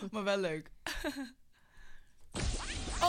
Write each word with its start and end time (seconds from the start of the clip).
maar 0.12 0.24
wel 0.24 0.38
leuk. 0.38 0.70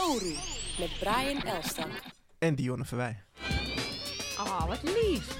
Oru 0.08 0.34
met 0.78 0.98
Brian 0.98 1.42
Elstak. 1.42 1.90
En 2.38 2.54
Dionne 2.54 2.84
Verwij. 2.84 3.22
Oh, 4.38 4.66
wat 4.66 4.82
lief. 4.82 5.38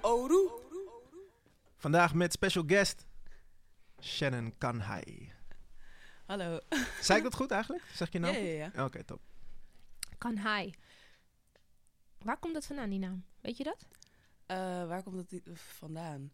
Oru. 0.00 0.50
Vandaag 1.76 2.14
met 2.14 2.32
special 2.32 2.64
guest 2.66 3.06
Shannon 4.00 4.54
Kanhai. 4.58 5.32
Hallo. 6.26 6.58
Zei 7.00 7.18
ik 7.18 7.24
dat 7.24 7.34
goed 7.34 7.50
eigenlijk? 7.50 7.84
Zeg 7.94 8.12
je 8.12 8.18
naam? 8.18 8.32
Ja, 8.34 8.38
ja, 8.38 8.70
ja. 8.74 8.84
Oké, 8.84 9.04
top. 9.04 9.20
Kan 10.18 10.36
hij. 10.36 10.74
Waar 12.18 12.38
komt 12.38 12.54
dat 12.54 12.66
vandaan, 12.66 12.90
die 12.90 12.98
naam? 12.98 13.24
Weet 13.40 13.56
je 13.56 13.64
dat? 13.64 13.86
Eh, 14.52 14.86
waar 14.86 15.02
komt 15.02 15.30
dat 15.30 15.40
vandaan? 15.54 16.32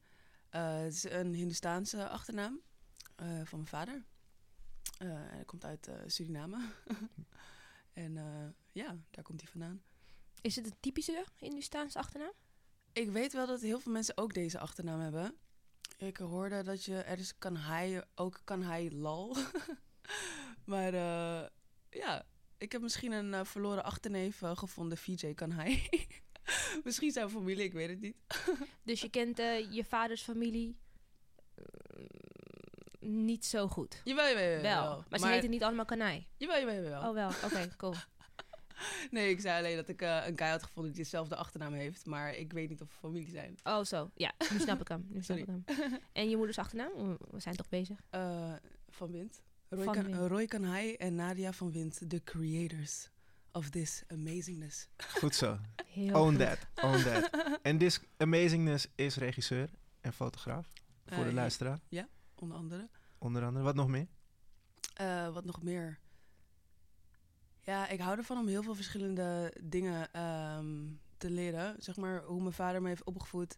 Eh, 0.48 0.76
het 0.76 0.92
is 0.92 1.10
een 1.10 1.34
Hindoestaanse 1.34 2.08
achternaam 2.08 2.60
eh, 3.16 3.26
van 3.26 3.58
mijn 3.58 3.66
vader. 3.66 4.04
Hij 4.98 5.44
komt 5.44 5.64
uit 5.64 5.90
Suriname. 6.06 6.58
en 7.92 8.14
ja, 8.72 8.96
daar 9.10 9.24
komt 9.24 9.40
hij 9.40 9.50
vandaan. 9.50 9.82
Is 10.40 10.56
het 10.56 10.66
een 10.66 10.76
typische 10.80 11.24
Hindustaanse 11.36 11.98
achternaam? 11.98 12.32
Ik 12.92 13.10
weet 13.10 13.32
wel 13.32 13.46
dat 13.46 13.60
heel 13.60 13.80
veel 13.80 13.92
mensen 13.92 14.16
ook 14.16 14.34
deze 14.34 14.58
achternaam 14.58 15.00
hebben. 15.00 15.36
Ik 15.96 16.16
hoorde 16.16 16.62
dat 16.62 16.84
je, 16.84 16.96
er 16.96 17.18
is 17.18 17.38
Kanhai, 17.38 18.02
ook 18.14 18.40
Kanhai 18.44 18.96
Lal. 18.96 19.36
maar 20.72 20.92
ja, 21.90 22.26
ik 22.58 22.72
heb 22.72 22.82
misschien 22.82 23.12
een 23.12 23.46
verloren 23.46 23.84
achterneef 23.84 24.38
gevonden, 24.42 24.98
VJ 24.98 25.34
Kanhai. 25.34 25.88
misschien 26.84 27.10
zijn 27.10 27.30
familie, 27.30 27.64
ik 27.64 27.72
weet 27.72 27.88
het 27.88 28.00
niet. 28.00 28.16
Dus 28.88 29.00
je 29.00 29.10
kent 29.10 29.38
eh, 29.38 29.72
je 29.72 29.84
vaders 29.84 30.22
familie 30.22 30.76
eh, 31.54 31.64
niet 33.00 33.44
zo 33.44 33.68
goed. 33.68 34.00
Jawel, 34.04 34.28
jawel, 34.28 34.50
jawel. 34.50 34.62
wel. 34.62 35.04
Maar, 35.08 35.18
ze 35.18 35.26
heten 35.26 35.50
niet 35.50 35.62
allemaal 35.62 35.84
Kanai. 35.84 36.26
Jawel, 36.36 36.58
jawel, 36.58 36.74
jawel. 36.74 37.08
Oh 37.08 37.14
wel, 37.14 37.30
oké, 37.44 37.68
cool. 37.76 37.94
Nee, 39.10 39.30
ik 39.30 39.40
zei 39.40 39.58
alleen 39.58 39.76
dat 39.76 39.88
ik 39.88 40.02
eh, 40.02 40.26
een 40.26 40.38
guy 40.38 40.48
had 40.48 40.62
gevonden 40.62 40.92
die 40.92 41.02
dezelfde 41.02 41.36
achternaam 41.36 41.72
heeft. 41.72 42.06
Maar 42.06 42.34
ik 42.34 42.52
weet 42.52 42.68
niet 42.68 42.80
of 42.80 42.88
we 42.88 42.94
familie 42.98 43.30
zijn. 43.30 43.58
Oh 43.62 43.84
zo, 43.84 44.10
ja, 44.14 44.32
nu 44.52 44.58
snap 44.58 44.80
ik 44.80 44.88
hem. 44.88 45.06
Nu 45.08 45.22
snap 45.22 45.36
ik 45.36 45.46
hem. 45.46 45.64
En 46.12 46.30
je 46.30 46.36
moeders 46.36 46.58
achternaam? 46.58 47.18
We- 47.30 47.40
zijn 47.40 47.56
toch 47.56 47.68
bezig? 47.68 47.98
Eh, 48.10 48.52
van 48.88 49.10
Wind. 49.10 49.42
Roy, 49.68 49.84
Van 49.84 49.94
kan, 49.94 50.04
Wind. 50.04 50.28
Roy 50.28 50.46
Kanhai 50.46 50.94
en 50.94 51.14
Nadia 51.14 51.52
van 51.52 51.72
Wind, 51.72 52.10
the 52.10 52.22
creators 52.24 53.08
of 53.58 53.70
this 53.70 54.02
amazingness. 54.08 54.88
Goed 54.96 55.34
zo. 55.34 55.58
Heel 55.86 56.14
Own 56.14 56.36
goed. 56.36 56.38
that. 56.38 56.58
Own 56.84 57.02
that. 57.02 57.30
En 57.62 57.78
This 57.78 58.00
Amazingness 58.16 58.86
is 58.94 59.16
regisseur 59.16 59.70
en 60.00 60.12
fotograaf. 60.12 60.68
Voor 61.06 61.22
de 61.22 61.28
Eh, 61.28 61.34
luisteraar, 61.34 61.78
Onder 62.34 62.56
andere. 62.56 62.88
onder 63.18 63.44
andere. 63.44 63.64
Wat 63.64 63.74
nog 63.74 63.88
meer? 63.88 64.06
Eh, 64.94 65.32
wat 65.32 65.44
nog 65.44 65.62
meer? 65.62 65.98
Ja, 67.60 67.88
ik 67.88 68.00
hou 68.00 68.18
ervan 68.18 68.38
om 68.38 68.46
heel 68.46 68.62
veel 68.62 68.74
verschillende 68.74 69.54
dingen 69.62 70.12
ehm, 70.12 70.86
te 71.16 71.30
leren. 71.30 71.76
Zeg 71.78 71.96
maar 71.96 72.22
hoe 72.22 72.40
mijn 72.40 72.52
vader 72.52 72.82
me 72.82 72.88
heeft 72.88 73.04
opgevoed. 73.04 73.56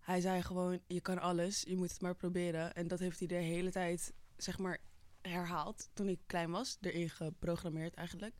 Hij 0.00 0.20
zei 0.20 0.42
gewoon, 0.42 0.80
je 0.86 1.00
kan 1.00 1.18
alles, 1.18 1.62
je 1.66 1.76
moet 1.76 1.90
het 1.90 2.00
maar 2.00 2.14
proberen. 2.14 2.74
En 2.74 2.88
dat 2.88 2.98
heeft 2.98 3.18
hij 3.18 3.28
de 3.28 3.34
hele 3.34 3.70
tijd, 3.70 4.12
zeg 4.36 4.58
maar, 4.58 4.78
herhaald 5.22 5.88
toen 5.92 6.08
ik 6.08 6.18
klein 6.26 6.50
was. 6.50 6.76
Erin 6.80 7.10
geprogrammeerd 7.10 7.94
eigenlijk. 7.94 8.34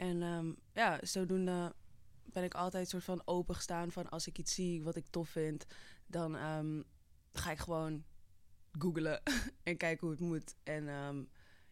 En 0.00 0.22
ehm, 0.22 0.52
ja, 0.72 0.98
zodoende 1.02 1.74
ben 2.24 2.44
ik 2.44 2.54
altijd 2.54 2.88
soort 2.88 3.04
van 3.04 3.22
opengestaan 3.24 3.92
van 3.92 4.10
als 4.10 4.26
ik 4.26 4.38
iets 4.38 4.54
zie 4.54 4.82
wat 4.82 4.96
ik 4.96 5.06
tof 5.10 5.28
vind, 5.28 5.66
dan 6.06 6.36
ehm, 6.36 6.82
ga 7.32 7.50
ik 7.50 7.58
gewoon 7.58 8.04
googlen 8.78 9.22
en 9.62 9.76
kijken 9.76 10.06
hoe 10.06 10.10
het 10.10 10.20
moet. 10.20 10.54
En 10.62 10.88
ehm, 10.88 11.24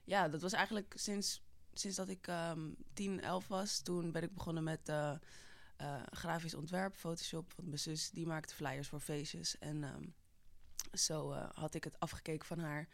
ja, 0.04 0.28
dat 0.28 0.42
was 0.42 0.52
eigenlijk 0.52 0.92
sinds, 0.96 1.42
sinds 1.72 1.96
dat 1.96 2.08
ik 2.08 2.26
ehm 2.26 2.70
10, 2.92 3.20
11 3.20 3.48
was. 3.48 3.80
Toen 3.80 4.12
ben 4.12 4.22
ik 4.22 4.34
begonnen 4.34 4.64
met 4.64 4.88
eh, 4.88 5.14
eh, 5.76 6.02
grafisch 6.10 6.54
ontwerp, 6.54 6.96
Photoshop. 6.96 7.52
Want 7.56 7.68
mijn 7.68 7.80
zus 7.80 8.10
die 8.10 8.26
maakte 8.26 8.54
flyers 8.54 8.88
voor 8.88 9.00
feestjes. 9.00 9.58
En 9.58 10.14
zo 10.92 11.32
eh, 11.32 11.50
had 11.52 11.74
ik 11.74 11.84
het 11.84 12.00
afgekeken 12.00 12.46
van 12.46 12.58
haar. 12.58 12.88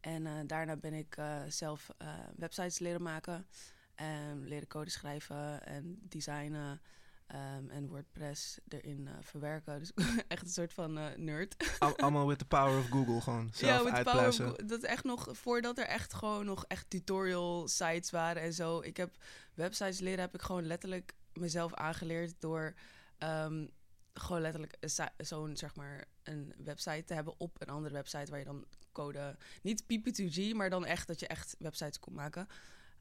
En 0.00 0.46
daarna 0.46 0.76
ben 0.76 0.92
ik 0.92 1.16
zelf 1.48 1.90
websites 2.36 2.78
leren 2.78 3.02
maken. 3.02 3.46
En 3.94 4.48
leren 4.48 4.68
code 4.68 4.90
schrijven 4.90 5.66
en 5.66 5.98
designen. 6.08 6.80
ehm, 7.26 7.70
en 7.70 7.88
WordPress 7.88 8.58
erin 8.68 9.08
eh, 9.08 9.14
verwerken. 9.20 9.78
Dus 9.78 9.92
echt 10.28 10.42
een 10.42 10.48
soort 10.50 10.72
van 10.72 10.98
eh, 10.98 11.16
nerd. 11.16 11.76
Al- 11.78 11.96
allemaal 11.96 12.26
with 12.26 12.38
the 12.38 12.44
power 12.44 12.78
of 12.78 12.88
Google. 12.88 13.20
Gewoon 13.20 13.50
zelf 13.54 13.84
met 13.84 13.96
de 13.96 14.02
power 14.02 14.28
of 14.28 14.56
Dat 14.56 14.82
echt 14.82 15.04
nog 15.04 15.28
voordat 15.30 15.78
er 15.78 15.86
echt 15.86 16.14
gewoon 16.14 16.44
nog 16.44 16.64
echt 16.68 16.90
tutorial 16.90 17.68
sites 17.68 18.10
waren 18.10 18.42
en 18.42 18.52
zo. 18.52 18.80
Ik 18.80 18.96
heb 18.96 19.16
websites 19.54 19.98
leren, 20.00 20.20
heb 20.20 20.34
ik 20.34 20.42
gewoon 20.42 20.66
letterlijk 20.66 21.14
mezelf 21.32 21.74
aangeleerd 21.74 22.34
door 22.40 22.74
ehm, 23.18 23.66
gewoon 24.14 24.40
letterlijk 24.40 24.76
zo'n 25.16 25.56
zeg 25.56 25.74
maar 25.76 26.04
een 26.22 26.54
website 26.56 27.04
te 27.04 27.14
hebben 27.14 27.34
op 27.40 27.60
een 27.62 27.68
andere 27.74 27.94
website 27.94 28.30
waar 28.30 28.38
je 28.38 28.44
dan 28.44 28.64
code 28.92 29.36
niet 29.62 29.82
PP2G, 29.82 30.54
maar 30.54 30.70
dan 30.70 30.84
echt 30.84 31.06
dat 31.06 31.20
je 31.20 31.26
echt 31.26 31.56
websites 31.58 31.98
kon 31.98 32.14
maken. 32.14 32.46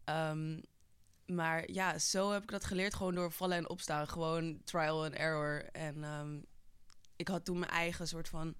Ehm, 0.03 0.59
maar 1.25 1.71
ja, 1.71 1.99
zo 1.99 2.31
heb 2.31 2.43
ik 2.43 2.51
dat 2.51 2.65
geleerd 2.65 2.93
gewoon 2.93 3.15
door 3.15 3.31
vallen 3.31 3.57
en 3.57 3.69
opstaan, 3.69 4.07
gewoon 4.07 4.61
trial 4.63 5.03
and 5.03 5.13
error 5.13 5.63
en 5.71 6.03
ehm, 6.03 6.39
ik 7.15 7.27
had 7.27 7.45
toen 7.45 7.59
mijn 7.59 7.71
eigen 7.71 8.07
soort 8.07 8.29
van 8.29 8.55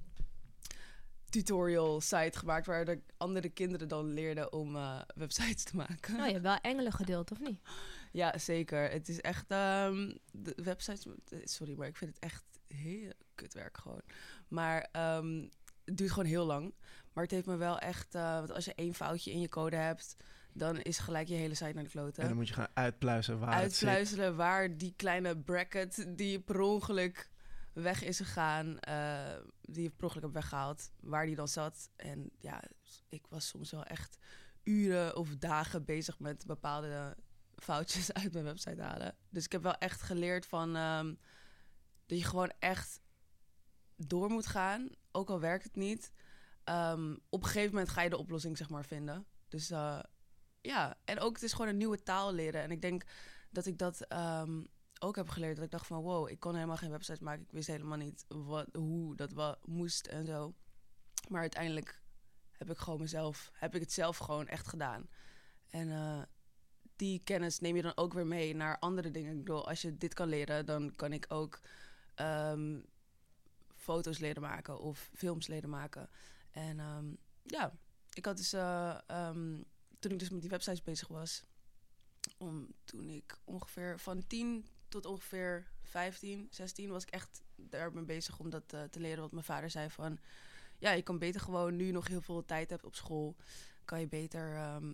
tutorial 1.30 2.02
site 2.02 2.38
gemaakt 2.38 2.66
waar 2.66 2.86
de 2.86 3.02
andere 3.18 3.50
kinderen 3.50 3.88
dan 3.88 4.14
leerden 4.14 4.54
om 4.54 4.76
eh, 4.76 5.02
websites 5.16 5.64
te 5.64 5.76
maken. 5.76 6.14
Nou, 6.14 6.26
je 6.26 6.32
hebt 6.32 6.44
wel 6.44 6.58
engelen 6.62 6.92
gedeeld, 6.92 7.32
of 7.32 7.40
niet? 7.40 7.60
Ja, 8.14 8.38
zeker. 8.38 8.92
Het 8.92 9.10
is 9.10 9.22
echt 9.22 9.52
ehm, 9.52 10.16
de 10.32 10.54
websites. 10.64 11.06
Sorry, 11.44 11.74
maar 11.78 11.88
ik 11.88 11.98
vind 11.98 12.14
het 12.14 12.24
echt 12.24 12.44
heel 12.68 13.12
kutwerk 13.36 13.78
gewoon. 13.78 14.02
Maar 14.48 14.88
ehm, 14.92 15.48
het 15.86 15.98
duurt 15.98 16.12
gewoon 16.12 16.30
heel 16.30 16.46
lang. 16.46 16.74
Maar 17.14 17.24
het 17.24 17.34
heeft 17.34 17.46
me 17.46 17.56
wel 17.56 17.80
echt. 17.80 18.16
eh, 18.16 18.38
want 18.38 18.52
als 18.52 18.66
je 18.66 18.74
één 18.76 18.94
foutje 18.94 19.32
in 19.32 19.40
je 19.40 19.50
code 19.50 19.76
hebt, 19.76 20.16
dan 20.54 20.82
is 20.82 21.00
gelijk 21.00 21.28
je 21.28 21.34
hele 21.34 21.54
site 21.54 21.72
naar 21.74 21.84
de 21.84 21.90
kloten 21.90 22.22
En 22.22 22.28
dan 22.28 22.38
moet 22.38 22.48
je 22.48 22.54
gaan 22.54 22.68
uitpluizen 22.74 23.40
waar 23.40 23.50
uitpluizelen 23.50 24.36
waar 24.36 24.78
die 24.78 24.94
kleine 24.96 25.38
bracket 25.38 26.06
die 26.18 26.40
per 26.40 26.60
ongeluk 26.60 27.30
weg 27.74 28.04
is 28.04 28.18
gegaan, 28.18 28.80
eh, 28.80 29.38
die 29.62 29.84
je 29.84 29.90
per 29.90 30.04
ongeluk 30.04 30.24
hebt 30.24 30.34
weggehaald, 30.34 30.92
waar 31.00 31.26
die 31.26 31.36
dan 31.36 31.48
zat. 31.48 31.90
En 31.96 32.32
ja, 32.40 32.64
ik 33.10 33.26
was 33.30 33.48
soms 33.48 33.72
wel 33.72 33.84
echt 33.84 34.18
uren 34.64 35.16
of 35.16 35.36
dagen 35.36 35.86
bezig 35.86 36.20
met 36.20 36.46
bepaalde 36.46 37.18
foutjes 37.56 38.14
uit 38.22 38.34
mijn 38.34 38.46
website 38.46 38.82
halen. 38.82 39.16
Dus 39.30 39.46
ik 39.46 39.52
heb 39.52 39.64
wel 39.64 39.78
echt 39.78 40.02
geleerd 40.02 40.46
van 40.46 40.76
ehm, 40.76 41.14
dat 42.06 42.18
je 42.18 42.26
gewoon 42.26 42.52
echt 42.60 43.02
door 43.96 44.30
moet 44.30 44.48
gaan, 44.48 44.90
ook 45.12 45.30
al 45.30 45.40
werkt 45.40 45.64
het 45.64 45.76
niet. 45.76 46.12
Ehm, 46.64 47.16
op 47.30 47.44
een 47.44 47.50
gegeven 47.50 47.74
moment 47.74 47.90
ga 47.90 48.02
je 48.02 48.10
de 48.10 48.18
oplossing 48.18 48.58
zeg 48.58 48.70
maar 48.70 48.86
vinden. 48.86 49.26
Dus 49.48 49.70
eh, 49.70 50.00
ja, 50.62 50.98
en 51.06 51.20
ook 51.20 51.34
het 51.34 51.44
is 51.44 51.52
gewoon 51.54 51.68
een 51.68 51.78
nieuwe 51.78 52.04
taal 52.04 52.34
leren. 52.34 52.62
En 52.62 52.72
ik 52.72 52.82
denk 52.82 53.04
dat 53.50 53.66
ik 53.66 53.78
dat 53.78 54.02
ehm, 54.02 54.62
ook 55.00 55.16
heb 55.16 55.30
geleerd. 55.30 55.56
Dat 55.56 55.66
ik 55.66 55.72
dacht 55.72 55.88
van 55.88 56.02
wow, 56.02 56.30
ik 56.30 56.40
kon 56.40 56.54
helemaal 56.56 56.78
geen 56.78 56.90
website 56.92 57.24
maken. 57.24 57.44
Ik 57.44 57.52
wist 57.52 57.68
helemaal 57.68 57.98
niet 57.98 58.26
wat, 58.28 58.68
hoe 58.74 59.16
dat 59.16 59.32
wa- 59.32 59.58
moest 59.66 60.08
en 60.08 60.26
zo. 60.26 60.54
Maar 61.30 61.42
uiteindelijk 61.42 62.02
heb 62.52 62.70
ik 62.70 62.78
gewoon 62.78 63.00
mezelf, 63.00 63.52
heb 63.54 63.76
ik 63.76 63.82
het 63.82 63.92
zelf 63.92 64.18
gewoon 64.18 64.48
echt 64.48 64.68
gedaan. 64.68 65.10
En 65.70 65.92
eh, 65.92 66.22
die 66.96 67.22
kennis 67.24 67.60
neem 67.60 67.76
je 67.76 67.82
dan 67.82 67.98
ook 67.98 68.14
weer 68.14 68.28
mee 68.28 68.56
naar 68.56 68.80
andere 68.80 69.12
dingen. 69.12 69.32
Ik 69.32 69.38
bedoel, 69.38 69.68
als 69.68 69.82
je 69.82 69.98
dit 69.98 70.14
kan 70.14 70.28
leren, 70.28 70.66
dan 70.66 70.96
kan 70.96 71.14
ik 71.14 71.26
ook 71.28 71.62
ehm, 72.16 72.80
foto's 73.76 74.18
leren 74.18 74.42
maken 74.42 74.80
of 74.80 75.10
films 75.14 75.48
leren 75.48 75.70
maken. 75.70 76.10
En 76.52 76.80
ehm, 76.80 77.06
ja, 77.44 77.72
ik 78.14 78.26
had 78.26 78.38
dus 78.38 78.54
eh, 78.54 78.98
toen 80.02 80.12
ik 80.12 80.20
dus 80.20 80.30
met 80.30 80.42
die 80.42 80.50
websites 80.50 80.84
bezig 80.84 81.08
was, 81.08 81.44
om, 82.38 82.68
toen 82.84 83.10
ik 83.10 83.38
ongeveer 83.44 84.00
van 84.00 84.28
10 84.28 84.66
tot 84.88 85.06
ongeveer 85.06 85.68
15, 85.84 86.48
16 86.50 86.90
was 86.90 87.04
ik 87.04 87.10
echt 87.10 87.42
daarmee 87.56 88.04
bezig 88.04 88.40
om 88.40 88.50
dat 88.50 88.74
eh, 88.74 88.84
te 88.84 89.00
leren. 89.00 89.20
Want 89.20 89.32
mijn 89.32 89.44
vader 89.44 89.70
zei 89.70 89.90
van, 89.90 90.18
ja, 90.78 90.92
je 90.92 91.02
kan 91.02 91.20
beter 91.20 91.42
gewoon 91.42 91.76
nu 91.76 91.92
nog 91.92 92.08
heel 92.08 92.22
veel 92.22 92.46
tijd 92.46 92.70
hebt 92.70 92.86
op 92.86 92.96
school, 92.96 93.36
kan 93.86 94.00
je 94.00 94.08
beter 94.08 94.56
ehm, 94.56 94.94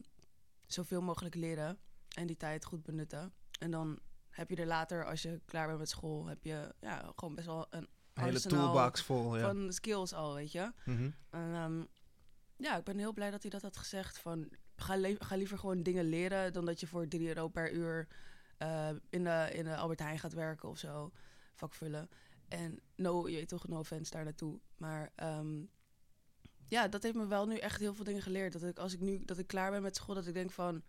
zoveel 0.65 1.01
mogelijk 1.01 1.35
leren 1.35 1.77
en 2.13 2.27
die 2.27 2.37
tijd 2.37 2.65
goed 2.65 2.83
benutten. 2.83 3.33
En 3.59 3.71
dan 3.71 3.99
heb 4.29 4.49
je 4.49 4.55
er 4.55 4.65
later, 4.65 5.05
als 5.05 5.21
je 5.21 5.41
klaar 5.45 5.67
bent 5.67 5.79
met 5.79 5.89
school, 5.89 6.25
heb 6.25 6.43
je 6.43 6.73
ja, 6.79 7.11
gewoon 7.15 7.35
best 7.35 7.47
wel 7.47 7.67
een 7.69 7.87
Een 8.13 8.23
hele 8.23 8.39
toolbox 8.39 9.01
vol, 9.01 9.37
ja. 9.37 9.41
van 9.41 9.73
skills 9.73 10.13
al, 10.13 10.33
weet 10.33 10.51
je. 10.51 10.71
Mhm. 10.85 11.09
En, 11.29 11.53
ehm, 11.53 11.83
ja, 12.57 12.77
ik 12.77 12.83
ben 12.83 12.97
heel 12.97 13.13
blij 13.13 13.31
dat 13.31 13.41
hij 13.41 13.51
dat 13.51 13.61
had 13.61 13.77
gezegd. 13.77 14.17
Van, 14.19 14.49
ga, 14.77 15.35
liever 15.35 15.57
gewoon 15.57 15.83
dingen 15.83 16.05
leren 16.05 16.53
dan 16.53 16.65
dat 16.65 16.79
je 16.79 16.87
voor 16.87 17.07
3 17.07 17.27
euro 17.27 17.47
per 17.47 17.71
uur 17.71 18.07
eh, 18.57 18.89
in, 19.09 19.23
de, 19.23 19.49
in 19.53 19.63
de 19.63 19.75
Albert 19.75 19.99
Heijn 19.99 20.19
gaat 20.19 20.33
werken 20.33 20.69
of 20.69 20.77
zo. 20.77 21.11
Vakvullen. 21.53 22.09
En 22.47 22.79
no, 22.95 23.27
je 23.27 23.35
weet 23.35 23.47
toch, 23.47 23.67
no 23.67 23.79
offense 23.79 24.11
daar 24.11 24.23
naartoe. 24.23 24.59
Maar 24.77 25.11
ehm, 25.15 25.63
ja, 26.67 26.87
dat 26.87 27.03
heeft 27.03 27.15
me 27.15 27.27
wel 27.27 27.45
nu 27.45 27.57
echt 27.57 27.79
heel 27.79 27.93
veel 27.93 28.03
dingen 28.03 28.21
geleerd. 28.21 28.53
Dat 28.53 28.63
ik 28.63 28.77
als 28.77 28.93
ik 28.93 28.99
nu 28.99 29.21
dat 29.25 29.37
ik 29.37 29.47
klaar 29.47 29.71
ben 29.71 29.81
met 29.81 29.95
school, 29.95 30.15
dat 30.15 30.27
ik 30.27 30.33
denk 30.33 30.51
van 30.51 30.83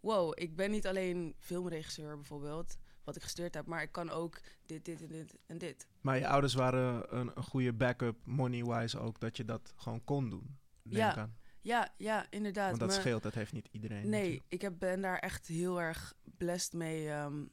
wow, 0.00 0.32
ik 0.34 0.56
ben 0.56 0.70
niet 0.70 0.86
alleen 0.86 1.34
filmregisseur 1.38 2.16
bijvoorbeeld, 2.16 2.78
wat 3.04 3.16
ik 3.16 3.22
gestudeerd 3.22 3.54
heb, 3.54 3.66
maar 3.66 3.82
ik 3.82 3.92
kan 3.92 4.10
ook 4.10 4.40
dit, 4.66 4.84
dit 4.84 5.02
en 5.02 5.08
dit 5.08 5.38
en 5.46 5.58
dit. 5.58 5.86
Maar 6.00 6.18
je 6.18 6.28
ouders 6.28 6.54
waren 6.54 7.16
een, 7.18 7.30
een 7.34 7.42
goede 7.44 7.72
backup, 7.72 8.26
money-wise 8.26 8.98
ook, 8.98 9.20
dat 9.20 9.36
je 9.36 9.44
dat 9.44 9.72
gewoon 9.76 10.04
kon 10.04 10.30
doen. 10.30 10.58
Neem 10.82 10.98
Ja, 10.98 11.16
aan. 11.16 11.36
Ja, 11.62 11.94
ja, 11.96 12.26
inderdaad. 12.30 12.68
Want 12.78 12.80
dat 12.90 12.92
scheelt, 13.00 13.22
dat 13.22 13.34
heeft 13.34 13.52
niet 13.52 13.68
iedereen. 13.70 14.08
Nee, 14.08 14.20
natuurlijk. 14.20 14.44
ik 14.48 14.60
heb, 14.60 14.74
ben 14.78 15.00
daar 15.00 15.18
echt 15.18 15.46
heel 15.46 15.80
erg 15.80 16.14
blessed 16.36 16.72
mee. 16.72 17.08
ehm, 17.10 17.44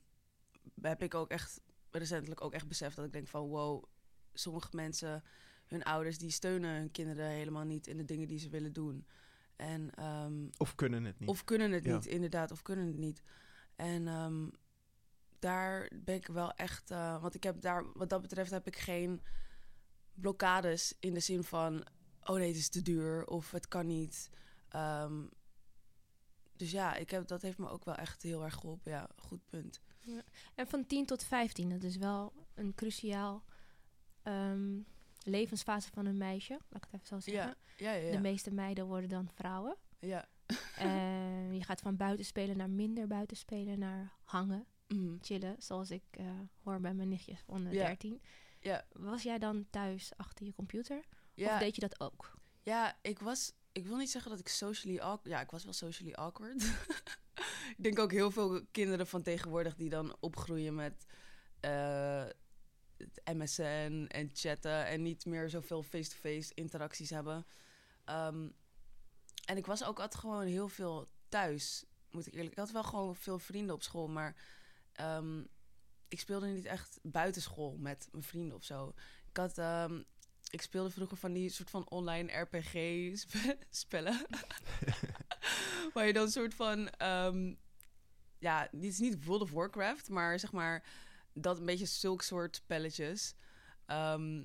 heb 0.81 1.01
ik 1.03 1.13
ook 1.13 1.29
echt 1.29 1.61
recentelijk 1.91 2.41
ook 2.41 2.53
echt 2.53 2.67
beseft 2.67 2.95
dat 2.95 3.05
ik 3.05 3.13
denk 3.13 3.27
van 3.27 3.47
wow, 3.47 3.83
sommige 4.33 4.67
mensen, 4.75 5.23
hun 5.65 5.83
ouders, 5.83 6.17
die 6.17 6.29
steunen 6.31 6.75
hun 6.75 6.91
kinderen 6.91 7.27
helemaal 7.29 7.63
niet 7.63 7.87
in 7.87 7.97
de 7.97 8.05
dingen 8.05 8.27
die 8.27 8.39
ze 8.39 8.49
willen 8.49 8.73
doen. 8.73 9.07
En, 9.55 9.89
ehm, 9.95 10.47
Of 10.57 10.75
kunnen 10.75 11.03
het 11.03 11.19
niet. 11.19 11.29
of 11.29 11.43
kunnen 11.43 11.71
het 11.71 11.83
Ja. 11.83 11.93
niet, 11.93 12.05
inderdaad, 12.05 12.51
of 12.51 12.61
kunnen 12.61 12.87
het 12.87 12.97
niet. 12.97 13.21
En 13.75 14.07
ehm, 14.07 14.47
daar 15.39 15.89
ben 16.03 16.15
ik 16.15 16.27
wel 16.27 16.51
echt, 16.51 16.91
eh, 16.91 17.21
want 17.21 17.35
ik 17.35 17.43
heb 17.43 17.61
daar, 17.61 17.85
wat 17.93 18.09
dat 18.09 18.21
betreft, 18.21 18.51
heb 18.51 18.67
ik 18.67 18.75
geen 18.77 19.21
blokkades 20.13 20.93
in 20.99 21.13
de 21.13 21.19
zin 21.19 21.43
van, 21.43 21.85
oh 22.27 22.35
nee, 22.35 22.47
het 22.47 22.57
is 22.57 22.69
te 22.69 22.81
duur 22.81 23.25
of 23.27 23.51
het 23.51 23.67
kan 23.67 23.87
niet. 23.87 24.29
Ehm, 24.69 25.23
dus 26.55 26.71
ja, 26.71 26.95
ik 26.95 27.09
heb, 27.09 27.27
dat 27.27 27.41
heeft 27.41 27.57
me 27.57 27.69
ook 27.69 27.85
wel 27.85 27.95
echt 27.95 28.21
heel 28.23 28.43
erg 28.43 28.53
geholpen. 28.53 28.91
Ja, 28.91 29.09
goed 29.15 29.45
punt. 29.49 29.81
En 30.55 30.67
van 30.67 30.85
10 30.85 31.05
tot 31.05 31.23
15, 31.23 31.69
dat 31.69 31.83
is 31.83 31.95
wel 31.97 32.33
een 32.55 32.75
cruciaal 32.75 33.43
ehm, 34.21 34.79
levensfase 35.23 35.89
van 35.93 36.05
een 36.05 36.17
meisje, 36.17 36.53
laat 36.69 36.85
ik 36.85 36.91
het 36.91 36.93
even 36.93 37.07
zo 37.07 37.19
zeggen. 37.31 37.55
Ja, 37.77 37.91
ja, 37.93 38.01
ja. 38.05 38.11
De 38.11 38.19
meeste 38.21 38.51
meiden 38.53 38.85
worden 38.85 39.09
dan 39.09 39.29
vrouwen. 39.33 39.75
ja. 39.99 40.25
En 40.77 41.53
je 41.55 41.63
gaat 41.63 41.81
van 41.81 41.95
buitenspelen 41.95 42.57
naar 42.57 42.69
minder 42.69 43.07
buitenspelen, 43.07 43.79
naar 43.79 44.11
hangen, 44.23 44.65
Mhm. 44.87 45.15
chillen, 45.21 45.55
zoals 45.59 45.91
ik 45.91 46.03
eh, 46.11 46.25
hoor 46.63 46.79
bij 46.79 46.93
mijn 46.93 47.09
nichtjes 47.09 47.39
van 47.45 47.63
de 47.63 47.69
Ja. 47.69 47.85
13. 47.85 48.21
Ja. 48.59 48.85
Was 48.91 49.23
jij 49.23 49.37
dan 49.39 49.65
thuis 49.69 50.11
achter 50.17 50.45
je 50.45 50.53
computer? 50.53 51.03
Ja, 51.37 51.53
Of 51.53 51.59
deed 51.59 51.75
je 51.75 51.81
dat 51.81 51.99
ook? 51.99 52.37
Ja, 52.61 52.97
ik 53.01 53.19
was. 53.19 53.51
Ik 53.71 53.85
wil 53.85 53.97
niet 53.97 54.09
zeggen 54.11 54.31
dat 54.31 54.39
ik 54.39 54.47
socially 54.47 54.99
awkward. 54.99 55.35
Ja, 55.35 55.41
ik 55.41 55.51
was 55.51 55.63
wel 55.63 55.73
socially 55.73 56.13
awkward. 56.13 56.63
ik 57.77 57.83
denk 57.83 57.99
ook 57.99 58.11
heel 58.11 58.31
veel 58.31 58.65
kinderen 58.71 59.07
van 59.07 59.21
tegenwoordig 59.21 59.75
die 59.75 59.89
dan 59.89 60.15
opgroeien 60.19 60.75
met 60.75 61.05
eh, 61.59 62.25
het 62.97 63.21
MSN 63.35 64.05
en 64.07 64.29
chatten 64.33 64.85
en 64.85 65.01
niet 65.01 65.25
meer 65.25 65.49
zoveel 65.49 65.83
face-to-face 65.83 66.51
interacties 66.53 67.09
hebben. 67.09 67.45
Ehm, 68.05 68.49
en 69.45 69.57
ik 69.57 69.65
was 69.65 69.83
ook 69.83 69.99
altijd 69.99 70.21
gewoon 70.21 70.45
heel 70.45 70.67
veel 70.69 71.09
thuis, 71.29 71.85
moet 72.11 72.27
ik 72.27 72.33
eerlijk. 72.33 72.51
Ik 72.51 72.57
had 72.57 72.71
wel 72.71 72.83
gewoon 72.83 73.15
veel 73.15 73.39
vrienden 73.39 73.75
op 73.75 73.83
school, 73.83 74.07
maar 74.07 74.35
ehm, 74.93 75.43
ik 76.07 76.19
speelde 76.19 76.47
niet 76.47 76.65
echt 76.65 76.99
buitenschool 77.01 77.77
met 77.77 78.07
mijn 78.11 78.23
vrienden 78.23 78.57
of 78.57 78.63
zo. 78.63 78.93
Ik 79.29 79.37
had 79.37 79.57
ehm, 79.57 80.01
ik 80.49 80.61
speelde 80.61 80.89
vroeger 80.89 81.17
van 81.17 81.33
die 81.33 81.49
soort 81.49 81.69
van 81.69 81.89
online 81.89 82.39
RPG-spellen. 82.39 84.25
waar 85.93 86.05
je 86.05 86.13
dan 86.13 86.29
soort 86.29 86.53
van... 86.53 86.89
ehm, 86.89 87.53
ja, 88.39 88.67
dit 88.71 88.91
is 88.91 88.99
niet 88.99 89.25
World 89.25 89.41
of 89.41 89.51
Warcraft, 89.51 90.09
maar 90.09 90.39
zeg 90.39 90.51
maar... 90.51 90.85
Dat 91.33 91.57
een 91.59 91.65
beetje 91.65 91.85
zulk 91.85 92.21
soort 92.21 92.55
spelletjes. 92.55 93.33
Ehm, 93.85 94.43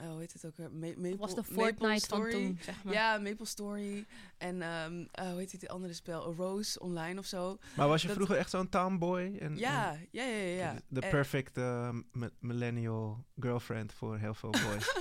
oh, 0.00 0.08
hoe 0.10 0.20
heet 0.20 0.32
het 0.32 0.44
ook 0.46 0.56
weer? 0.56 0.72
Ma- 0.72 0.86
Maple, 0.86 1.16
was 1.16 1.34
de 1.34 1.40
Maple 1.40 1.54
Fortnite 1.54 1.88
van 1.88 2.00
Story. 2.00 2.30
toen, 2.32 2.58
zeg 2.62 2.84
maar. 2.84 2.92
Ja, 2.94 3.18
Maple 3.18 3.46
Story. 3.46 4.06
En 4.38 4.62
ehm, 4.62 5.04
eh, 5.10 5.28
hoe 5.30 5.38
heet 5.38 5.52
het 5.52 5.68
andere 5.68 5.92
spel? 5.92 6.34
Rose 6.34 6.80
Online 6.80 7.18
of 7.18 7.26
zo. 7.26 7.58
Maar 7.76 7.88
was 7.88 8.00
je 8.00 8.06
dat- 8.06 8.16
vroeger 8.16 8.36
echt 8.36 8.50
zo'n 8.50 8.68
tomboy? 8.68 9.36
En, 9.40 9.56
Ja, 9.56 9.92
en 9.94 10.08
ja, 10.10 10.24
ja, 10.24 10.36
ja. 10.36 10.72
ja. 10.72 10.80
De 10.88 11.00
perfect 11.00 11.56
eh, 11.56 11.90
mi- 12.12 12.30
millennial 12.40 13.24
girlfriend 13.38 13.92
voor 13.92 14.18
heel 14.18 14.34
veel 14.34 14.50
boys. 14.50 14.96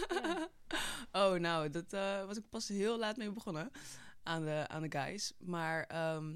oh, 1.21 1.33
nou, 1.33 1.69
dat 1.69 1.93
eh, 1.93 2.25
was 2.25 2.38
ik 2.38 2.49
pas 2.49 2.67
heel 2.67 2.99
laat 2.99 3.17
mee 3.17 3.31
begonnen 3.31 3.71
aan 4.23 4.43
de, 4.45 4.65
aan 4.67 4.81
de 4.81 4.91
guys. 4.99 5.33
Maar 5.39 5.83
ehm, 5.83 6.35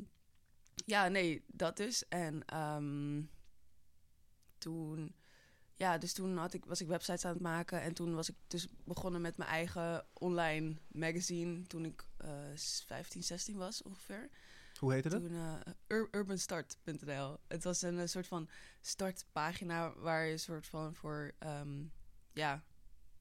ja, 0.85 1.07
nee, 1.07 1.43
dat 1.47 1.77
dus. 1.77 2.07
En 2.07 2.45
ehm, 2.45 3.21
toen, 4.57 5.15
ja, 5.75 5.97
dus 5.97 6.13
toen 6.13 6.37
had 6.37 6.53
ik, 6.53 6.65
was 6.65 6.81
ik 6.81 6.87
websites 6.87 7.25
aan 7.25 7.33
het 7.33 7.41
maken. 7.41 7.81
En 7.81 7.93
toen 7.93 8.15
was 8.15 8.29
ik 8.29 8.35
dus 8.47 8.67
begonnen 8.83 9.21
met 9.21 9.37
mijn 9.37 9.49
eigen 9.49 10.05
online 10.13 10.75
magazine. 10.87 11.61
Toen 11.67 11.85
ik 11.85 12.03
eh 12.17 12.29
15, 12.85 13.23
16 13.23 13.57
was 13.57 13.83
ongeveer. 13.83 14.29
Hoe 14.79 14.93
heette 14.93 15.09
dat? 15.09 15.21
Toen 15.21 15.31
eh, 15.35 15.73
ur- 15.87 16.07
urbanstart.nl. 16.11 17.37
Het 17.47 17.63
was 17.63 17.81
een, 17.81 17.99
eh, 17.99 18.05
soort 18.07 18.27
van 18.27 18.49
startpagina 18.81 19.93
waar 19.95 20.25
je 20.25 20.37
soort 20.37 20.67
van 20.67 20.93
voor 20.95 21.31
ehm, 21.39 21.83
ja, 22.33 22.63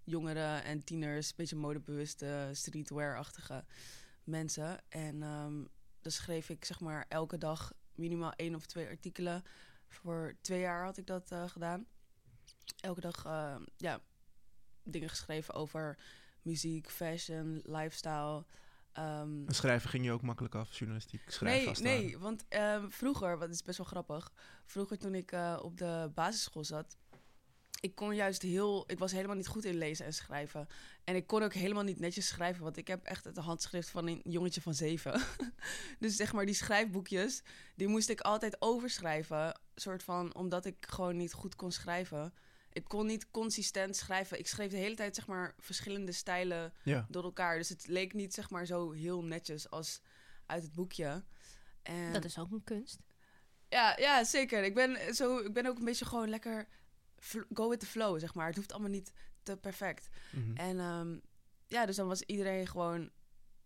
jongeren 0.05 0.65
en 0.65 0.85
tieners, 0.85 1.29
een 1.29 1.35
beetje 1.37 1.56
modebewuste, 1.56 2.51
streetwear-achtige 2.53 3.65
mensen. 4.25 4.81
En 4.89 5.23
ehm 5.23 5.65
dan 6.01 6.12
schreef 6.12 6.49
ik 6.49 6.65
zeg 6.65 6.81
maar 6.81 7.05
elke 7.09 7.39
dag 7.39 7.73
minimaal 7.95 8.33
één 8.33 8.55
of 8.55 8.67
twee 8.67 8.87
artikelen. 8.87 9.43
Voor 9.89 10.35
twee 10.41 10.61
jaar 10.61 10.85
had 10.85 10.97
ik 10.97 11.06
dat 11.06 11.31
eh, 11.31 11.49
gedaan. 11.49 11.87
Elke 12.81 13.00
dag 13.00 13.25
eh, 13.25 13.56
ja, 13.76 14.00
dingen 14.82 15.08
geschreven 15.08 15.55
over 15.55 15.99
muziek, 16.43 16.90
fashion, 16.90 17.61
lifestyle. 17.64 18.44
En 18.93 19.44
schrijven 19.49 19.90
ging 19.90 20.05
je 20.05 20.12
ook 20.12 20.22
makkelijk 20.22 20.55
af, 20.55 20.78
journalistiek 20.78 21.22
schrijven 21.26 21.82
Nee, 21.82 21.99
nee, 21.99 22.19
want 22.19 22.44
ehm, 22.49 22.88
vroeger, 22.88 23.38
wat 23.38 23.50
is 23.50 23.62
best 23.62 23.78
wel 23.78 23.87
grappig. 23.87 24.32
Vroeger 24.64 24.99
toen 24.99 25.14
ik 25.14 25.32
eh, 25.32 25.58
op 25.62 25.78
de 25.78 26.11
basisschool 26.14 26.64
zat, 26.64 26.96
ik 27.81 27.94
kon 27.94 28.14
juist 28.14 28.43
heel, 28.43 28.84
ik 28.87 28.99
was 28.99 29.12
helemaal 29.12 29.37
niet 29.37 29.46
goed 29.46 29.64
in 29.64 29.78
lezen 29.78 30.06
en 30.06 30.12
schrijven. 30.12 30.67
En 31.05 31.14
ik 31.17 31.26
kon 31.26 31.43
ook 31.43 31.52
helemaal 31.55 31.82
niet 31.82 31.99
netjes 31.99 32.26
schrijven, 32.26 32.62
want 32.62 32.76
ik 32.76 32.88
heb 32.88 33.05
echt 33.05 33.25
het 33.25 33.37
handschrift 33.37 33.90
van 33.90 34.06
een 34.06 34.20
jongetje 34.25 34.60
van 34.60 34.75
zeven. 34.75 35.20
dus 35.99 36.17
zeg 36.17 36.32
maar 36.32 36.46
die 36.46 36.55
schrijfboekjes, 36.55 37.43
die 37.75 37.88
moest 37.88 38.08
ik 38.08 38.20
altijd 38.20 38.56
overschrijven, 38.58 39.60
soort 39.75 40.02
van, 40.02 40.34
omdat 40.34 40.64
ik 40.64 40.87
gewoon 40.88 41.17
niet 41.17 41.32
goed 41.32 41.56
kon 41.56 41.72
schrijven. 41.72 42.32
Ik 42.75 42.85
kon 42.88 43.06
niet 43.06 43.31
consistent 43.31 43.97
schrijven. 43.97 44.38
Ik 44.38 44.47
schreef 44.47 44.71
de 44.71 44.76
hele 44.76 44.94
tijd 44.94 45.15
zeg 45.15 45.26
maar 45.26 45.55
verschillende 45.59 46.12
stijlen 46.12 46.72
Ja. 46.82 47.06
door 47.08 47.22
elkaar. 47.25 47.56
Dus 47.58 47.69
het 47.69 47.87
leek 47.87 48.13
niet 48.13 48.34
zeg 48.34 48.51
maar 48.51 48.67
zo 48.67 48.91
heel 48.93 49.25
netjes 49.25 49.70
als 49.70 50.01
uit 50.46 50.63
het 50.63 50.72
boekje. 50.75 51.25
En 51.82 52.13
Dat 52.13 52.25
is 52.25 52.39
ook 52.39 52.51
een 52.51 52.65
kunst. 52.65 52.98
ja, 53.69 53.96
ja, 53.98 54.25
zeker. 54.25 54.65
Ik 54.65 54.75
ben, 54.75 55.15
zo, 55.15 55.39
ik 55.39 55.53
ben 55.53 55.67
ook 55.67 55.79
een 55.79 55.84
beetje 55.84 56.05
gewoon 56.05 56.29
lekker 56.29 56.69
go 57.55 57.69
with 57.69 57.81
the 57.81 57.87
flow, 57.87 58.19
zeg 58.19 58.34
maar. 58.34 58.46
Het 58.46 58.56
hoeft 58.56 58.72
allemaal 58.72 58.91
niet 58.91 59.13
te 59.43 59.56
perfect. 59.56 60.08
Mhm. 60.32 60.56
En 60.56 60.79
ehm, 60.79 61.19
ja, 61.67 61.87
dus 61.87 61.96
dan 61.96 62.06
was 62.08 62.22
iedereen 62.22 62.67
gewoon 62.67 63.10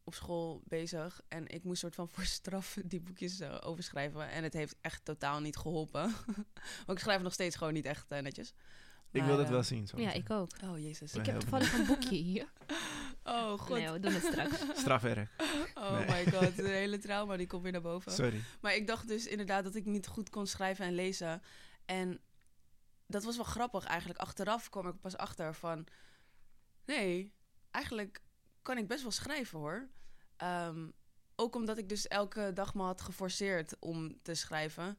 op 0.04 0.14
school 0.14 0.62
bezig. 0.64 1.20
En 1.28 1.46
ik 1.48 1.64
moest 1.64 1.80
soort 1.80 1.94
van 1.94 2.08
voor 2.14 2.24
straf 2.24 2.76
die 2.84 3.00
boekjes 3.00 3.40
eh, 3.40 3.56
overschrijven. 3.60 4.28
En 4.30 4.42
het 4.42 4.52
heeft 4.52 4.76
echt 4.80 5.04
totaal 5.04 5.40
niet 5.40 5.56
geholpen. 5.56 6.14
Want 6.86 6.98
ik 6.98 6.98
schrijf 6.98 7.22
nog 7.22 7.32
steeds 7.32 7.56
gewoon 7.56 7.72
niet 7.72 7.86
echt 7.86 8.10
eh, 8.10 8.20
netjes. 8.20 8.52
Ik 9.10 9.20
Maar, 9.20 9.26
wil 9.30 9.38
het 9.38 9.46
eh, 9.46 9.52
wel 9.52 9.62
zien. 9.62 9.86
Zo 9.86 10.00
Ja, 10.00 10.12
ik 10.12 10.30
ook. 10.30 10.50
Oh, 10.64 10.78
jezus. 10.78 11.14
Ik 11.14 11.26
heb 11.26 11.40
toevallig 11.40 11.72
een 11.72 11.86
boekje 11.86 12.16
hier. 12.30 12.48
Oh, 13.24 13.58
god. 13.58 13.76
Nee, 13.78 13.90
we 13.90 14.00
doen 14.00 14.12
het 14.12 14.24
straks. 14.24 14.60
Strafwerk. 14.80 15.30
Oh 15.74 15.92
Nee. 15.92 16.06
my 16.24 16.32
god. 16.32 16.56
De 16.66 16.68
hele 16.68 16.98
trauma 16.98 17.36
die 17.36 17.46
komt 17.46 17.62
weer 17.62 17.72
naar 17.72 17.80
boven. 17.80 18.12
Sorry. 18.12 18.42
Maar 18.60 18.74
ik 18.74 18.86
dacht 18.86 19.08
dus 19.08 19.26
inderdaad 19.26 19.64
dat 19.64 19.74
ik 19.74 19.84
niet 19.84 20.06
goed 20.06 20.30
kon 20.30 20.46
schrijven 20.46 20.86
en 20.86 20.94
lezen. 20.94 21.42
En 21.84 22.20
dat 23.06 23.24
was 23.24 23.36
wel 23.36 23.44
grappig 23.44 23.84
eigenlijk. 23.84 24.18
Achteraf 24.20 24.68
kwam 24.68 24.88
ik 24.88 25.00
pas 25.00 25.16
achter 25.16 25.54
van... 25.54 25.86
Nee, 26.84 27.32
eigenlijk 27.70 28.22
kan 28.62 28.78
ik 28.78 28.88
best 28.88 29.02
wel 29.02 29.10
schrijven 29.10 29.58
hoor. 29.58 29.88
Ehm, 30.36 30.88
ook 31.36 31.54
omdat 31.54 31.78
ik 31.78 31.88
dus 31.88 32.08
elke 32.08 32.50
dag 32.54 32.74
me 32.74 32.82
had 32.82 33.00
geforceerd 33.00 33.76
om 33.78 34.22
te 34.22 34.34
schrijven. 34.34 34.98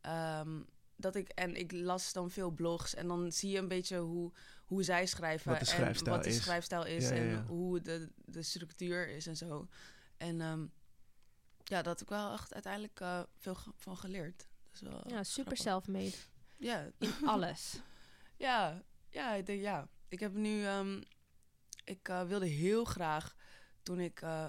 Ehm, 0.00 0.60
dat 1.00 1.14
ik, 1.14 1.28
en 1.28 1.56
ik 1.56 1.72
las 1.72 2.12
dan 2.12 2.30
veel 2.30 2.50
blogs 2.50 2.94
en 2.94 3.08
dan 3.08 3.32
zie 3.32 3.50
je 3.50 3.58
een 3.58 3.68
beetje 3.68 3.98
hoe, 3.98 4.32
hoe 4.64 4.82
zij 4.82 5.06
schrijven. 5.06 5.50
Wat 5.50 5.60
de 5.60 5.66
en 5.66 5.72
schrijfstijl 5.72 6.16
wat 6.16 6.24
de 6.24 6.30
is. 6.30 6.42
schrijfstijl 6.42 6.84
is 6.84 7.08
Ja, 7.08 7.14
ja, 7.14 7.20
en 7.20 7.28
ja. 7.28 7.44
hoe 7.44 7.80
de, 7.80 8.08
de 8.24 8.42
structuur 8.42 9.08
is 9.08 9.26
en 9.26 9.36
zo. 9.36 9.68
En 10.16 10.40
ehm, 10.40 10.66
ja, 11.64 11.82
dat 11.82 11.98
heb 11.98 12.00
ik 12.00 12.08
wel 12.08 12.32
echt 12.32 12.54
uiteindelijk 12.54 13.00
eh, 13.00 13.22
veel 13.38 13.56
van 13.76 13.96
geleerd. 13.96 14.38
Dat 14.38 14.74
is 14.74 14.80
wel 14.80 15.02
Ja, 15.06 15.22
super 15.22 15.56
self-made. 15.56 16.14
Ja, 16.56 16.90
In 16.98 17.12
alles. 17.26 17.80
ja, 18.36 18.82
ja, 19.08 19.34
ik 19.34 19.46
denk 19.46 19.60
ja. 19.60 19.88
Ik 20.08 20.20
heb 20.20 20.32
nu, 20.32 20.64
ehm, 20.64 21.02
ik 21.84 22.08
eh, 22.08 22.22
wilde 22.22 22.46
heel 22.46 22.84
graag 22.84 23.36
toen 23.82 24.00
ik 24.00 24.20
eh, 24.20 24.48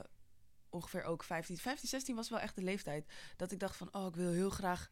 ongeveer 0.70 1.04
ook 1.04 1.24
15, 1.24 1.58
15, 1.58 1.90
16 1.90 2.16
was 2.16 2.30
wel 2.30 2.40
echt 2.40 2.56
de 2.56 2.64
leeftijd 2.64 3.14
dat 3.36 3.52
ik 3.52 3.60
dacht 3.60 3.76
van, 3.76 3.94
oh, 3.94 4.08
ik 4.08 4.16
wil 4.16 4.32
heel 4.32 4.50
graag 4.50 4.90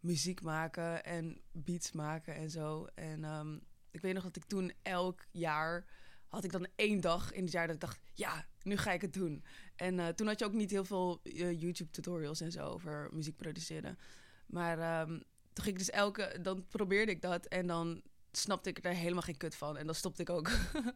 muziek 0.00 0.42
maken 0.42 1.04
en 1.04 1.40
beats 1.52 1.92
maken 1.92 2.34
en 2.34 2.50
zo. 2.50 2.86
En 2.94 3.24
ehm, 3.24 3.58
ik 3.90 4.00
weet 4.00 4.14
nog 4.14 4.22
dat 4.22 4.36
ik 4.36 4.44
toen 4.44 4.72
elk 4.82 5.24
jaar 5.30 5.86
had 6.28 6.44
ik 6.44 6.52
dan 6.52 6.66
één 6.74 7.00
dag 7.00 7.32
in 7.32 7.42
het 7.42 7.52
jaar 7.52 7.66
dat 7.66 7.74
ik 7.74 7.80
dacht, 7.80 8.00
ja, 8.14 8.46
nu 8.62 8.76
ga 8.76 8.92
ik 8.92 9.00
het 9.00 9.12
doen. 9.12 9.44
En 9.76 9.98
eh, 9.98 10.08
toen 10.08 10.26
had 10.26 10.38
je 10.38 10.44
ook 10.44 10.52
niet 10.52 10.70
heel 10.70 10.84
veel 10.84 11.20
eh, 11.22 11.60
YouTube 11.60 11.90
tutorials 11.90 12.40
en 12.40 12.52
zo 12.52 12.66
over 12.66 13.08
muziek 13.12 13.36
produceren. 13.36 13.98
Maar 14.46 14.78
ehm, 14.78 15.08
toen 15.52 15.64
ging 15.64 15.66
ik 15.66 15.78
dus 15.78 15.90
elke, 15.90 16.38
dan 16.42 16.66
probeerde 16.68 17.12
ik 17.12 17.22
dat 17.22 17.46
en 17.46 17.66
dan 17.66 18.02
snapte 18.32 18.68
ik 18.68 18.84
er 18.84 18.92
helemaal 18.92 19.22
geen 19.22 19.36
kut 19.36 19.54
van. 19.54 19.76
En 19.76 19.86
dan 19.86 19.94
stopte 19.94 20.22
ik 20.22 20.30
ook 20.30 20.50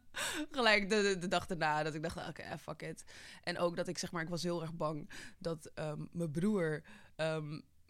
gelijk 0.50 0.90
de, 0.90 1.16
de, 1.18 1.28
dag 1.28 1.46
daarna. 1.46 1.82
Dat 1.82 1.94
ik 1.94 2.02
dacht, 2.02 2.28
oké, 2.28 2.42
eh, 2.42 2.58
fuck 2.58 2.82
it. 2.82 3.04
En 3.42 3.58
ook 3.58 3.76
dat 3.76 3.88
ik 3.88 3.98
zeg 3.98 4.12
maar, 4.12 4.22
ik 4.22 4.28
was 4.28 4.42
heel 4.42 4.62
erg 4.62 4.74
bang 4.74 5.10
dat 5.38 5.70
ehm, 5.74 6.04
mijn 6.10 6.30
broer 6.30 6.82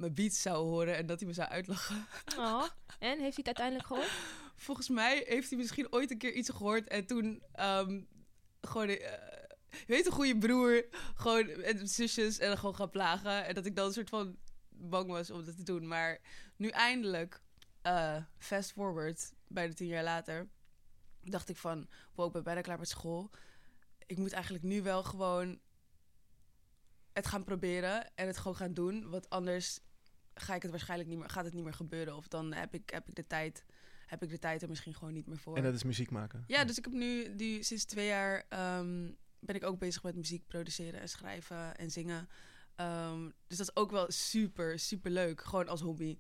mijn 0.03 0.15
beats 0.15 0.43
zou 0.43 0.57
horen 0.57 0.97
en 0.97 1.07
dat 1.07 1.19
hij 1.19 1.29
me 1.29 1.35
zou 1.35 1.49
uitlachen. 1.49 2.07
Oh. 2.37 2.65
En, 2.99 3.19
heeft 3.19 3.37
hij 3.37 3.45
het 3.45 3.47
uiteindelijk 3.47 3.87
gehoord? 3.87 4.11
Volgens 4.57 4.89
mij 4.89 5.25
heeft 5.27 5.51
hij 5.51 5.59
misschien 5.59 5.93
ooit 5.93 6.11
een 6.11 6.19
keer 6.19 6.33
iets 6.33 6.51
gehoord 6.51 6.89
en 6.89 7.07
toen 7.07 7.43
ehm, 7.53 8.01
gewoon... 8.61 8.89
eh, 8.89 8.97
je 9.69 9.87
weet 9.87 10.07
een 10.07 10.13
goede 10.13 10.39
broer, 10.39 10.85
gewoon 11.15 11.49
en 11.49 11.89
zusjes 11.89 12.39
en 12.39 12.59
gewoon 12.59 12.75
gaan 12.75 12.91
plagen. 12.91 13.45
En 13.47 13.55
dat 13.55 13.67
ik 13.67 13.77
dan 13.77 13.87
een 13.87 13.93
soort 13.93 14.09
van 14.09 14.37
bang 14.69 15.11
was 15.11 15.31
om 15.31 15.45
dat 15.45 15.57
te 15.57 15.63
doen. 15.63 15.87
Maar 15.87 16.21
nu 16.57 16.69
eindelijk, 16.69 17.43
eh, 17.83 18.17
fast 18.39 18.73
forward, 18.73 19.33
bijna 19.47 19.75
tien 19.75 19.87
jaar 19.87 20.05
later, 20.05 20.49
dacht 21.21 21.49
ik 21.49 21.57
van, 21.57 21.89
wow, 22.15 22.27
ik 22.27 22.33
ben 22.33 22.43
bijna 22.43 22.61
klaar 22.61 22.79
met 22.79 22.89
school. 22.89 23.31
Ik 24.07 24.19
moet 24.19 24.33
eigenlijk 24.33 24.65
nu 24.65 24.83
wel 24.83 25.03
gewoon 25.03 25.61
het 27.13 27.27
gaan 27.27 27.45
proberen 27.45 28.15
en 28.15 28.27
het 28.27 28.37
gewoon 28.37 28.57
gaan 28.57 28.75
doen. 28.75 29.11
Want 29.11 29.31
anders 29.31 29.81
ga 30.35 30.55
ik 30.55 30.63
het 30.63 30.71
waarschijnlijk 30.71 31.09
niet 31.09 31.19
meer, 31.19 31.31
gaat 31.31 31.45
het 31.45 31.55
niet 31.55 31.65
meer 31.65 31.75
gebeuren. 31.75 32.17
Of 32.17 32.29
dan 32.29 32.53
heb 32.53 32.75
ik, 32.75 32.91
heb 32.91 33.09
ik 33.09 33.15
de 33.15 33.27
tijd, 33.27 33.65
heb 34.07 34.23
ik 34.23 34.31
de 34.31 34.39
tijd 34.39 34.63
er 34.63 34.69
misschien 34.69 34.95
gewoon 34.95 35.13
niet 35.13 35.27
meer 35.27 35.39
voor. 35.39 35.57
En 35.57 35.63
dat 35.63 35.75
is 35.75 35.83
muziek 35.83 36.11
maken. 36.11 36.45
Ja, 36.47 36.65
dus 36.65 36.79
ik 36.79 36.85
heb 36.85 36.93
nu, 36.93 37.29
nu 37.29 37.63
sinds 37.63 37.85
twee 37.85 38.07
jaar 38.07 38.45
ehm, 38.49 39.11
ben 39.39 39.55
ik 39.55 39.65
ook 39.65 39.79
bezig 39.79 40.03
met 40.03 40.17
muziek 40.17 40.47
produceren 40.47 41.01
en 41.01 41.09
schrijven 41.09 41.77
en 41.77 41.91
zingen. 41.91 42.29
Ehm, 42.77 43.31
dus 43.47 43.59
dat 43.59 43.69
is 43.69 43.77
ook 43.77 43.91
wel 43.91 44.11
super, 44.11 44.79
super 44.79 45.11
leuk. 45.11 45.41
Gewoon 45.41 45.69
als 45.69 45.81
hobby. 45.81 46.19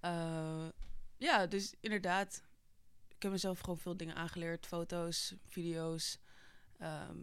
Eh, 0.00 0.68
ja, 1.16 1.46
dus 1.46 1.74
inderdaad. 1.80 2.42
Ik 3.08 3.22
heb 3.22 3.32
mezelf 3.32 3.60
gewoon 3.60 3.78
veel 3.78 3.96
dingen 3.96 4.14
aangeleerd. 4.14 4.66
Foto's, 4.66 5.34
video's, 5.46 6.18
ehm, 6.78 7.16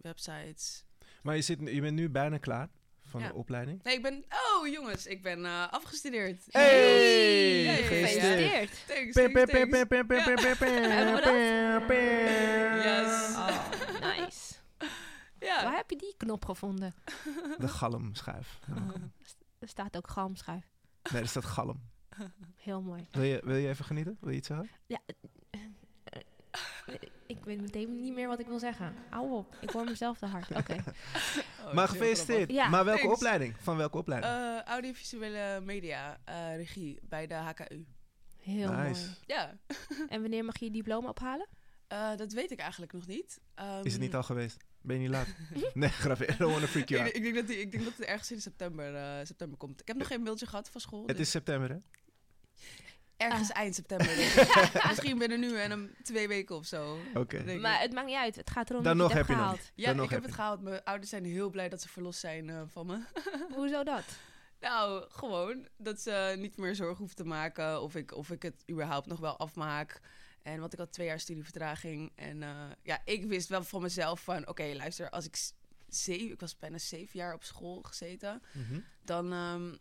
websites. 0.00 0.84
Maar 1.22 1.36
je, 1.36 1.42
zit, 1.42 1.60
je 1.60 1.80
bent 1.80 1.96
nu 1.96 2.10
bijna 2.10 2.38
klaar 2.38 2.70
van 3.18 3.26
Ja. 3.26 3.32
de 3.32 3.38
opleiding. 3.38 3.82
Nee, 3.82 3.94
ik 3.94 4.02
ben... 4.02 4.24
Oh, 4.58 4.66
jongens. 4.66 5.06
Ik 5.06 5.22
ben 5.22 5.44
eh, 5.44 5.72
afgestudeerd. 5.72 6.44
Hey! 6.50 7.62
Ja. 7.62 7.72
Gefeliciteerd. 7.74 8.86
Thanks. 8.86 9.14
Yes. 12.84 13.34
Oh, 13.36 13.48
nice. 14.00 14.54
Ja. 15.38 15.62
Waar 15.62 15.76
heb 15.76 15.90
je 15.90 15.96
die 15.96 16.14
knop 16.16 16.44
gevonden? 16.44 16.94
De 17.58 17.68
galmschuif. 17.68 18.58
Er 19.58 19.68
staat 19.68 19.96
ook 19.96 20.08
galmschuif. 20.08 20.64
Nee, 21.12 21.22
er 21.22 21.28
staat 21.28 21.44
galm. 21.44 21.80
Heel 22.56 22.82
mooi. 22.82 23.06
Wil 23.10 23.22
je, 23.22 23.40
wil 23.44 23.56
je 23.56 23.68
even 23.68 23.84
genieten? 23.84 24.16
Wil 24.20 24.30
je 24.30 24.36
iets 24.36 24.46
zeggen? 24.46 24.70
Ja, 24.86 25.00
ik 27.26 27.44
weet 27.44 27.60
meteen 27.60 28.00
niet 28.00 28.14
meer 28.14 28.28
wat 28.28 28.40
ik 28.40 28.46
wil 28.46 28.58
zeggen. 28.58 28.94
Hou 29.10 29.30
op, 29.32 29.56
ik 29.60 29.70
hoor 29.70 29.84
mezelf 29.84 30.18
te 30.18 30.26
hard. 30.26 30.50
Oké. 30.50 30.76
Oh, 31.66 31.72
maar 31.72 31.88
gefeliciteerd. 31.88 32.50
Ja. 32.50 32.68
maar 32.68 32.84
welke 32.84 33.00
Thanks. 33.00 33.16
opleiding? 33.16 33.54
Van 33.58 33.76
welke 33.76 33.98
opleiding? 33.98 34.32
Eh, 34.32 34.62
audiovisuele 34.62 35.60
media, 35.64 36.20
eh, 36.24 36.56
regie 36.56 36.98
bij 37.02 37.26
de 37.26 37.34
HKU. 37.34 37.86
Heel 38.40 38.72
nice. 38.72 39.04
mooi. 39.04 39.16
Ja, 39.26 39.58
En 40.08 40.20
wanneer 40.20 40.44
mag 40.44 40.58
je 40.58 40.64
je 40.64 40.70
diploma 40.70 41.08
ophalen? 41.08 41.48
eh, 41.88 42.16
dat 42.16 42.32
weet 42.32 42.50
ik 42.50 42.58
eigenlijk 42.58 42.92
nog 42.92 43.06
niet. 43.06 43.40
Ehm, 43.54 43.84
Is 43.84 43.92
het 43.92 44.00
niet 44.00 44.14
al 44.14 44.22
geweest? 44.22 44.56
Ben 44.80 44.96
je 44.96 45.02
niet 45.02 45.10
laat? 45.10 45.26
nee, 45.74 45.88
grapje. 45.88 46.24
I 46.28 46.36
don't 46.36 46.52
wanna 46.52 46.66
freak 46.66 46.88
you 46.88 47.00
Ik, 47.00 47.06
out. 47.06 47.16
ik, 47.16 47.22
denk 47.22 47.34
dat 47.34 47.46
die, 47.46 47.60
ik 47.60 47.70
denk 47.72 47.84
dat 47.84 47.92
het 47.96 48.06
ergens 48.06 48.30
in 48.32 48.40
september, 48.40 48.94
eh, 48.94 49.24
september 49.26 49.58
komt. 49.58 49.80
Ik 49.80 49.88
heb 49.88 49.96
nog 49.96 50.06
geen 50.06 50.22
mailtje 50.22 50.46
gehad 50.46 50.68
van 50.70 50.80
school. 50.80 51.06
Het 51.06 51.16
dus 51.16 51.26
is 51.26 51.30
september, 51.30 51.70
hè? 51.70 51.76
Ergens 53.16 53.50
Ah. 53.50 53.56
eind 53.56 53.74
september. 53.74 54.06
denk 54.06 54.30
ik. 54.74 54.84
Misschien 54.88 55.18
binnen 55.18 55.40
nu 55.40 55.58
en 55.58 55.70
een 55.70 55.94
twee 56.02 56.28
weken 56.28 56.56
of 56.56 56.66
zo. 56.66 56.98
Oké. 57.14 57.58
Maar 57.58 57.80
het 57.80 57.92
maakt 57.92 58.06
niet 58.06 58.16
uit. 58.16 58.36
Het 58.36 58.50
gaat 58.50 58.70
erom 58.70 58.82
Dan 58.82 58.98
dat 58.98 59.08
je 59.08 59.14
nog 59.14 59.26
het 59.26 59.28
je 59.36 59.42
gehaald. 59.42 59.70
Ja, 59.74 59.86
Dan 59.86 59.96
nog 59.96 60.04
ik 60.04 60.10
heb 60.10 60.20
het 60.20 60.30
je. 60.30 60.36
gehaald. 60.36 60.60
Mijn 60.62 60.84
ouders 60.84 61.10
zijn 61.10 61.24
heel 61.24 61.50
blij 61.50 61.68
dat 61.68 61.82
ze 61.82 61.88
verlost 61.88 62.20
zijn 62.20 62.50
eh, 62.50 62.62
van 62.66 62.86
me. 62.86 63.00
Hoezo 63.56 63.82
dat? 63.84 64.04
Nou, 64.60 65.04
gewoon 65.08 65.68
dat 65.76 66.00
ze 66.00 66.34
niet 66.38 66.56
meer 66.56 66.74
zorgen 66.74 66.96
hoeven 66.96 67.16
te 67.16 67.24
maken 67.24 67.82
of 67.82 67.94
ik, 67.94 68.12
of 68.14 68.30
ik 68.30 68.42
het 68.42 68.62
überhaupt 68.70 69.06
nog 69.06 69.20
wel 69.20 69.36
afmaak. 69.38 70.00
En 70.42 70.60
want 70.60 70.72
ik 70.72 70.78
had 70.78 70.92
twee 70.92 71.06
jaar 71.06 71.20
studievertraging. 71.20 72.12
En 72.14 72.42
eh, 72.42 72.50
ja, 72.82 73.00
ik 73.04 73.24
wist 73.26 73.48
wel 73.48 73.62
van 73.64 73.82
mezelf 73.82 74.20
van... 74.20 74.48
Oké, 74.48 74.72
luister, 74.74 75.10
als 75.10 75.24
ik... 75.26 75.36
Zeven, 75.88 76.30
ik 76.32 76.40
was 76.40 76.56
bijna 76.58 76.78
zeven 76.78 77.18
jaar 77.18 77.34
op 77.34 77.44
school 77.44 77.82
gezeten. 77.82 78.42
Mhm. 78.52 78.80
Dan 79.04 79.32
ehm, 79.32 79.74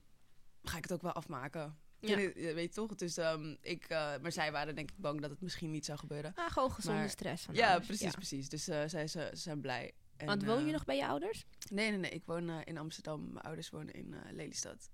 ga 0.63 0.77
ik 0.77 0.84
het 0.84 0.94
ook 0.94 1.01
wel 1.01 1.12
afmaken. 1.13 1.77
Ja. 2.00 2.18
Ja. 2.20 2.34
Weet 2.34 2.62
je 2.62 2.70
toch? 2.70 2.96
Dus 2.96 3.18
ik, 3.18 3.58
ik, 3.62 3.84
eh, 3.84 4.14
maar 4.22 4.32
zij 4.32 4.52
waren 4.52 4.75
denk 4.75 4.92
ik 4.92 4.98
bang 4.98 5.22
dat 5.22 5.30
het 5.30 5.42
misschien 5.42 5.72
niet 5.72 5.86
zou 5.86 5.98
gebeuren. 6.00 6.32
Ah, 6.36 6.52
gewoon 6.52 6.72
gezonde 6.72 7.00
Maar- 7.00 7.10
stress. 7.10 7.44
Van 7.46 7.56
ja, 7.56 7.68
ouders. 7.68 7.88
precies, 7.88 8.14
precies. 8.14 8.50
Dus 8.50 8.68
eh, 8.68 8.84
zij 8.86 9.08
ze, 9.08 9.30
ze 9.34 9.42
zijn 9.42 9.62
blij. 9.62 9.92
En, 10.18 10.25
Want 10.25 10.44
woon 10.46 10.60
je 10.60 10.66
eh, 10.66 10.72
nog 10.74 10.86
bij 10.86 10.96
je 10.98 11.08
ouders? 11.08 11.46
Nee, 11.72 11.90
nee, 11.90 12.00
nee. 12.00 12.12
Ik 12.12 12.24
woon 12.25 12.50
eh, 12.50 12.58
in 12.64 12.78
Amsterdam. 12.78 13.32
Mijn 13.32 13.46
ouders 13.46 13.70
wonen 13.70 13.94
in 13.94 14.14
eh, 14.14 14.32
Lelystad. 14.32 14.90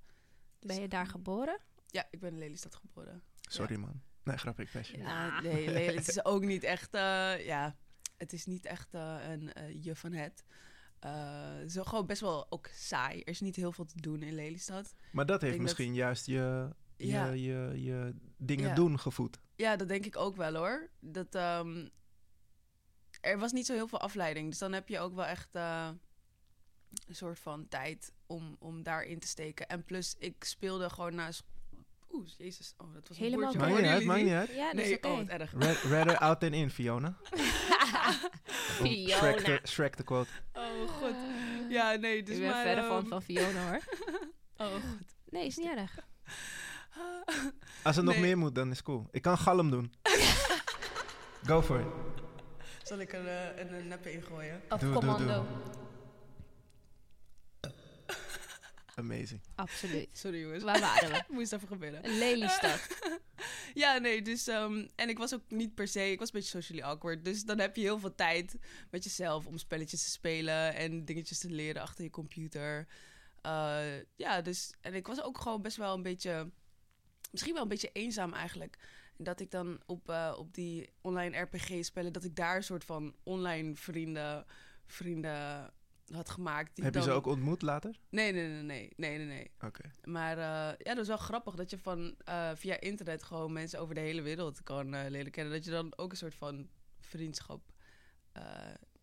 Dus, 0.59 0.71
Ben 0.75 0.81
je 0.81 0.87
daar 0.87 1.07
geboren? 1.07 1.59
Ja, 1.87 2.07
ik 2.11 2.19
ben 2.19 2.31
in 2.31 2.37
Lelystad 2.37 2.75
geboren. 2.75 3.23
Sorry, 3.41 3.75
man. 3.75 4.01
Nee, 4.23 4.37
grapje, 4.37 4.63
ik 4.63 4.85
je. 4.85 4.97
Ja, 4.97 5.41
nee, 5.41 5.67
nee, 5.69 5.95
het 5.95 6.07
is 6.07 6.25
ook 6.25 6.43
niet 6.43 6.63
echt, 6.63 6.93
eh, 6.93 7.45
ja, 7.45 7.75
het 8.17 8.33
is 8.33 8.45
niet 8.45 8.65
echt 8.65 8.87
een 8.93 9.53
eh, 9.53 9.83
je 9.83 9.95
van 9.95 10.13
het. 10.13 10.43
Eh, 10.99 11.49
zo 11.67 11.83
gewoon 11.83 12.05
best 12.05 12.21
wel 12.21 12.51
ook 12.51 12.67
saai. 12.73 13.19
Er 13.21 13.27
is 13.27 13.39
niet 13.41 13.55
heel 13.55 13.71
veel 13.71 13.85
te 13.85 14.01
doen 14.01 14.23
in 14.23 14.33
Lelystad. 14.35 14.95
Maar 15.11 15.25
dat 15.25 15.41
heeft 15.41 15.53
dat- 15.53 15.61
misschien 15.61 15.93
juist 15.93 16.25
je, 16.25 16.33
je, 16.33 16.69
Ja. 17.07 17.25
je, 17.31 17.71
je 17.81 18.13
dingen 18.37 18.67
Ja. 18.69 18.75
doen 18.75 18.99
gevoed. 18.99 19.39
Ja, 19.55 19.75
dat 19.75 19.87
denk 19.87 20.05
ik 20.05 20.17
ook 20.17 20.35
wel 20.35 20.53
hoor. 20.55 20.89
Dat, 20.99 21.35
ehm, 21.35 21.87
er 23.21 23.39
was 23.39 23.51
niet 23.51 23.65
zo 23.65 23.73
heel 23.73 23.87
veel 23.87 23.99
afleiding. 23.99 24.49
Dus 24.49 24.57
dan 24.59 24.71
heb 24.73 24.87
je 24.89 24.99
ook 24.99 25.15
wel 25.15 25.25
echt 25.25 25.49
eh, 25.51 25.89
een 27.07 27.15
soort 27.15 27.39
van 27.39 27.67
tijd 27.67 28.13
om, 28.25 28.55
om 28.59 28.83
daarin 28.83 29.19
te 29.19 29.27
steken. 29.27 29.67
En 29.67 29.83
plus, 29.83 30.15
ik 30.19 30.43
speelde 30.43 30.89
gewoon 30.89 31.15
na 31.15 31.31
school. 31.31 31.49
Oeh, 32.13 32.27
jezus. 32.37 32.73
Oh, 32.77 32.93
dat 32.93 33.07
was 33.07 33.17
een 33.17 33.23
Helemaal 33.23 33.53
woordje. 33.53 33.59
Maakt 33.59 33.71
niet 33.71 33.79
Hoorden 33.81 33.97
uit, 33.97 34.05
maakt 34.05 34.19
jullie 34.19 34.33
niet 34.33 34.47
uit. 34.47 34.57
Ja, 34.57 34.65
dat 34.65 34.73
Nee, 34.73 34.91
is 34.91 34.97
oké. 34.97 35.07
oh, 35.07 35.17
wat 35.17 35.27
erg. 35.27 35.51
Red- 35.57 35.81
Redder 35.81 36.17
out 36.17 36.39
than 36.39 36.53
in, 36.53 36.69
Fiona. 36.69 37.17
Fiona. 38.81 39.15
Shrek 39.17 39.39
te, 39.39 39.59
Shrek 39.67 39.95
te 39.95 40.03
quote. 40.03 40.29
Oh, 40.53 40.87
god. 40.89 41.15
Ja, 41.69 41.93
nee, 41.95 42.23
dus 42.23 42.35
ik 42.35 42.41
ben 42.41 42.49
maar, 42.51 42.63
verder 42.65 42.83
van 42.83 42.97
ehm, 42.99 43.07
van 43.07 43.21
Fiona 43.21 43.69
hoor. 43.69 43.79
Oh, 44.57 44.71
god. 44.73 45.15
Nee, 45.29 45.45
is 45.45 45.57
niet 45.57 45.67
erg. 45.67 45.99
Als 47.83 47.95
het 47.95 48.05
nog 48.05 48.17
meer 48.17 48.37
moet, 48.37 48.55
dan 48.55 48.71
is 48.71 48.81
cool. 48.81 49.07
Ik 49.11 49.21
kan 49.21 49.37
galm 49.37 49.71
doen. 49.71 49.93
Go 51.47 51.61
for 51.61 51.79
it. 51.79 51.87
Zal 52.83 52.99
ik 52.99 53.13
er 53.13 53.27
eh, 53.27 53.59
een, 53.59 53.73
een 53.73 53.87
neppe 53.87 54.11
ingooien? 54.11 54.61
Of 54.69 54.79
Doe, 54.79 54.91
doe, 54.91 54.99
commando. 54.99 55.45
Amazing. 58.95 59.41
Absoluut. 59.55 60.09
Sorry 60.11 60.41
jongens. 60.41 60.63
Waar 60.63 60.79
waren 60.79 61.09
we? 61.09 61.23
Moest 61.33 61.53
even 61.53 61.67
gebeuren. 61.67 62.05
Een 62.05 62.17
Lelystad. 62.17 62.87
Ja, 63.73 63.97
nee, 63.97 64.21
dus... 64.21 64.47
ehm, 64.47 64.87
en 64.95 65.09
ik 65.09 65.17
was 65.17 65.33
ook 65.33 65.43
niet 65.47 65.75
per 65.75 65.87
se... 65.87 66.11
Ik 66.11 66.19
was 66.19 66.27
een 66.27 66.39
beetje 66.39 66.61
socially 66.61 66.81
awkward. 66.81 67.25
Dus 67.25 67.43
dan 67.43 67.59
heb 67.59 67.75
je 67.75 67.81
heel 67.81 67.99
veel 67.99 68.15
tijd 68.15 68.55
met 68.89 69.03
jezelf 69.03 69.45
om 69.45 69.57
spelletjes 69.57 70.03
te 70.03 70.09
spelen... 70.09 70.75
en 70.75 71.05
dingetjes 71.05 71.39
te 71.39 71.49
leren 71.49 71.81
achter 71.81 72.03
je 72.03 72.09
computer. 72.09 72.87
Eh, 73.41 73.99
ja, 74.15 74.41
dus... 74.41 74.73
En 74.81 74.93
ik 74.93 75.07
was 75.07 75.23
ook 75.23 75.37
gewoon 75.37 75.61
best 75.61 75.77
wel 75.77 75.93
een 75.93 76.03
beetje... 76.03 76.51
Misschien 77.31 77.53
wel 77.53 77.61
een 77.63 77.67
beetje 77.67 77.89
eenzaam 77.93 78.33
eigenlijk. 78.33 78.77
En 79.17 79.23
dat 79.23 79.39
ik 79.39 79.51
dan 79.51 79.79
op, 79.85 80.09
eh, 80.09 80.35
op 80.37 80.53
die 80.53 80.89
online 81.01 81.37
RPG-spellen... 81.39 82.13
dat 82.13 82.23
ik 82.23 82.35
daar 82.35 82.55
een 82.55 82.63
soort 82.63 82.83
van 82.83 83.15
online 83.23 83.75
vrienden... 83.75 84.45
vrienden 84.85 85.73
had 86.11 86.29
gemaakt. 86.29 86.75
Die 86.75 86.83
Heb 86.83 86.93
je 86.93 86.99
dan... 86.99 87.09
ze 87.09 87.15
ook 87.15 87.25
ontmoet 87.25 87.61
later? 87.61 87.99
Nee, 88.09 88.31
nee, 88.31 88.47
nee, 88.47 88.61
nee, 88.63 88.89
nee, 88.95 89.17
nee, 89.17 89.25
nee. 89.25 89.51
Oké. 89.61 89.91
Maar 90.03 90.37
eh, 90.37 90.77
ja, 90.77 90.93
dat 90.93 90.97
is 90.97 91.07
wel 91.07 91.17
grappig 91.17 91.55
dat 91.55 91.69
je 91.69 91.77
van 91.77 92.15
eh, 92.23 92.51
via 92.55 92.79
internet 92.79 93.23
gewoon 93.23 93.53
mensen 93.53 93.79
over 93.79 93.95
de 93.95 94.01
hele 94.01 94.21
wereld 94.21 94.63
kan 94.63 94.93
eh, 94.93 95.09
leren 95.09 95.31
kennen. 95.31 95.53
Dat 95.53 95.65
je 95.65 95.71
dan 95.71 95.93
ook 95.97 96.11
een 96.11 96.17
soort 96.17 96.35
van 96.35 96.69
vriendschap. 96.99 97.61
eh, 98.31 98.43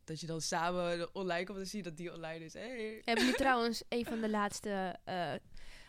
dat 0.05 0.21
je 0.21 0.27
dan 0.27 0.41
samen 0.41 1.15
online 1.15 1.45
komt 1.45 1.59
en 1.59 1.67
ziet 1.67 1.85
dat 1.85 1.97
die 1.97 2.13
online 2.15 2.45
is. 2.45 2.53
Hey. 2.53 3.03
Hebben 3.05 3.25
jullie 3.25 3.41
trouwens 3.45 3.83
een 3.89 4.05
van 4.05 4.21
de 4.21 4.31
laatste 4.31 4.99
eh, 5.05 5.33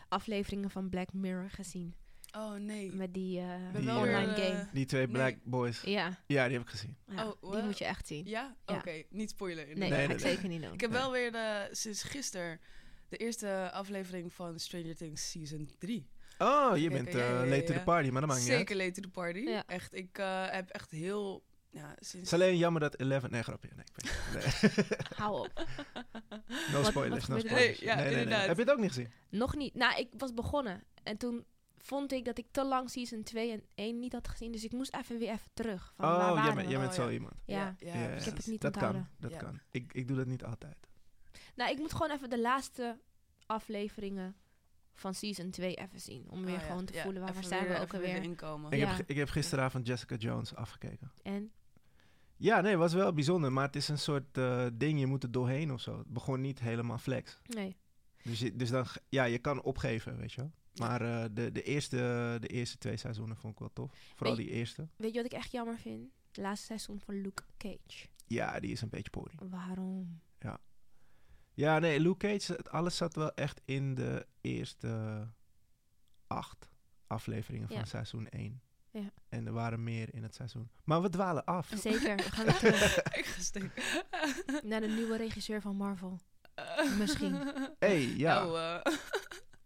afleveringen 0.08 0.70
van 0.70 0.88
Black 0.88 1.12
Mirror 1.12 1.50
gezien? 1.50 1.94
Oh 2.32 2.52
nee. 2.54 2.92
Met 2.92 3.14
die 3.14 3.38
eh, 3.38 3.68
Ik 3.74 3.80
Die, 3.80 3.88
eh, 3.88 3.96
online 3.96 4.26
weer, 4.26 4.44
eh, 4.44 4.44
game. 4.44 4.66
Die 4.72 4.86
twee 4.86 5.06
Nee. 5.06 5.12
black 5.12 5.36
boys. 5.44 5.80
Ja, 5.80 6.18
Ja, 6.26 6.44
die 6.44 6.56
heb 6.56 6.62
ik 6.66 6.70
gezien. 6.70 6.96
ja 7.06 7.34
Oh, 7.40 7.52
die 7.52 7.62
moet 7.62 7.78
je 7.78 7.84
echt 7.84 8.06
zien. 8.06 8.26
Ja? 8.26 8.56
Ja. 8.66 8.74
Oké, 8.74 9.02
niet 9.08 9.30
spoilen. 9.30 9.66
Nee. 9.66 9.74
Nee, 9.74 9.88
ga 9.90 9.94
nee, 9.96 10.04
ik 10.04 10.08
nee. 10.08 10.18
zeker 10.18 10.48
niet 10.48 10.62
doen. 10.62 10.72
Ik 10.72 10.80
heb 10.80 10.90
wel 10.90 11.10
weer 11.10 11.32
de, 11.32 11.68
sinds 11.70 12.02
gisteren 12.02 12.60
de 13.08 13.16
eerste 13.16 13.70
aflevering 13.72 14.32
van 14.32 14.58
Stranger 14.58 14.96
Things 14.96 15.30
Season 15.30 15.70
3 15.78 16.08
Oh, 16.38 16.76
je 16.76 16.88
Kijk, 16.88 17.02
bent 17.02 17.16
ja, 17.16 17.20
eh, 17.20 17.28
ja, 17.30 17.42
ja, 17.42 17.50
late 17.50 17.62
to 17.62 17.72
the 17.72 17.80
party, 17.84 18.08
maar 18.10 18.20
dat 18.20 18.30
maakt 18.30 18.42
niet 18.42 18.50
uit. 18.50 18.58
Zeker 18.58 18.76
late 18.76 18.90
to 18.90 19.00
the 19.02 19.08
party. 19.08 19.38
Ja. 19.38 19.62
Echt, 19.66 19.94
ik 19.94 20.18
eh, 20.18 20.44
heb 20.50 20.70
echt 20.70 20.90
heel... 20.90 21.44
Ja, 21.70 21.92
Het 21.94 22.06
sinds... 22.06 22.26
is 22.26 22.32
alleen 22.32 22.56
jammer 22.56 22.80
dat 22.80 22.94
11... 22.94 23.28
Nee, 23.28 23.42
grapje. 23.42 23.70
Nee, 23.76 23.84
ik. 23.96 24.86
Hou 25.20 25.38
op. 25.40 25.66
No 26.72 26.82
spoilers, 26.82 27.26
no 27.26 27.34
er? 27.34 27.40
spoilers. 27.40 27.80
Nee, 27.80 27.88
ja, 27.88 27.94
nee, 27.94 28.04
nee, 28.04 28.12
nee. 28.14 28.22
inderdaad. 28.22 28.46
Heb 28.46 28.56
je 28.56 28.62
het 28.62 28.72
ook 28.72 28.78
niet 28.78 28.88
gezien? 28.88 29.10
Nog 29.28 29.56
niet. 29.56 29.74
Nou, 29.74 29.98
ik 29.98 30.08
was 30.16 30.34
begonnen. 30.34 30.84
En 31.02 31.16
toen 31.16 31.44
vond 31.82 32.12
ik 32.12 32.24
dat 32.24 32.38
ik 32.38 32.46
te 32.50 32.64
lang 32.64 32.90
season 32.90 33.22
2 33.22 33.52
en 33.52 33.62
1 33.74 33.98
niet 33.98 34.12
had 34.12 34.28
gezien. 34.28 34.52
Dus 34.52 34.64
ik 34.64 34.72
moest 34.72 34.94
even 34.94 35.18
weer 35.18 35.30
even 35.30 35.50
terug. 35.54 35.92
Van, 35.96 36.08
waar 36.08 36.30
oh, 36.32 36.44
jij 36.44 36.54
bent, 36.54 36.66
we? 36.66 36.70
jij 36.72 36.80
bent 36.80 36.90
Oh, 36.90 36.96
zo 36.96 37.04
ja. 37.06 37.10
iemand. 37.10 37.34
Ja. 37.44 37.74
ja, 37.78 37.94
Ja, 37.94 38.08
ik 38.08 38.22
heb 38.24 38.36
het 38.36 38.46
niet 38.46 38.60
Dat 38.60 38.72
onthouden. 38.74 39.02
kan, 39.02 39.30
dat 39.30 39.30
Ja. 39.30 39.38
kan. 39.38 39.60
Ik, 39.70 39.92
ik 39.92 40.08
doe 40.08 40.16
dat 40.16 40.26
niet 40.26 40.44
altijd. 40.44 40.76
Nou, 41.54 41.70
ik 41.70 41.78
moet 41.78 41.92
gewoon 41.92 42.10
even 42.10 42.30
de 42.30 42.40
laatste 42.40 42.98
afleveringen 43.46 44.36
van 44.94 45.14
season 45.14 45.50
2 45.50 45.74
even 45.74 46.00
zien. 46.00 46.30
Om 46.30 46.44
weer 46.44 46.54
Oh, 46.54 46.60
ja. 46.60 46.66
gewoon 46.66 46.84
te 46.84 46.92
Ja, 46.94 47.02
voelen 47.02 47.22
waar 47.22 47.34
staan 47.44 47.64
weer- 47.64 47.72
we 47.76 47.80
ook 47.80 47.94
alweer. 47.94 48.22
inkomen. 48.22 48.70
Ik, 48.72 48.78
Ja. 48.78 48.86
heb, 48.94 49.08
ik 49.08 49.16
heb 49.16 49.28
gisteravond 49.28 49.86
Jessica 49.86 50.14
Jones 50.16 50.54
afgekeken. 50.54 51.12
En 51.22 51.52
Ja, 52.36 52.60
nee, 52.60 52.70
het 52.70 52.80
was 52.80 52.92
wel 52.92 53.12
bijzonder, 53.12 53.52
maar 53.52 53.66
het 53.66 53.76
is 53.76 53.88
een 53.88 53.98
soort 53.98 54.38
eh, 54.38 54.66
ding, 54.72 54.98
je 55.00 55.06
moet 55.06 55.22
er 55.22 55.30
doorheen 55.30 55.72
of 55.72 55.80
zo. 55.80 55.98
Het 55.98 56.06
begon 56.06 56.40
niet 56.40 56.60
helemaal 56.60 56.98
flex. 56.98 57.40
nee. 57.46 57.76
Dus, 58.22 58.38
je, 58.38 58.56
dus 58.56 58.70
dan, 58.70 58.86
ja, 59.08 59.24
je 59.24 59.38
kan 59.38 59.62
opgeven, 59.62 60.16
weet 60.16 60.32
je 60.32 60.40
wel. 60.40 60.52
Maar 60.74 61.00
eh, 61.00 61.24
de, 61.32 61.52
de, 61.52 61.62
eerste, 61.62 62.36
de 62.40 62.46
eerste 62.48 62.78
twee 62.78 62.96
seizoenen 62.96 63.36
vond 63.36 63.52
ik 63.52 63.58
wel 63.58 63.70
tof. 63.72 63.92
Vooral 64.14 64.36
Weet 64.36 64.46
die 64.46 64.54
eerste. 64.54 64.88
Weet 64.96 65.10
je 65.14 65.22
wat 65.22 65.32
ik 65.32 65.38
echt 65.38 65.52
jammer 65.52 65.78
vind? 65.78 66.10
Het 66.26 66.36
laatste 66.36 66.66
seizoen 66.66 67.00
van 67.00 67.20
Luke 67.20 67.42
Cage. 67.58 68.08
Ja, 68.26 68.60
die 68.60 68.70
is 68.72 68.80
een 68.80 68.88
beetje 68.88 69.10
pori. 69.10 69.34
Waarom? 69.38 70.20
Ja, 71.54 71.78
nee, 71.78 72.00
Luke 72.00 72.16
Cage, 72.28 72.52
het, 72.52 72.68
alles 72.70 72.96
zat 72.96 73.14
wel 73.14 73.34
echt 73.34 73.60
in 73.64 73.94
de 73.94 74.26
eerste 74.40 75.26
acht 76.26 76.70
afleveringen 77.06 77.68
van 77.68 77.76
Ja. 77.76 77.84
seizoen 77.84 78.28
1. 78.28 78.60
Ja. 78.90 79.10
En 79.28 79.46
er 79.46 79.52
waren 79.52 79.82
meer 79.82 80.14
in 80.14 80.22
het 80.22 80.34
seizoen. 80.34 80.70
Maar 80.84 81.02
we 81.02 81.08
dwalen 81.08 81.44
af. 81.44 81.72
Zeker, 81.76 82.16
we 82.16 82.22
gaan 82.22 82.44
weer 82.46 82.58
terug 82.58 82.96
ik 83.02 83.24
ga 83.24 83.40
steken. 83.42 83.72
naar 84.62 84.80
de 84.80 84.86
nieuwe 84.86 85.16
regisseur 85.16 85.60
van 85.60 85.76
Marvel. 85.76 86.18
Misschien. 86.98 87.34
hey, 87.78 88.02
ja. 88.02 88.34
Nou, 88.44 88.58
eh, 88.58 88.92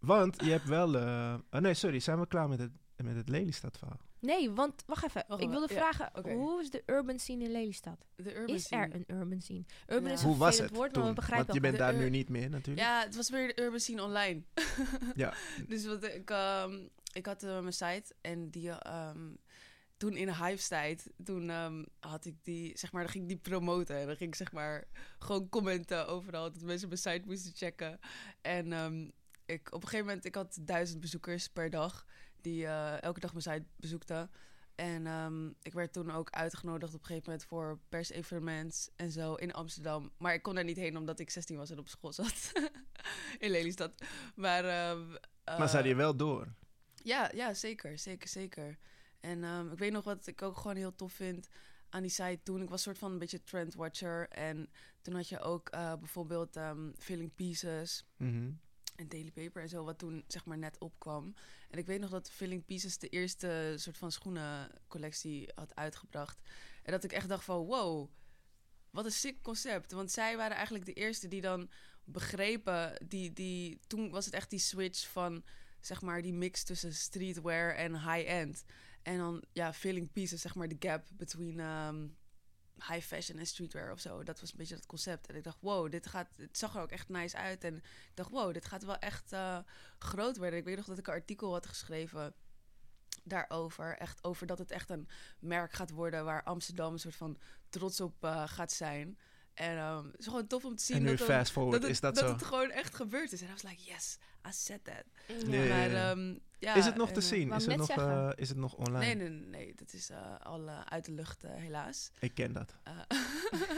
Want 0.05 0.43
je 0.43 0.51
hebt 0.51 0.67
wel... 0.67 0.95
eh, 0.97 1.33
oh 1.51 1.59
nee, 1.61 1.73
sorry, 1.73 1.99
zijn 1.99 2.19
we 2.19 2.27
klaar 2.27 2.49
met 2.49 2.59
het, 2.59 2.71
met 3.03 3.15
het 3.15 3.29
Lelystad 3.29 3.77
verhaal? 3.77 3.99
Nee, 4.19 4.51
want 4.51 4.83
wacht 4.85 5.03
even. 5.03 5.23
Wacht 5.27 5.41
ik 5.41 5.49
wilde 5.49 5.73
ja, 5.73 5.79
vragen, 5.79 6.31
hoe 6.33 6.61
is 6.61 6.69
de 6.69 6.83
urban 6.85 7.19
scene 7.19 7.43
in 7.43 7.51
Lelystad? 7.51 8.05
de 8.15 8.35
urban 8.35 8.55
Is 8.55 8.63
scene. 8.63 8.81
er 8.87 8.95
een 8.95 9.05
urban 9.19 9.41
scene? 9.41 9.63
Urban 9.87 10.07
Ja. 10.07 10.13
is 10.13 10.21
een 10.21 10.27
Hoe 10.27 10.37
was 10.37 10.57
het 10.57 10.69
woord, 10.75 10.93
toen? 10.93 11.01
maar 11.01 11.09
we 11.09 11.15
begrijpen 11.15 11.45
Want 11.47 11.57
je 11.63 11.69
bent 11.69 11.77
daar 11.77 11.95
nu 11.95 12.09
niet 12.09 12.29
meer 12.29 12.49
natuurlijk. 12.49 12.87
Ja, 12.87 13.03
het 13.03 13.15
was 13.15 13.29
weer 13.29 13.47
de 13.55 13.61
urban 13.61 13.79
scene 13.79 14.03
online. 14.03 14.41
Ja. 15.15 15.33
Dus 15.67 15.85
wat 15.85 16.03
ik, 16.03 16.29
ehm, 16.29 16.79
ik 17.13 17.25
had 17.25 17.43
eh, 17.43 17.59
mijn 17.59 17.73
site 17.73 18.15
en 18.21 18.49
die, 18.49 18.69
ehm, 18.69 19.29
toen 19.97 20.15
in 20.15 20.29
Hives 20.33 20.67
tijd, 20.67 21.11
toen 21.23 21.49
ehm, 21.49 21.83
had 21.99 22.25
ik 22.25 22.35
die, 22.43 22.77
zeg 22.77 22.91
maar, 22.91 23.01
dan 23.03 23.11
ging 23.11 23.23
ik 23.23 23.29
die 23.29 23.51
promoten. 23.51 23.95
En 23.97 24.07
dan 24.07 24.15
ging 24.15 24.29
ik 24.29 24.35
zeg 24.35 24.51
maar 24.51 24.87
gewoon 25.19 25.49
commenten 25.49 26.07
overal, 26.07 26.51
dat 26.51 26.61
mensen 26.61 26.87
mijn 26.87 26.99
site 26.99 27.21
moesten 27.25 27.51
checken. 27.55 27.99
En 28.41 28.73
ehm, 28.73 29.09
ik, 29.45 29.67
op 29.73 29.81
een 29.81 29.87
gegeven 29.87 30.05
moment, 30.05 30.25
ik 30.25 30.35
had 30.35 30.57
duizend 30.61 30.99
bezoekers 30.99 31.49
per 31.49 31.69
dag, 31.69 32.05
die 32.41 32.65
eh, 32.65 33.01
elke 33.01 33.19
dag 33.19 33.31
mijn 33.31 33.43
site 33.43 33.65
bezoekten. 33.75 34.31
En 34.75 35.07
ehm, 35.07 35.47
ik 35.61 35.73
werd 35.73 35.93
toen 35.93 36.11
ook 36.11 36.29
uitgenodigd 36.29 36.93
op 36.93 36.99
een 36.99 37.05
gegeven 37.05 37.29
moment 37.31 37.47
voor 37.47 37.79
persevenement 37.89 38.89
en 38.95 39.11
zo 39.11 39.33
in 39.33 39.53
Amsterdam. 39.53 40.11
Maar 40.17 40.33
ik 40.33 40.41
kon 40.41 40.55
daar 40.55 40.63
niet 40.63 40.77
heen 40.77 40.97
omdat 40.97 41.19
ik 41.19 41.29
16 41.29 41.57
was 41.57 41.69
en 41.69 41.79
op 41.79 41.87
school 41.87 42.13
zat. 42.13 42.51
in 43.39 43.49
Lelystad. 43.49 44.03
Maar, 44.35 44.65
ehm, 44.65 45.07
Maar 45.57 45.69
zei 45.69 45.87
je 45.87 45.95
wel 45.95 46.15
door? 46.15 46.53
ja, 47.03 47.31
ja, 47.33 47.53
zeker, 47.53 47.99
zeker, 47.99 48.27
zeker. 48.27 48.77
En 49.19 49.43
ehm, 49.43 49.71
ik 49.71 49.77
weet 49.77 49.91
nog 49.91 50.03
wat 50.03 50.27
ik 50.27 50.41
ook 50.41 50.57
gewoon 50.57 50.75
heel 50.75 50.95
tof 50.95 51.13
vind 51.13 51.47
aan 51.89 52.01
die 52.01 52.11
site 52.11 52.39
toen. 52.43 52.61
Ik 52.61 52.69
was 52.69 52.81
soort 52.81 52.97
van 52.97 53.11
een 53.11 53.19
beetje 53.19 53.43
trendwatcher. 53.43 54.27
En 54.29 54.69
toen 55.01 55.15
had 55.15 55.29
je 55.29 55.39
ook 55.39 55.69
eh, 55.69 55.93
bijvoorbeeld 55.95 56.55
ehm 56.55 56.91
Filling 56.97 57.35
Pieces 57.35 58.05
Mhm. 58.17 58.51
En 58.95 59.07
Daily 59.07 59.31
Paper 59.31 59.61
en 59.61 59.69
zo, 59.69 59.83
wat 59.83 59.97
toen 59.97 60.23
zeg 60.27 60.45
maar 60.45 60.57
net 60.57 60.77
opkwam. 60.77 61.35
En 61.69 61.77
ik 61.77 61.85
weet 61.85 61.99
nog 61.99 62.09
dat 62.09 62.29
Filling 62.29 62.65
Pieces 62.65 62.97
de 62.97 63.09
eerste 63.09 63.73
soort 63.75 63.97
van 63.97 64.11
schoenencollectie 64.11 65.49
had 65.55 65.75
uitgebracht. 65.75 66.39
En 66.83 66.91
dat 66.91 67.03
ik 67.03 67.11
echt 67.11 67.27
dacht 67.27 67.43
van, 67.43 67.65
wow, 67.65 68.09
wat 68.89 69.05
een 69.05 69.11
sick 69.11 69.41
concept. 69.41 69.91
Want 69.91 70.11
zij 70.11 70.37
waren 70.37 70.55
eigenlijk 70.55 70.85
de 70.85 70.93
eerste 70.93 71.27
die 71.27 71.41
dan 71.41 71.69
begrepen, 72.03 73.05
die, 73.07 73.33
die, 73.33 73.79
toen 73.87 74.09
was 74.09 74.25
het 74.25 74.33
echt 74.33 74.49
die 74.49 74.59
switch 74.59 75.07
van, 75.07 75.43
zeg 75.79 76.01
maar, 76.01 76.21
die 76.21 76.33
mix 76.33 76.63
tussen 76.63 76.93
streetwear 76.93 77.75
en 77.75 77.93
high-end. 77.93 78.63
En 79.01 79.17
dan, 79.17 79.43
ja, 79.51 79.73
Filling 79.73 80.11
Pieces, 80.11 80.41
zeg 80.41 80.55
maar, 80.55 80.67
de 80.67 80.75
gap 80.79 81.07
between 81.13 81.59
ehm, 81.59 82.07
high 82.87 83.05
fashion 83.05 83.37
en 83.39 83.45
streetwear 83.47 83.91
of 83.91 83.99
zo. 83.99 84.23
Dat 84.23 84.39
was 84.39 84.51
een 84.51 84.57
beetje 84.57 84.75
dat 84.75 84.85
concept. 84.85 85.27
En 85.27 85.35
ik 85.35 85.43
dacht, 85.43 85.57
wow, 85.61 85.91
dit 85.91 86.07
gaat, 86.07 86.27
het 86.37 86.57
zag 86.57 86.75
er 86.75 86.81
ook 86.81 86.91
echt 86.91 87.09
nice 87.09 87.37
uit. 87.37 87.63
En 87.63 87.75
ik 87.75 87.83
dacht, 88.13 88.29
wow, 88.29 88.53
dit 88.53 88.65
gaat 88.65 88.83
wel 88.83 88.97
echt 88.97 89.31
eh, 89.31 89.57
groot 89.97 90.37
worden. 90.37 90.59
Ik 90.59 90.65
weet 90.65 90.75
nog 90.77 90.85
dat 90.85 90.97
ik 90.97 91.07
een 91.07 91.13
artikel 91.13 91.51
had 91.53 91.65
geschreven 91.65 92.33
daarover. 93.23 93.97
Echt 93.97 94.23
over 94.23 94.47
dat 94.47 94.57
het 94.57 94.71
echt 94.71 94.89
een 94.89 95.07
merk 95.39 95.73
gaat 95.73 95.89
worden 95.91 96.25
waar 96.25 96.43
Amsterdam 96.43 96.93
een 96.93 96.99
soort 96.99 97.15
van 97.15 97.37
trots 97.69 98.01
op 98.01 98.23
eh, 98.23 98.43
gaat 98.47 98.71
zijn. 98.71 99.17
En 99.53 99.77
ehm, 99.77 100.05
het 100.05 100.19
is 100.19 100.25
gewoon 100.25 100.47
tof 100.47 100.65
om 100.65 100.75
te 100.75 100.83
zien 100.83 100.95
En 100.97 101.03
nu 101.03 101.09
dat, 101.09 101.19
het- 101.19 101.27
fast 101.27 101.51
forward, 101.51 101.81
het, 101.81 101.91
is 101.91 101.99
dat, 101.99 102.15
dat 102.15 102.23
zo? 102.23 102.33
het 102.33 102.43
gewoon 102.43 102.71
echt 102.71 102.95
gebeurd 102.95 103.31
is. 103.31 103.41
En 103.41 103.47
I 103.47 103.51
was 103.51 103.61
like, 103.61 103.83
yes, 103.83 104.17
I 104.47 104.51
said 104.51 104.83
that. 104.83 105.03
Ja, 105.47 105.63
ja, 105.63 105.67
Maar 105.67 106.09
ehm, 106.09 106.35
ja, 106.59 106.75
is 106.75 106.85
het 106.85 106.95
nog 106.95 107.11
te 107.11 107.19
eh, 107.19 107.25
zien? 107.25 107.51
Is 107.53 107.65
het, 107.65 107.77
nog, 107.77 107.89
eh, 107.89 108.29
is 108.35 108.49
het 108.49 108.57
nog 108.57 108.73
online? 108.75 108.97
Nee, 108.99 109.15
nee, 109.15 109.29
nee, 109.29 109.47
nee, 109.49 109.73
dat 109.75 109.93
is 109.93 110.09
eh, 110.09 110.39
al 110.39 110.69
uit 110.69 111.05
de 111.05 111.11
lucht, 111.11 111.41
helaas. 111.47 112.11
Ik 112.19 112.33
ken 112.33 112.53
dat. 112.53 112.75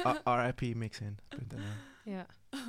Uh, 0.05 0.15
RIPmixin.nl 0.45 1.59
Ja. 2.03 2.25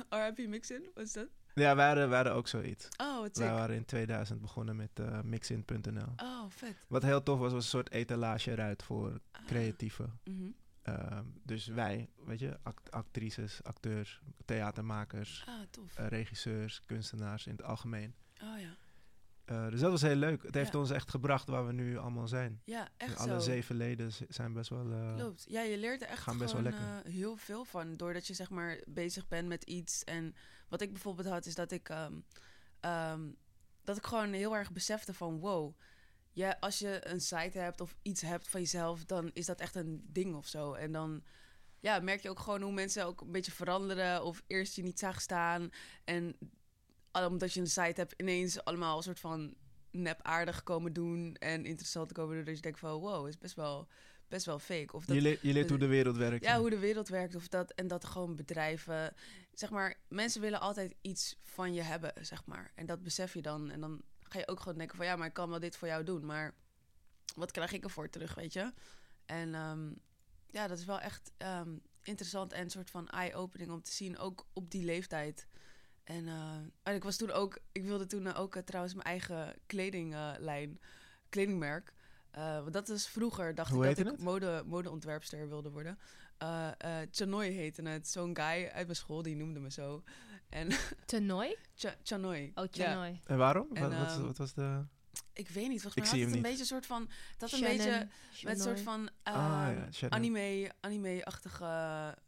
RIP 0.25 0.47
Mixin, 0.47 0.89
wat 0.93 1.03
is 1.03 1.13
dat? 1.13 1.27
Ja, 1.53 1.75
wij 1.75 1.85
hadden, 1.87 2.07
wij 2.07 2.15
hadden 2.15 2.33
ook 2.35 2.47
zoiets. 2.47 2.87
Oh, 2.97 3.19
wat 3.19 3.37
Wij 3.37 3.51
waren 3.51 3.75
in 3.75 3.85
2000 3.85 4.41
begonnen 4.41 4.75
met 4.75 5.23
mixin.nl. 5.23 6.13
Oh, 6.17 6.43
vet. 6.49 6.75
Wat 6.87 7.03
heel 7.03 7.23
tof 7.23 7.39
was, 7.39 7.51
was 7.51 7.63
een 7.63 7.69
soort 7.69 7.91
etalage 7.91 8.51
eruit 8.51 8.83
voor 8.83 9.19
Ah, 9.31 9.45
creatieven. 9.45 10.19
mhm. 10.23 10.49
Ehm, 10.97 11.25
dus 11.43 11.67
wij, 11.67 12.09
weet 12.25 12.39
je, 12.39 12.59
act- 12.63 12.91
actrices, 12.91 13.63
acteurs, 13.63 14.21
theatermakers, 14.45 15.43
Ah, 15.47 15.61
eh, 15.95 16.07
regisseurs, 16.07 16.81
kunstenaars 16.85 17.45
in 17.45 17.51
het 17.51 17.63
algemeen. 17.63 18.15
oh 18.43 18.59
ja. 18.59 18.75
Eh, 19.45 19.69
dus 19.69 19.79
dat 19.79 19.91
was 19.91 20.01
heel 20.01 20.15
leuk. 20.15 20.43
Het 20.43 20.53
heeft 20.55 20.73
Ja. 20.73 20.79
ons 20.79 20.89
echt 20.89 21.09
gebracht 21.09 21.47
waar 21.47 21.65
we 21.67 21.73
nu 21.73 21.97
allemaal 21.97 22.27
zijn. 22.27 22.61
Ja, 22.65 22.87
echt 22.97 23.17
Alle 23.17 23.29
zo. 23.33 23.39
zeven 23.39 23.75
leden 23.75 24.11
zijn 24.29 24.53
best 24.53 24.69
wel... 24.69 24.91
eh, 24.91 25.15
Klopt. 25.15 25.45
Ja, 25.47 25.61
je 25.61 25.77
leert 25.77 26.01
er 26.01 26.07
echt 26.07 26.21
gaan 26.21 26.37
best 26.37 26.53
wel 26.53 26.61
lekker. 26.61 27.01
heel 27.03 27.35
veel 27.35 27.65
van. 27.65 27.95
Doordat 27.97 28.27
je 28.27 28.33
zeg 28.33 28.49
maar 28.49 28.79
bezig 28.87 29.27
bent 29.27 29.47
met 29.47 29.63
iets. 29.63 30.03
En 30.03 30.35
wat 30.67 30.81
ik 30.81 30.91
bijvoorbeeld 30.91 31.27
had, 31.27 31.45
is 31.45 31.55
dat 31.55 31.71
ik, 31.71 31.89
ehm, 31.89 32.13
ehm, 32.79 33.21
dat 33.83 33.97
ik 33.97 34.05
gewoon 34.05 34.33
heel 34.33 34.55
erg 34.55 34.71
besefte 34.71 35.13
van 35.13 35.39
wow. 35.39 35.73
Ja, 36.33 36.57
als 36.59 36.79
je 36.79 36.99
een 37.07 37.21
site 37.21 37.59
hebt 37.59 37.81
of 37.81 37.95
iets 38.01 38.21
hebt 38.21 38.47
van 38.47 38.61
jezelf, 38.61 39.05
dan 39.05 39.31
is 39.33 39.45
dat 39.45 39.59
echt 39.59 39.75
een 39.75 40.05
ding 40.07 40.35
of 40.35 40.47
zo. 40.47 40.73
En 40.73 40.91
dan 40.91 41.23
ja, 41.79 41.99
merk 41.99 42.21
je 42.21 42.29
ook 42.29 42.39
gewoon 42.39 42.61
hoe 42.61 42.71
mensen 42.71 43.05
ook 43.05 43.21
een 43.21 43.31
beetje 43.31 43.51
veranderen. 43.51 44.23
Of 44.23 44.43
eerst 44.47 44.75
je 44.75 44.83
niet 44.83 44.99
zag 44.99 45.21
staan. 45.21 45.69
En 46.03 46.35
omdat 47.11 47.53
je 47.53 47.59
een 47.59 47.67
site 47.67 47.93
hebt, 48.01 48.13
ineens 48.17 48.63
allemaal 48.63 48.97
een 48.97 49.03
soort 49.03 49.19
van 49.19 49.55
nep 49.91 50.19
aardig 50.21 50.63
komen 50.63 50.93
doen. 50.93 51.35
En 51.35 51.65
interessant 51.65 52.11
komen 52.11 52.35
doen. 52.35 52.45
Dat 52.45 52.55
je 52.55 52.61
denkt 52.61 52.79
van 52.79 52.99
wow, 52.99 53.27
is 53.27 53.37
best 53.37 53.55
wel, 53.55 53.87
best 54.27 54.45
wel 54.45 54.59
fake. 54.59 54.93
Of 54.93 55.05
dat, 55.05 55.15
je, 55.15 55.21
leert, 55.21 55.41
je 55.41 55.53
leert 55.53 55.69
hoe 55.69 55.77
de 55.77 55.87
wereld 55.87 56.17
werkt. 56.17 56.43
ja, 56.43 56.59
hoe 56.59 56.69
de 56.69 56.79
wereld 56.79 57.07
werkt 57.07 57.35
of 57.35 57.47
dat. 57.47 57.71
En 57.71 57.87
dat 57.87 58.05
gewoon 58.05 58.35
bedrijven. 58.35 59.13
Zeg 59.53 59.69
maar, 59.69 59.97
mensen 60.07 60.41
willen 60.41 60.59
altijd 60.59 60.95
iets 61.01 61.37
van 61.41 61.73
je 61.73 61.81
hebben, 61.81 62.13
zeg 62.21 62.45
maar. 62.45 62.71
En 62.75 62.85
dat 62.85 63.03
besef 63.03 63.33
je 63.33 63.41
dan. 63.41 63.71
En 63.71 63.79
dan 63.79 64.01
ga 64.29 64.39
je 64.39 64.47
ook 64.47 64.59
gewoon 64.59 64.77
denken 64.77 64.97
van 64.97 65.05
ja, 65.05 65.15
maar 65.15 65.27
ik 65.27 65.33
kan 65.33 65.49
wel 65.49 65.59
dit 65.59 65.77
voor 65.77 65.87
jou 65.87 66.03
doen. 66.03 66.25
Maar 66.25 66.53
wat 67.35 67.51
krijg 67.51 67.71
ik 67.71 67.83
ervoor 67.83 68.09
terug, 68.09 68.35
weet 68.35 68.53
je? 68.53 68.73
En 69.25 69.55
ehm, 69.55 69.91
ja, 70.47 70.67
dat 70.67 70.77
is 70.77 70.85
wel 70.85 70.99
echt 70.99 71.31
ehm, 71.37 71.77
interessant 72.03 72.53
en 72.53 72.63
een 72.63 72.69
soort 72.69 72.89
van 72.89 73.09
eye-opening 73.09 73.71
om 73.71 73.81
te 73.81 73.91
zien, 73.91 74.17
ook 74.17 74.45
op 74.53 74.71
die 74.71 74.85
leeftijd. 74.85 75.47
En, 76.09 76.27
eh, 76.27 76.55
en 76.83 76.95
ik 76.95 77.03
was 77.03 77.17
toen 77.17 77.31
ook, 77.31 77.59
ik 77.71 77.83
wilde 77.83 78.05
toen 78.05 78.27
eh, 78.27 78.39
ook 78.39 78.55
eh, 78.55 78.63
trouwens 78.63 78.93
mijn 78.93 79.05
eigen 79.05 79.55
kledinglijn, 79.65 80.79
kledingmerk. 81.29 81.93
Want 82.31 82.73
dat 82.73 82.89
is 82.89 83.07
vroeger, 83.07 83.55
dacht 83.55 83.71
Hoe 83.71 83.87
ik 83.87 83.95
dat 83.95 84.05
ik 84.05 84.11
het? 84.11 84.21
mode, 84.21 84.63
modeontwerpster 84.65 85.49
wilde 85.49 85.69
worden. 85.69 85.99
Chanoy 87.11 87.47
heette 87.47 87.81
het. 87.81 88.07
Zo'n 88.07 88.35
guy 88.35 88.69
uit 88.73 88.85
mijn 88.85 88.95
school, 88.95 89.21
die 89.21 89.35
noemde 89.35 89.59
me 89.59 89.71
zo. 89.71 90.03
En 90.49 90.67
Toernooi? 91.05 91.55
Cha- 91.75 91.95
Chanoy. 92.03 92.51
Oh, 92.55 92.65
Ja. 92.71 92.85
Toernooi. 92.85 93.19
En 93.25 93.37
waarom? 93.37 93.67
En, 93.73 93.81
wat, 93.89 93.97
wat, 93.97 94.07
ehm, 94.07 94.21
wat 94.25 94.37
was 94.37 94.53
de... 94.53 94.83
Ik 95.33 95.49
weet 95.49 95.67
niet, 95.67 95.81
volgens 95.81 95.95
Ik 96.05 96.11
mij 96.11 96.11
had 96.11 96.19
het 96.19 96.27
een 96.27 96.33
niet. 96.33 96.41
beetje 96.41 96.59
een 96.59 96.65
soort 96.65 96.85
van... 96.85 97.09
Dat 97.37 97.51
een 97.51 97.57
Shannon, 97.57 97.77
beetje 97.77 98.07
met 98.43 98.55
een 98.57 98.63
soort 98.63 98.79
van 98.81 99.09
ah 99.23 99.67
ehm, 99.69 99.87
ja, 99.91 100.09
anime, 100.09 100.71
anime-achtige... 100.79 101.65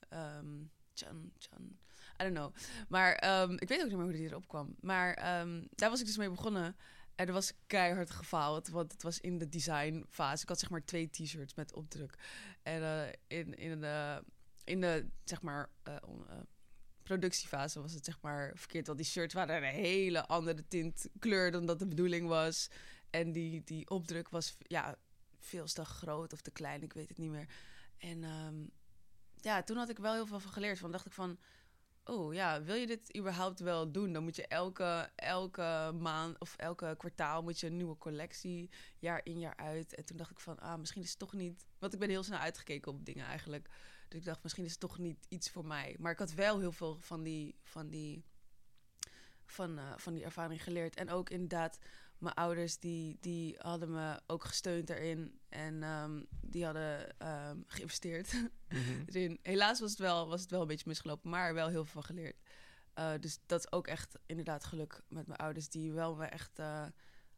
ehm 0.10 0.46
Chan, 0.94 1.32
Chan, 1.38 1.78
I 2.22 2.24
don't 2.24 2.34
know. 2.36 2.56
Maar 2.88 3.14
ehm, 3.16 3.52
ik 3.52 3.68
weet 3.68 3.80
ook 3.82 3.88
niet 3.88 3.96
meer 3.96 4.04
hoe 4.06 4.14
die 4.14 4.28
erop 4.30 4.48
kwam. 4.48 4.76
Maar 4.80 5.14
ehm, 5.14 5.64
daar 5.76 5.90
was 5.90 6.00
ik 6.00 6.06
dus 6.06 6.18
mee 6.18 6.30
begonnen. 6.30 6.76
En 7.16 7.28
er 7.28 7.34
was 7.34 7.54
keihard 7.68 8.10
gefaald, 8.10 8.68
want 8.68 8.92
het 8.92 9.04
was 9.04 9.20
in 9.20 9.38
de 9.38 9.50
designfase. 9.50 10.42
Ik 10.44 10.50
had 10.50 10.60
zeg 10.60 10.70
maar 10.70 10.86
twee 10.86 11.10
t-shirts 11.10 11.54
met 11.54 11.74
opdruk. 11.74 12.16
En 12.64 12.82
eh, 12.84 13.08
in, 13.40 13.54
in, 13.54 13.82
de, 13.82 14.24
in 14.64 14.82
de, 14.82 15.08
zeg 15.24 15.42
maar, 15.42 15.70
eh, 15.84 15.96
on- 16.06 16.28
eh, 16.30 16.36
productiefase 17.04 17.82
was 17.82 17.94
het 17.94 18.06
zeg 18.06 18.22
maar 18.22 18.52
verkeerd. 18.56 18.86
Want 18.86 18.98
die 18.98 19.08
shirts 19.08 19.34
waren 19.34 19.56
een 19.56 19.64
hele 19.64 20.28
andere 20.28 20.68
tint 20.68 21.10
kleur 21.20 21.52
dan 21.52 21.66
dat 21.66 21.80
de 21.80 21.88
bedoeling 21.88 22.28
was. 22.28 22.70
En 23.10 23.32
die, 23.32 23.64
die 23.64 23.90
opdruk 23.90 24.30
was 24.30 24.58
ja, 24.60 24.98
veel 25.40 25.66
te 25.66 25.86
groot 25.86 26.34
of 26.34 26.42
te 26.42 26.52
klein, 26.52 26.84
ik 26.84 26.94
weet 26.94 27.10
het 27.10 27.18
niet 27.18 27.30
meer. 27.30 27.48
En 27.98 28.24
ehm, 28.24 28.56
ja, 29.36 29.64
toen 29.64 29.78
had 29.78 29.90
ik 29.90 29.98
wel 29.98 30.14
heel 30.14 30.26
veel 30.26 30.40
van 30.40 30.52
geleerd. 30.52 30.80
Van 30.80 30.92
dacht 30.92 31.06
ik 31.06 31.12
van, 31.12 31.38
oh 32.04 32.34
ja, 32.34 32.64
wil 32.64 32.76
je 32.76 32.88
dit 32.88 33.18
überhaupt 33.18 33.60
wel 33.60 33.92
doen? 33.92 34.14
Dan 34.14 34.24
moet 34.24 34.36
je 34.36 34.48
elke, 34.48 35.10
elke 35.16 35.92
maand 36.00 36.40
of 36.40 36.56
elke 36.58 36.96
kwartaal 36.98 37.44
moet 37.44 37.60
je 37.60 37.68
een 37.68 37.78
nieuwe 37.78 37.98
collectie, 37.98 38.70
jaar 39.00 39.22
in 39.24 39.40
jaar 39.40 39.56
uit. 39.56 39.96
En 39.96 40.06
toen 40.06 40.18
dacht 40.18 40.32
ik 40.32 40.40
van, 40.40 40.60
ah, 40.60 40.80
misschien 40.80 41.02
is 41.02 41.10
het 41.10 41.20
toch 41.20 41.34
niet... 41.34 41.66
Want 41.80 41.94
ik 41.94 42.00
ben 42.00 42.10
heel 42.10 42.24
snel 42.24 42.40
uitgekeken 42.40 42.92
op 42.92 43.06
dingen 43.06 43.26
eigenlijk. 43.26 43.70
Dus 44.12 44.20
ik 44.20 44.26
dacht, 44.26 44.44
misschien 44.44 44.66
is 44.66 44.72
het 44.72 44.80
toch 44.80 44.98
niet 44.98 45.26
iets 45.30 45.50
voor 45.50 45.66
mij. 45.66 45.96
Maar 46.00 46.12
ik 46.12 46.20
had 46.20 46.34
wel 46.34 46.60
heel 46.60 46.72
veel 46.72 46.98
van 47.00 47.24
die, 47.24 47.56
van 47.64 47.90
die, 47.90 48.26
van, 49.46 49.78
eh, 49.78 49.94
van 49.98 50.14
die 50.14 50.24
ervaring 50.24 50.64
geleerd. 50.64 50.96
En 50.96 51.10
ook 51.10 51.30
inderdaad, 51.30 51.80
mijn 52.18 52.36
ouders 52.36 52.80
die, 52.80 53.18
die 53.20 53.56
hadden 53.58 53.92
me 53.92 54.22
ook 54.28 54.44
gesteund 54.44 54.90
erin. 54.90 55.40
En 55.50 55.84
ehm, 55.84 56.24
die 56.42 56.66
hadden 56.66 57.20
ehm, 57.20 57.58
geïnvesteerd 57.68 58.34
erin. 59.06 59.40
Helaas 59.42 59.80
was 59.80 59.90
het, 59.90 60.00
wel, 60.00 60.28
was 60.28 60.42
het 60.42 60.52
wel 60.52 60.62
een 60.62 60.68
beetje 60.68 60.88
misgelopen, 60.88 61.30
maar 61.30 61.54
wel 61.54 61.68
heel 61.68 61.84
veel 61.84 62.02
van 62.02 62.04
geleerd. 62.04 62.38
Eh, 62.94 63.14
dus 63.20 63.40
dat 63.46 63.60
is 63.60 63.72
ook 63.72 63.88
echt 63.88 64.20
inderdaad 64.26 64.64
geluk 64.64 65.02
met 65.08 65.28
mijn 65.28 65.40
ouders, 65.40 65.70
die 65.70 65.92
wel 65.92 66.16
me 66.16 66.26
echt 66.26 66.60
eh, 66.60 66.86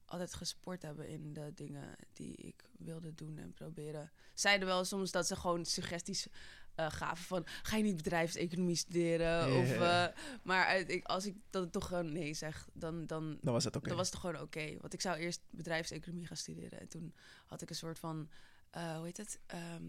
altijd 0.05 0.33
gesport 0.33 0.81
hebben 0.81 1.07
in 1.07 1.33
de 1.33 1.51
dingen 1.53 1.95
die 2.13 2.35
ik 2.35 2.63
wilde 2.77 3.13
doen 3.13 3.37
en 3.37 3.53
proberen. 3.53 4.11
Zeiden 4.33 4.67
wel 4.67 4.85
soms 4.85 5.11
dat 5.11 5.27
ze 5.27 5.35
gewoon 5.35 5.65
suggesties 5.65 6.27
eh, 6.75 6.91
gaven 6.91 7.25
van 7.25 7.43
ga 7.45 7.77
je 7.77 7.83
niet 7.83 7.95
bedrijfseconomie 7.95 8.75
studeren? 8.75 9.57
Of, 9.57 9.71
eh, 9.71 10.05
maar 10.43 10.77
ik, 10.77 11.05
als 11.05 11.25
ik 11.25 11.35
dan 11.49 11.69
toch 11.69 11.87
gewoon 11.87 12.11
nee 12.11 12.33
zeg, 12.33 12.67
dan, 12.73 13.05
dan, 13.07 13.37
Dan 13.41 13.53
was 13.53 13.63
het 13.63 13.75
oké. 13.75 13.87
dan 13.87 13.97
was 13.97 14.09
het 14.09 14.19
gewoon 14.19 14.39
oké. 14.41 14.77
Want 14.81 14.93
ik 14.93 15.01
zou 15.01 15.17
eerst 15.17 15.41
bedrijfseconomie 15.49 16.27
gaan 16.27 16.37
studeren. 16.37 16.79
En 16.79 16.87
toen 16.87 17.13
had 17.45 17.61
ik 17.61 17.69
een 17.69 17.75
soort 17.75 17.99
van, 17.99 18.29
eh, 18.69 18.95
hoe 18.95 19.05
heet 19.05 19.17
het? 19.17 19.39
Ehm, 19.45 19.83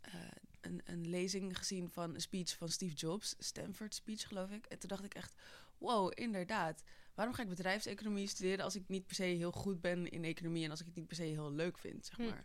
eh, 0.00 0.12
een, 0.60 0.80
een 0.84 1.08
lezing 1.08 1.58
gezien 1.58 1.88
van 1.88 2.14
een 2.14 2.20
speech 2.20 2.56
van 2.56 2.68
Steve 2.68 2.94
Jobs. 2.94 3.34
Stanford 3.38 3.94
speech, 3.94 4.28
geloof 4.28 4.50
ik. 4.50 4.66
En 4.66 4.78
toen 4.78 4.88
dacht 4.88 5.04
ik 5.04 5.14
echt, 5.14 5.34
wow, 5.78 6.12
inderdaad. 6.14 6.82
Waarom 7.14 7.34
ga 7.34 7.42
ik 7.42 7.48
bedrijfseconomie 7.48 8.26
studeren 8.28 8.64
als 8.64 8.76
ik 8.76 8.88
niet 8.88 9.06
per 9.06 9.14
se 9.16 9.22
heel 9.22 9.52
goed 9.52 9.80
ben 9.80 10.10
in 10.10 10.24
economie 10.24 10.64
en 10.64 10.70
als 10.70 10.80
ik 10.80 10.86
het 10.86 10.94
niet 10.94 11.06
per 11.06 11.16
se 11.16 11.22
heel 11.22 11.52
leuk 11.52 11.78
vind, 11.78 12.06
zeg 12.06 12.16
Hm. 12.16 12.22
maar. 12.24 12.44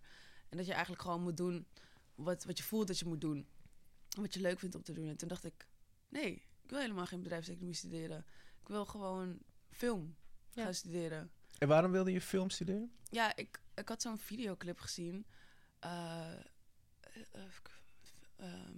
En 0.49 0.57
dat 0.57 0.65
je 0.65 0.71
eigenlijk 0.71 1.01
gewoon 1.01 1.21
moet 1.21 1.37
doen 1.37 1.67
wat, 2.15 2.43
wat 2.43 2.57
je 2.57 2.63
voelt 2.63 2.87
dat 2.87 2.99
je 2.99 3.05
moet 3.05 3.21
doen. 3.21 3.47
Wat 4.23 4.33
je 4.33 4.41
leuk 4.41 4.59
vindt 4.59 4.75
om 4.75 4.83
te 4.83 4.93
doen. 4.93 5.07
En 5.07 5.17
toen 5.17 5.27
dacht 5.27 5.43
ik, 5.43 5.67
nee, 6.09 6.31
ik 6.63 6.69
wil 6.69 6.79
helemaal 6.79 7.05
geen 7.05 7.21
bedrijfseconomie 7.21 7.75
studeren. 7.75 8.25
Ik 8.61 8.67
wil 8.67 8.85
gewoon 8.85 9.39
film 9.71 10.15
Ja. 10.51 10.63
gaan 10.63 10.73
studeren. 10.73 11.31
En 11.57 11.67
waarom 11.67 11.91
wilde 11.91 12.11
je 12.11 12.21
film 12.21 12.49
studeren? 12.49 12.91
Ja, 13.09 13.35
ik, 13.35 13.59
ik 13.75 13.87
had 13.89 14.01
zo'n 14.01 14.17
videoclip 14.17 14.79
gezien. 14.79 15.25
eh, 15.79 16.31
eh, 16.31 17.43
ehm, 18.35 18.77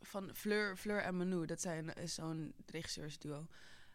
van 0.00 0.34
Fleur, 0.34 0.76
Fleur 0.76 1.02
en 1.02 1.16
Manu. 1.16 1.46
Dat 1.46 1.60
zijn 1.60 1.94
is 1.94 2.14
zo'n 2.14 2.54
regisseursduo. 2.66 3.46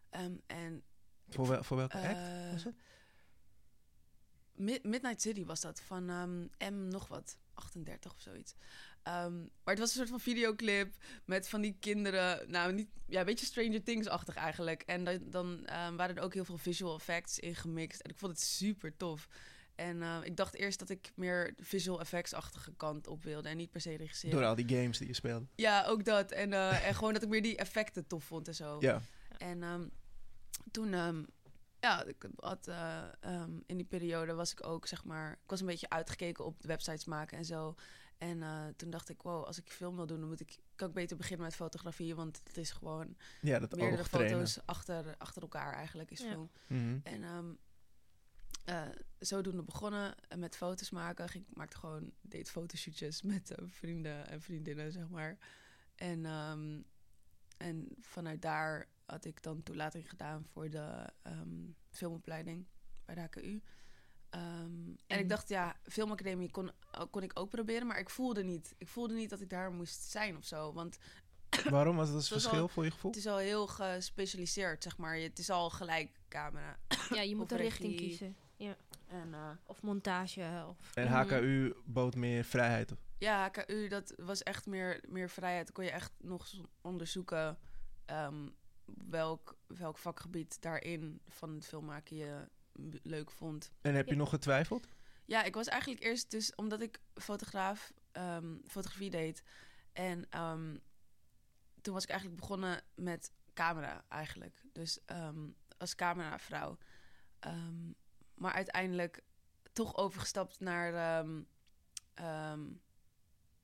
Ehm, 0.09 0.35
en 0.47 0.83
Voor, 1.29 1.47
wel, 1.47 1.63
voor 1.63 1.77
welke 1.77 1.97
act? 1.97 2.17
eh, 2.17 2.51
was 2.51 2.63
het? 2.63 2.75
Mid- 4.55 4.83
Midnight 4.83 5.21
City 5.21 5.45
was 5.45 5.61
dat, 5.61 5.81
van 5.81 6.09
ehm, 6.09 6.73
M 6.73 6.87
nog 6.87 7.07
wat, 7.07 7.37
38 7.53 8.13
of 8.13 8.21
zoiets. 8.21 8.53
Ehm, 9.03 9.37
maar 9.39 9.73
het 9.73 9.79
was 9.79 9.89
een 9.89 9.95
soort 9.95 10.09
van 10.09 10.19
videoclip 10.19 10.95
met 11.25 11.49
van 11.49 11.61
die 11.61 11.77
kinderen, 11.79 12.51
nou 12.51 12.73
niet, 12.73 12.89
ja, 13.07 13.19
een 13.19 13.25
beetje 13.25 13.45
Stranger 13.45 13.83
Things-achtig 13.83 14.35
eigenlijk. 14.35 14.81
En 14.81 15.03
dan, 15.03 15.19
dan 15.29 15.65
ehm, 15.65 15.95
waren 15.95 16.15
er 16.15 16.23
ook 16.23 16.33
heel 16.33 16.45
veel 16.45 16.57
visual 16.57 16.95
effects 16.95 17.39
in 17.39 17.55
gemixt. 17.55 18.01
En 18.01 18.09
ik 18.09 18.17
vond 18.17 18.31
het 18.31 18.41
super 18.41 18.97
tof. 18.97 19.27
En 19.75 20.01
eh, 20.01 20.17
ik 20.23 20.37
dacht 20.37 20.53
eerst 20.53 20.79
dat 20.79 20.89
ik 20.89 21.11
meer 21.15 21.53
visual 21.57 21.99
effects-achtige 21.99 22.73
kant 22.77 23.07
op 23.07 23.23
wilde 23.23 23.49
en 23.49 23.57
niet 23.57 23.71
per 23.71 23.81
se 23.81 23.95
regisseren. 23.95 24.35
Door 24.35 24.45
al 24.45 24.55
die 24.55 24.69
games 24.69 24.97
die 24.97 25.07
je 25.07 25.13
speelde. 25.13 25.45
Ja, 25.55 25.85
ook 25.85 26.05
dat. 26.05 26.31
En, 26.31 26.53
eh, 26.53 26.87
en 26.87 26.95
gewoon 26.95 27.13
dat 27.13 27.23
ik 27.23 27.29
meer 27.29 27.41
die 27.41 27.57
effecten 27.57 28.07
tof 28.07 28.23
vond 28.23 28.47
en 28.47 28.55
zo. 28.55 28.77
Ja. 28.79 29.01
En 29.37 29.63
ehm, 29.63 29.87
toen, 30.71 30.89
ja, 31.79 32.03
ik 32.03 32.27
had, 32.35 32.67
eh, 32.67 33.03
in 33.65 33.77
die 33.77 33.85
periode 33.85 34.33
was 34.33 34.51
ik 34.51 34.65
ook, 34.67 34.87
zeg 34.87 35.03
maar, 35.03 35.31
ik 35.31 35.49
was 35.49 35.59
een 35.59 35.65
beetje 35.65 35.89
uitgekeken 35.89 36.45
op 36.45 36.63
websites 36.63 37.05
maken 37.05 37.37
en 37.37 37.45
zo. 37.45 37.75
En 38.21 38.43
eh, 38.43 38.67
toen 38.75 38.89
dacht 38.89 39.09
ik, 39.09 39.21
wow, 39.21 39.43
als 39.45 39.57
ik 39.57 39.69
film 39.69 39.95
wil 39.95 40.05
doen, 40.05 40.19
dan 40.19 40.29
moet 40.29 40.39
ik, 40.39 40.57
kan 40.75 40.87
ik 40.87 40.93
beter 40.93 41.17
beginnen 41.17 41.45
met 41.45 41.55
fotografie, 41.55 42.15
want 42.15 42.41
het 42.43 42.57
is 42.57 42.71
gewoon 42.71 43.15
Ja, 43.41 43.59
dat 43.59 43.75
meerdere 43.75 44.03
foto's 44.05 44.59
achter, 44.65 45.15
achter 45.17 45.41
elkaar 45.41 45.73
eigenlijk 45.73 46.11
is 46.11 46.19
Ja. 46.19 46.31
film. 46.31 46.49
Mhm. 46.67 46.99
En 47.03 47.23
ehm 47.23 47.51
eh, 48.65 48.89
zodoende 49.19 49.63
begonnen 49.63 50.15
met 50.37 50.55
foto's 50.55 50.89
maken. 50.89 51.25
Ik 51.33 51.45
maakte 51.53 51.77
gewoon, 51.77 52.11
deed 52.21 52.49
fotoshootjes 52.49 53.21
met 53.33 53.51
eh, 53.51 53.65
vrienden 53.67 54.27
en 54.27 54.41
vriendinnen, 54.41 54.91
zeg 54.91 55.09
maar. 55.09 55.37
En, 55.95 56.25
ehm, 56.25 56.81
en 57.57 57.87
vanuit 57.99 58.41
daar 58.41 58.87
had 59.05 59.25
ik 59.25 59.43
dan 59.43 59.63
toelating 59.63 60.09
gedaan 60.09 60.45
voor 60.45 60.69
de 60.69 61.09
ehm, 61.21 61.69
filmopleiding 61.89 62.65
bij 63.05 63.15
de 63.15 63.21
HKU. 63.21 63.61
Ehm, 64.31 64.43
en 64.43 64.97
En? 65.07 65.19
ik 65.19 65.29
dacht, 65.29 65.49
ja, 65.49 65.75
filmacademie 65.83 66.51
kon, 66.51 66.71
kon 67.09 67.23
ik 67.23 67.39
ook 67.39 67.49
proberen, 67.49 67.87
maar 67.87 67.99
ik 67.99 68.09
voelde 68.09 68.43
niet. 68.43 68.75
Ik 68.77 68.87
voelde 68.87 69.13
niet 69.13 69.29
dat 69.29 69.41
ik 69.41 69.49
daar 69.49 69.71
moest 69.71 70.01
zijn 70.03 70.37
of 70.37 70.45
zo. 70.45 70.73
Want 70.73 70.97
Waarom 71.69 71.95
was 71.95 72.05
dat 72.07 72.15
een 72.15 72.21
Het 72.21 72.29
was 72.29 72.41
verschil 72.41 72.61
al- 72.61 72.67
voor 72.67 72.83
je 72.83 72.91
gevoel? 72.91 73.11
het 73.11 73.19
is 73.19 73.27
al 73.27 73.37
heel 73.37 73.67
gespecialiseerd, 73.67 74.83
zeg 74.83 74.97
maar. 74.97 75.15
Het 75.15 75.39
is 75.39 75.49
al 75.49 75.69
gelijk 75.69 76.19
camera. 76.29 76.79
Ja, 77.09 77.21
je 77.21 77.35
moet 77.35 77.51
een 77.51 77.57
richting 77.57 77.95
kiezen. 77.95 78.35
En 79.07 79.33
eh, 79.33 79.49
Of 79.65 79.81
montage. 79.81 80.65
Of, 80.69 80.95
En 80.95 81.05
Mhm. 81.07 81.13
HKU 81.13 81.73
bood 81.85 82.15
meer 82.15 82.43
vrijheid. 82.43 82.93
Ja, 83.17 83.43
HKU, 83.51 83.87
dat 83.87 84.13
was 84.17 84.43
echt 84.43 84.65
meer, 84.65 85.03
meer 85.07 85.29
vrijheid. 85.29 85.65
Dan 85.65 85.73
kon 85.75 85.83
je 85.83 85.91
echt 85.91 86.11
nog 86.17 86.41
eens 86.41 86.61
onderzoeken 86.81 87.57
ehm, 88.05 88.47
welk, 89.09 89.55
welk 89.67 89.97
vakgebied 89.97 90.61
daarin 90.61 91.21
van 91.27 91.53
het 91.53 91.65
filmmaken 91.65 92.15
je 92.15 92.47
leuk 93.03 93.31
vond. 93.31 93.71
En 93.81 93.95
heb 93.95 94.05
je 94.05 94.11
Ja. 94.11 94.17
nog 94.17 94.29
getwijfeld? 94.29 94.87
Ja, 95.25 95.43
ik 95.43 95.53
was 95.53 95.67
eigenlijk 95.67 96.03
eerst 96.03 96.31
dus, 96.31 96.55
omdat 96.55 96.81
ik 96.81 96.99
fotograaf, 97.13 97.91
ehm, 98.11 98.57
fotografie 98.67 99.09
deed. 99.09 99.43
En 99.93 100.29
ehm, 100.29 100.77
toen 101.81 101.93
was 101.93 102.03
ik 102.03 102.09
eigenlijk 102.09 102.39
begonnen 102.39 102.83
met 102.95 103.31
camera 103.53 104.05
eigenlijk. 104.07 104.61
Dus 104.73 104.99
ehm, 105.05 105.49
als 105.77 105.95
cameravrouw. 105.95 106.77
Ehm, 107.39 107.91
maar 108.33 108.53
uiteindelijk 108.53 109.23
toch 109.73 109.95
overgestapt 109.95 110.59
naar, 110.59 110.93
ehm, 110.93 111.41
ehm, 112.13 112.67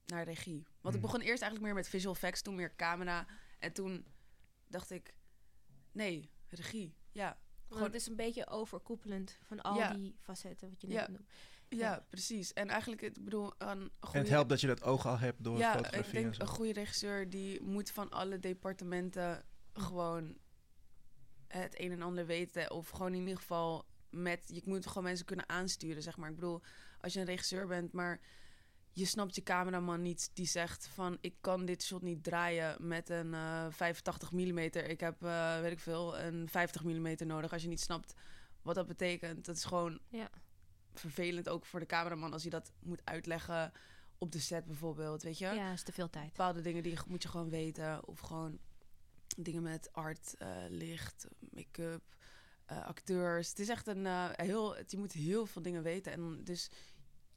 naar 0.05 0.23
regie. 0.23 0.63
Want 0.81 0.95
ik 0.95 1.01
Hmm. 1.01 1.09
begon 1.11 1.19
eerst 1.21 1.41
eigenlijk 1.41 1.61
meer 1.63 1.73
met 1.73 1.89
visual 1.89 2.13
effects, 2.13 2.41
toen 2.41 2.55
meer 2.55 2.75
camera. 2.75 3.25
En 3.59 3.73
toen 3.73 4.05
dacht 4.67 4.89
ik, 4.89 5.13
nee, 5.91 6.29
regie. 6.47 6.95
Ja, 7.11 7.37
Want 7.69 7.83
het 7.83 7.93
is 7.95 8.07
een 8.07 8.15
beetje 8.15 8.47
overkoepelend 8.47 9.37
van 9.43 9.61
al 9.61 9.75
Ja. 9.75 9.93
die 9.93 10.15
facetten 10.21 10.69
wat 10.69 10.81
je 10.81 10.87
net 10.87 10.95
Ja. 10.97 11.07
noemt. 11.09 11.27
ja, 11.69 11.77
Ja. 11.77 12.05
precies. 12.09 12.53
En 12.53 12.67
eigenlijk, 12.69 13.01
ik 13.01 13.23
bedoel, 13.23 13.53
een 13.57 13.67
En 13.69 13.91
goede... 13.99 14.17
het 14.19 14.29
helpt 14.29 14.49
dat 14.49 14.61
je 14.61 14.67
dat 14.67 14.83
oog 14.83 15.05
al 15.05 15.19
hebt 15.19 15.43
door 15.43 15.57
ja, 15.57 15.71
fotografie 15.73 16.05
ik 16.07 16.11
denk 16.13 16.25
en 16.25 16.33
zo. 16.35 16.41
een 16.41 16.47
goede 16.47 16.73
regisseur 16.73 17.29
die 17.29 17.61
moet 17.61 17.91
van 17.91 18.09
alle 18.09 18.39
departementen 18.39 19.43
gewoon 19.73 20.37
het 21.47 21.79
een 21.79 21.91
en 21.91 22.01
ander 22.01 22.25
weten. 22.25 22.71
Of 22.71 22.89
gewoon 22.89 23.13
in 23.13 23.19
ieder 23.19 23.37
geval 23.37 23.85
met... 24.09 24.41
Je 24.45 24.61
moet 24.65 24.87
gewoon 24.87 25.03
mensen 25.03 25.25
kunnen 25.25 25.49
aansturen, 25.49 26.03
zeg 26.03 26.17
maar. 26.17 26.29
Ik 26.29 26.35
bedoel, 26.35 26.61
als 26.99 27.13
je 27.13 27.19
een 27.19 27.25
regisseur 27.25 27.67
bent, 27.67 27.91
maar 27.91 28.19
je 28.97 29.05
snapt 29.05 29.35
je 29.35 29.43
cameraman 29.43 30.01
niet 30.01 30.29
die 30.33 30.45
zegt 30.45 30.87
van... 30.87 31.17
ik 31.21 31.35
kan 31.41 31.65
dit 31.65 31.83
shot 31.83 32.01
niet 32.01 32.23
draaien 32.23 32.87
met 32.87 33.09
een 33.09 33.33
eh 33.33 33.65
85 33.69 34.31
mm. 34.31 34.57
Ik 34.57 34.99
heb, 34.99 35.23
eh, 35.23 35.59
weet 35.59 35.71
ik 35.71 35.79
veel, 35.79 36.19
een 36.19 36.49
50 36.49 36.83
mm 36.83 37.15
nodig. 37.27 37.53
Als 37.53 37.61
je 37.61 37.67
niet 37.67 37.81
snapt 37.81 38.13
wat 38.61 38.75
dat 38.75 38.87
betekent. 38.87 39.45
Dat 39.45 39.55
is 39.55 39.63
gewoon 39.63 39.99
Ja. 40.09 40.29
vervelend 40.93 41.49
ook 41.49 41.65
voor 41.65 41.79
de 41.79 41.85
cameraman 41.85 42.33
als 42.33 42.43
je 42.43 42.49
dat 42.49 42.71
moet 42.79 43.01
uitleggen 43.03 43.71
op 44.17 44.31
de 44.31 44.39
set 44.39 44.65
bijvoorbeeld, 44.65 45.23
weet 45.23 45.37
je? 45.37 45.45
Ja, 45.45 45.71
is 45.71 45.83
te 45.83 45.91
veel 45.91 46.09
tijd. 46.09 46.27
Bepaalde 46.27 46.61
dingen 46.61 46.83
die 46.83 46.97
moet 47.07 47.23
je 47.23 47.29
gewoon 47.29 47.49
weten 47.49 48.07
of 48.07 48.19
gewoon 48.19 48.59
dingen 49.37 49.63
met 49.63 49.89
art, 49.93 50.35
eh, 50.37 50.49
licht, 50.69 51.27
make-up, 51.39 52.03
eh, 52.65 52.85
acteurs. 52.85 53.49
Het 53.49 53.59
is 53.59 53.69
echt 53.69 53.87
een 53.87 54.05
eh, 54.05 54.29
heel, 54.31 54.77
je 54.87 54.97
moet 54.97 55.11
heel 55.11 55.45
veel 55.45 55.61
dingen 55.61 55.83
weten 55.83 56.11
en 56.11 56.43
dus 56.43 56.69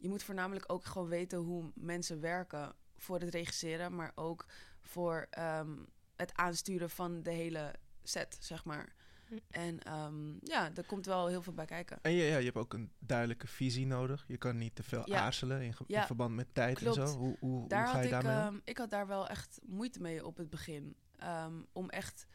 je 0.00 0.08
moet 0.08 0.22
voornamelijk 0.22 0.72
ook 0.72 0.84
gewoon 0.84 1.08
weten 1.08 1.38
hoe 1.38 1.70
mensen 1.74 2.20
werken 2.20 2.74
voor 2.96 3.20
het 3.20 3.30
regisseren, 3.30 3.94
maar 3.94 4.12
ook 4.14 4.46
voor 4.80 5.26
ehm, 5.30 5.76
het 6.16 6.34
aansturen 6.34 6.90
van 6.90 7.22
de 7.22 7.30
hele 7.30 7.74
set, 8.02 8.36
zeg 8.40 8.64
maar. 8.64 8.94
Hm. 9.28 9.38
En 9.50 9.78
ehm, 9.82 10.32
ja, 10.42 10.70
er 10.74 10.86
komt 10.86 11.06
wel 11.06 11.26
heel 11.26 11.42
veel 11.42 11.52
bij 11.52 11.64
kijken. 11.64 11.98
En 12.02 12.12
je, 12.12 12.24
ja, 12.24 12.36
je 12.36 12.44
hebt 12.44 12.56
ook 12.56 12.72
een 12.74 12.92
duidelijke 12.98 13.46
visie 13.46 13.86
nodig. 13.86 14.24
Je 14.28 14.36
kan 14.36 14.58
niet 14.58 14.74
te 14.74 14.82
veel 14.82 15.02
Ja. 15.08 15.20
aarzelen 15.20 15.62
in, 15.62 15.74
ge- 15.74 15.84
in 15.86 15.94
Ja, 15.94 16.06
verband 16.06 16.34
met 16.34 16.54
tijd 16.54 16.78
klopt. 16.78 16.96
en 16.96 17.08
zo. 17.08 17.16
Hoe, 17.18 17.36
hoe, 17.40 17.68
Daar 17.68 17.78
hoe 17.82 17.88
ga 17.90 17.94
had 18.00 18.08
je 18.08 18.16
ik, 18.16 18.22
daarmee 18.22 18.48
om? 18.48 18.54
ehm, 18.54 18.60
ik 18.64 18.78
had 18.78 18.90
daar 18.90 19.06
wel 19.06 19.28
echt 19.28 19.60
moeite 19.66 20.00
mee 20.00 20.26
op 20.26 20.36
het 20.36 20.50
begin. 20.50 20.96
Ehm, 21.16 21.62
om 21.72 21.88
echt 21.88 22.26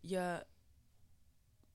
je, 0.00 0.46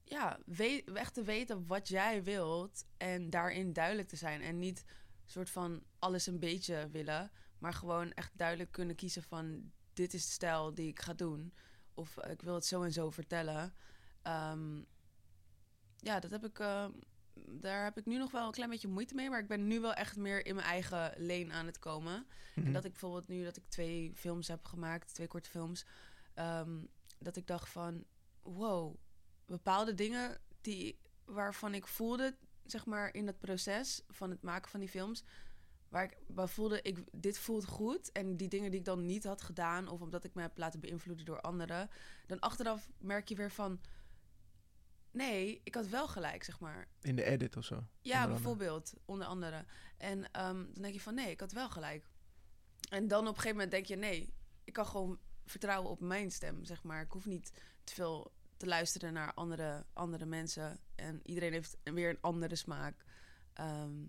ja, 0.04 0.40
we- 0.46 0.84
echt 0.94 1.14
te 1.14 1.24
weten 1.24 1.66
wat 1.68 1.88
jij 1.88 2.24
wilt 2.24 2.86
en 2.98 3.30
daarin 3.30 3.74
duidelijk 3.74 4.08
te 4.08 4.16
zijn. 4.16 4.42
En 4.42 4.60
niet 4.60 4.84
soort 5.32 5.50
van 5.50 5.84
alles 6.00 6.28
een 6.28 6.40
beetje 6.40 6.90
willen, 6.92 7.32
maar 7.58 7.74
gewoon 7.74 8.12
echt 8.12 8.32
duidelijk 8.38 8.72
kunnen 8.72 8.96
kiezen 8.96 9.24
van 9.24 9.72
dit 9.94 10.14
is 10.14 10.26
de 10.26 10.32
stijl 10.32 10.74
die 10.74 10.88
ik 10.88 11.00
ga 11.00 11.14
doen. 11.14 11.54
Of 11.94 12.18
ik 12.18 12.42
wil 12.42 12.54
het 12.54 12.66
zo 12.66 12.84
en 12.84 12.92
zo 12.92 13.10
vertellen. 13.10 13.74
Ehm, 14.22 14.82
ja, 15.98 16.20
dat 16.20 16.32
heb 16.32 16.46
ik. 16.46 16.60
ehm, 16.60 16.92
daar 17.50 17.84
heb 17.84 17.98
ik 17.98 18.06
nu 18.06 18.18
nog 18.18 18.32
wel 18.32 18.46
een 18.46 18.52
klein 18.52 18.70
beetje 18.70 18.88
moeite 18.88 19.16
mee. 19.16 19.30
Maar 19.30 19.40
ik 19.40 19.48
ben 19.48 19.68
nu 19.68 19.80
wel 19.80 19.94
echt 19.94 20.16
meer 20.16 20.46
in 20.46 20.56
mijn 20.56 20.68
eigen 20.68 21.14
leen 21.18 21.52
aan 21.52 21.66
het 21.66 21.80
komen. 21.80 22.28
Mhm. 22.56 22.66
En 22.68 22.74
dat 22.74 22.86
ik 22.86 22.92
bijvoorbeeld 22.92 23.28
nu 23.28 23.44
dat 23.44 23.58
ik 23.58 23.64
twee 23.68 24.12
films 24.16 24.48
heb 24.48 24.66
gemaakt, 24.66 25.14
twee 25.14 25.28
korte 25.28 25.50
films, 25.50 25.86
ehm, 26.34 26.86
dat 27.20 27.36
ik 27.36 27.48
dacht 27.48 27.70
van, 27.70 28.06
wow, 28.42 28.96
bepaalde 29.46 29.94
dingen 29.94 30.38
die 30.62 31.00
waarvan 31.26 31.74
ik 31.74 31.88
voelde, 31.88 32.38
zeg 32.72 32.86
maar, 32.86 33.14
in 33.14 33.28
het 33.28 33.40
proces 33.40 34.02
van 34.08 34.30
het 34.30 34.42
maken 34.42 34.72
van 34.72 34.80
die 34.80 34.90
films, 34.90 35.24
waar 35.90 36.04
ik 36.04 36.18
bij 36.28 36.48
voelde, 36.48 36.82
ik, 36.82 37.04
dit 37.12 37.40
voelt 37.40 37.66
goed. 37.66 38.12
En 38.12 38.38
die 38.38 38.48
dingen 38.48 38.72
die 38.72 38.80
ik 38.80 38.86
dan 38.86 39.06
niet 39.06 39.24
had 39.24 39.42
gedaan, 39.42 39.88
of 39.88 40.02
omdat 40.02 40.24
ik 40.24 40.34
me 40.34 40.42
heb 40.42 40.58
laten 40.58 40.80
beïnvloeden 40.80 41.26
door 41.26 41.42
anderen, 41.42 41.90
dan 42.26 42.40
achteraf 42.40 42.90
merk 42.98 43.30
je 43.30 43.36
weer 43.36 43.52
van, 43.52 43.80
nee, 45.12 45.62
ik 45.64 45.76
had 45.76 45.88
wel 45.88 46.08
gelijk, 46.08 46.44
zeg 46.44 46.60
maar. 46.60 46.88
In 47.02 47.16
de 47.16 47.24
edit 47.24 47.58
of 47.58 47.66
zo. 47.66 47.84
Ja, 48.02 48.24
Onder 48.24 48.34
bijvoorbeeld, 48.34 48.94
onder 49.06 49.28
andere. 49.28 49.66
En 49.98 50.32
ehm, 50.32 50.56
dan 50.56 50.82
denk 50.82 50.94
je 50.94 51.02
van 51.02 51.16
nee, 51.16 51.32
ik 51.32 51.40
had 51.40 51.52
wel 51.52 51.70
gelijk. 51.70 52.10
En 52.90 53.08
dan 53.08 53.22
op 53.22 53.28
een 53.28 53.34
gegeven 53.34 53.52
moment 53.52 53.72
denk 53.72 53.86
je 53.86 53.96
nee, 53.96 54.34
ik 54.64 54.74
kan 54.74 54.86
gewoon 54.86 55.20
vertrouwen 55.46 55.92
op 55.92 56.00
mijn 56.00 56.32
stem, 56.32 56.64
zeg 56.64 56.84
maar. 56.84 57.02
Ik 57.02 57.12
hoef 57.12 57.26
niet 57.26 57.52
te 57.84 57.94
veel 57.94 58.32
te 58.58 58.68
luisteren 58.68 59.14
naar 59.14 59.34
andere, 59.34 59.86
andere 59.94 60.26
mensen. 60.26 60.80
En 60.98 61.20
iedereen 61.24 61.52
heeft 61.52 61.78
weer 61.84 62.10
een 62.10 62.22
andere 62.22 62.56
smaak. 62.56 63.04
Ehm, 63.54 64.06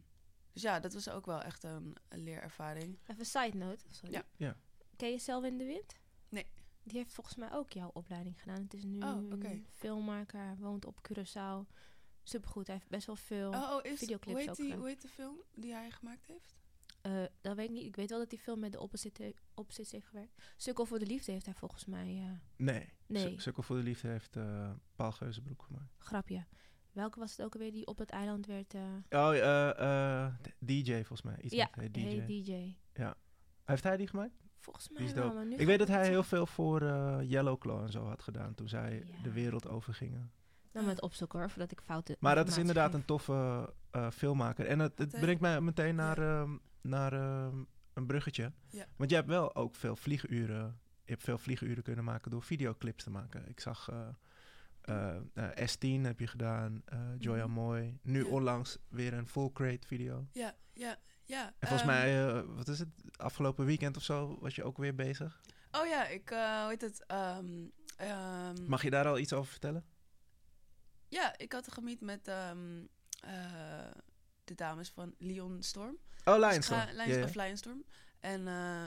dus 0.52 0.62
ja, 0.62 0.80
dat 0.80 0.92
was 0.92 1.08
ook 1.08 1.26
wel 1.26 1.42
echt 1.42 1.62
een, 1.62 1.96
een 2.08 2.22
leerervaring. 2.22 2.98
Even 3.06 3.24
side 3.26 3.56
note. 3.56 3.84
Sorry. 3.90 4.14
Ja. 4.14 4.24
Ja. 4.36 4.56
Ken 4.96 5.10
je 5.10 5.18
Zelf 5.18 5.44
in 5.44 5.58
de 5.58 5.64
Wind? 5.64 5.94
Nee. 6.28 6.46
Die 6.82 6.96
heeft 6.98 7.12
volgens 7.12 7.36
mij 7.36 7.52
ook 7.52 7.72
jouw 7.72 7.90
opleiding 7.92 8.40
gedaan. 8.40 8.62
Het 8.62 8.74
is 8.74 8.84
nu 8.84 8.98
Oh, 9.02 9.32
filmmaker, 9.74 10.56
woont 10.58 10.84
op 10.84 11.08
Curaçao. 11.08 11.76
Supergoed, 12.22 12.66
hij 12.66 12.76
heeft 12.76 12.88
best 12.88 13.06
wel 13.06 13.16
veel. 13.16 13.50
Oh, 13.50 13.70
oh 13.76 13.84
is, 13.84 13.98
videoclips 13.98 14.30
hoe, 14.32 14.40
heet 14.40 14.48
ook 14.50 14.56
die, 14.56 14.64
gedaan. 14.64 14.78
hoe 14.80 14.88
heet 14.88 15.02
de 15.02 15.08
film 15.08 15.36
die 15.54 15.72
hij 15.72 15.90
gemaakt 15.90 16.26
heeft? 16.26 16.54
Eh, 17.00 17.22
dat 17.40 17.56
weet 17.56 17.68
ik 17.68 17.74
niet. 17.74 17.84
Ik 17.86 17.96
weet 17.96 18.10
wel 18.10 18.18
dat 18.18 18.30
hij 18.30 18.40
veel 18.40 18.56
met 18.56 18.72
de 18.72 18.80
opposite, 18.80 19.34
opposites 19.54 19.92
heeft 19.92 20.06
gewerkt. 20.06 20.42
Sukkel 20.56 20.84
voor 20.86 20.98
de 20.98 21.06
Liefde 21.06 21.32
heeft 21.32 21.44
hij 21.44 21.54
volgens 21.54 21.84
mij. 21.84 22.06
eh, 22.24 22.30
Nee. 22.56 22.88
Nee. 23.06 23.28
Suk- 23.28 23.40
Sukkel 23.40 23.62
voor 23.62 23.76
de 23.76 23.82
Liefde 23.82 24.08
heeft 24.08 24.36
eh 24.36 24.70
Paul 24.96 25.12
Geuzenbroek 25.12 25.62
gemaakt. 25.62 25.94
grapje. 25.98 26.46
Welke 26.98 27.18
was 27.18 27.30
het 27.36 27.42
ook 27.46 27.52
alweer 27.54 27.72
die 27.72 27.86
op 27.86 27.98
het 27.98 28.10
eiland 28.10 28.46
werd? 28.46 28.74
eh, 28.74 28.82
Oh, 29.10 29.34
eh, 29.36 30.24
eh, 30.24 30.32
DJ 30.58 30.92
volgens 30.94 31.22
mij. 31.22 31.36
Iets 31.40 31.54
ja, 31.54 31.68
met, 31.76 31.84
eh, 31.86 31.92
DJ. 31.92 32.00
Hey 32.16 32.26
DJ. 32.26 32.74
Heeft 33.64 33.82
hij 33.82 33.96
die 33.96 34.06
gemaakt? 34.06 34.34
Volgens 34.58 34.88
mij 34.88 35.04
is 35.04 35.12
wel, 35.12 35.34
maar 35.34 35.46
nu 35.46 35.56
Ik 35.56 35.66
weet 35.66 35.78
dat 35.78 35.88
hij 35.88 36.08
heel 36.08 36.22
veel 36.22 36.46
voor 36.46 36.82
eh 36.82 37.18
Yellow 37.22 37.58
Claw 37.58 37.82
en 37.82 37.90
zo 37.90 38.04
had 38.06 38.22
gedaan 38.22 38.54
toen 38.54 38.68
zij 38.68 39.04
Ja. 39.06 39.22
de 39.22 39.32
wereld 39.32 39.68
overgingen. 39.68 40.32
Nou, 40.72 40.86
met 40.86 41.00
opzoeken 41.02 41.38
hoor, 41.38 41.50
voordat 41.50 41.72
ik 41.72 41.80
fouten. 41.80 42.16
Maar 42.20 42.34
dat 42.34 42.48
is 42.48 42.58
inderdaad 42.58 42.94
een 42.94 43.04
toffe 43.04 43.74
eh, 43.90 44.10
filmmaker. 44.10 44.66
En 44.66 44.78
het, 44.78 44.98
het 44.98 45.10
brengt 45.10 45.40
mij 45.40 45.60
meteen 45.60 45.94
naar, 45.94 46.18
ehm, 46.18 46.56
naar 46.80 47.12
ehm, 47.12 47.62
een 47.92 48.06
bruggetje. 48.06 48.52
Ja. 48.70 48.86
Want 48.96 49.10
je 49.10 49.16
hebt 49.16 49.28
wel 49.28 49.54
ook 49.54 49.74
veel 49.74 49.96
vlieguren. 49.96 50.78
Je 51.04 51.12
hebt 51.12 51.22
veel 51.24 51.38
vlieguren 51.38 51.82
kunnen 51.82 52.04
maken 52.04 52.30
door 52.30 52.42
videoclips 52.42 53.04
te 53.04 53.10
maken. 53.10 53.48
Ik 53.48 53.60
zag 53.60 53.88
eh, 54.88 55.16
eh, 55.34 55.62
eh, 55.62 55.68
S10 55.68 56.00
heb 56.06 56.20
je 56.20 56.26
gedaan, 56.26 56.82
eh 56.84 56.98
Joya 57.18 57.44
Mhm. 57.46 57.54
Moy. 57.54 57.98
Nu 58.02 58.24
Ja. 58.24 58.30
onlangs 58.30 58.78
weer 58.88 59.12
een 59.14 59.26
full 59.28 59.50
crate 59.52 59.86
video. 59.86 60.26
Ja, 60.32 60.56
ja, 60.72 60.96
ja. 61.24 61.46
En 61.58 61.68
volgens 61.68 61.88
ehm, 61.90 62.00
mij, 62.00 62.44
wat 62.44 62.68
is 62.68 62.78
het, 62.78 62.88
afgelopen 63.16 63.64
weekend 63.64 63.96
of 63.96 64.02
zo 64.02 64.38
was 64.40 64.54
je 64.54 64.64
ook 64.64 64.76
weer 64.78 64.94
bezig. 64.94 65.40
Oh 65.72 65.86
ja, 65.86 66.06
ik, 66.06 66.28
hoe 66.28 66.66
heet 66.68 66.80
het? 66.80 67.06
ehm, 67.06 67.66
ehm, 67.96 68.64
Mag 68.66 68.82
je 68.82 68.90
daar 68.90 69.06
al 69.06 69.18
iets 69.18 69.32
over 69.32 69.50
vertellen? 69.50 69.84
Ja, 71.08 71.38
ik 71.38 71.52
had 71.52 71.66
een 71.66 71.72
gemiet 71.72 72.00
met 72.00 72.24
de 74.44 74.54
dames 74.54 74.90
van 74.90 75.14
Leon 75.18 75.62
Storm. 75.62 75.96
Oh, 76.24 76.34
Dus 76.40 76.50
Lionstorm. 76.50 76.80
ga- 76.80 76.86
Ja, 76.90 76.92
Lions, 77.04 77.14
ja. 77.16 77.24
Of 77.24 77.34
Lionstorm. 77.34 77.84
En 78.20 78.40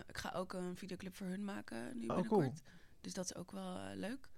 ik 0.08 0.18
ga 0.18 0.32
ook 0.36 0.54
een 0.54 0.76
videoclip 0.78 1.16
voor 1.16 1.28
hun 1.28 1.44
maken 1.44 1.98
nu 1.98 2.08
Oh, 2.08 2.16
binnenkort. 2.16 2.62
Dus 3.02 3.14
dat 3.14 3.26
is 3.26 3.36
ook 3.36 3.52
wel 3.52 3.80
leuk. 3.96 4.30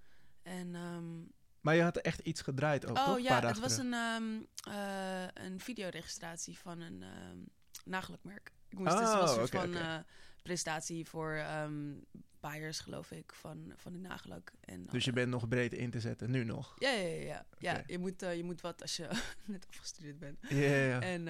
En 0.42 0.74
ehm, 0.74 1.22
Maar 1.64 1.74
je 1.74 1.82
had 1.82 1.96
echt 1.96 2.20
iets 2.20 2.40
gedraaid 2.40 2.86
ook, 2.86 2.98
oh 2.98 3.18
ja, 3.18 3.46
het 3.46 3.58
was 3.58 3.76
een, 3.76 3.92
ehm, 3.92 4.40
eh, 4.68 5.26
een 5.34 5.60
videoregistratie 5.60 6.58
van 6.58 6.80
een 6.80 7.02
ehm 7.02 7.38
nagelakmerk. 7.84 8.52
Ik 8.68 8.78
moest 8.78 8.98
dus 8.98 9.08
Oh, 9.08 9.12
wel 9.12 9.22
een 9.22 9.28
soort 9.28 9.54
oké, 9.54 9.58
van 9.58 9.68
oké. 9.68 9.78
eh, 9.78 9.98
presentatie 10.42 11.06
voor 11.06 11.32
ehm 11.32 11.92
buyers, 12.40 12.80
geloof 12.80 13.10
ik, 13.10 13.32
van, 13.32 13.72
van 13.76 13.92
die 13.92 14.00
nagellak. 14.00 14.52
En 14.60 14.86
Dus 14.90 15.04
je 15.04 15.12
bent 15.12 15.30
nog 15.30 15.48
breed 15.48 15.72
in 15.72 15.90
te 15.90 16.00
zetten, 16.00 16.30
nu 16.30 16.44
nog. 16.44 16.74
Ja, 16.78 16.90
ja, 16.90 17.06
ja. 17.06 17.24
ja. 17.24 17.46
ja 17.58 17.82
je, 17.86 17.98
moet, 17.98 18.22
eh, 18.22 18.36
je 18.36 18.44
moet 18.44 18.60
wat 18.60 18.82
als 18.82 18.96
je 18.96 19.08
net 19.44 19.66
afgestudeerd 19.68 20.18
bent. 20.18 20.38
Ja, 20.48 20.56
ja, 20.56 20.84
ja. 20.84 21.00
En 21.00 21.24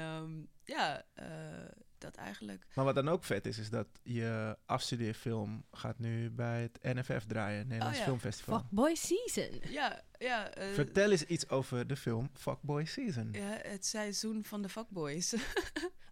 ja, 0.65 1.05
dat 2.05 2.15
eigenlijk. 2.15 2.67
Maar 2.75 2.85
wat 2.85 2.95
dan 2.95 3.09
ook 3.09 3.25
vet 3.25 3.47
is, 3.47 3.59
is 3.59 3.71
dat 3.71 3.87
je 4.03 4.57
afstudeerfilm 4.67 5.65
gaat 5.73 5.99
nu 5.99 6.31
bij 6.31 6.63
het 6.63 6.79
NFF 6.97 7.25
draaien, 7.27 7.63
Nederlands 7.67 7.99
Oh 7.99 8.05
ja. 8.05 8.11
Filmfestival. 8.11 8.59
Fuckboy 8.59 8.95
Season. 8.95 9.61
Ja, 9.69 10.03
ja. 10.19 10.51
eh, 10.51 10.73
Vertel 10.75 11.11
eens 11.11 11.25
iets 11.25 11.49
over 11.49 11.87
de 11.87 11.97
film 11.97 12.31
Fuckboy 12.35 12.85
Season. 12.85 13.29
ja, 13.33 13.59
het 13.63 13.87
seizoen 13.87 14.45
van 14.45 14.63
de 14.63 14.69
fuckboys. 14.69 15.35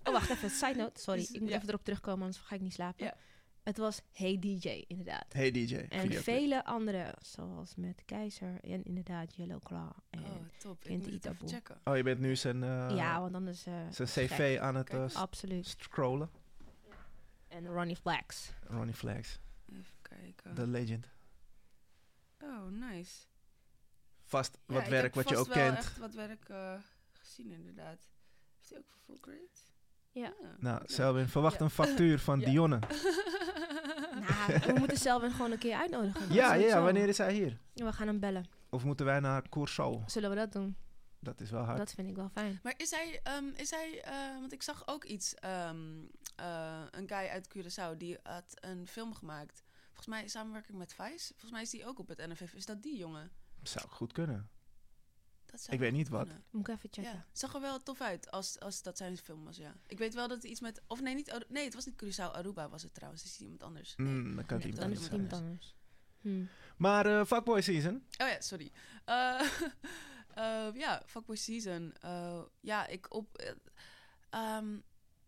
Oh, 0.05 0.13
wacht 0.13 0.31
even. 0.31 0.51
Side 0.51 0.75
note. 0.83 1.01
Sorry, 1.01 1.27
ik 1.33 1.41
moet 1.41 1.49
ja. 1.49 1.57
even 1.57 1.69
erop 1.69 1.85
terugkomen, 1.85 2.21
anders 2.25 2.39
ga 2.45 2.55
ik 2.55 2.61
niet 2.61 2.73
slapen. 2.73 3.05
Ja. 3.05 3.15
Het 3.63 3.77
was 3.77 4.01
Hey 4.13 4.39
DJ, 4.39 4.85
inderdaad. 4.87 5.33
Hey 5.33 5.51
DJ, 5.51 5.75
En 5.77 6.13
vele 6.13 6.65
andere, 6.65 7.15
zoals 7.21 7.75
met 7.75 8.03
Keizer 8.05 8.61
en 8.61 8.83
inderdaad 8.85 9.35
Yellow 9.37 9.63
Claw. 9.63 9.91
En, 10.11 10.23
oh, 10.25 10.31
top. 10.59 10.85
Ik 10.85 11.07
moet 11.41 11.51
checken. 11.51 11.81
Oh, 11.85 11.97
je 11.97 12.03
bent 12.03 12.21
nu 12.21 12.37
zijn, 12.37 12.63
eh, 12.63 12.93
ja, 12.97 13.21
want 13.21 13.35
anders... 13.35 13.67
eh, 13.67 13.75
zijn 13.91 14.09
gek. 14.09 14.29
cv 14.29 14.59
aan 14.61 14.75
het 14.75 14.91
eh, 14.91 15.15
Absoluut. 15.15 15.67
scrollen. 15.67 16.31
En 17.49 17.67
Ronnie 17.67 17.97
Flax. 17.97 18.53
Ronnie 18.67 18.95
Flags, 18.95 19.39
Even 19.73 19.85
kijken. 20.03 20.55
de 20.55 20.67
legend. 20.67 21.09
Oh, 22.43 22.67
nice. 22.71 23.27
Vast 24.23 24.59
Ja, 24.67 24.75
wat 24.75 24.83
ik 24.83 24.89
werk 24.89 25.03
heb 25.03 25.15
wat 25.15 25.29
je 25.29 25.35
vast 25.35 25.49
ook 25.49 25.55
wel 25.55 25.65
kent. 25.65 25.79
echt 25.79 25.99
wat 25.99 26.15
werk 26.15 26.49
eh, 26.49 26.75
gezien, 27.13 27.51
inderdaad. 27.53 28.11
Heeft 28.57 28.71
hij 28.71 28.79
ook 28.79 28.87
voor 28.89 29.01
full 29.01 29.19
grade? 29.21 29.49
Ja. 30.13 30.33
Nou, 30.59 30.83
oké. 30.83 30.93
Selwyn, 30.93 31.29
verwacht 31.29 31.59
Ja. 31.59 31.65
een 31.65 31.71
factuur 31.71 32.19
van 32.19 32.41
Ja. 32.41 32.47
Dionne. 32.51 32.79
Nou, 34.13 34.61
we 34.67 34.73
moeten 34.79 34.97
zelf 34.99 35.33
gewoon 35.33 35.51
een 35.53 35.59
keer 35.59 35.77
uitnodigen. 35.77 36.33
Ja, 36.33 36.55
ja, 36.55 36.83
wanneer 36.83 37.09
is 37.09 37.19
hij 37.19 37.33
hier? 37.35 37.59
We 37.75 37.93
gaan 37.93 38.07
hem 38.07 38.21
bellen. 38.21 38.45
Of 38.71 38.85
moeten 38.85 39.07
wij 39.07 39.21
naar 39.21 39.43
Curaçao? 39.43 40.05
Zullen 40.07 40.31
we 40.31 40.37
dat 40.37 40.53
doen? 40.53 40.77
Dat 41.21 41.41
is 41.41 41.51
wel 41.51 41.63
hard. 41.63 41.79
Dat 41.79 41.93
vind 41.93 42.09
ik 42.09 42.17
wel 42.17 42.29
fijn. 42.33 42.61
Maar 42.63 42.75
is 42.77 42.91
hij, 42.91 43.21
ehm, 43.23 43.45
is 43.57 43.71
hij 43.71 44.03
eh, 44.03 44.13
want 44.41 44.53
ik 44.53 44.63
zag 44.63 44.83
ook 44.87 45.05
iets, 45.05 45.35
ehm, 45.35 45.77
eh, 46.37 46.83
een 46.91 47.09
guy 47.09 47.29
uit 47.29 47.49
Curaçao, 47.57 47.97
die 47.97 48.19
had 48.23 48.45
een 48.55 48.87
film 48.87 49.15
gemaakt. 49.15 49.63
Volgens 49.87 50.07
mij 50.07 50.23
in 50.23 50.31
samenwerking 50.31 50.79
met 50.79 50.95
Vice. 50.95 51.29
Volgens 51.31 51.51
mij 51.51 51.63
is 51.63 51.71
die 51.71 51.87
ook 51.87 51.99
op 51.99 52.09
het 52.09 52.19
NFF. 52.27 52.53
Is 52.55 52.67
dat 52.67 52.83
die 52.83 52.97
jongen? 52.97 53.31
Zou 53.63 53.89
goed 53.89 54.13
kunnen. 54.13 54.49
Dat 55.53 55.61
zou 55.61 55.77
Ik 55.77 55.83
weet 55.83 55.93
niet 55.93 56.09
wat. 56.09 56.29
Moet 56.51 56.69
ik 56.69 56.75
even 56.75 56.89
checken. 56.93 57.13
Ja, 57.13 57.27
zag 57.33 57.55
er 57.55 57.61
wel 57.61 57.83
tof 57.83 58.01
uit 58.01 58.31
als, 58.31 58.61
als 58.61 58.83
dat 58.83 58.97
zijn 58.97 59.17
film 59.17 59.45
was, 59.45 59.57
ja. 59.57 59.75
Ik 59.87 59.99
weet 59.99 60.15
wel 60.15 60.29
dat 60.29 60.43
het 60.43 60.51
iets 60.51 60.61
met... 60.61 60.83
Of 60.87 61.01
nee, 61.01 61.15
niet, 61.15 61.45
nee 61.49 61.65
het 61.65 61.75
was 61.75 61.85
niet 61.87 62.05
Curaçao, 62.05 62.33
Aruba 62.33 62.69
was 62.69 62.83
het 62.83 62.95
trouwens. 62.95 63.25
Is 63.25 63.37
die 63.37 63.43
iemand 63.45 63.63
anders? 63.63 63.95
Nee. 63.97 64.09
Mm, 64.09 64.37
dan 64.37 64.47
kan 64.47 64.57
het 64.61 64.67
Nee, 64.67 64.73
iemand 64.75 64.77
is 64.77 64.83
anders 64.83 65.01
het 65.01 65.09
zijn. 65.09 65.21
iemand 65.21 65.43
anders. 65.43 65.77
Hm. 66.21 66.45
Maar 66.77 67.07
eh, 67.07 67.25
Fuckboy 67.25 67.61
Season. 67.61 67.95
Oh 67.95 68.29
ja, 68.29 68.41
sorry. 68.41 68.73
Eh, 69.05 69.41
eh, 70.35 70.75
ja, 70.75 71.03
Fuckboy 71.07 71.37
Season. 71.37 71.93
Eh, 72.01 72.43
ja, 72.61 72.87
ik 72.87 73.15
op... 73.15 73.37
eh, 73.39 73.51
ehm, 74.31 74.77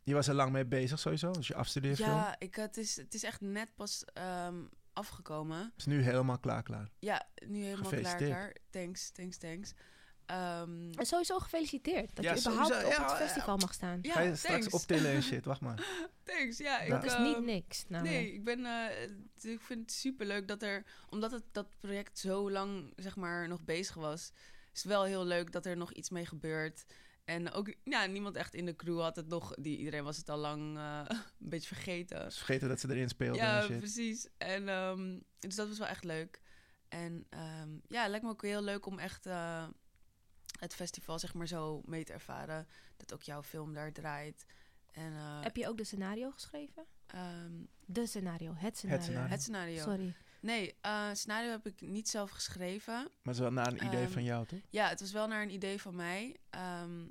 Je 0.02 0.14
was 0.14 0.26
er 0.28 0.34
lang 0.34 0.52
mee 0.52 0.66
bezig 0.66 0.98
sowieso, 0.98 1.30
dus 1.30 1.46
je 1.46 1.54
afstudeerfilm. 1.54 2.08
ja, 2.10 2.38
ik, 2.38 2.54
het, 2.54 2.76
is, 2.76 2.96
het 2.96 3.14
is 3.14 3.22
echt 3.22 3.40
net 3.40 3.74
pas 3.74 4.04
ehm, 4.04 4.64
afgekomen. 4.92 5.72
Is 5.76 5.86
nu 5.86 6.02
helemaal 6.02 6.38
klaar 6.38 6.62
klaar. 6.62 6.90
Ja, 6.98 7.28
nu 7.46 7.62
helemaal 7.64 7.90
klaar, 7.90 8.16
klaar. 8.16 8.56
Thanks, 8.70 9.10
thanks, 9.10 9.36
thanks. 9.36 9.72
Ehm, 10.26 10.90
En 10.92 11.06
sowieso 11.06 11.38
gefeliciteerd 11.38 12.10
dat 12.16 12.24
Ja, 12.24 12.32
je 12.32 12.38
überhaupt 12.40 12.66
sowieso. 12.68 12.86
op 12.88 12.92
Ja, 12.96 13.02
het 13.02 13.10
ja. 13.10 13.16
festival 13.26 13.56
mag 13.56 13.74
staan. 13.74 13.98
ja, 14.02 14.12
Ga 14.12 14.20
je 14.20 14.36
straks 14.36 14.58
thanks. 14.66 14.74
optillen 14.74 15.10
en 15.10 15.22
shit, 15.32 15.44
wacht 15.44 15.60
maar. 15.60 15.86
Thanks, 16.22 16.58
ja. 16.58 16.80
Ik, 16.80 16.90
dat 16.90 17.04
is 17.04 17.12
ehm, 17.12 17.22
niet 17.22 17.44
niks. 17.44 17.84
namelijk. 17.88 18.16
Nee, 18.16 18.32
ik 18.32 18.44
ben. 18.44 18.64
eh, 18.66 19.00
het- 19.00 19.44
ik 19.44 19.60
vind 19.60 19.80
het 19.80 19.92
super 19.92 20.26
leuk 20.26 20.48
dat 20.48 20.62
er, 20.62 20.84
omdat 21.08 21.30
het 21.30 21.44
dat 21.52 21.66
project 21.80 22.18
zo 22.18 22.50
lang 22.50 22.92
zeg 22.96 23.16
maar 23.16 23.48
nog 23.48 23.62
bezig 23.64 23.94
was, 23.94 24.32
is 24.72 24.82
het 24.82 24.84
wel 24.92 25.04
heel 25.04 25.24
leuk 25.24 25.52
dat 25.52 25.66
er 25.66 25.76
nog 25.76 25.92
iets 25.92 26.10
mee 26.10 26.26
gebeurt. 26.26 26.84
En 27.24 27.52
ook, 27.52 27.74
ja, 27.84 28.06
niemand 28.06 28.36
echt 28.36 28.54
in 28.54 28.66
de 28.66 28.76
crew 28.76 29.00
had 29.00 29.16
het 29.16 29.28
nog. 29.28 29.54
Die, 29.54 29.78
iedereen 29.78 30.04
was 30.04 30.16
het 30.16 30.28
al 30.28 30.38
lang 30.38 30.76
eh, 30.76 31.00
een 31.08 31.48
beetje 31.48 31.74
vergeten. 31.74 32.24
Dus 32.24 32.36
vergeten 32.36 32.68
dat 32.68 32.80
ze 32.80 32.90
erin 32.90 33.08
speelden 33.08 33.42
Ja, 33.42 33.60
en 33.60 33.66
shit. 33.66 33.78
precies. 33.78 34.28
En 34.38 34.68
ehm, 34.68 35.18
dus 35.38 35.54
dat 35.54 35.68
was 35.68 35.78
wel 35.78 35.86
echt 35.88 36.04
leuk. 36.04 36.40
En 36.88 37.26
ehm, 37.30 37.68
ja, 37.88 38.00
het 38.00 38.10
lijkt 38.10 38.24
me 38.24 38.30
ook 38.30 38.42
heel 38.42 38.62
leuk 38.62 38.86
om 38.86 38.98
echt 38.98 39.26
eh, 39.26 39.66
het 40.64 40.74
festival 40.74 41.18
zeg 41.18 41.34
maar 41.34 41.46
zo 41.48 41.82
mee 41.84 42.04
te 42.04 42.12
ervaren. 42.12 42.66
Dat 42.96 43.12
ook 43.14 43.22
jouw 43.22 43.42
film 43.42 43.74
daar 43.74 43.92
draait. 43.92 44.44
En 44.92 45.12
eh, 45.12 45.42
Heb 45.42 45.56
je 45.56 45.68
ook 45.68 45.76
de 45.76 45.84
scenario 45.84 46.30
geschreven? 46.30 46.86
ehm, 47.06 47.52
De 47.86 48.06
scenario, 48.06 48.54
het 48.56 48.76
scenario. 48.76 49.02
scenario. 49.02 49.28
het 49.30 49.42
scenario. 49.42 49.82
Sorry. 49.82 50.14
Nee, 50.40 50.74
eh, 50.80 51.08
scenario 51.12 51.50
heb 51.50 51.66
ik 51.66 51.80
niet 51.80 52.08
zelf 52.08 52.30
geschreven. 52.30 52.94
Maar 52.94 53.10
het 53.22 53.34
is 53.34 53.40
wel 53.40 53.50
naar 53.52 53.66
een 53.66 53.84
idee 53.86 54.02
Ehm, 54.04 54.12
van 54.12 54.24
jou, 54.24 54.46
toch? 54.46 54.60
Ja, 54.70 54.88
het 54.88 55.00
was 55.00 55.12
wel 55.12 55.26
naar 55.26 55.42
een 55.42 55.52
idee 55.54 55.80
van 55.80 55.94
mij. 55.96 56.36
Ehm, 56.50 57.06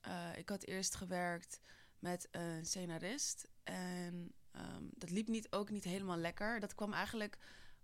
eh, 0.00 0.36
ik 0.36 0.48
had 0.48 0.64
eerst 0.64 0.94
gewerkt 0.94 1.60
met 1.98 2.28
een 2.30 2.66
scenarist. 2.66 3.48
En 3.64 4.32
ehm, 4.50 4.84
dat 4.90 5.10
liep 5.10 5.28
niet, 5.28 5.52
ook 5.52 5.70
niet 5.70 5.84
helemaal 5.84 6.16
lekker. 6.16 6.60
Dat 6.60 6.74
kwam 6.74 6.92
eigenlijk, 6.92 7.38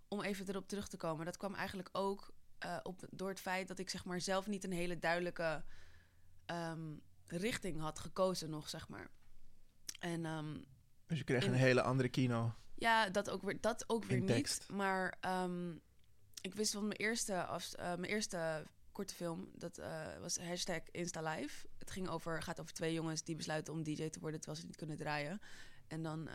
om 0.07 0.21
even 0.21 0.49
erop 0.49 0.67
terug 0.67 0.87
te 0.87 0.97
komen... 0.97 1.25
dat 1.25 1.37
kwam 1.37 1.53
eigenlijk 1.55 1.89
ook 1.91 2.31
eh, 2.59 2.77
op, 2.83 2.99
door 3.09 3.29
het 3.29 3.39
feit 3.39 3.67
dat 3.67 3.79
ik 3.79 3.89
zeg 3.89 4.05
maar, 4.05 4.21
zelf 4.21 4.47
niet 4.47 4.63
een 4.63 4.71
hele 4.71 4.99
duidelijke 4.99 5.63
ehm, 6.45 6.93
richting 7.27 7.79
had 7.79 7.99
gekozen 7.99 8.49
nog, 8.49 8.69
zeg 8.69 8.87
maar. 8.87 9.09
En 9.99 10.25
ehm, 10.25 10.57
Dus 11.05 11.17
je 11.17 11.23
kreeg 11.23 11.43
in- 11.43 11.51
een 11.51 11.57
hele 11.57 11.81
andere 11.81 12.09
kino. 12.09 12.53
ja, 12.75 13.09
dat 13.09 13.29
ook 13.29 13.41
weer, 13.41 13.61
dat 13.61 13.83
ook 13.89 14.03
weer 14.03 14.17
In 14.17 14.23
niet. 14.25 14.33
tekst. 14.35 14.69
Maar 14.69 15.17
ehm, 15.21 15.71
ik 16.41 16.55
wist 16.55 16.71
van 16.73 16.87
mijn 16.87 16.99
eerste, 16.99 17.43
af, 17.45 17.73
eh, 17.73 17.85
mijn 17.85 18.03
eerste 18.11 18.63
korte 18.91 19.13
film, 19.13 19.49
dat 19.55 19.77
eh, 19.77 20.17
was 20.19 20.37
hashtag 20.39 20.81
InstaLive. 20.91 21.67
Het 21.77 21.91
ging 21.91 22.07
over, 22.07 22.43
gaat 22.43 22.59
over 22.59 22.73
twee 22.73 22.93
jongens 22.93 23.23
die 23.23 23.35
besluiten 23.35 23.73
om 23.73 23.83
DJ 23.83 24.09
te 24.09 24.19
worden 24.19 24.39
terwijl 24.39 24.61
ze 24.61 24.67
niet 24.67 24.75
kunnen 24.77 24.97
draaien. 24.97 25.41
En 25.87 26.03
dan 26.03 26.29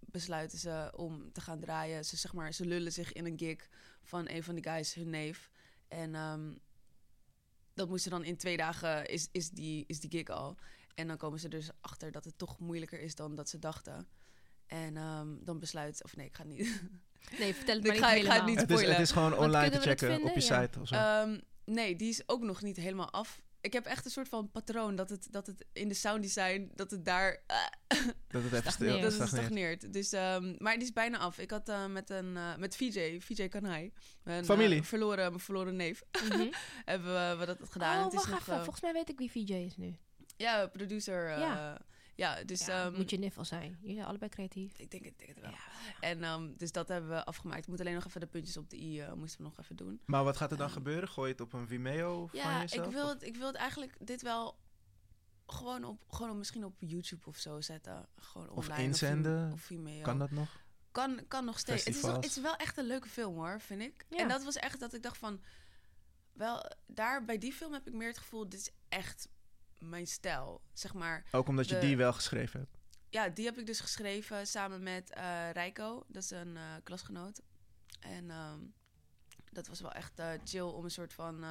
besluiten 0.00 0.58
ze 0.58 0.92
om 0.96 1.32
te 1.32 1.40
gaan 1.40 1.60
draaien. 1.60 2.04
Ze, 2.04 2.16
zeg 2.16 2.32
maar, 2.32 2.52
ze 2.52 2.66
lullen 2.66 2.92
zich 2.92 3.12
in 3.12 3.24
een 3.26 3.38
gig 3.38 3.68
van 4.02 4.28
een 4.28 4.42
van 4.42 4.54
die 4.54 4.64
guys, 4.64 4.94
hun 4.94 5.10
neef. 5.10 5.50
En 5.90 6.14
ehm, 6.14 6.52
dat 7.74 7.88
moesten 7.88 8.10
dan 8.10 8.24
in 8.24 8.36
twee 8.36 8.56
dagen, 8.56 9.06
is, 9.06 9.28
is, 9.32 9.50
die, 9.50 9.84
is 9.86 10.00
die 10.00 10.10
gig 10.10 10.28
al. 10.28 10.56
En 10.94 11.06
dan 11.06 11.16
komen 11.16 11.38
ze 11.40 11.48
dus 11.48 11.68
achter 11.80 12.12
dat 12.12 12.24
het 12.24 12.38
toch 12.38 12.58
moeilijker 12.58 13.00
is 13.00 13.14
dan 13.14 13.34
dat 13.34 13.48
ze 13.48 13.58
dachten. 13.58 14.08
En 14.66 14.96
ehm, 14.96 15.28
dan 15.40 15.58
besluit, 15.58 16.04
of 16.04 16.16
nee, 16.16 16.26
ik 16.26 16.34
ga 16.36 16.44
niet. 16.44 16.68
Nee, 17.38 17.54
vertel 17.54 17.76
het 17.76 17.84
Ik 17.86 17.90
maar 17.90 18.00
ga- 18.00 18.14
niet 18.14 18.24
ik 18.24 18.30
ga 18.30 18.32
het 18.32 18.42
helemaal. 18.42 18.46
niet 18.46 18.60
Het 18.60 18.70
is, 18.70 18.76
het 18.76 18.78
spoilen. 18.78 19.00
is 19.02 19.10
gewoon 19.10 19.30
Want 19.30 19.42
online 19.42 19.68
te 19.70 19.74
het 19.76 19.82
checken 20.00 20.22
op 20.22 20.34
je? 20.34 20.40
Ja. 20.46 20.60
site 20.62 20.80
of 20.80 20.88
zo. 20.88 20.94
Ehm, 20.94 21.40
nee, 21.64 21.96
die 21.96 22.08
is 22.08 22.22
ook 22.28 22.42
nog 22.42 22.62
niet 22.62 22.76
helemaal 22.76 23.10
af. 23.10 23.42
Ik 23.60 23.72
heb 23.72 23.84
echt 23.86 24.04
een 24.04 24.10
soort 24.10 24.28
van 24.28 24.50
patroon 24.50 24.96
dat 24.96 25.10
het, 25.10 25.26
dat 25.30 25.46
het 25.46 25.64
in 25.72 25.88
de 25.88 25.94
sound 25.94 26.22
design, 26.22 26.70
dat 26.74 26.90
het 26.90 27.04
daar 27.04 27.42
eh, 27.46 27.56
dat 28.28 28.42
het 28.42 28.52
even 28.52 28.72
stil 28.72 29.00
dat 29.00 29.12
het 29.18 29.28
stagneert. 29.28 29.92
Dus, 29.92 30.12
ehm, 30.12 30.54
maar 30.58 30.74
die 30.74 30.82
is 30.82 30.92
bijna 30.92 31.18
af. 31.18 31.38
Ik 31.38 31.50
had 31.50 31.68
eh, 31.68 31.86
met, 31.86 32.10
een, 32.10 32.36
eh, 32.36 32.56
met 32.56 32.76
VJ, 32.76 33.18
VJ 33.20 33.48
Kanai, 33.48 33.92
mijn, 34.22 34.44
Familie. 34.44 34.82
verloren, 34.82 35.28
mijn 35.28 35.40
verloren 35.40 35.76
neef, 35.76 36.02
Mhm. 36.28 36.48
hebben 36.84 37.12
we, 37.12 37.36
we 37.38 37.46
dat 37.46 37.58
gedaan. 37.70 37.98
Oh, 37.98 38.04
het 38.04 38.12
is 38.12 38.18
wacht 38.18 38.30
nog, 38.30 38.40
even. 38.40 38.54
Volgens 38.54 38.80
mij 38.80 38.92
weet 38.92 39.08
ik 39.08 39.18
wie 39.18 39.30
VJ 39.30 39.52
is 39.52 39.76
nu. 39.76 39.96
ja, 40.36 40.66
producer. 40.66 41.30
eh, 41.30 41.38
Ja. 41.38 41.78
Ja. 42.20 42.44
dus 42.44 42.66
ja, 42.66 42.84
ehm, 42.84 42.96
moet 42.96 43.10
je 43.10 43.18
niffel 43.18 43.44
zijn. 43.44 43.76
Jullie 43.80 43.94
zijn 43.96 44.06
allebei 44.08 44.30
creatief. 44.30 44.78
ik 44.78 44.90
denk, 44.90 45.04
het- 45.04 45.12
ik 45.12 45.18
denk 45.18 45.28
het 45.30 45.40
wel. 45.40 45.50
Ja. 45.50 45.58
En 46.00 46.22
ehm, 46.24 46.50
dus 46.56 46.72
dat 46.72 46.88
hebben 46.88 47.10
we 47.10 47.24
afgemaakt. 47.24 47.60
Ik 47.62 47.66
moet 47.68 47.80
alleen 47.80 47.94
nog 47.94 48.06
even 48.06 48.20
de 48.20 48.26
puntjes 48.26 48.56
op 48.56 48.70
de 48.70 48.76
i 48.76 49.00
eh, 49.00 49.12
moesten 49.12 49.38
we 49.38 49.44
nog 49.44 49.58
even 49.58 49.76
doen. 49.76 50.00
Maar 50.04 50.24
wat 50.24 50.36
gaat 50.36 50.50
er 50.50 50.56
dan 50.56 50.66
Ehm, 50.66 50.74
gebeuren? 50.76 51.08
Gooi 51.08 51.26
je 51.26 51.32
het 51.32 51.42
op 51.42 51.52
een 51.52 51.66
Vimeo 51.66 52.26
van 52.26 52.38
Ja, 52.38 52.60
jezelf? 52.60 52.86
ik 52.86 52.92
wil, 52.92 53.04
of- 53.04 53.12
het, 53.12 53.22
ik 53.22 53.36
wil 53.36 53.46
het 53.46 53.56
eigenlijk 53.56 53.96
dit 54.06 54.22
wel 54.22 54.58
gewoon 55.46 55.84
op, 55.84 56.02
gewoon 56.10 56.30
op, 56.30 56.36
misschien 56.36 56.64
op 56.64 56.74
YouTube 56.78 57.26
of 57.26 57.36
zo 57.36 57.60
zetten. 57.60 58.08
Gewoon 58.16 58.50
Of 58.50 58.56
online. 58.68 58.82
inzenden. 58.82 59.46
Of, 59.46 59.52
of 59.52 59.60
Vimeo. 59.60 60.02
Kan 60.02 60.18
dat 60.18 60.30
nog? 60.30 60.64
Kan, 60.92 61.20
kan 61.28 61.44
nog 61.44 61.58
steeds. 61.58 61.84
Het 61.84 61.94
is, 61.94 62.02
wel, 62.02 62.14
het 62.14 62.24
is 62.24 62.40
wel 62.40 62.56
echt 62.56 62.76
een 62.78 62.86
leuke 62.86 63.08
film 63.08 63.34
hoor, 63.36 63.60
vind 63.60 63.80
ik. 63.82 64.04
Ja. 64.08 64.16
En 64.18 64.28
dat 64.28 64.44
was 64.44 64.56
echt 64.56 64.80
dat 64.80 64.94
ik 64.94 65.02
dacht 65.02 65.18
van... 65.18 65.40
Wel, 66.32 66.70
daar 66.86 67.24
bij 67.24 67.38
die 67.38 67.52
film 67.52 67.72
heb 67.72 67.86
ik 67.86 67.92
meer 67.92 68.08
het 68.08 68.18
gevoel... 68.18 68.48
Dit 68.48 68.60
is 68.60 68.70
echt 68.88 69.28
mijn 69.80 70.06
stijl, 70.06 70.60
zeg 70.72 70.94
maar. 70.94 71.24
Ook 71.30 71.48
omdat 71.48 71.68
je 71.68 71.78
die 71.78 71.96
wel 71.96 72.12
geschreven 72.12 72.60
hebt. 72.60 72.78
Ja, 73.08 73.28
die 73.28 73.44
heb 73.44 73.58
ik 73.58 73.66
dus 73.66 73.80
geschreven 73.80 74.46
samen 74.46 74.82
met 74.82 75.10
eh 75.10 75.50
Rijko. 75.52 76.04
Dat 76.08 76.22
is 76.22 76.30
een 76.30 76.56
eh, 76.56 76.62
klasgenoot. 76.84 77.42
En 78.00 78.30
ehm, 78.30 78.60
dat 79.52 79.66
was 79.66 79.80
wel 79.80 79.92
echt 79.92 80.18
eh, 80.18 80.32
chill 80.44 80.60
om 80.60 80.84
een 80.84 80.90
soort 80.90 81.12
van... 81.12 81.44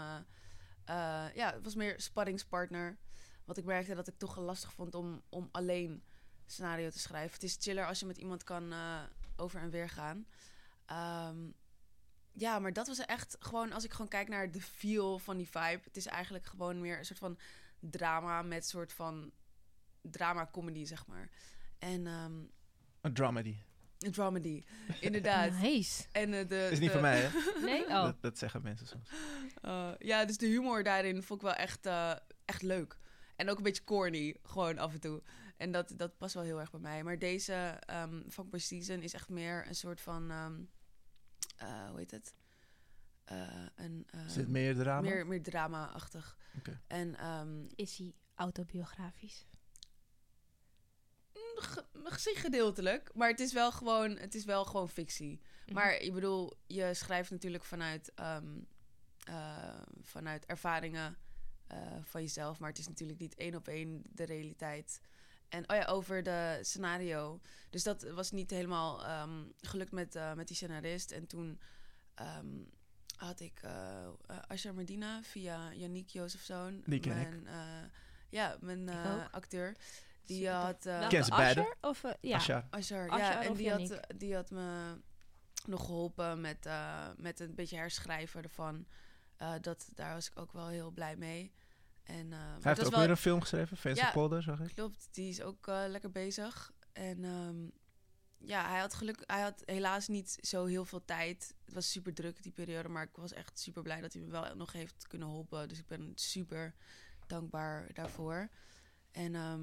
ja, 1.34 1.54
het 1.54 1.64
was 1.64 1.76
meer 1.76 2.02
sparringspartner. 2.02 2.98
Want 3.46 3.58
ik 3.58 3.66
merkte 3.66 3.96
dat 3.96 4.08
ik 4.08 4.18
toch 4.18 4.36
wel 4.36 4.44
lastig 4.44 4.74
vond 4.74 4.96
om, 4.96 5.22
om 5.30 5.50
alleen 5.52 6.04
scenario 6.46 6.90
te 6.90 7.00
schrijven. 7.00 7.34
Het 7.34 7.44
is 7.44 7.58
chiller 7.60 7.86
als 7.86 8.00
je 8.00 8.06
met 8.06 8.18
iemand 8.18 8.44
kan 8.44 8.74
over 9.36 9.62
en 9.62 9.70
weer 9.70 9.90
gaan. 9.90 10.26
Ehm, 10.86 11.52
ja, 12.32 12.60
maar 12.60 12.74
dat 12.74 12.88
was 12.88 13.00
echt 13.00 13.36
gewoon... 13.40 13.72
Als 13.72 13.84
ik 13.84 13.92
gewoon 13.92 14.08
kijk 14.08 14.28
naar 14.28 14.52
de 14.52 14.62
feel 14.62 15.20
van 15.20 15.38
die 15.38 15.50
vibe... 15.50 15.82
Het 15.84 15.98
is 15.98 16.06
eigenlijk 16.06 16.46
gewoon 16.46 16.82
meer 16.82 16.98
een 16.98 17.06
soort 17.06 17.20
van 17.20 17.38
drama 17.80 18.42
met 18.42 18.66
soort 18.66 18.94
van 18.94 19.32
drama-comedy, 20.02 20.86
zeg 20.86 21.08
maar. 21.08 21.30
En 21.80 22.08
ehm 22.08 22.42
Een 23.02 23.14
dramedy. 23.14 23.58
een 24.00 24.12
dramedy, 24.12 24.64
inderdaad. 25.00 25.52
Nice. 25.62 26.06
En 26.12 26.34
eh, 26.34 26.48
de, 26.48 26.68
is 26.72 26.80
niet 26.80 26.88
de- 26.88 26.94
van 26.94 27.02
mij, 27.02 27.20
hè? 27.22 27.30
Nee? 27.66 27.84
Oh. 27.86 28.04
Dat, 28.04 28.22
dat 28.22 28.38
zeggen 28.38 28.62
mensen 28.62 28.88
soms. 28.88 29.10
eh, 29.62 29.92
ja, 30.00 30.26
dus 30.26 30.38
de 30.38 30.48
humor 30.48 30.84
daarin 30.84 31.24
vond 31.24 31.42
ik 31.42 31.46
wel 31.48 31.56
echt, 31.56 31.86
eh, 31.86 32.16
echt 32.46 32.62
leuk. 32.62 32.98
En 33.36 33.50
ook 33.50 33.58
een 33.58 33.64
beetje 33.64 33.84
corny, 33.84 34.36
gewoon 34.44 34.78
af 34.78 34.94
en 34.94 35.00
toe. 35.00 35.24
En 35.58 35.72
dat, 35.72 35.94
dat 35.98 36.18
past 36.18 36.34
wel 36.34 36.44
heel 36.44 36.60
erg 36.60 36.72
bij 36.72 36.80
mij. 36.80 37.04
Maar 37.04 37.20
deze 37.20 37.54
ehm 37.86 38.30
Fuckboy 38.30 38.60
Season 38.60 39.02
is 39.02 39.14
echt 39.14 39.30
meer 39.30 39.68
een 39.68 39.76
soort 39.76 40.02
van... 40.02 40.32
ehm, 40.32 40.62
eh, 41.58 41.90
hoe 41.90 41.98
heet 42.00 42.12
het? 42.12 42.34
Eh, 43.30 43.66
een, 43.76 44.08
Is 44.26 44.34
dit 44.34 44.44
ehm, 44.44 44.52
meer 44.52 44.76
drama? 44.76 45.02
meer, 45.10 45.28
meer 45.28 45.44
drama-achtig. 45.44 46.38
Oké. 46.58 46.82
En 46.88 47.16
ehm, 47.16 47.66
Is 47.76 47.98
hij 47.98 48.14
autobiografisch? 48.36 49.48
ge- 51.56 51.86
gezien 52.04 52.36
gedeeltelijk. 52.36 53.12
Maar 53.14 53.30
het 53.30 53.40
is 53.40 53.54
wel 53.54 53.72
gewoon, 53.72 54.18
het 54.18 54.36
is 54.36 54.46
wel 54.46 54.66
gewoon 54.66 54.90
fictie. 54.90 55.42
Mhm. 55.66 55.74
Maar 55.74 55.94
ik 55.96 56.14
bedoel, 56.14 56.54
je 56.68 56.94
schrijft 56.94 57.32
natuurlijk 57.32 57.64
vanuit, 57.64 58.12
ehm, 58.16 58.58
eh, 59.24 59.82
vanuit 60.02 60.46
ervaringen 60.46 61.18
eh, 61.68 61.78
van 62.02 62.22
jezelf. 62.22 62.60
Maar 62.60 62.70
het 62.70 62.78
is 62.78 62.88
natuurlijk 62.88 63.20
niet 63.20 63.36
één 63.36 63.56
op 63.56 63.68
één 63.68 64.02
de 64.14 64.24
realiteit. 64.24 65.02
En 65.50 65.70
oh 65.70 65.76
ja, 65.76 65.86
over 65.86 66.24
de 66.24 66.60
scenario. 66.62 67.42
Dus 67.70 67.84
dat 67.84 68.02
was 68.04 68.32
niet 68.32 68.50
helemaal 68.50 69.06
ehm, 69.06 69.44
gelukt 69.62 69.92
met, 69.92 70.16
eh, 70.16 70.34
met 70.34 70.48
die 70.48 70.56
scenarist. 70.56 71.12
En 71.12 71.28
toen 71.28 71.60
ehm, 72.16 72.48
had 73.20 73.40
ik 73.40 73.60
eh 73.62 73.72
uh, 74.32 74.38
Asha 74.48 74.72
Medina 74.72 75.22
via 75.24 75.74
Yannick 75.74 76.10
Jozefzoon. 76.10 76.82
Die 76.86 77.00
ken 77.00 77.18
ik. 77.18 77.30
mijn, 77.30 77.48
eh, 77.48 77.90
ja, 78.30 78.58
mijn 78.62 78.90
eh, 78.90 79.26
acteur. 79.32 79.76
Die 80.26 80.38
Super. 80.38 80.54
had... 80.54 80.86
eh, 80.86 81.00
Welke, 81.00 81.16
Ken 81.16 81.24
ze 81.24 81.30
beide? 81.36 81.62
Usher 81.62 81.76
Of, 81.82 82.04
eh, 82.04 82.12
ja. 82.22 82.66
Asscher 82.70 83.06
ja. 83.18 83.44
En 83.44 83.54
die 83.54 83.70
had, 83.72 83.80
Yannick? 83.80 84.20
die 84.20 84.36
had 84.36 84.50
me 84.52 84.98
nog 85.66 85.86
geholpen 85.86 86.42
met, 86.42 86.66
eh, 86.66 87.08
met 87.18 87.40
een 87.40 87.56
beetje 87.56 87.78
herschrijven 87.78 88.44
ervan. 88.44 88.86
Eh, 89.38 89.54
dat, 89.62 89.90
daar 89.96 90.14
was 90.14 90.28
ik 90.30 90.40
ook 90.40 90.52
wel 90.54 90.68
heel 90.68 90.92
blij 90.92 91.16
mee. 91.16 91.52
En, 92.04 92.24
eh, 92.24 92.30
maar 92.40 92.48
Hij 92.62 92.72
heeft 92.74 92.86
ook 92.86 92.92
wel- 92.92 93.00
weer 93.00 93.10
een 93.10 93.18
film 93.18 93.42
geschreven, 93.42 93.78
Fancy 93.78 94.00
Ja. 94.02 94.12
Polder, 94.12 94.42
zag 94.44 94.60
ik. 94.60 94.76
Klopt, 94.76 95.08
die 95.12 95.30
is 95.30 95.42
ook 95.42 95.68
eh, 95.68 95.84
lekker 95.88 96.12
bezig. 96.12 96.72
En 96.94 97.24
ehm, 97.24 97.68
ja, 98.40 98.70
hij 98.70 98.80
had 98.80 98.94
geluk, 98.94 99.24
hij 99.26 99.42
had 99.42 99.64
helaas 99.66 100.08
niet 100.08 100.38
zo 100.42 100.66
heel 100.66 100.86
veel 100.86 101.06
tijd. 101.06 101.54
Het 101.66 101.74
was 101.74 101.92
super 101.92 102.14
druk 102.14 102.44
die 102.44 102.52
periode, 102.52 102.90
maar 102.90 103.04
ik 103.04 103.16
was 103.16 103.34
echt 103.34 103.60
super 103.60 103.82
blij 103.84 104.02
dat 104.02 104.14
hij 104.14 104.22
me 104.22 104.30
wel 104.32 104.56
nog 104.56 104.72
heeft 104.72 105.08
kunnen 105.08 105.30
helpen. 105.30 105.68
Dus 105.68 105.80
ik 105.80 105.88
ben 105.88 106.12
super 106.16 106.76
dankbaar 107.28 107.88
daarvoor. 107.94 108.50
En 109.12 109.36
ehm, 109.36 109.62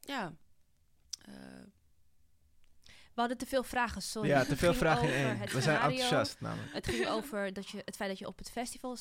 ja, 0.00 0.32
eh, 1.24 1.34
We 3.14 3.22
hadden 3.22 3.38
te 3.38 3.46
veel 3.46 3.62
vragen, 3.64 4.02
sorry. 4.02 4.28
ja, 4.28 4.44
te 4.44 4.56
veel 4.56 4.74
vragen 4.74 5.08
in 5.08 5.14
één. 5.14 5.48
We 5.48 5.60
zijn 5.60 5.80
enthousiast 5.80 6.40
namelijk. 6.40 6.72
Het 6.72 6.86
ging 6.86 7.06
over 7.06 7.52
dat 7.52 7.68
je, 7.68 7.82
het 7.84 7.96
feit 7.96 8.10
dat 8.10 8.18
je 8.18 8.26
op 8.26 8.38
het 8.38 8.50
festival 8.50 8.96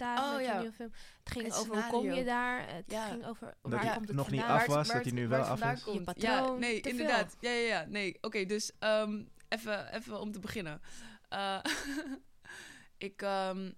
Oh, 0.00 0.30
met 0.30 0.40
je 0.40 0.46
ja. 0.46 0.58
nieuwe 0.58 0.74
film. 0.74 0.92
Het 1.24 1.32
ging 1.32 1.44
Het 1.44 1.54
over 1.56 1.74
hoe 1.74 1.86
kom 1.86 2.12
je 2.12 2.24
daar. 2.24 2.74
Het 2.74 2.84
Ja. 2.90 3.08
ging 3.08 3.26
over 3.26 3.54
Dat 3.62 3.72
waar 3.72 3.92
komt 3.94 4.08
het 4.08 4.16
nog 4.16 4.30
niet 4.30 4.40
af 4.42 4.66
was, 4.66 4.88
dat 4.88 5.02
hij 5.02 5.12
nu 5.12 5.28
wel 5.28 5.42
af 5.42 5.62
is. 5.72 5.84
Je 5.84 6.02
patroon, 6.02 6.14
Ja, 6.32 6.52
nee, 6.52 6.80
te 6.80 6.88
veel. 6.88 6.98
inderdaad. 6.98 7.36
Ja, 7.40 7.50
ja, 7.50 7.66
ja. 7.66 7.84
Nee, 7.88 8.18
oké, 8.20 8.44
dus 8.44 8.72
ehm, 8.78 9.24
even, 9.48 9.94
even 9.94 10.20
om 10.20 10.32
te 10.32 10.38
beginnen. 10.40 10.80
Eh, 11.28 11.58
ik, 13.08 13.22
ehm, 13.22 13.72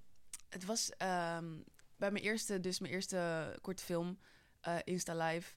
het 0.49 0.65
was, 0.65 0.91
ehm, 0.97 1.61
bij 1.97 2.11
mijn 2.11 2.25
eerste, 2.25 2.61
dus 2.61 2.79
mijn 2.81 2.93
eerste 2.93 3.53
korte 3.61 3.85
film, 3.85 4.19
eh, 4.61 4.77
Insta 4.85 5.15
Live. 5.27 5.55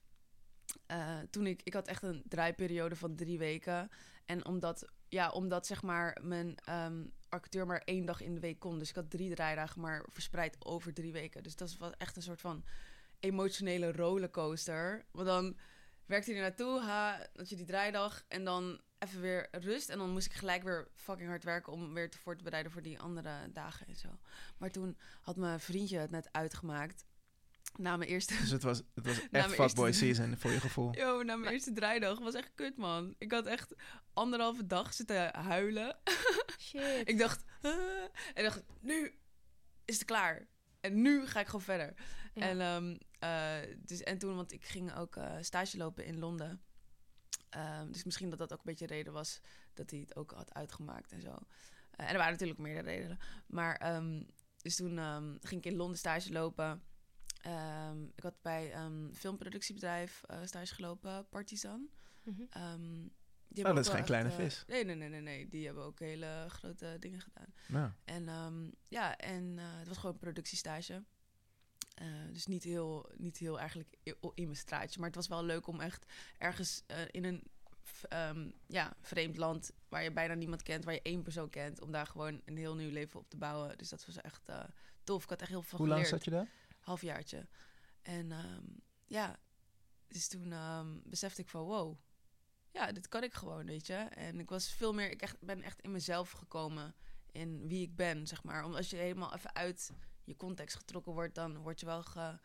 eh, 0.86 1.18
toen 1.30 1.46
ik, 1.46 1.60
ik 1.64 1.72
had 1.74 1.86
echt 1.88 2.02
een 2.02 2.22
draaiperiode 2.28 2.96
van 2.96 3.14
drie 3.16 3.38
weken. 3.38 3.88
En 4.24 4.46
omdat, 4.46 4.84
ja, 5.08 5.30
omdat 5.30 5.66
zeg 5.66 5.82
maar 5.82 6.18
mijn 6.22 6.54
ehm, 6.64 7.04
maar 7.66 7.82
één 7.84 8.04
dag 8.04 8.20
in 8.20 8.34
de 8.34 8.40
week 8.40 8.58
kon. 8.58 8.78
Dus 8.78 8.88
ik 8.88 8.94
had 8.94 9.10
drie 9.10 9.34
draaidagen, 9.34 9.80
maar 9.80 10.04
verspreid 10.08 10.56
over 10.58 10.94
drie 10.94 11.12
weken. 11.12 11.42
Dus 11.42 11.56
dat 11.56 11.76
was 11.76 11.92
echt 11.98 12.16
een 12.16 12.22
soort 12.22 12.40
van 12.40 12.64
emotionele 13.20 13.92
rollercoaster. 13.92 15.04
Want 15.10 15.26
dan 15.26 15.56
werkte 16.06 16.32
hij 16.32 16.40
naartoe, 16.40 16.80
ha, 16.80 17.26
had 17.34 17.48
je 17.48 17.56
die 17.56 17.66
draaidag 17.66 18.22
en 18.28 18.44
dan 18.44 18.80
even 18.98 19.20
weer 19.20 19.48
rust. 19.50 19.88
En 19.88 19.98
dan 19.98 20.10
moest 20.10 20.26
ik 20.26 20.32
gelijk 20.32 20.62
weer 20.62 20.88
fucking 20.94 21.28
hard 21.28 21.44
werken 21.44 21.72
om 21.72 21.94
weer 21.94 22.10
te 22.10 22.18
voor 22.18 22.36
te 22.36 22.44
bereiden 22.44 22.72
voor 22.72 22.82
die 22.82 23.00
andere 23.00 23.52
dagen 23.52 23.86
en 23.86 23.96
zo. 23.96 24.18
Maar 24.56 24.70
toen 24.70 24.96
had 25.20 25.36
mijn 25.36 25.60
vriendje 25.60 25.98
het 25.98 26.10
net 26.10 26.28
uitgemaakt. 26.32 27.04
Na 27.76 27.96
mijn 27.96 28.10
eerste 28.10 28.36
Dus 28.36 28.50
het 28.50 28.62
was, 28.62 28.82
het 28.94 29.06
was 29.06 29.28
echt 29.30 29.52
fuckboy 29.54 29.86
eerste- 29.86 30.04
season 30.04 30.36
voor 30.36 30.50
je 30.50 30.60
gevoel. 30.60 30.94
Yo, 30.94 31.22
na 31.22 31.36
mijn 31.36 31.52
eerste 31.52 31.72
draaidag 31.72 32.18
was 32.18 32.34
echt 32.34 32.50
kut, 32.54 32.76
man. 32.76 33.14
Ik 33.18 33.32
had 33.32 33.46
echt 33.46 33.74
anderhalve 34.12 34.66
dag 34.66 34.94
zitten 34.94 35.34
huilen. 35.34 35.96
Shit. 36.58 37.08
ik 37.08 37.18
dacht, 37.18 37.44
"Huh?" 37.62 38.02
en 38.02 38.10
ik 38.34 38.42
dacht, 38.42 38.62
nu 38.80 39.14
is 39.84 39.94
het 39.94 40.04
klaar. 40.04 40.46
En 40.80 41.02
nu 41.02 41.26
ga 41.26 41.40
ik 41.40 41.46
gewoon 41.46 41.60
verder. 41.60 41.94
Ja. 42.34 42.42
En, 42.42 42.60
ehm, 42.60 42.96
eh, 43.18 43.76
dus, 43.78 44.02
en 44.02 44.18
toen, 44.18 44.34
want 44.36 44.52
ik 44.52 44.64
ging 44.64 44.94
ook 44.94 45.16
eh, 45.16 45.36
stage 45.40 45.76
lopen 45.76 46.04
in 46.04 46.18
Londen. 46.18 46.62
Ehm, 47.48 47.92
dus 47.92 48.04
misschien 48.04 48.30
dat 48.30 48.38
dat 48.38 48.52
ook 48.52 48.58
een 48.58 48.64
beetje 48.64 48.86
de 48.86 48.94
reden 48.94 49.12
was 49.12 49.40
dat 49.74 49.90
hij 49.90 50.00
het 50.00 50.16
ook 50.16 50.30
had 50.30 50.54
uitgemaakt 50.54 51.12
en 51.12 51.20
zo. 51.20 51.28
Eh, 51.90 52.06
en 52.06 52.12
er 52.12 52.16
waren 52.16 52.32
natuurlijk 52.32 52.58
meerdere 52.58 52.86
redenen. 52.88 53.18
Maar 53.46 53.76
ehm, 53.76 54.22
dus 54.62 54.76
toen 54.76 54.98
ehm, 54.98 55.36
ging 55.40 55.64
ik 55.64 55.70
in 55.72 55.76
Londen 55.76 55.98
stage 55.98 56.32
lopen. 56.32 56.82
Ehm, 57.40 58.02
ik 58.14 58.22
had 58.22 58.42
bij 58.42 58.74
een 58.74 59.10
filmproductiebedrijf 59.14 60.22
eh, 60.26 60.38
stage 60.44 60.74
gelopen, 60.74 61.28
Partizan. 61.28 61.88
Mhm. 62.22 62.42
Ehm, 62.50 63.08
Oh, 63.54 63.64
dat 63.74 63.78
is 63.78 63.88
geen 63.88 64.04
kleine 64.04 64.28
echt, 64.28 64.38
eh, 64.38 64.44
vis. 64.44 64.64
Nee, 64.66 64.84
nee, 64.84 64.94
nee, 64.94 65.08
nee, 65.08 65.20
nee. 65.20 65.48
Die 65.48 65.66
hebben 65.66 65.84
ook 65.84 65.98
hele 65.98 66.44
grote 66.48 66.96
dingen 67.00 67.20
gedaan. 67.20 67.54
Nou, 67.68 67.90
En 68.04 68.28
ehm, 68.28 68.70
ja, 68.88 69.16
en 69.16 69.58
eh, 69.58 69.64
het 69.78 69.88
was 69.88 69.96
gewoon 69.96 70.12
een 70.12 70.20
productiestage. 70.20 71.04
Eh, 71.94 72.06
dus 72.32 72.46
niet 72.46 72.64
heel, 72.64 73.10
niet 73.16 73.38
heel 73.38 73.58
eigenlijk 73.58 73.96
in 74.34 74.44
mijn 74.44 74.56
straatje. 74.56 74.98
Maar 74.98 75.08
het 75.08 75.16
was 75.16 75.28
wel 75.28 75.44
leuk 75.44 75.66
om 75.66 75.80
echt 75.80 76.12
ergens 76.38 76.82
in 77.10 77.24
een 77.24 77.42
ehm, 78.08 78.50
ja, 78.66 78.96
vreemd 79.00 79.36
land... 79.36 79.70
waar 79.88 80.02
je 80.02 80.12
bijna 80.12 80.34
niemand 80.34 80.62
kent, 80.62 80.84
waar 80.84 80.94
je 80.94 81.02
één 81.02 81.22
persoon 81.22 81.50
kent... 81.50 81.80
om 81.80 81.92
daar 81.92 82.06
gewoon 82.06 82.40
een 82.44 82.56
heel 82.56 82.74
nieuw 82.74 82.90
leven 82.90 83.20
op 83.20 83.30
te 83.30 83.36
bouwen. 83.36 83.78
Dus 83.78 83.88
dat 83.88 84.06
was 84.06 84.16
echt 84.16 84.48
eh, 84.48 84.64
tof. 85.04 85.22
Ik 85.22 85.28
had 85.28 85.40
echt 85.40 85.50
heel 85.50 85.62
veel 85.62 85.78
hoe 85.78 85.88
lang 85.88 86.06
geleerd 86.06 86.22
zat 86.22 86.24
je 86.24 86.38
daar? 86.38 86.48
Halfjaartje. 86.86 87.48
En 88.02 88.32
ehm, 88.32 88.64
ja, 89.06 89.38
dus 90.08 90.28
toen 90.28 90.52
ehm, 90.52 90.98
besefte 91.04 91.40
ik 91.40 91.48
van 91.48 91.62
wow, 91.62 91.98
ja, 92.70 92.92
dit 92.92 93.08
kan 93.08 93.22
ik 93.22 93.34
gewoon, 93.34 93.66
weet 93.66 93.86
je. 93.86 93.94
En 93.94 94.40
ik 94.40 94.48
was 94.48 94.68
veel 94.68 94.92
meer, 94.92 95.10
ik 95.10 95.22
echt, 95.22 95.40
ben 95.40 95.62
echt 95.62 95.80
in 95.80 95.90
mezelf 95.90 96.30
gekomen 96.30 96.94
in 97.32 97.68
wie 97.68 97.82
ik 97.82 97.96
ben, 97.96 98.26
zeg 98.26 98.42
maar. 98.42 98.64
Omdat 98.64 98.78
als 98.78 98.90
je 98.90 98.96
helemaal 98.96 99.34
even 99.34 99.54
uit 99.54 99.90
je 100.24 100.36
context 100.36 100.76
getrokken 100.76 101.12
wordt, 101.12 101.34
dan 101.34 101.58
word 101.58 101.80
je 101.80 101.86
wel 101.86 102.02
ge, 102.02 102.38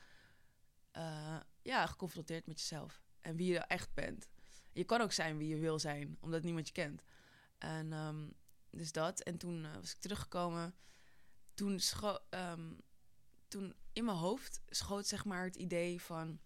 eh, 0.91 1.39
ja, 1.61 1.85
geconfronteerd 1.85 2.47
met 2.47 2.59
jezelf 2.59 3.01
en 3.19 3.35
wie 3.35 3.51
je 3.51 3.59
echt 3.59 3.93
bent. 3.93 4.29
Je 4.73 4.83
kan 4.83 5.01
ook 5.01 5.11
zijn 5.11 5.37
wie 5.37 5.47
je 5.47 5.57
wil 5.57 5.79
zijn, 5.79 6.17
omdat 6.19 6.43
niemand 6.43 6.67
je 6.67 6.73
kent. 6.73 7.03
En 7.57 7.93
ehm, 7.93 8.29
dus 8.69 8.91
dat. 8.91 9.19
En 9.19 9.37
toen 9.37 9.65
eh, 9.65 9.75
was 9.75 9.91
ik 9.91 9.99
teruggekomen. 9.99 10.75
Toen, 11.53 11.79
toen 13.47 13.75
in 13.93 14.05
mijn 14.05 14.17
hoofd 14.17 14.61
schoot 14.67 15.07
zeg 15.07 15.25
maar 15.25 15.43
het 15.43 15.55
idee 15.55 16.01
van... 16.01 16.39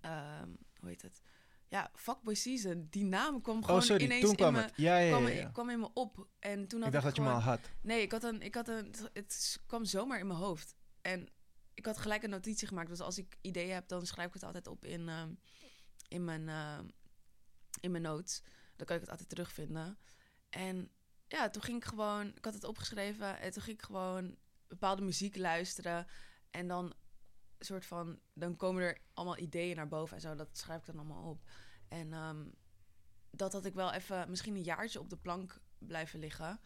ehm, 0.00 0.48
hoe 0.80 0.88
heet 0.88 1.02
het? 1.02 1.22
Ja, 1.68 1.90
Fuckboy 1.94 2.34
Season. 2.34 2.86
Die 2.90 3.04
naam 3.04 3.40
kwam 3.40 3.64
gewoon 3.64 3.80
Oh, 3.80 3.86
sorry, 3.86 4.04
ineens 4.04 4.24
toen 4.24 4.34
kwam 4.34 4.48
in 4.48 4.54
me, 4.54 4.60
het. 4.60 4.76
Ja, 4.76 4.98
ja, 4.98 5.10
kwam, 5.10 5.26
ja. 5.26 5.34
ja. 5.34 5.48
kwam 5.48 5.70
in 5.70 5.80
me 5.80 5.90
op. 5.94 6.28
En 6.38 6.68
toen 6.68 6.78
had 6.78 6.88
Ik 6.88 6.94
dacht 6.94 7.04
dat 7.04 7.16
je 7.16 7.22
hem 7.22 7.30
al 7.30 7.40
had. 7.40 7.60
Nee, 7.80 8.02
ik 8.02 8.12
had 8.12 8.22
een, 8.22 8.42
ik 8.42 8.54
had 8.54 8.68
een, 8.68 8.94
het 9.12 9.60
kwam 9.66 9.84
zomaar 9.84 10.18
in 10.18 10.26
mijn 10.26 10.38
hoofd. 10.38 10.76
En 11.00 11.28
ik 11.74 11.86
had 11.86 11.98
gelijk 11.98 12.22
een 12.22 12.30
notitie 12.30 12.68
gemaakt. 12.68 12.88
Dus 12.88 13.00
als 13.00 13.18
ik 13.18 13.36
ideeën 13.40 13.74
heb, 13.74 13.88
dan 13.88 14.06
schrijf 14.06 14.28
ik 14.28 14.34
het 14.34 14.44
altijd 14.44 14.66
op 14.66 14.84
in, 14.84 15.08
ehm, 15.08 15.32
in, 16.08 16.24
mijn, 16.24 16.48
ehm, 16.48 16.88
in 17.80 17.90
mijn 17.90 18.02
notes. 18.02 18.42
Dan 18.76 18.86
kan 18.86 18.96
ik 18.96 19.02
het 19.02 19.10
altijd 19.10 19.28
terugvinden. 19.28 19.98
En 20.48 20.90
ja, 21.28 21.50
toen 21.50 21.62
ging 21.62 21.76
ik 21.76 21.84
gewoon, 21.84 22.26
ik 22.36 22.44
had 22.44 22.54
het 22.54 22.64
opgeschreven 22.64 23.40
en 23.40 23.52
toen 23.52 23.62
ging 23.62 23.76
ik 23.76 23.84
gewoon 23.84 24.36
bepaalde 24.68 25.02
muziek 25.02 25.36
luisteren. 25.36 26.06
En 26.50 26.68
dan 26.68 26.94
soort 27.58 27.86
van, 27.86 28.20
dan 28.32 28.56
komen 28.56 28.82
er 28.82 28.98
allemaal 29.14 29.38
ideeën 29.38 29.76
naar 29.76 29.88
boven 29.88 30.14
en 30.16 30.20
zo. 30.22 30.34
Dat 30.34 30.58
schrijf 30.58 30.80
ik 30.80 30.86
dan 30.86 30.96
allemaal 30.98 31.30
op. 31.30 31.42
En 31.88 32.12
ehm, 32.12 32.44
dat 33.30 33.52
had 33.52 33.64
ik 33.64 33.74
wel 33.74 33.92
even, 33.92 34.30
misschien 34.30 34.54
een 34.54 34.62
jaartje 34.62 35.00
op 35.00 35.10
de 35.10 35.16
plank 35.16 35.60
blijven 35.78 36.18
liggen. 36.18 36.60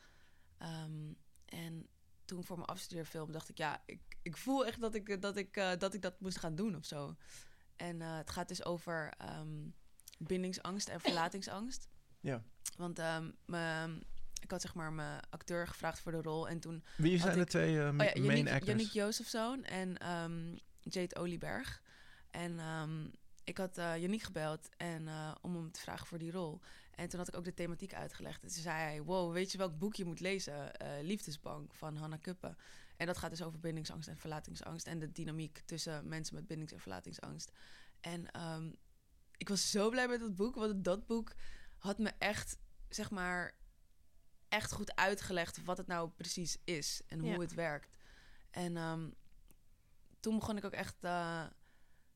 Ehm, 0.59 1.12
en 1.45 1.89
toen 2.24 2.45
voor 2.45 2.57
mijn 2.57 2.68
afstudeerfilm 2.68 3.32
dacht 3.32 3.49
ik, 3.49 3.59
ja, 3.59 3.82
ik, 3.87 4.01
ik 4.22 4.37
voel 4.37 4.66
echt 4.66 4.80
dat 4.80 4.95
ik, 4.95 5.22
dat, 5.22 5.37
ik, 5.37 5.57
eh, 5.57 5.72
dat 5.78 5.95
ik 5.95 6.03
dat 6.03 6.20
moest 6.20 6.39
gaan 6.39 6.55
doen 6.55 6.76
of 6.76 6.85
zo. 6.85 7.16
En 7.76 8.03
eh, 8.03 8.16
het 8.16 8.30
gaat 8.30 8.49
dus 8.49 8.64
over 8.64 9.12
ehm, 9.18 9.68
bindingsangst 10.18 10.89
en 10.89 11.01
verlatingsangst. 11.01 11.89
Ja. 12.20 12.43
Want 12.76 12.99
ehm, 12.99 13.30
mijn- 13.47 14.05
ik 14.45 14.51
had 14.51 14.61
zeg 14.61 14.74
maar 14.74 14.92
mijn 14.92 15.20
acteur 15.30 15.68
gevraagd 15.68 16.01
voor 16.01 16.12
de 16.12 16.22
rol. 16.22 16.49
En 16.49 16.61
toen 16.61 16.84
Wie 16.97 17.18
zijn 17.18 17.38
de 17.38 17.45
twee 17.45 17.68
eh, 17.68 17.74
Oh 17.76 17.84
ja, 17.84 17.92
main 17.92 18.22
Yannick, 18.22 18.49
actors? 18.49 18.66
Yannick 18.66 18.90
Jozefzoon 18.90 19.64
en 19.64 19.99
ehm, 19.99 20.57
Jade 20.80 21.16
Olieberg. 21.16 21.82
En 22.30 22.59
ehm, 22.59 23.07
ik 23.45 23.59
had 23.59 23.76
Yannick 23.76 24.22
gebeld 24.22 24.68
en, 24.76 25.09
eh, 25.09 25.34
om 25.40 25.55
hem 25.55 25.72
te 25.72 25.80
vragen 25.80 26.07
voor 26.07 26.18
die 26.18 26.30
rol. 26.30 26.61
En 26.95 27.09
toen 27.09 27.18
had 27.18 27.28
ik 27.28 27.36
ook 27.36 27.45
de 27.45 27.55
thematiek 27.55 27.95
uitgelegd. 27.95 28.42
En 28.42 28.49
toen 28.49 28.62
zei 28.62 28.76
hij, 28.76 29.03
wow, 29.03 29.32
weet 29.32 29.53
je 29.53 29.59
welk 29.59 29.78
boek 29.78 29.95
je 29.95 30.05
moet 30.05 30.20
lezen? 30.20 30.70
Liefdesbang 31.03 31.68
van 31.72 31.97
Hannah 31.97 32.20
Kuppen. 32.20 32.57
En 32.97 33.07
dat 33.07 33.18
gaat 33.18 33.30
dus 33.30 33.42
over 33.42 33.61
bindingsangst 33.61 34.09
en 34.09 34.16
verlatingsangst. 34.16 34.86
En 34.86 34.99
de 34.99 35.12
dynamiek 35.12 35.62
tussen 35.64 36.09
mensen 36.09 36.34
met 36.34 36.47
bindings- 36.47 36.72
en 36.72 36.80
verlatingsangst. 36.80 37.53
En 38.01 38.30
ehm, 38.30 38.70
ik 39.36 39.49
was 39.49 39.70
zo 39.70 39.90
blij 39.90 40.09
met 40.09 40.20
dat 40.20 40.36
boek. 40.36 40.55
Want 40.55 40.84
dat 40.84 41.07
boek 41.07 41.32
had 41.78 41.99
me 41.99 42.12
echt, 42.18 42.57
zeg 42.88 43.11
maar, 43.11 43.55
echt 44.55 44.73
goed 44.73 44.97
uitgelegd 44.97 45.65
wat 45.65 45.77
het 45.77 45.87
nou 45.87 46.11
precies 46.11 46.57
is. 46.65 47.03
En 47.07 47.19
hoe 47.21 47.29
Ja. 47.31 47.39
het 47.39 47.55
werkt. 47.55 47.97
En 48.51 48.77
ehm, 48.77 49.11
toen 50.21 50.39
begon 50.39 50.57
ik 50.57 50.65
ook 50.65 50.73
echt 50.73 50.97
eh, 51.05 51.45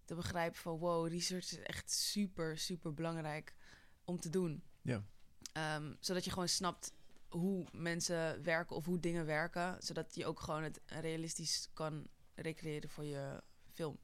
te 0.05 0.15
begrijpen 0.15 0.59
van... 0.61 0.79
wow, 0.79 1.09
research 1.09 1.45
is 1.45 1.59
echt 1.59 1.91
super, 1.91 2.59
super 2.59 2.95
belangrijk 2.95 3.55
om 4.05 4.21
te 4.21 4.31
doen. 4.31 4.63
Ja. 4.83 5.05
Ehm, 5.53 5.95
zodat 6.01 6.25
je 6.25 6.31
gewoon 6.31 6.49
snapt 6.49 6.93
hoe 7.29 7.67
mensen 7.73 8.43
werken 8.43 8.77
of 8.77 8.85
hoe 8.85 9.01
dingen 9.01 9.27
werken. 9.27 9.77
Zodat 9.83 10.15
je 10.15 10.27
ook 10.27 10.41
gewoon 10.41 10.63
het 10.63 10.81
realistisch 10.87 11.69
kan 11.73 12.07
recreëren 12.35 12.91
voor 12.91 13.05
je 13.05 13.43
film. 13.73 13.99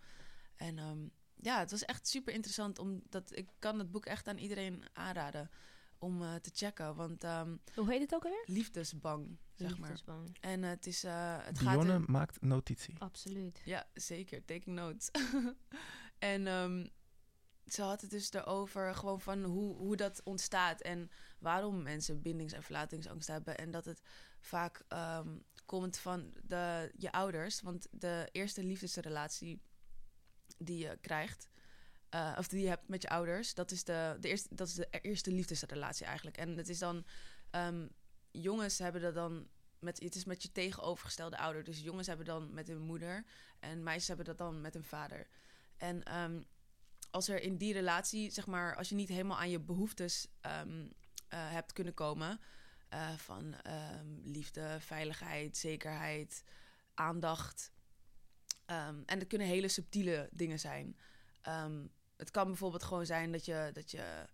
En 0.56 0.78
ehm, 0.78 1.08
ja, 1.34 1.58
het 1.58 1.70
was 1.70 1.84
echt 1.84 2.08
super 2.08 2.34
interessant. 2.34 2.78
Omdat 2.78 3.36
ik 3.36 3.48
kan 3.58 3.78
het 3.78 3.90
boek 3.90 4.06
echt 4.06 4.28
aan 4.28 4.38
iedereen 4.38 4.84
aanraden 4.92 5.50
om 5.98 6.22
eh, 6.22 6.34
te 6.34 6.50
checken. 6.54 6.94
Want 6.94 7.24
ehm, 7.24 7.56
Hoe 7.74 7.90
heet 7.90 8.00
het 8.00 8.14
ook 8.14 8.24
alweer? 8.24 8.42
liefdesbang, 8.46 9.36
zeg 9.54 9.68
maar. 9.78 9.88
Liefdesbang. 9.88 10.36
En 10.40 10.62
het 10.62 10.86
is... 10.86 11.04
eh 11.04 11.36
het 11.40 11.58
gaat 11.58 11.84
er- 11.84 12.10
maakt 12.10 12.40
notitie. 12.42 12.94
Absoluut. 12.98 13.60
ja, 13.64 13.86
zeker. 13.94 14.44
Taking 14.44 14.76
notes. 14.76 15.10
en 16.18 16.46
ehm, 16.46 16.86
ze 17.66 17.82
had 17.82 18.00
het 18.00 18.10
dus 18.10 18.32
erover 18.32 18.94
gewoon 18.94 19.20
van 19.20 19.42
hoe, 19.44 19.76
hoe 19.76 19.96
dat 19.96 20.20
ontstaat 20.24 20.80
en 20.80 21.10
waarom 21.38 21.82
mensen 21.82 22.22
bindings- 22.22 22.52
en 22.52 22.62
verlatingsangst 22.62 23.28
hebben. 23.28 23.58
En 23.58 23.70
dat 23.70 23.84
het 23.84 24.00
vaak 24.40 24.82
ehm, 24.88 25.36
komt 25.64 25.98
van 25.98 26.34
de, 26.42 26.92
je 26.96 27.12
ouders. 27.12 27.60
Want 27.60 27.86
de 27.90 28.28
eerste 28.32 28.64
liefdesrelatie 28.64 29.62
die 30.58 30.78
je 30.78 30.98
krijgt, 31.00 31.48
eh, 32.14 32.34
of 32.38 32.48
die 32.48 32.62
je 32.62 32.68
hebt 32.68 32.88
met 32.88 33.02
je 33.02 33.08
ouders, 33.08 33.54
dat 33.54 33.70
is 33.70 33.84
de, 33.84 34.16
de, 34.20 34.28
eerste, 34.28 34.54
dat 34.54 34.68
is 34.68 34.74
de 34.74 34.88
eerste 34.90 35.32
liefdesrelatie 35.32 36.06
eigenlijk. 36.06 36.36
En 36.36 36.56
het 36.56 36.68
is 36.68 36.78
dan, 36.78 37.04
ehm, 37.50 37.86
jongens 38.30 38.78
hebben 38.78 39.00
dat 39.00 39.14
dan 39.14 39.48
met, 39.78 40.00
het 40.00 40.14
is 40.14 40.24
met 40.24 40.42
je 40.42 40.52
tegenovergestelde 40.52 41.38
ouder. 41.38 41.64
Dus 41.64 41.80
jongens 41.80 42.06
hebben 42.06 42.26
dan 42.26 42.54
met 42.54 42.68
hun 42.68 42.80
moeder 42.80 43.24
en 43.60 43.82
meisjes 43.82 44.08
hebben 44.08 44.26
dat 44.26 44.38
dan 44.38 44.60
met 44.60 44.74
hun 44.74 44.84
vader. 44.84 45.28
En 45.76 46.02
ehm, 46.02 46.42
als 47.10 47.28
er 47.28 47.42
in 47.42 47.56
die 47.56 47.72
relatie, 47.72 48.30
zeg 48.30 48.46
maar, 48.46 48.76
als 48.76 48.88
je 48.88 48.94
niet 48.94 49.08
helemaal 49.08 49.38
aan 49.38 49.50
je 49.50 49.60
behoeftes 49.60 50.26
ehm, 50.40 50.86
eh, 51.28 51.50
hebt 51.50 51.72
kunnen 51.72 51.94
komen, 51.94 52.40
eh, 52.88 53.14
van 53.16 53.54
liefde, 54.22 54.76
veiligheid, 54.80 55.56
zekerheid, 55.56 56.44
aandacht. 56.94 57.72
en 59.06 59.18
dat 59.18 59.26
kunnen 59.26 59.46
hele 59.46 59.68
subtiele 59.68 60.28
dingen 60.32 60.58
zijn. 60.58 60.96
Ehm, 61.42 61.86
het 62.16 62.30
kan 62.30 62.46
bijvoorbeeld 62.46 62.82
gewoon 62.82 63.06
zijn 63.06 63.32
dat 63.32 63.44
je, 63.44 63.70
dat 63.72 63.90
je 63.90 64.26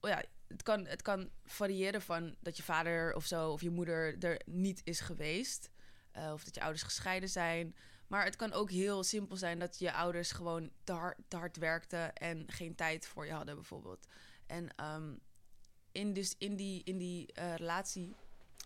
oh 0.00 0.10
ja, 0.10 0.22
het 0.48 0.62
kan, 0.62 0.86
het 0.86 1.02
kan 1.02 1.30
variëren 1.44 2.02
van 2.02 2.34
dat 2.40 2.56
je 2.56 2.62
vader 2.62 3.14
of 3.14 3.26
zo 3.26 3.52
of 3.52 3.60
je 3.60 3.70
moeder 3.70 4.24
er 4.24 4.40
niet 4.46 4.80
is 4.84 5.00
geweest. 5.00 5.70
eh, 6.12 6.30
of 6.32 6.44
dat 6.44 6.54
je 6.54 6.60
ouders 6.60 6.82
gescheiden 6.82 7.28
zijn. 7.28 7.76
Maar 8.06 8.24
het 8.24 8.36
kan 8.36 8.52
ook 8.52 8.70
heel 8.70 9.04
simpel 9.04 9.36
zijn 9.36 9.58
dat 9.58 9.78
je 9.78 9.92
ouders 9.92 10.32
gewoon 10.32 10.70
te 10.84 10.92
hard, 10.92 11.18
te 11.28 11.36
hard 11.36 11.56
werkten 11.56 12.14
en 12.14 12.52
geen 12.52 12.74
tijd 12.74 13.06
voor 13.06 13.26
je 13.26 13.32
hadden, 13.32 13.54
bijvoorbeeld. 13.54 14.06
En 14.46 14.74
ehm, 14.76 15.14
in, 15.92 16.12
dus 16.12 16.34
in 16.38 16.56
die, 16.56 16.82
in 16.84 16.98
die 16.98 17.32
eh, 17.32 17.54
relatie 17.54 18.14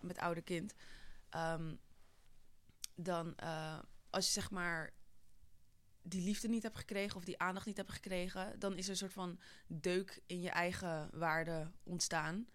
met 0.02 0.18
ouder 0.18 0.42
kind, 0.42 0.74
ehm, 1.30 1.74
dan 2.94 3.36
eh, 3.36 3.78
als 4.10 4.26
je 4.26 4.32
zeg 4.32 4.50
maar 4.50 4.92
die 6.06 6.22
liefde 6.22 6.48
niet 6.48 6.62
hebt 6.62 6.76
gekregen 6.76 7.16
of 7.16 7.24
die 7.24 7.38
aandacht 7.38 7.66
niet 7.66 7.76
hebt 7.76 7.92
gekregen, 7.92 8.58
dan 8.58 8.76
is 8.76 8.84
er 8.84 8.90
een 8.90 8.96
soort 8.96 9.12
van 9.12 9.40
deuk 9.66 10.22
in 10.26 10.40
je 10.40 10.50
eigen 10.50 11.10
waarde 11.12 11.70
ontstaan. 11.82 12.48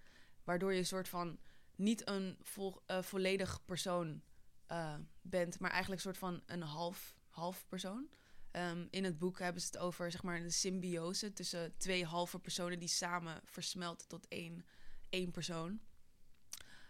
Waardoor 0.43 0.74
je 0.74 0.80
een 0.80 0.86
soort 0.86 1.10
van 1.10 1.39
niet 1.76 2.08
een 2.08 2.38
eh, 2.86 3.02
volledig 3.02 3.66
persoon 3.66 4.22
eh, 4.66 4.95
bent, 5.22 5.60
maar 5.60 5.72
eigenlijk 5.72 6.06
een 6.06 6.14
soort 6.14 6.32
van 6.32 6.41
een 6.45 6.62
half, 6.62 7.16
half 7.30 7.66
persoon. 7.68 8.10
Ehm, 8.52 8.88
in 8.89 9.04
het 9.04 9.18
boek 9.18 9.39
hebben 9.39 9.62
ze 9.62 9.68
het 9.68 9.78
over 9.78 10.12
zeg 10.12 10.24
maar, 10.24 10.41
de 10.41 10.50
symbiose 10.50 11.34
tussen 11.34 11.78
twee 11.78 12.06
halve 12.06 12.39
personen 12.39 12.80
die 12.80 12.88
samen 12.88 13.41
versmelten 13.45 14.08
tot 14.08 14.28
één, 14.28 14.66
één 15.10 15.32
persoon. 15.32 15.80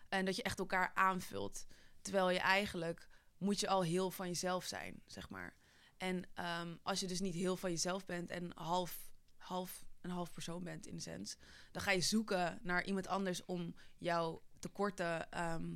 En 0.10 0.26
dat 0.26 0.36
je 0.36 0.44
echt 0.44 0.60
elkaar 0.60 0.92
aanvult. 0.94 1.66
Terwijl 2.02 2.30
je 2.30 2.40
eigenlijk 2.40 3.10
moet 3.38 3.60
je 3.60 3.68
al 3.68 3.84
heel 3.84 4.12
van 4.12 4.28
jezelf 4.28 4.66
zijn, 4.66 5.02
zeg 5.06 5.30
maar. 5.30 5.59
En 6.00 6.24
ehm, 6.34 6.76
als 6.84 7.00
je 7.00 7.08
dus 7.08 7.20
niet 7.20 7.34
heel 7.34 7.58
van 7.58 7.70
jezelf 7.70 8.06
bent 8.06 8.30
en 8.30 8.52
half, 8.56 9.12
half 9.38 9.86
een 10.02 10.10
half 10.10 10.32
persoon 10.32 10.64
bent 10.64 10.88
in 10.88 10.96
de 10.96 11.02
sens, 11.02 11.38
dan 11.72 11.82
ga 11.82 11.92
je 11.92 12.02
zoeken 12.02 12.60
naar 12.62 12.86
iemand 12.86 13.08
anders 13.08 13.46
om 13.46 13.76
jouw 13.98 14.42
tekorten 14.60 15.32
ehm, 15.32 15.76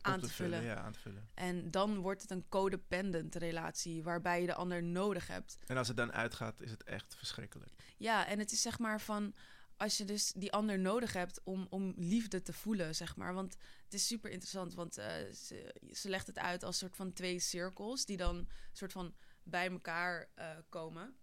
aan 0.00 0.20
te, 0.20 0.28
vullen. 0.28 0.62
Ja, 0.62 0.74
aan 0.74 0.92
te 0.92 0.98
vullen. 0.98 1.28
En 1.34 1.70
dan 1.70 1.98
wordt 1.98 2.22
het 2.22 2.30
een 2.30 2.48
codependent 2.48 3.34
relatie 3.34 4.02
waarbij 4.02 4.40
je 4.40 4.46
de 4.46 4.54
ander 4.54 4.82
nodig 4.82 5.26
hebt. 5.26 5.58
En 5.66 5.76
als 5.76 5.88
het 5.88 5.96
dan 5.96 6.12
uitgaat, 6.12 6.60
is 6.60 6.70
het 6.70 6.82
echt 6.82 7.14
verschrikkelijk. 7.14 7.72
Ja, 7.96 8.26
en 8.26 8.38
het 8.38 8.52
is 8.52 8.60
zeg 8.60 8.78
maar 8.78 9.00
van 9.00 9.34
als 9.80 9.96
je 9.96 10.04
dus 10.04 10.32
die 10.32 10.52
ander 10.52 10.78
nodig 10.78 11.12
hebt 11.12 11.40
om, 11.44 11.66
om 11.70 11.92
liefde 11.96 12.42
te 12.42 12.52
voelen, 12.52 12.94
zeg 12.94 13.16
maar. 13.16 13.34
Want 13.34 13.56
het 13.84 13.94
is 13.94 14.06
super 14.06 14.30
interessant, 14.30 14.74
want 14.74 14.98
eh, 14.98 15.32
ze, 15.32 15.74
ze 15.92 16.08
legt 16.08 16.26
het 16.26 16.38
uit 16.38 16.62
als 16.62 16.78
soort 16.78 16.96
van 16.96 17.12
twee 17.12 17.38
cirkels 17.38 18.04
die 18.04 18.16
dan 18.16 18.48
soort 18.72 18.92
van 18.92 19.14
bij 19.50 19.70
elkaar 19.70 20.30
eh, 20.34 20.46
komen. 20.68 21.14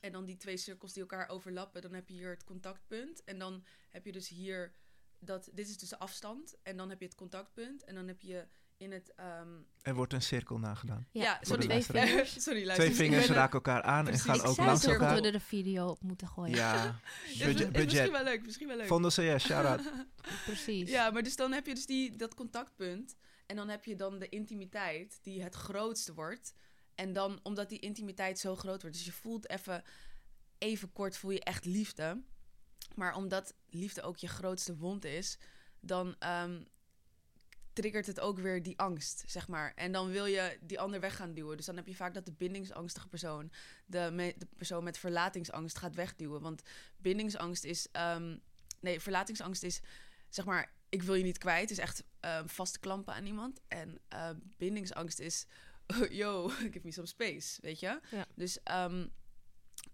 En 0.00 0.12
dan 0.12 0.24
die 0.24 0.36
twee 0.36 0.56
cirkels 0.56 0.92
die 0.92 1.02
elkaar 1.02 1.28
overlappen, 1.28 1.82
dan 1.82 1.92
heb 1.92 2.08
je 2.08 2.14
hier 2.14 2.30
het 2.30 2.44
contactpunt. 2.44 3.24
En 3.24 3.38
dan 3.38 3.64
heb 3.90 4.04
je 4.04 4.12
dus 4.12 4.28
hier 4.28 4.74
dat, 5.18 5.50
dit 5.52 5.68
is 5.68 5.78
dus 5.78 5.88
de 5.88 5.98
afstand. 5.98 6.56
En 6.62 6.76
dan 6.76 6.88
heb 6.90 6.98
je 7.00 7.04
het 7.06 7.14
contactpunt. 7.14 7.84
En 7.84 7.94
dan 7.94 8.06
heb 8.08 8.20
je 8.22 8.46
in 8.76 8.92
het. 8.92 9.12
ehm, 9.14 9.48
Er 9.82 9.94
wordt 9.94 10.12
een 10.12 10.22
cirkel 10.22 10.58
nagedaan. 10.58 11.06
ja, 11.12 11.38
de 11.38 11.46
sorry. 11.46 11.66
luisteraar. 11.66 12.06
sorry, 12.26 12.64
luister. 12.66 12.74
Twee 12.74 12.88
Ik 12.88 12.94
vingers 12.94 13.26
ben- 13.26 13.36
raken 13.36 13.52
elkaar 13.54 13.82
aan 13.82 14.04
Precies. 14.04 14.22
en 14.22 14.26
gaan 14.34 14.40
Ik 14.44 14.46
ook 14.50 14.56
langs 14.56 14.84
elkaar. 14.84 15.14
we 15.20 15.28
er 15.28 15.34
een 15.34 15.40
video 15.40 15.86
op 15.88 16.02
moeten 16.02 16.28
gooien. 16.28 16.56
Ja, 16.56 16.84
Is, 17.26 17.30
is 17.30 17.38
budget. 17.38 17.56
misschien 17.72 17.72
budget. 17.72 18.10
wel 18.10 18.24
leuk, 18.24 18.42
misschien 18.44 18.66
wel 18.68 18.76
leuk. 18.76 18.86
Vondel 18.86 19.10
CS, 19.10 19.44
shout-out. 19.44 19.82
Precies. 20.46 20.90
Ja, 20.90 21.10
maar 21.10 21.22
dus 21.22 21.36
dan 21.36 21.52
heb 21.52 21.66
je 21.66 21.74
dus 21.74 21.86
die, 21.86 22.16
dat 22.16 22.34
contactpunt. 22.34 23.16
En 23.46 23.56
dan 23.56 23.68
heb 23.68 23.84
je 23.84 23.94
dan 23.96 24.18
de 24.18 24.28
intimiteit 24.28 25.18
die 25.22 25.42
het 25.42 25.54
grootste 25.54 26.14
wordt. 26.14 26.54
En 27.00 27.12
dan, 27.12 27.40
omdat 27.42 27.68
die 27.68 27.78
intimiteit 27.78 28.38
zo 28.38 28.56
groot 28.56 28.82
wordt. 28.82 28.96
Dus 28.96 29.06
je 29.06 29.12
voelt 29.12 29.50
even, 29.50 29.82
even 30.58 30.92
kort 30.92 31.16
voel 31.16 31.30
je 31.30 31.44
echt 31.44 31.64
liefde. 31.64 32.22
Maar 32.94 33.14
omdat 33.14 33.54
liefde 33.68 34.02
ook 34.02 34.16
je 34.16 34.28
grootste 34.28 34.76
wond 34.76 35.04
is, 35.04 35.38
dan 35.80 36.16
ehm, 36.18 36.62
triggert 37.72 38.06
het 38.06 38.20
ook 38.20 38.38
weer 38.38 38.62
die 38.62 38.78
angst, 38.78 39.24
zeg 39.26 39.48
maar. 39.48 39.72
En 39.74 39.92
dan 39.92 40.10
wil 40.10 40.26
je 40.26 40.58
die 40.60 40.80
ander 40.80 41.00
weg 41.00 41.16
gaan 41.16 41.34
duwen. 41.34 41.56
Dus 41.56 41.66
dan 41.66 41.76
heb 41.76 41.86
je 41.86 41.96
vaak 41.96 42.14
dat 42.14 42.26
de 42.26 42.32
bindingsangstige 42.32 43.08
persoon, 43.08 43.52
de, 43.86 44.34
de 44.38 44.46
persoon 44.56 44.84
met 44.84 44.98
verlatingsangst 44.98 45.78
gaat 45.78 45.94
wegduwen. 45.94 46.40
Want 46.40 46.62
bindingsangst 46.96 47.64
is, 47.64 47.88
ehm, 47.92 48.36
nee, 48.80 49.00
verlatingsangst 49.00 49.62
is, 49.62 49.80
zeg 50.28 50.44
maar, 50.44 50.72
ik 50.88 51.02
wil 51.02 51.14
je 51.14 51.24
niet 51.24 51.38
kwijt. 51.38 51.70
Is 51.70 51.78
echt 51.78 52.04
ehm 52.20 52.46
vastklampen 52.46 53.14
aan 53.14 53.26
iemand. 53.26 53.60
En 53.68 54.00
bindingsangst 54.56 55.18
is, 55.18 55.46
yo, 56.22 56.48
give 56.48 56.80
me 56.82 56.90
some 56.92 57.06
space, 57.06 57.58
weet 57.62 57.80
je? 57.80 58.00
Ja. 58.10 58.26
Dus 58.34 58.62
ehm, 58.62 59.06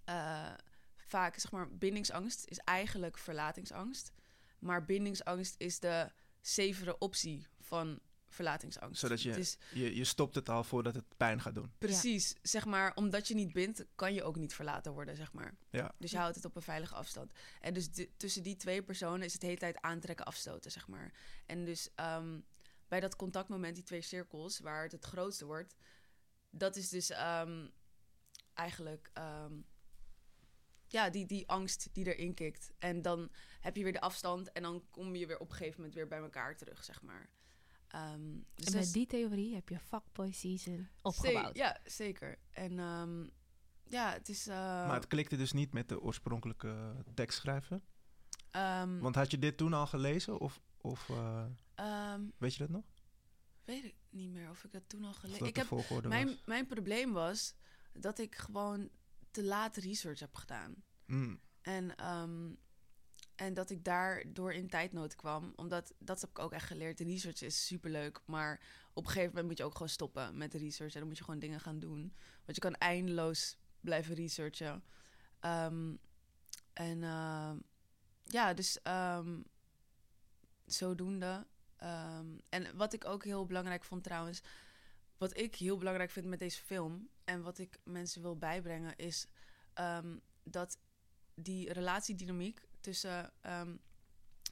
eh, 0.05 0.53
vaak, 0.97 1.39
zeg 1.39 1.51
maar, 1.53 1.77
bindingsangst 1.77 2.45
is 2.49 2.59
eigenlijk 2.59 3.19
verlatingsangst. 3.19 4.13
Maar 4.59 4.85
bindingsangst 4.85 5.55
is 5.59 5.79
de 5.81 6.13
zevere 6.41 6.99
optie 6.99 7.47
van 7.61 8.01
verlatingsangst. 8.29 9.01
Zodat 9.01 9.23
je- 9.23 9.31
is 9.39 9.57
Je, 9.73 9.95
je 9.97 10.05
stopt 10.05 10.35
het 10.35 10.49
al 10.49 10.65
voordat 10.65 10.95
het 10.95 11.05
pijn 11.17 11.41
gaat 11.41 11.55
doen. 11.55 11.73
precies, 11.79 12.35
zeg 12.43 12.65
maar, 12.65 12.95
omdat 12.95 13.29
je 13.29 13.35
niet 13.35 13.53
bindt, 13.53 13.85
kan 13.95 14.15
je 14.15 14.23
ook 14.23 14.37
niet 14.37 14.55
verlaten 14.55 14.93
worden, 14.93 15.17
zeg 15.17 15.33
maar. 15.33 15.55
Ja. 15.71 15.93
Dus 15.99 16.11
je 16.11 16.17
houdt 16.17 16.37
het 16.37 16.45
op 16.45 16.57
een 16.57 16.63
veilige 16.63 16.95
afstand. 16.95 17.33
En 17.61 17.75
dus 17.75 17.89
tussen 18.17 18.43
die 18.43 18.57
twee 18.57 18.83
personen 18.83 19.23
is 19.27 19.33
het 19.33 19.41
de 19.41 19.47
hele 19.47 19.59
tijd 19.59 19.81
aantrekken, 19.81 20.27
afstoten, 20.27 20.71
zeg 20.71 20.89
maar. 20.89 21.13
En 21.47 21.65
dus 21.65 21.89
ehm, 21.95 22.41
bij 22.89 23.01
dat 23.01 23.17
contactmoment, 23.17 23.75
die 23.75 23.85
twee 23.85 24.01
cirkels, 24.03 24.59
waar 24.59 24.83
het 24.83 24.93
het 24.93 25.05
grootste 25.05 25.45
wordt, 25.45 25.75
dat 26.51 26.77
is 26.77 26.89
dus 26.89 27.11
ehm, 27.11 27.67
eigenlijk 28.55 29.11
ehm, 29.13 29.53
ja, 30.89 31.11
die, 31.11 31.27
die 31.27 31.49
angst 31.49 31.89
die 31.93 32.15
erin 32.15 32.35
kikt. 32.35 32.71
En 32.79 33.03
dan 33.03 33.31
heb 33.61 33.77
je 33.77 33.83
weer 33.83 33.93
de 33.93 34.01
afstand 34.01 34.53
en 34.53 34.63
dan 34.63 34.85
kom 34.91 35.15
je 35.15 35.27
weer 35.27 35.39
op 35.39 35.49
een 35.51 35.57
gegeven 35.57 35.77
moment 35.77 35.95
weer 35.95 36.09
bij 36.09 36.19
elkaar 36.19 36.57
terug, 36.57 36.85
zeg 36.85 37.03
maar. 37.03 37.29
Ehm, 37.89 38.35
dus 38.55 38.67
En 38.67 38.75
met 38.75 38.93
die 38.93 39.07
theorie 39.07 39.55
heb 39.55 39.69
je 39.69 39.79
fuckboy 39.79 40.33
season 40.33 40.89
opgebouwd. 41.03 41.57
Ze- 41.57 41.63
ja, 41.63 41.79
zeker. 41.85 42.39
En 42.51 42.79
ehm, 42.79 43.27
ja, 43.89 44.13
het 44.13 44.29
is... 44.29 44.47
eh, 44.47 44.55
Maar 44.57 44.95
het 44.95 45.07
klikte 45.07 45.37
dus 45.37 45.53
niet 45.53 45.73
met 45.73 45.89
de 45.89 46.01
oorspronkelijke 46.01 46.95
tekstschrijver. 47.15 47.81
ehm, 48.51 48.99
Want 48.99 49.15
had 49.15 49.31
je 49.31 49.39
dit 49.39 49.57
toen 49.57 49.73
al 49.73 49.87
gelezen? 49.87 50.39
Of, 50.41 50.61
of 50.81 51.09
eh, 51.09 51.45
ehm, 51.77 52.25
weet 52.39 52.53
je 52.55 52.59
dat 52.59 52.69
nog? 52.69 52.85
weet 53.67 53.85
ik 53.85 53.95
niet 54.11 54.31
meer 54.31 54.51
of 54.51 54.65
ik 54.65 54.73
dat 54.73 54.89
toen 54.89 55.05
al 55.05 55.13
gelezen 55.13 55.45
heb 55.57 56.03
mijn, 56.03 56.27
was? 56.27 56.45
mijn 56.45 56.67
probleem 56.67 57.13
was 57.13 57.55
dat 57.93 58.19
ik 58.19 58.35
gewoon 58.35 58.91
te 59.31 59.45
laat 59.45 59.77
research 59.77 60.19
heb 60.19 60.35
gedaan. 60.35 60.75
Mm, 61.07 61.41
En, 61.63 61.97
ehm, 61.97 62.55
en 63.35 63.55
dat 63.55 63.71
ik 63.71 63.85
daardoor 63.85 64.53
in 64.53 64.69
tijdnood 64.69 65.15
kwam. 65.15 65.53
Omdat, 65.57 65.95
dat 65.99 66.21
heb 66.21 66.31
ik 66.31 66.39
ook 66.39 66.53
echt 66.53 66.67
geleerd. 66.67 66.99
De 66.99 67.05
research 67.05 67.43
is 67.43 67.67
superleuk. 67.67 68.21
Maar 68.27 68.61
op 68.93 69.03
een 69.05 69.11
gegeven 69.11 69.29
moment 69.29 69.47
moet 69.47 69.59
je 69.59 69.65
ook 69.65 69.73
gewoon 69.73 69.89
stoppen 69.89 70.37
met 70.37 70.53
de 70.53 70.59
research. 70.59 70.93
En 70.93 70.99
dan 70.99 71.09
moet 71.09 71.19
je 71.19 71.25
gewoon 71.25 71.41
dingen 71.41 71.61
gaan 71.61 71.79
doen. 71.79 72.15
Want 72.45 72.57
je 72.57 72.61
kan 72.61 72.75
eindeloos 72.75 73.57
blijven 73.81 74.15
researchen. 74.15 74.85
Ehm, 75.41 75.95
en 76.73 76.99
ja, 78.23 78.55
dus 78.55 78.79
zodoende. 80.67 81.47
Ehm, 81.77 82.27
en 82.49 82.77
wat 82.77 82.93
ik 82.93 83.05
ook 83.05 83.25
heel 83.25 83.47
belangrijk 83.47 83.85
vond 83.85 84.05
trouwens... 84.05 84.43
Wat 85.19 85.37
ik 85.37 85.55
heel 85.55 85.77
belangrijk 85.77 86.11
vind 86.11 86.27
met 86.27 86.39
deze 86.39 86.63
film... 86.63 87.09
en 87.25 87.43
wat 87.43 87.59
ik 87.59 87.79
mensen 87.85 88.23
wil 88.23 88.37
bijbrengen... 88.37 88.97
is 88.97 89.27
ehm, 89.73 90.17
dat 90.43 90.79
die 91.35 91.73
relatiedynamiek 91.73 92.61
tussen 92.81 93.33
ehm, 93.41 93.77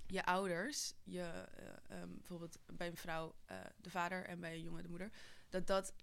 je 0.06 0.24
ouders, 0.24 0.94
je, 1.02 1.46
eh, 1.88 2.02
bijvoorbeeld 2.08 2.58
bij 2.66 2.86
een 2.86 2.96
vrouw 2.96 3.34
eh, 3.44 3.58
de 3.76 3.90
vader 3.90 4.24
en 4.24 4.40
bij 4.40 4.54
een 4.54 4.62
jongen 4.62 4.82
de 4.82 4.88
moeder, 4.88 5.10
dat 5.48 5.66
dat 5.66 5.94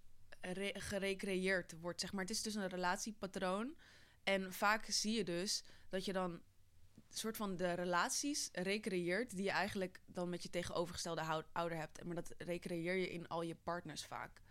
re- 0.42 0.74
gerecreëerd 0.74 1.80
wordt. 1.80 2.00
Zeg 2.00 2.12
maar. 2.12 2.22
Het 2.22 2.32
is 2.32 2.42
dus 2.42 2.56
een 2.56 2.68
relatiepatroon. 2.68 3.76
En 4.24 4.54
vaak 4.54 4.86
zie 4.86 5.18
je 5.18 5.24
dus 5.24 5.64
dat 5.90 6.06
je 6.06 6.14
dan 6.14 6.42
soort 7.18 7.38
van 7.38 7.56
de 7.56 7.74
relaties 7.74 8.50
recreëert 8.54 9.36
die 9.36 9.44
je 9.44 9.52
eigenlijk 9.52 10.02
dan 10.06 10.30
met 10.30 10.44
je 10.44 10.50
tegenovergestelde 10.50 11.44
ouder 11.52 11.78
hebt. 11.78 12.04
Maar 12.04 12.16
dat 12.16 12.34
recreëer 12.38 12.96
je 12.96 13.10
in 13.10 13.28
al 13.28 13.42
je 13.42 13.56
partners 13.56 14.06
vaak. 14.06 14.42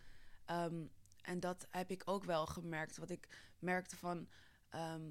Ehm, 0.44 0.84
en 1.22 1.40
dat 1.40 1.66
heb 1.70 1.90
ik 1.90 2.02
ook 2.04 2.24
wel 2.24 2.46
gemerkt. 2.46 2.96
Wat 2.96 3.10
ik 3.10 3.28
merkte 3.58 3.96
van. 3.96 4.28
ehm, 4.68 5.08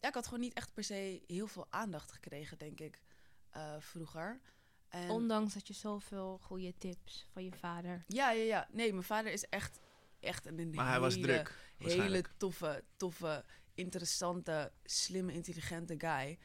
ja, 0.00 0.08
ik 0.08 0.14
had 0.14 0.24
gewoon 0.24 0.40
niet 0.40 0.52
echt 0.54 0.74
per 0.74 0.84
se 0.84 1.22
heel 1.26 1.46
veel 1.46 1.66
aandacht 1.70 2.12
gekregen, 2.12 2.58
denk 2.58 2.80
ik, 2.80 3.02
eh, 3.50 3.74
vroeger. 3.78 4.40
En, 4.88 5.10
Ondanks 5.10 5.54
dat 5.54 5.66
je 5.66 5.74
zoveel 5.74 6.38
goede 6.38 6.78
tips 6.78 7.26
van 7.32 7.44
je 7.44 7.52
vader. 7.52 8.04
ja, 8.06 8.30
ja, 8.30 8.42
ja. 8.42 8.68
Nee, 8.70 8.92
mijn 8.92 9.04
vader 9.04 9.32
is 9.32 9.44
echt, 9.48 9.80
echt 10.20 10.46
een 10.46 10.70
maar 10.74 10.88
hij 10.88 11.00
was 11.00 11.14
hele, 11.14 11.26
druk. 11.26 11.58
hele 11.76 12.24
toffe, 12.36 12.84
toffe, 12.96 13.44
interessante, 13.74 14.72
slimme, 14.84 15.32
intelligente 15.32 15.94
guy. 15.98 16.38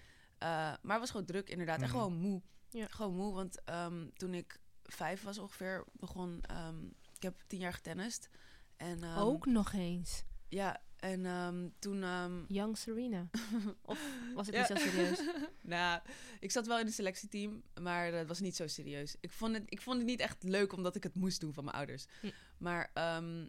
Eh, 0.46 0.52
maar 0.52 0.80
hij 0.92 1.00
was 1.00 1.12
gewoon 1.12 1.26
druk, 1.26 1.50
inderdaad. 1.50 1.76
En 1.76 1.82
Mhm. 1.82 1.92
gewoon 1.92 2.14
moe. 2.14 2.42
Ja. 2.70 2.88
Gewoon 2.90 3.16
moe, 3.16 3.34
want 3.34 3.64
ehm, 3.64 4.08
toen 4.14 4.34
ik 4.34 4.60
vijf 4.84 5.24
was 5.24 5.38
ongeveer, 5.38 5.84
begon... 5.94 6.42
ehm, 6.42 6.86
ik 7.16 7.22
heb 7.22 7.42
tien 7.48 7.60
jaar 7.60 7.74
getennist. 7.74 8.30
En, 8.78 9.04
ehm, 9.04 9.18
Ook 9.18 9.46
nog 9.46 9.74
eens. 9.74 10.24
Ja, 10.50 10.82
en 10.98 11.26
ehm, 11.26 11.70
toen... 11.80 12.04
ehm, 12.04 12.44
Young 12.48 12.78
Serena. 12.78 13.30
of 13.82 14.00
was 14.34 14.46
het 14.48 14.56
Ja. 14.56 14.62
niet 14.68 14.78
zo 14.80 14.88
serieus? 14.90 15.22
nou, 15.62 16.02
ik 16.40 16.52
zat 16.52 16.68
wel 16.68 16.80
in 16.80 16.86
het 16.86 16.94
selectieteam, 16.96 17.64
maar 17.82 18.14
het 18.14 18.28
was 18.28 18.40
niet 18.40 18.56
zo 18.56 18.68
serieus. 18.68 19.16
Ik 19.20 19.32
vond, 19.32 19.54
het, 19.56 19.64
ik 19.66 19.82
vond 19.82 19.98
het 19.98 20.06
niet 20.06 20.20
echt 20.20 20.44
leuk 20.44 20.74
omdat 20.74 20.96
ik 20.96 21.04
het 21.04 21.16
moest 21.16 21.40
doen 21.40 21.54
van 21.54 21.64
mijn 21.64 21.76
ouders. 21.78 22.06
Hm. 22.22 22.30
Maar 22.58 22.92
ehm, 22.94 23.48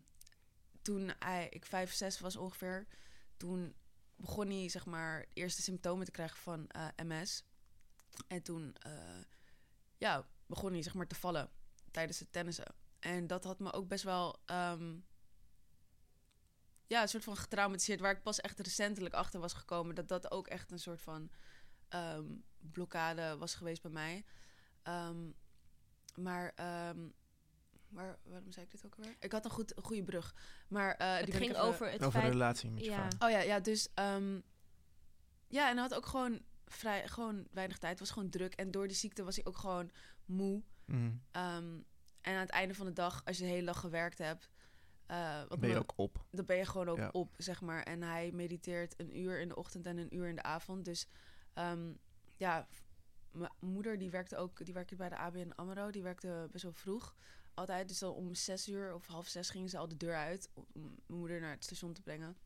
toen 0.83 1.11
hij, 1.19 1.47
ik 1.51 1.65
vijf, 1.65 1.93
zes 1.93 2.21
was 2.21 2.37
ongeveer, 2.37 2.87
toen 3.37 3.75
begon 4.17 4.51
hij 4.51 4.69
zeg 4.69 4.87
maar 4.87 5.27
eerste 5.33 5.63
symptomen 5.63 6.05
te 6.05 6.11
krijgen 6.11 6.39
van 6.39 6.69
eh, 6.69 6.87
MS. 6.97 7.45
En 8.27 8.43
toen 8.43 8.75
eh, 8.75 9.23
ja, 9.99 10.29
begon 10.47 10.73
hij 10.73 10.83
zeg 10.83 10.95
maar 10.95 11.07
te 11.07 11.15
vallen 11.15 11.51
tijdens 11.91 12.19
het 12.19 12.33
tennissen. 12.33 12.75
En 12.99 13.27
dat 13.27 13.45
had 13.45 13.59
me 13.59 13.73
ook 13.73 13.89
best 13.89 14.05
wel 14.05 14.41
ehm, 14.45 14.97
ja, 16.87 17.03
een 17.03 17.09
soort 17.09 17.25
van 17.25 17.37
getraumatiseerd, 17.37 18.01
waar 18.01 18.17
ik 18.17 18.23
pas 18.23 18.41
echt 18.41 18.61
recentelijk 18.61 19.15
achter 19.15 19.41
was 19.41 19.53
gekomen 19.53 19.95
dat 19.95 20.09
dat 20.09 20.31
ook 20.31 20.47
echt 20.47 20.71
een 20.73 20.79
soort 20.79 21.03
van 21.03 21.31
ehm, 21.89 22.25
blokkade 22.59 23.37
was 23.37 23.55
geweest 23.55 23.83
bij 23.83 23.91
mij. 23.91 24.25
Ehm, 24.83 25.31
maar 26.15 26.55
waar, 27.97 28.19
waarom 28.23 28.53
zei 28.53 28.65
ik 28.65 28.71
dit 28.71 28.87
ook 28.87 28.95
alweer? 28.95 29.17
Ik 29.21 29.33
had 29.33 29.45
een, 29.45 29.51
goed, 29.51 29.77
een 29.77 29.83
goede 29.83 30.03
brug. 30.03 30.35
Maar 30.69 30.95
eh, 30.95 30.99
die 31.09 31.17
het 31.19 31.29
ik 31.29 31.35
ging 31.35 31.57
over 31.57 31.87
het 31.87 31.95
Over 31.95 32.05
een 32.07 32.13
feit... 32.21 32.33
relatie 32.33 32.71
met 32.71 32.85
je 32.85 32.91
ja. 32.91 33.11
vrouw. 33.11 33.29
Oh 33.29 33.35
ja, 33.35 33.41
ja, 33.43 33.61
dus 33.61 33.89
ehm, 33.95 34.41
ja, 35.49 35.69
en 35.69 35.73
hij 35.73 35.83
had 35.83 35.95
ook 35.95 36.07
gewoon 36.07 36.41
vrij, 36.67 37.09
gewoon 37.09 37.47
weinig 37.51 37.79
tijd. 37.79 37.99
Was 37.99 38.11
gewoon 38.11 38.29
druk 38.31 38.55
en 38.55 38.71
door 38.71 38.87
die 38.87 38.97
ziekte 38.97 39.25
was 39.25 39.37
hij 39.37 39.45
ook 39.45 39.59
gewoon 39.59 39.91
moe. 40.25 40.63
Mhm. 40.85 41.11
Ehm, 41.31 41.79
en 42.21 42.35
aan 42.35 42.41
het 42.41 42.51
einde 42.51 42.75
van 42.75 42.87
de 42.87 42.93
dag, 42.93 43.23
als 43.25 43.37
je 43.39 43.43
de 43.45 43.51
hele 43.51 43.67
dag 43.67 43.81
gewerkt 43.81 44.19
hebt, 44.19 44.49
eh, 45.07 45.39
wat 45.49 45.59
Ben 45.61 45.69
je 45.69 45.75
me- 45.75 45.81
ook 45.81 45.93
op. 45.97 46.25
dan 46.31 46.45
ben 46.45 46.57
je 46.57 46.65
gewoon 46.67 46.89
ook 46.89 46.97
Ja. 46.97 47.09
op, 47.13 47.35
zeg 47.37 47.61
maar. 47.61 47.83
En 47.83 48.03
hij 48.03 48.31
mediteert 48.33 48.95
een 49.01 49.19
uur 49.19 49.41
in 49.41 49.49
de 49.49 49.57
ochtend 49.57 49.87
en 49.87 49.97
een 49.99 50.15
uur 50.17 50.29
in 50.29 50.35
de 50.37 50.43
avond. 50.43 50.85
Dus 50.85 51.07
ehm, 51.55 51.93
ja, 52.37 52.67
mijn 53.31 53.53
moeder 53.61 53.99
die 53.99 54.11
werkte 54.11 54.37
ook, 54.37 54.65
die 54.65 54.75
werkte 54.75 54.97
bij 54.97 55.09
de 55.09 55.17
ABN 55.17 55.53
AMRO. 55.55 55.91
Die 55.91 56.03
werkte 56.03 56.49
best 56.53 56.65
wel 56.65 56.73
vroeg, 56.73 57.15
altijd. 57.57 57.89
Dus 57.89 58.03
om 58.03 58.35
zes 58.35 58.69
uur 58.69 58.95
of 58.95 59.07
half 59.07 59.27
zes 59.27 59.51
gingen 59.51 59.69
ze 59.69 59.79
al 59.79 59.89
de 59.89 59.97
deur 59.97 60.15
uit 60.15 60.51
om 60.55 60.67
mijn 60.73 61.19
moeder 61.19 61.41
naar 61.41 61.51
het 61.51 61.65
station 61.65 61.93
te 61.93 62.03
brengen. 62.03 62.37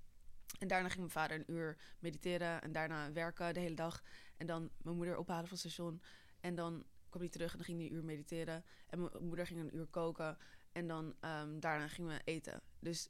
En 0.58 0.68
daarna 0.68 0.88
ging 0.88 0.98
mijn 0.98 1.10
vader 1.10 1.36
een 1.36 1.52
uur 1.52 1.76
mediteren 1.98 2.62
en 2.62 2.72
daarna 2.72 3.12
werken 3.12 3.54
de 3.54 3.60
hele 3.60 3.74
dag. 3.74 4.02
En 4.36 4.46
dan 4.46 4.70
mijn 4.82 4.96
moeder 4.96 5.16
ophalen 5.16 5.48
van 5.48 5.58
het 5.58 5.66
station. 5.66 6.02
En 6.40 6.54
dan 6.54 6.84
kwam 7.08 7.22
hij 7.22 7.30
terug 7.30 7.50
en 7.50 7.56
dan 7.56 7.66
ging 7.66 7.78
hij 7.78 7.86
een 7.86 7.94
uur 7.94 8.04
mediteren. 8.04 8.64
En 8.86 9.00
mijn 9.00 9.24
moeder 9.24 9.46
ging 9.46 9.60
een 9.60 9.76
uur 9.76 9.86
koken. 9.86 10.38
En 10.72 10.86
dan 10.86 11.14
ehm, 11.20 11.60
daarna 11.60 11.88
gingen 11.88 12.16
we 12.16 12.20
eten. 12.24 12.62
Dus 12.78 13.08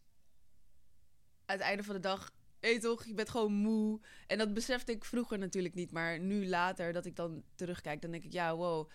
aan 1.46 1.84
van 1.84 1.94
de 1.94 2.00
dag, 2.00 2.32
weet 2.60 2.74
je 2.74 2.80
toch, 2.80 3.04
je 3.04 3.14
bent 3.14 3.30
gewoon 3.30 3.52
moe. 3.52 4.00
En 4.26 4.38
dat 4.38 4.54
besefte 4.54 4.92
ik 4.92 5.04
vroeger 5.04 5.38
natuurlijk 5.38 5.74
niet. 5.74 5.92
Maar 5.92 6.18
nu 6.18 6.46
later, 6.46 6.92
dat 6.92 7.04
ik 7.04 7.16
dan 7.16 7.42
terugkijk, 7.54 8.02
dan 8.02 8.10
denk 8.10 8.24
ik, 8.24 8.32
ja, 8.32 8.56
wow. 8.56 8.90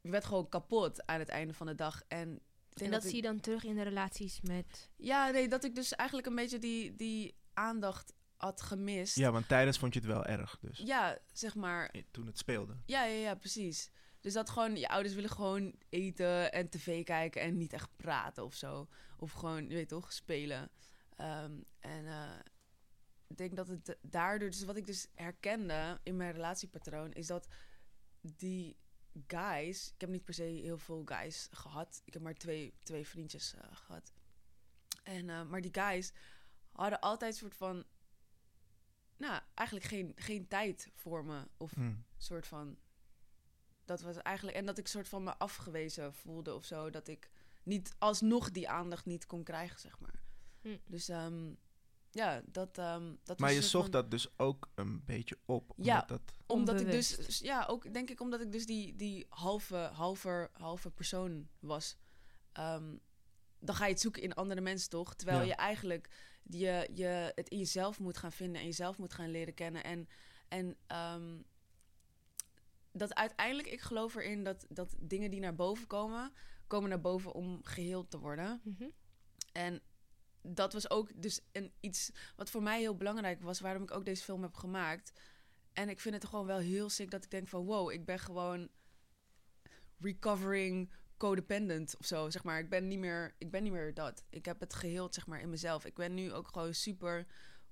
Je 0.00 0.10
bent 0.10 0.24
gewoon 0.24 0.48
kapot 0.48 1.06
aan 1.06 1.18
het 1.18 1.28
einde 1.28 1.54
van 1.54 1.66
de 1.66 1.74
dag. 1.74 2.02
En, 2.08 2.40
En 2.74 2.90
dat 2.90 3.02
ik- 3.02 3.08
zie 3.08 3.16
je 3.16 3.22
dan 3.22 3.40
terug 3.40 3.64
in 3.64 3.74
de 3.74 3.82
relaties 3.82 4.40
met... 4.40 4.90
Ja, 4.96 5.30
nee, 5.30 5.48
dat 5.48 5.64
ik 5.64 5.74
dus 5.74 5.92
eigenlijk 5.94 6.28
een 6.28 6.34
beetje 6.34 6.58
die, 6.58 6.96
die 6.96 7.34
aandacht 7.54 8.12
had 8.36 8.60
gemist. 8.62 9.16
Ja, 9.16 9.30
want 9.32 9.48
tijdens 9.48 9.78
vond 9.78 9.94
je 9.94 10.00
het 10.00 10.08
wel 10.08 10.24
erg. 10.24 10.58
Dus 10.60 10.78
Ja, 10.78 11.18
zeg 11.32 11.54
maar. 11.54 11.94
toen 12.10 12.26
het 12.26 12.38
speelde. 12.38 12.76
Ja, 12.86 13.04
ja, 13.04 13.14
ja, 13.20 13.34
precies. 13.34 13.90
Dus 14.20 14.32
dat 14.32 14.50
gewoon, 14.50 14.76
je 14.76 14.88
ouders 14.88 15.14
willen 15.14 15.30
gewoon 15.30 15.74
eten 15.88 16.52
en 16.52 16.68
tv 16.68 17.04
kijken 17.04 17.42
en 17.42 17.56
niet 17.56 17.72
echt 17.72 17.96
praten 17.96 18.44
of 18.44 18.54
zo. 18.54 18.88
Of 19.18 19.32
gewoon, 19.32 19.62
je 19.68 19.74
weet 19.74 19.88
toch, 19.88 20.12
spelen. 20.12 20.70
Ehm, 21.16 21.52
en 21.80 22.06
eh, 22.06 22.38
ik 23.26 23.36
denk 23.36 23.56
dat 23.56 23.68
het 23.68 23.98
daardoor, 24.02 24.50
dus 24.50 24.64
wat 24.64 24.76
ik 24.76 24.86
dus 24.86 25.06
herkende 25.14 26.00
in 26.02 26.16
mijn 26.16 26.32
relatiepatroon, 26.32 27.12
is 27.12 27.26
dat 27.26 27.48
die 28.20 28.76
guys, 29.26 29.92
ik 29.94 30.00
heb 30.00 30.10
niet 30.10 30.24
per 30.24 30.34
se 30.34 30.42
heel 30.42 30.78
veel 30.78 31.02
guys 31.04 31.48
gehad. 31.50 32.02
Ik 32.04 32.12
heb 32.12 32.22
maar 32.22 32.34
twee, 32.34 32.74
twee 32.82 33.06
vriendjes 33.06 33.54
eh, 33.54 33.76
gehad. 33.76 34.12
En, 35.02 35.30
eh, 35.30 35.42
maar 35.44 35.60
die 35.60 35.74
guys 35.74 36.12
hadden 36.72 37.00
altijd 37.00 37.32
een 37.32 37.38
soort 37.38 37.54
van, 37.54 37.84
nou, 39.16 39.40
eigenlijk 39.54 39.88
geen, 39.88 40.12
geen 40.16 40.48
tijd 40.48 40.90
voor 40.94 41.24
me. 41.24 41.48
Of 41.56 41.72
Hm. 41.74 41.94
soort 42.16 42.46
van. 42.46 42.78
Dat 43.84 44.00
was 44.00 44.16
eigenlijk. 44.16 44.56
En 44.56 44.66
dat 44.66 44.78
ik 44.78 44.86
soort 44.88 45.08
van 45.08 45.22
me 45.24 45.36
afgewezen 45.36 46.14
voelde 46.14 46.54
of 46.54 46.64
zo. 46.64 46.90
Dat 46.90 47.08
ik 47.08 47.30
niet 47.62 47.94
alsnog 47.98 48.50
die 48.50 48.68
aandacht 48.68 49.04
niet 49.06 49.26
kon 49.26 49.42
krijgen, 49.42 49.80
zeg 49.80 49.98
maar. 49.98 50.22
Hm. 50.60 50.76
Dus 50.86 51.08
ehm, 51.08 51.52
ja, 52.10 52.42
dat. 52.46 52.78
ehm 52.78 53.14
dat 53.22 53.38
Maar 53.38 53.52
je 53.52 53.62
zocht 53.62 53.82
van- 53.82 53.92
dat 53.92 54.10
dus 54.10 54.38
ook 54.38 54.68
een 54.74 55.04
beetje 55.04 55.38
op. 55.44 55.72
Ja. 55.76 55.92
omdat 56.00 56.08
Dat, 56.08 56.20
Omdat 56.46 56.80
ik 56.80 56.90
dus. 56.90 57.38
Ja, 57.38 57.64
ook 57.66 57.92
denk 57.92 58.10
ik 58.10 58.20
omdat 58.20 58.40
ik 58.40 58.52
dus 58.52 58.66
die, 58.66 58.96
die 58.96 59.26
halve, 59.28 59.76
halve, 59.76 60.50
halve 60.52 60.90
persoon 60.90 61.48
was. 61.60 61.96
Ehm, 62.52 62.96
dan 63.60 63.74
ga 63.74 63.84
je 63.86 63.92
het 63.92 64.00
zoeken 64.00 64.22
in 64.22 64.34
andere 64.34 64.60
mensen, 64.60 64.90
toch? 64.90 65.14
Terwijl 65.14 65.38
Ja. 65.40 65.44
je 65.46 65.54
eigenlijk 65.54 66.08
je, 66.42 66.88
je 66.94 67.32
het 67.34 67.48
in 67.48 67.58
jezelf 67.58 67.98
moet 68.00 68.16
gaan 68.16 68.32
vinden 68.32 68.60
en 68.60 68.66
jezelf 68.66 68.98
moet 68.98 69.14
gaan 69.14 69.30
leren 69.30 69.54
kennen. 69.54 69.84
En, 69.84 70.08
en 70.48 70.76
ehm, 70.86 71.38
dat 72.92 73.14
uiteindelijk, 73.14 73.68
ik 73.68 73.80
geloof 73.80 74.14
erin 74.14 74.44
dat, 74.44 74.66
dat 74.68 74.94
dingen 74.98 75.30
die 75.30 75.40
naar 75.40 75.54
boven 75.54 75.86
komen, 75.86 76.32
komen 76.66 76.88
naar 76.88 77.00
boven 77.00 77.32
om 77.32 77.60
geheeld 77.62 78.10
te 78.10 78.18
worden. 78.18 78.60
Mhm. 78.64 78.88
En 79.52 79.82
dat 80.42 80.72
was 80.72 80.90
ook 80.90 81.22
dus 81.22 81.40
een, 81.52 81.72
iets 81.80 82.10
wat 82.36 82.50
voor 82.50 82.62
mij 82.62 82.80
heel 82.80 82.96
belangrijk 82.96 83.42
was, 83.42 83.60
waarom 83.60 83.82
ik 83.82 83.90
ook 83.90 84.04
deze 84.04 84.24
film 84.24 84.42
heb 84.42 84.54
gemaakt. 84.54 85.12
En 85.72 85.88
ik 85.88 86.00
vind 86.00 86.14
het 86.14 86.24
gewoon 86.24 86.46
wel 86.46 86.58
heel 86.58 86.88
sick 86.88 87.10
dat 87.10 87.24
ik 87.24 87.30
denk 87.30 87.48
van 87.48 87.64
wow, 87.64 87.90
ik 87.90 88.04
ben 88.04 88.18
gewoon 88.18 88.68
recovering 90.00 90.90
codependent 91.16 91.96
of 91.98 92.06
zo, 92.06 92.30
zeg 92.30 92.44
maar. 92.44 92.58
Ik 92.58 92.68
ben 92.68 92.88
niet 92.88 92.98
meer, 92.98 93.34
ik 93.38 93.50
ben 93.50 93.62
niet 93.62 93.72
meer 93.72 93.94
dat. 93.94 94.24
Ik 94.30 94.44
heb 94.44 94.60
het 94.60 94.74
geheeld, 94.74 95.14
zeg 95.14 95.26
maar, 95.26 95.40
in 95.40 95.50
mezelf. 95.50 95.84
Ik 95.84 95.94
ben 95.94 96.14
nu 96.14 96.32
ook 96.32 96.48
gewoon 96.48 96.74
super 96.74 97.26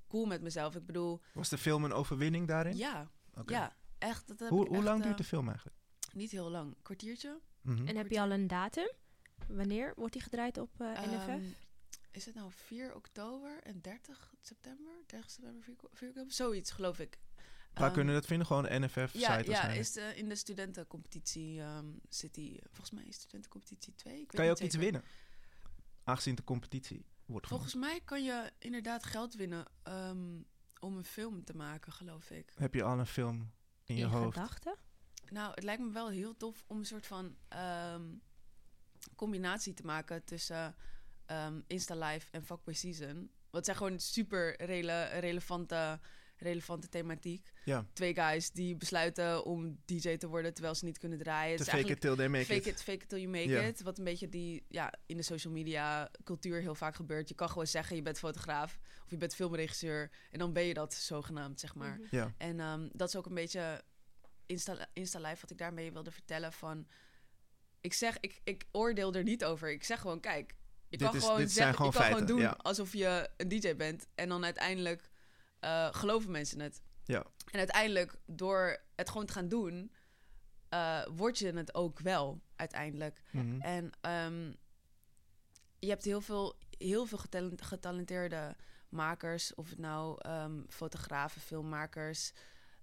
cool 0.09 0.27
met 0.27 0.43
mezelf. 0.43 0.75
Ik 0.75 0.87
bedoel, 0.87 1.21
was 1.33 1.49
de 1.49 1.59
film 1.59 1.85
een 1.85 1.93
overwinning 1.93 2.47
daarin? 2.49 2.77
ja, 2.77 3.11
Oké. 3.35 3.53
ja, 3.53 3.77
echt. 3.99 4.29
Dat 4.29 4.39
heb 4.39 4.49
Hoe, 4.49 4.63
ik 4.63 4.69
hoe 4.69 4.77
echt, 4.77 4.87
lang 4.87 4.99
eh, 4.99 5.05
duurt 5.05 5.19
de 5.19 5.25
film 5.25 5.49
eigenlijk? 5.49 5.77
Niet 6.13 6.31
heel 6.31 6.51
lang, 6.51 6.77
kwartiertje. 6.83 7.41
Mhm. 7.61 7.87
En 7.87 7.97
heb 7.97 8.11
je 8.11 8.21
al 8.21 8.31
een 8.31 8.47
datum? 8.47 8.91
Wanneer 9.49 9.93
wordt 9.97 10.13
die 10.13 10.23
gedraaid 10.23 10.59
op 10.59 10.81
eh, 10.81 10.89
NFF? 10.89 11.29
Ehm, 11.29 11.43
is 12.19 12.25
het 12.27 12.35
nou 12.35 12.51
4 12.53 12.95
oktober 12.95 13.63
en 13.63 13.81
30 13.81 14.35
september? 14.41 14.93
30 15.07 15.31
september, 15.31 15.63
4, 15.63 15.75
4 15.93 16.09
oktober? 16.09 16.33
Zoiets, 16.33 16.71
geloof 16.71 16.99
ik. 16.99 17.19
Waar 17.73 17.87
Ehm, 17.87 17.93
kunnen 17.95 18.15
we 18.15 18.21
dat 18.21 18.29
vinden? 18.29 18.47
Gewoon 18.47 18.63
de 18.63 18.79
NFF-site 18.79 19.19
Ja, 19.21 19.39
ja 19.39 19.69
is 19.69 19.93
de, 19.93 20.13
in 20.17 20.29
de 20.29 20.35
studentencompetitie 20.35 21.61
ehm, 21.61 21.87
zit 22.09 22.35
die... 22.35 22.61
Volgens 22.65 22.91
mij 22.91 23.05
is 23.05 23.15
studentencompetitie 23.15 23.95
2. 23.95 24.13
Ik 24.13 24.19
weet 24.19 24.31
Kan 24.31 24.45
je 24.45 24.51
ook 24.51 24.59
iets 24.59 24.77
winnen? 24.77 25.03
Aangezien 26.05 26.35
de 26.35 26.45
competitie 26.45 27.07
wordt 27.27 27.47
Volgens 27.47 27.75
mij 27.75 28.01
kan 28.05 28.25
je 28.25 28.53
inderdaad 28.59 29.05
geld 29.05 29.35
winnen 29.35 29.67
ehm, 29.83 30.43
om 30.81 30.97
een 30.97 31.05
film 31.05 31.45
te 31.45 31.57
maken, 31.57 31.93
geloof 31.93 32.31
ik. 32.31 32.53
Heb 32.57 32.75
je 32.75 32.83
al 32.83 32.99
een 32.99 33.07
film 33.07 33.53
in 33.85 33.97
je 33.97 34.03
in 34.03 34.09
hoofd? 34.09 34.35
gedachten? 34.35 34.77
Nou, 35.31 35.51
het 35.55 35.65
lijkt 35.65 35.83
me 35.83 35.91
wel 35.91 36.09
heel 36.09 36.37
tof 36.37 36.65
om 36.67 36.79
een 36.79 36.87
soort 36.87 37.07
van 37.07 37.37
ehm, 37.49 38.07
combinatie 39.17 39.75
te 39.75 39.85
maken 39.85 40.25
tussen 40.25 40.75
ehm, 41.29 41.61
Insta 41.67 41.95
Live 41.95 42.27
en 42.31 42.45
Fuckboy 42.45 42.75
Season. 42.75 43.31
Wat 43.51 43.65
zijn 43.65 43.77
gewoon 43.77 43.99
super 44.01 44.63
rele 44.65 45.05
relevante, 45.05 46.01
relevante 46.37 46.89
thematiek. 46.89 47.53
Ja, 47.65 47.87
Twee 47.93 48.15
guys 48.15 48.51
die 48.51 48.77
besluiten 48.77 49.45
om 49.45 49.79
DJ 49.85 50.17
te 50.17 50.27
worden 50.29 50.55
terwijl 50.55 50.75
ze 50.75 50.85
niet 50.85 50.99
kunnen 50.99 51.19
draaien. 51.19 51.59
fake 51.59 51.91
it 51.93 52.01
till 52.01 52.15
they 52.15 52.29
make 52.29 52.45
fake 52.45 52.59
it. 52.59 52.67
it, 52.67 52.83
fake 52.83 53.03
it 53.03 53.09
till 53.09 53.19
you 53.19 53.31
make 53.31 53.49
Ja. 53.49 53.61
it. 53.63 53.83
Wat 53.83 53.99
een 53.99 54.05
beetje 54.05 54.29
die 54.29 54.65
ja, 54.69 54.93
in 55.07 55.17
de 55.17 55.23
social 55.23 55.53
media 55.53 56.11
cultuur 56.25 56.61
heel 56.61 56.75
vaak 56.75 56.95
gebeurt. 56.95 57.29
Je 57.29 57.35
kan 57.35 57.49
gewoon 57.49 57.67
zeggen 57.67 57.97
je 57.97 58.03
bent 58.03 58.19
fotograaf 58.19 58.79
of 59.05 59.11
je 59.11 59.17
bent 59.17 59.35
filmregisseur. 59.35 60.11
En 60.31 60.39
dan 60.39 60.53
ben 60.53 60.63
je 60.65 60.75
dat 60.75 60.95
zogenaamd, 60.95 61.61
zeg 61.61 61.75
maar. 61.75 62.01
Ja, 62.11 62.35
En 62.39 62.61
ehm, 62.61 62.89
dat 62.93 63.09
is 63.09 63.17
ook 63.17 63.27
een 63.27 63.35
beetje 63.35 63.83
Insta, 64.47 64.89
Insta 64.93 65.19
Live 65.21 65.41
wat 65.41 65.51
ik 65.51 65.59
daarmee 65.59 65.93
wilde 65.93 66.11
vertellen 66.11 66.53
van... 66.53 66.87
Ik 67.81 67.93
zeg, 67.93 68.17
ik, 68.21 68.41
ik 68.45 68.65
oordeel 68.73 69.15
er 69.15 69.23
niet 69.23 69.45
over. 69.45 69.71
Ik 69.71 69.85
zeg 69.85 70.01
gewoon, 70.01 70.21
kijk, 70.21 70.55
je 70.89 70.97
Dit 70.97 71.07
kan 71.07 71.17
is- 71.17 71.23
gewoon 71.23 71.39
dit 71.39 71.53
zijn 71.53 71.67
zeggen, 71.75 71.75
gewoon 71.77 71.91
je 71.93 71.97
kan 71.97 72.03
feiten, 72.07 72.27
gewoon 72.27 72.41
doen 72.43 72.51
ja. 72.51 72.63
alsof 72.63 72.93
je 72.93 73.31
een 73.37 73.49
DJ 73.49 73.77
bent. 73.77 74.07
En 74.15 74.29
dan 74.29 74.45
uiteindelijk 74.45 75.11
eh, 75.61 75.89
geloven 75.93 76.31
mensen 76.31 76.61
het. 76.61 76.81
ja. 77.05 77.25
En 77.51 77.59
uiteindelijk, 77.59 78.17
door 78.27 78.79
het 78.97 79.09
gewoon 79.11 79.27
te 79.27 79.33
gaan 79.33 79.49
doen, 79.49 79.93
eh, 80.69 81.07
word 81.15 81.39
je 81.39 81.53
het 81.53 81.75
ook 81.75 81.99
wel, 82.01 82.41
uiteindelijk. 82.57 83.23
Mhm. 83.31 83.61
En 83.61 83.91
ehm, 84.01 84.53
je 85.79 85.89
hebt 85.89 86.05
heel 86.05 86.21
veel, 86.21 86.59
heel 86.79 87.07
veel 87.07 87.19
getalent- 87.19 87.63
getalenteerde 87.63 88.57
makers, 88.89 89.55
of 89.55 89.69
het 89.71 89.79
nou 89.79 90.17
ehm, 90.21 90.61
fotografen, 90.69 91.41
filmmakers, 91.41 92.33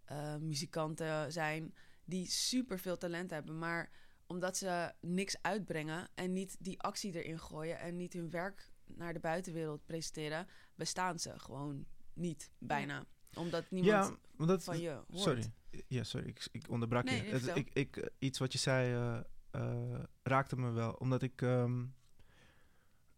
eh, 0.05 0.35
muzikanten 0.35 1.31
zijn, 1.31 1.75
die 2.05 2.27
super 2.29 2.79
veel 2.79 2.97
talent 2.97 3.29
hebben. 3.29 3.57
Maar 3.59 3.89
omdat 4.27 4.57
ze 4.57 4.93
niks 5.01 5.35
uitbrengen 5.41 6.07
en 6.15 6.33
niet 6.33 6.55
die 6.59 6.81
actie 6.81 7.23
erin 7.23 7.39
gooien 7.39 7.79
en 7.79 7.95
niet 7.95 8.13
hun 8.13 8.29
werk 8.29 8.71
naar 8.85 9.13
de 9.13 9.19
buitenwereld 9.19 9.85
presenteren, 9.85 10.47
bestaan 10.75 11.19
ze 11.19 11.39
gewoon 11.39 11.85
niet 12.13 12.51
bijna. 12.57 13.05
Omdat 13.33 13.71
niemand 13.71 14.17
Ja, 14.37 14.57
van 14.57 14.79
je 14.79 14.89
hoort. 15.07 15.21
Sorry. 15.21 15.43
Ja, 15.87 16.03
sorry, 16.03 16.27
ik, 16.27 16.47
ik 16.51 16.69
onderbrak 16.69 17.03
Nee, 17.03 17.25
je. 17.25 17.31
Het- 17.31 17.55
ik, 17.55 17.69
ik, 17.73 18.11
iets 18.19 18.39
wat 18.39 18.51
je 18.51 18.57
zei 18.57 18.93
eh, 18.93 19.19
eh, 19.51 20.03
raakte 20.23 20.55
me 20.57 20.71
wel. 20.71 20.93
Omdat 20.93 21.21
ik... 21.21 21.41
ehm, 21.41 21.83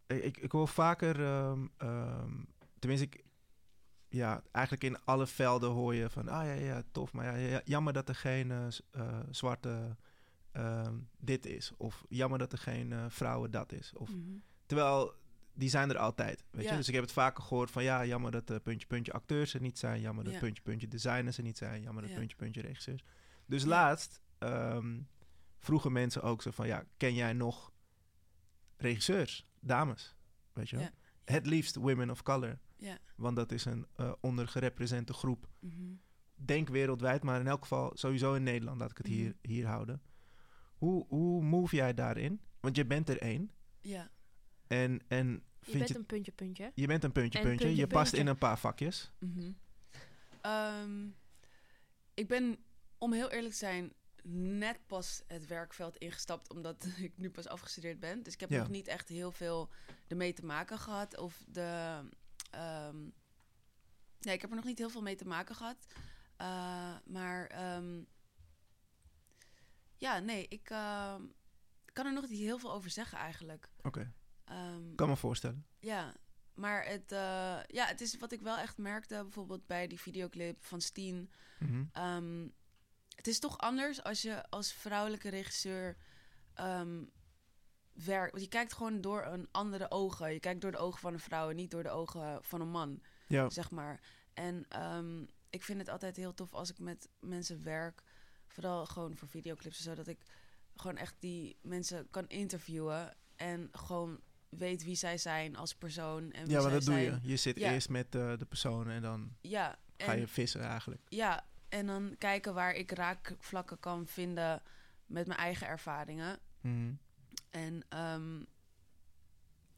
ik, 0.07 0.37
ik, 0.37 0.51
hoor 0.51 0.67
vaker, 0.67 1.23
ehm, 1.25 1.67
ehm, 1.77 2.43
tenminste, 2.79 3.05
ik, 3.05 3.23
ja, 4.09 4.43
eigenlijk 4.51 4.83
in 4.83 5.03
alle 5.05 5.27
velden 5.27 5.69
hoor 5.69 5.95
je 5.95 6.09
van, 6.09 6.27
ah 6.27 6.45
ja, 6.45 6.53
ja, 6.53 6.83
tof, 6.91 7.13
maar 7.13 7.25
ja, 7.25 7.47
ja, 7.47 7.61
jammer 7.65 7.93
dat 7.93 8.09
er 8.09 8.15
geen 8.15 8.51
eh, 8.91 9.19
zwarte 9.31 9.95
ehm, 10.57 10.95
dit 11.17 11.45
is. 11.45 11.71
Of 11.77 12.05
jammer 12.09 12.39
dat 12.39 12.51
er 12.51 12.57
geen 12.57 12.91
eh, 12.93 13.05
vrouwen 13.09 13.51
dat 13.51 13.71
is. 13.71 13.93
Of, 13.95 14.09
Mhm. 14.09 14.21
Terwijl, 14.65 15.13
die 15.53 15.69
zijn 15.69 15.89
er 15.89 15.97
altijd, 15.97 16.43
weet 16.51 16.63
Ja. 16.63 16.71
je. 16.71 16.77
Dus 16.77 16.87
ik 16.87 16.93
heb 16.93 17.03
het 17.03 17.11
vaker 17.11 17.43
gehoord 17.43 17.71
van, 17.71 17.83
ja, 17.83 18.05
jammer 18.05 18.31
dat 18.31 18.47
de 18.47 18.59
puntje, 18.59 18.87
puntje 18.87 19.11
acteurs 19.13 19.53
er 19.53 19.61
niet 19.61 19.77
zijn. 19.79 20.01
Jammer 20.01 20.23
dat 20.23 20.33
Ja. 20.33 20.39
puntje, 20.39 20.63
puntje 20.63 20.87
designers 20.87 21.37
er 21.37 21.43
niet 21.43 21.57
zijn. 21.57 21.81
Jammer 21.81 22.01
dat 22.03 22.11
Ja. 22.11 22.17
puntje, 22.17 22.35
puntje 22.37 22.61
regisseurs. 22.61 23.03
Dus 23.45 23.65
laatst 23.65 24.21
ehm, 24.37 24.99
vroegen 25.59 25.91
mensen 25.91 26.21
ook 26.21 26.41
zo 26.41 26.51
van, 26.51 26.67
ja, 26.67 26.83
ken 26.97 27.13
jij 27.13 27.33
nog 27.33 27.71
regisseurs, 28.77 29.45
dames, 29.59 30.15
weet 30.53 30.69
je 30.69 30.77
wel? 30.77 30.89
Het 31.25 31.45
liefst 31.45 31.75
women 31.75 32.09
of 32.09 32.23
color. 32.23 32.59
Ja. 32.77 32.97
Want 33.15 33.35
dat 33.35 33.51
is 33.51 33.65
een 33.65 33.85
eh 33.95 34.11
ondergerepresenteerde 34.21 35.13
groep. 35.13 35.47
Mhm. 35.59 35.73
Denk 36.35 36.69
wereldwijd, 36.69 37.23
maar 37.23 37.39
in 37.39 37.47
elk 37.47 37.61
geval 37.61 37.91
sowieso 37.95 38.33
in 38.33 38.43
Nederland, 38.43 38.79
laat 38.79 38.91
ik 38.91 38.97
het 38.97 39.07
hier, 39.07 39.27
Mhm. 39.41 39.51
hier 39.51 39.65
houden. 39.67 40.01
Hoe, 40.77 41.05
hoe 41.07 41.43
move 41.43 41.75
jij 41.75 41.93
daarin? 41.93 42.41
Want 42.59 42.75
je 42.75 42.85
bent 42.85 43.09
er 43.09 43.17
één. 43.21 43.51
Ja. 43.81 44.11
En, 44.67 45.01
en 45.07 45.43
Je 45.59 45.77
bent 45.77 45.87
je, 45.87 45.95
een 45.95 46.05
puntje, 46.05 46.31
puntje. 46.31 46.71
je 46.75 46.87
bent 46.87 47.03
een 47.03 47.11
puntje, 47.11 47.39
puntje. 47.41 47.65
puntje, 47.65 47.81
je 47.81 47.87
past 47.87 48.03
puntje. 48.03 48.19
in 48.19 48.27
een 48.27 48.37
paar 48.37 48.59
vakjes. 48.59 49.11
Mhm. 49.19 49.51
Ehm, 50.41 51.07
ik 52.13 52.27
ben, 52.27 52.57
om 52.97 53.13
heel 53.13 53.29
eerlijk 53.31 53.51
te 53.51 53.57
zijn, 53.59 53.93
net 54.29 54.79
pas 54.87 55.23
het 55.27 55.47
werkveld 55.47 55.97
ingestapt, 55.97 56.49
omdat 56.53 56.85
ik 56.97 57.17
nu 57.17 57.29
pas 57.29 57.47
afgestudeerd 57.47 57.99
ben. 57.99 58.23
Dus 58.23 58.33
ik 58.33 58.39
heb 58.39 58.49
Ja. 58.49 58.57
nog 58.59 58.69
niet 58.69 58.87
echt 58.87 59.09
heel 59.09 59.31
veel 59.31 59.69
ermee 60.07 60.33
te 60.33 60.45
maken 60.45 60.77
gehad. 60.79 61.17
Of 61.17 61.43
de. 61.47 61.99
ehm, 62.51 62.97
nee, 64.19 64.33
ik 64.33 64.41
heb 64.41 64.49
er 64.49 64.55
nog 64.55 64.65
niet 64.65 64.77
heel 64.77 64.89
veel 64.89 65.01
mee 65.01 65.15
te 65.15 65.27
maken 65.27 65.55
gehad. 65.55 65.77
Uh, 66.41 66.95
maar 67.05 67.45
ehm, 67.47 68.01
ja, 69.97 70.19
nee, 70.19 70.47
ik 70.47 70.69
ehm, 70.69 71.21
kan 71.93 72.05
er 72.05 72.13
nog 72.13 72.29
niet 72.29 72.39
heel 72.39 72.57
veel 72.59 72.73
over 72.73 72.89
zeggen 72.89 73.17
eigenlijk. 73.17 73.69
Oké, 73.81 74.13
Ehm, 74.45 74.95
kan 74.95 75.09
me 75.09 75.15
voorstellen. 75.17 75.65
ja, 75.79 76.13
maar 76.53 76.85
het, 76.85 77.11
eh, 77.11 77.59
ja, 77.67 77.85
het 77.85 78.01
is 78.01 78.17
wat 78.17 78.31
ik 78.31 78.41
wel 78.41 78.57
echt 78.57 78.77
merkte, 78.77 79.15
bijvoorbeeld 79.23 79.67
bij 79.67 79.87
die 79.87 79.99
videoclip 79.99 80.65
van 80.65 80.81
Steen. 80.81 81.31
Mhm. 81.59 81.83
Ehm, 81.91 82.47
het 83.15 83.27
is 83.27 83.39
toch 83.39 83.57
anders 83.57 84.03
als 84.03 84.21
je 84.21 84.49
als 84.49 84.73
vrouwelijke 84.73 85.29
regisseur 85.29 85.97
ehm, 86.53 87.03
werkt. 87.93 88.31
Want 88.31 88.43
je 88.43 88.49
kijkt 88.49 88.73
gewoon 88.73 89.01
door 89.01 89.25
een 89.25 89.47
andere 89.51 89.91
ogen. 89.91 90.33
Je 90.33 90.39
kijkt 90.39 90.61
door 90.61 90.71
de 90.71 90.77
ogen 90.77 90.99
van 90.99 91.13
een 91.13 91.19
vrouw 91.19 91.49
en 91.49 91.55
niet 91.55 91.71
door 91.71 91.83
de 91.83 91.89
ogen 91.89 92.43
van 92.43 92.61
een 92.61 92.69
man, 92.69 93.01
Ja, 93.27 93.49
zeg 93.49 93.71
maar. 93.71 93.99
En 94.33 94.65
ik 95.49 95.63
vind 95.63 95.79
het 95.79 95.89
altijd 95.89 96.15
heel 96.15 96.33
tof 96.33 96.53
als 96.53 96.69
ik 96.69 96.79
met 96.79 97.09
mensen 97.19 97.63
werk. 97.63 98.03
Vooral 98.47 98.85
gewoon 98.85 99.15
voor 99.17 99.27
videoclips 99.27 99.77
en 99.77 99.83
zo. 99.83 99.95
Dat 99.95 100.07
ik 100.07 100.19
gewoon 100.75 100.97
echt 100.97 101.15
die 101.19 101.57
mensen 101.61 102.09
kan 102.09 102.27
interviewen. 102.27 103.15
En 103.35 103.69
gewoon 103.71 104.19
weet 104.49 104.83
wie 104.83 104.95
zij 104.95 105.17
zijn 105.17 105.55
als 105.55 105.75
persoon. 105.75 106.31
En 106.31 106.43
wie 106.45 106.51
ja 106.55 106.61
maar 106.61 106.71
dat 106.71 106.83
doe 106.85 106.95
je. 106.99 107.19
Je 107.21 107.37
zit 107.37 107.57
Ja. 107.59 107.71
eerst 107.73 107.89
met 107.89 108.15
eh, 108.15 108.37
de 108.37 108.45
persoon 108.45 108.89
en 108.89 109.01
dan 109.01 109.35
Ja, 109.41 109.79
ga 109.97 110.13
en- 110.13 110.19
je 110.19 110.27
vissen 110.27 110.61
eigenlijk. 110.61 111.01
Ja, 111.09 111.45
en 111.69 111.85
dan 111.85 112.15
kijken 112.17 112.53
waar 112.53 112.73
ik 112.73 112.91
raakvlakken 112.91 113.79
kan 113.79 114.07
vinden 114.07 114.61
met 115.05 115.27
mijn 115.27 115.39
eigen 115.39 115.67
ervaringen. 115.67 116.39
Mhm. 116.61 116.93
En 117.49 117.83
ehm, 117.89 118.43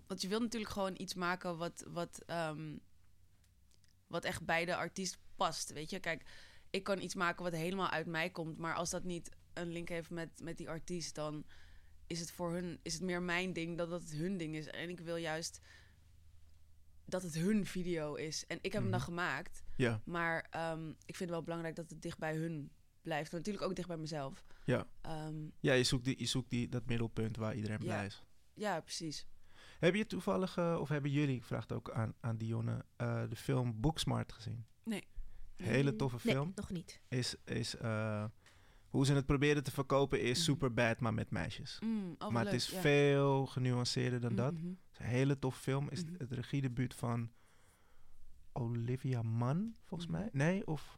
want 0.07 0.22
je 0.22 0.28
wilt 0.28 0.41
natuurlijk 0.41 0.72
gewoon 0.72 0.95
iets 0.97 1.13
maken 1.13 1.57
wat, 1.57 1.84
wat, 1.88 2.22
ehm, 2.26 2.78
wat 4.07 4.24
echt 4.24 4.45
bij 4.45 4.65
de 4.65 4.76
artiest 4.76 5.17
past. 5.36 5.72
Weet 5.74 5.89
je, 5.89 5.99
kijk, 5.99 6.24
ik 6.70 6.84
kan 6.84 7.01
iets 7.01 7.15
maken 7.15 7.43
wat 7.43 7.53
helemaal 7.53 7.89
uit 7.89 8.07
mij 8.07 8.30
komt, 8.30 8.57
maar 8.57 8.76
als 8.76 8.89
dat 8.89 9.03
niet 9.03 9.32
een 9.53 9.72
link 9.72 9.89
heeft 9.89 10.09
met, 10.09 10.30
met 10.43 10.57
die 10.57 10.70
artiest, 10.70 11.15
dan 11.15 11.45
is 12.07 12.20
het 12.20 12.32
voor 12.32 12.51
hun 12.53 12.80
is 12.82 12.93
het 12.93 13.01
meer 13.01 13.22
mijn 13.22 13.53
ding 13.53 13.78
dan 13.78 13.89
dat 13.89 14.01
het 14.01 14.11
hun 14.11 14.38
ding 14.38 14.55
is. 14.55 14.67
En 14.67 14.89
ik 14.89 14.99
wil 14.99 15.15
juist 15.15 15.59
dat 17.05 17.22
het 17.24 17.34
hun 17.36 17.65
video 17.65 18.15
is. 18.15 18.45
En 18.47 18.57
ik 18.61 18.74
heb 18.74 18.82
hem 18.82 18.91
dan 18.91 18.99
Mhm. 18.99 19.09
gemaakt. 19.09 19.63
Ja, 19.76 20.01
Maar 20.05 20.47
ehm, 20.49 20.89
ik 20.89 20.95
vind 21.15 21.20
het 21.20 21.30
wel 21.30 21.43
belangrijk 21.43 21.76
dat 21.76 21.89
het 21.89 22.01
dicht 22.01 22.17
bij 22.17 22.36
hun 22.36 22.72
blijft. 23.01 23.32
Maar 23.32 23.39
natuurlijk 23.39 23.65
ook 23.70 23.76
dicht 23.76 23.88
bij 23.88 23.97
mezelf. 23.97 24.45
ja. 24.65 24.88
Ehm, 25.01 25.47
ja 25.59 25.74
je 25.74 25.84
zoekt, 25.84 26.03
die, 26.05 26.20
je 26.20 26.26
zoekt 26.26 26.49
die, 26.49 26.70
dat 26.70 26.86
middelpunt 26.86 27.38
waar 27.38 27.55
iedereen 27.55 27.78
Ja. 27.80 27.84
blij 27.86 28.05
is. 28.05 28.24
ja, 28.53 28.80
precies. 28.82 29.28
Heb 29.80 29.95
je 29.95 30.05
toevallig, 30.05 30.57
eh, 30.57 30.78
of 30.80 30.89
hebben 30.89 31.11
jullie, 31.11 31.36
ik 31.36 31.43
vraag 31.43 31.61
het 31.61 31.72
ook 31.72 31.91
aan, 31.91 32.13
aan 32.20 32.38
Dionne, 32.38 32.86
eh, 32.95 33.24
de 33.30 33.36
film 33.36 33.80
Booksmart 33.82 34.32
gezien? 34.32 34.65
Hele 35.64 35.95
toffe 35.95 36.18
Nee, 36.24 36.36
film. 36.36 36.51
nog 36.55 36.70
niet. 36.70 37.01
Is, 37.07 37.36
is 37.45 37.76
eh, 37.76 38.26
hoe 38.89 39.05
ze 39.05 39.14
het 39.14 39.26
proberen 39.26 39.64
te 39.64 39.72
verkopen 39.72 40.22
is 40.22 40.38
Mhm. 40.38 40.45
super 40.45 40.74
bad, 40.74 40.99
maar 40.99 41.14
met 41.14 41.30
meisjes. 41.32 41.80
Mm, 41.84 42.16
oh, 42.20 42.30
maar 42.30 42.45
het 42.45 42.53
is 42.53 42.70
ja. 42.70 42.82
veel 42.82 43.45
genuanceerder 43.45 44.20
dan 44.20 44.36
dat. 44.36 44.53
Mhm. 44.53 44.68
Het 44.68 44.78
is 44.91 44.99
een 44.99 45.05
hele 45.05 45.39
toffe 45.39 45.62
film. 45.62 45.89
Is 45.89 46.03
Mhm. 46.05 46.14
het 46.18 46.32
regiedebuut 46.32 46.93
van 46.95 47.30
Olivia 48.53 49.22
Munn, 49.22 49.76
volgens 49.84 50.10
Mhm. 50.10 50.20
mij? 50.20 50.30
Nee, 50.32 50.68
of... 50.68 50.97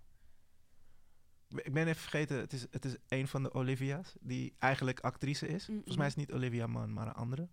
Ik 1.56 1.74
ben 1.74 1.88
even 1.88 2.02
vergeten, 2.02 2.38
het 2.38 2.54
is, 2.54 2.66
het 2.72 2.86
is 2.86 2.96
een 3.08 3.28
van 3.28 3.44
de 3.44 3.54
Olivia's 3.54 4.16
die 4.20 4.54
eigenlijk 4.60 5.00
actrice 5.00 5.48
is. 5.48 5.66
Volgens 5.66 5.98
mij 5.98 6.08
is 6.08 6.16
het 6.16 6.28
niet 6.28 6.34
Olivia 6.38 6.68
Munn, 6.68 6.94
maar 6.94 7.08
een 7.08 7.14
andere. 7.14 7.48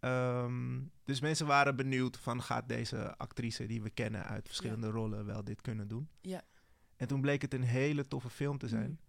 Ehm, 0.00 0.80
dus 1.04 1.20
mensen 1.20 1.46
waren 1.46 1.76
benieuwd 1.76 2.16
van 2.18 2.42
gaat 2.42 2.68
deze 2.68 3.16
actrice 3.16 3.66
die 3.66 3.82
we 3.82 3.90
kennen 3.90 4.24
uit 4.24 4.46
verschillende 4.46 4.90
rollen 4.90 5.24
wel 5.24 5.44
dit 5.44 5.60
kunnen 5.60 5.88
doen. 5.88 6.08
Ja. 6.20 6.42
En 6.96 7.06
toen 7.06 7.20
bleek 7.20 7.42
het 7.42 7.54
een 7.54 7.62
hele 7.62 8.08
toffe 8.08 8.30
film 8.30 8.58
te 8.58 8.68
zijn. 8.68 8.90
Mhm. 8.90 9.00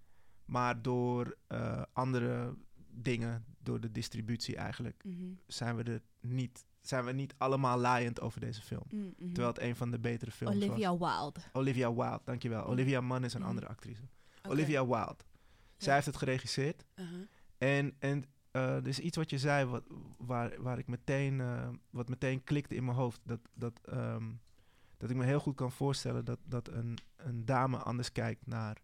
Maar 0.46 0.82
door 0.82 1.38
eh, 1.48 1.82
andere 1.94 2.56
dingen, 2.94 3.46
door 3.60 3.80
de 3.80 3.92
distributie 3.92 4.56
eigenlijk, 4.56 5.04
Mhm. 5.04 5.26
zijn 5.48 5.76
we 5.76 5.84
er 5.84 6.02
niet, 6.20 6.66
zijn 6.82 7.06
we 7.06 7.12
niet 7.12 7.34
allemaal 7.38 7.78
laaiend 7.80 8.22
over 8.22 8.40
deze 8.40 8.62
film. 8.62 8.84
Mm, 8.90 9.00
mhm. 9.18 9.26
Terwijl 9.26 9.48
het 9.48 9.62
een 9.62 9.76
van 9.76 9.92
de 9.92 10.00
betere 10.00 10.32
films 10.32 10.56
was. 10.56 10.64
Olivia 10.68 10.98
Wilde. 10.98 11.40
Olivia 11.54 11.94
Wilde, 11.94 12.22
dankjewel. 12.24 12.62
Mhm. 12.62 12.72
Olivia 12.72 13.02
Munn 13.02 13.24
is 13.24 13.34
een 13.34 13.44
andere 13.44 13.68
actrice. 13.68 14.02
Olivia 14.48 14.86
Wilde. 14.86 15.16
Zij 15.78 15.88
Ja. 15.88 15.94
heeft 15.94 16.06
het 16.06 16.18
geregisseerd. 16.18 16.86
Uh-huh. 16.96 17.20
En, 17.58 17.96
en 18.00 18.24
er 18.52 18.88
is 18.88 19.00
iets 19.00 19.18
wat 19.18 19.30
je 19.30 19.38
zei, 19.38 19.66
wat, 19.66 19.84
waar, 20.18 20.62
waar 20.62 20.78
ik 20.78 20.88
meteen, 20.88 21.42
eh, 21.42 21.70
wat 21.90 22.10
meteen 22.10 22.44
klikte 22.44 22.76
in 22.76 22.86
mijn 22.86 22.98
hoofd. 22.98 23.20
Dat, 23.24 23.40
dat, 23.54 23.80
ehm, 23.86 24.32
dat 24.98 25.10
ik 25.10 25.16
me 25.16 25.26
heel 25.26 25.40
goed 25.40 25.56
kan 25.56 25.72
voorstellen 25.72 26.26
dat, 26.26 26.40
dat 26.44 26.68
een, 26.68 26.98
een 27.16 27.46
dame 27.46 27.78
anders 27.78 28.12
kijkt 28.12 28.48
naar 28.48 28.78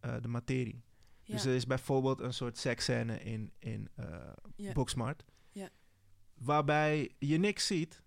eh, 0.00 0.14
de 0.20 0.28
materie. 0.28 0.82
Ja. 1.22 1.34
Dus 1.34 1.44
er 1.44 1.54
is 1.54 1.66
bijvoorbeeld 1.66 2.20
een 2.20 2.32
soort 2.34 2.58
seksscène 2.58 3.20
in, 3.22 3.52
in. 3.58 3.88
Booksmart. 4.72 5.24
Ja. 5.52 5.68
Waarbij 6.34 7.14
je 7.18 7.38
niks 7.38 7.66
ziet, 7.66 8.02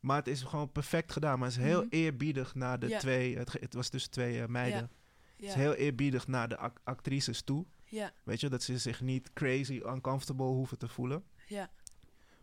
maar 0.00 0.16
het 0.16 0.28
is 0.28 0.42
gewoon 0.42 0.72
perfect 0.72 1.12
gedaan. 1.12 1.38
Maar 1.38 1.48
het 1.48 1.56
is 1.56 1.62
heel 1.64 1.80
Mhm. 1.84 1.88
eerbiedig 1.90 2.54
naar 2.54 2.78
de 2.78 2.96
twee... 2.96 3.38
Het, 3.38 3.74
was 3.74 3.90
dus 3.90 4.06
twee 4.06 4.48
meiden. 4.48 4.90
Het 5.36 5.48
is 5.48 5.54
heel 5.54 5.74
eerbiedig 5.74 6.26
naar 6.26 6.48
de 6.48 6.56
ac- 6.56 6.80
actrices 6.84 7.42
toe. 7.42 7.66
Ja, 7.90 8.12
Weet 8.22 8.40
je, 8.40 8.48
dat 8.48 8.62
ze 8.62 8.78
zich 8.78 9.00
niet 9.00 9.32
crazy 9.32 9.80
uncomfortable 9.86 10.46
hoeven 10.46 10.78
te 10.78 10.88
voelen. 10.88 11.24
ja, 11.46 11.70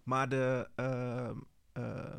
Maar 0.04 0.30
de, 0.30 0.70
ehm, 0.76 1.38
eh, 1.74 2.16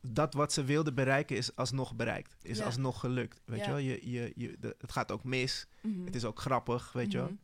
dat 0.00 0.34
wat 0.34 0.52
ze 0.52 0.64
wilden 0.64 0.94
bereiken 0.94 1.36
is 1.36 1.56
alsnog 1.56 1.94
bereikt. 1.96 2.36
Is 2.42 2.58
Ja. 2.58 2.64
alsnog 2.64 3.00
gelukt. 3.00 3.40
Weet 3.44 3.58
Ja. 3.58 3.64
je 3.64 3.70
wel? 3.70 3.78
Je, 3.80 4.10
je, 4.10 4.32
je, 4.36 4.56
de- 4.60 4.76
het 4.78 4.92
gaat 4.92 5.12
ook 5.12 5.24
mis. 5.24 5.66
Mhm. 5.82 6.04
Het 6.04 6.14
is 6.14 6.24
ook 6.24 6.40
grappig, 6.40 6.92
weet 6.92 7.12
je 7.12 7.18
wel. 7.18 7.26
Mhm. 7.26 7.36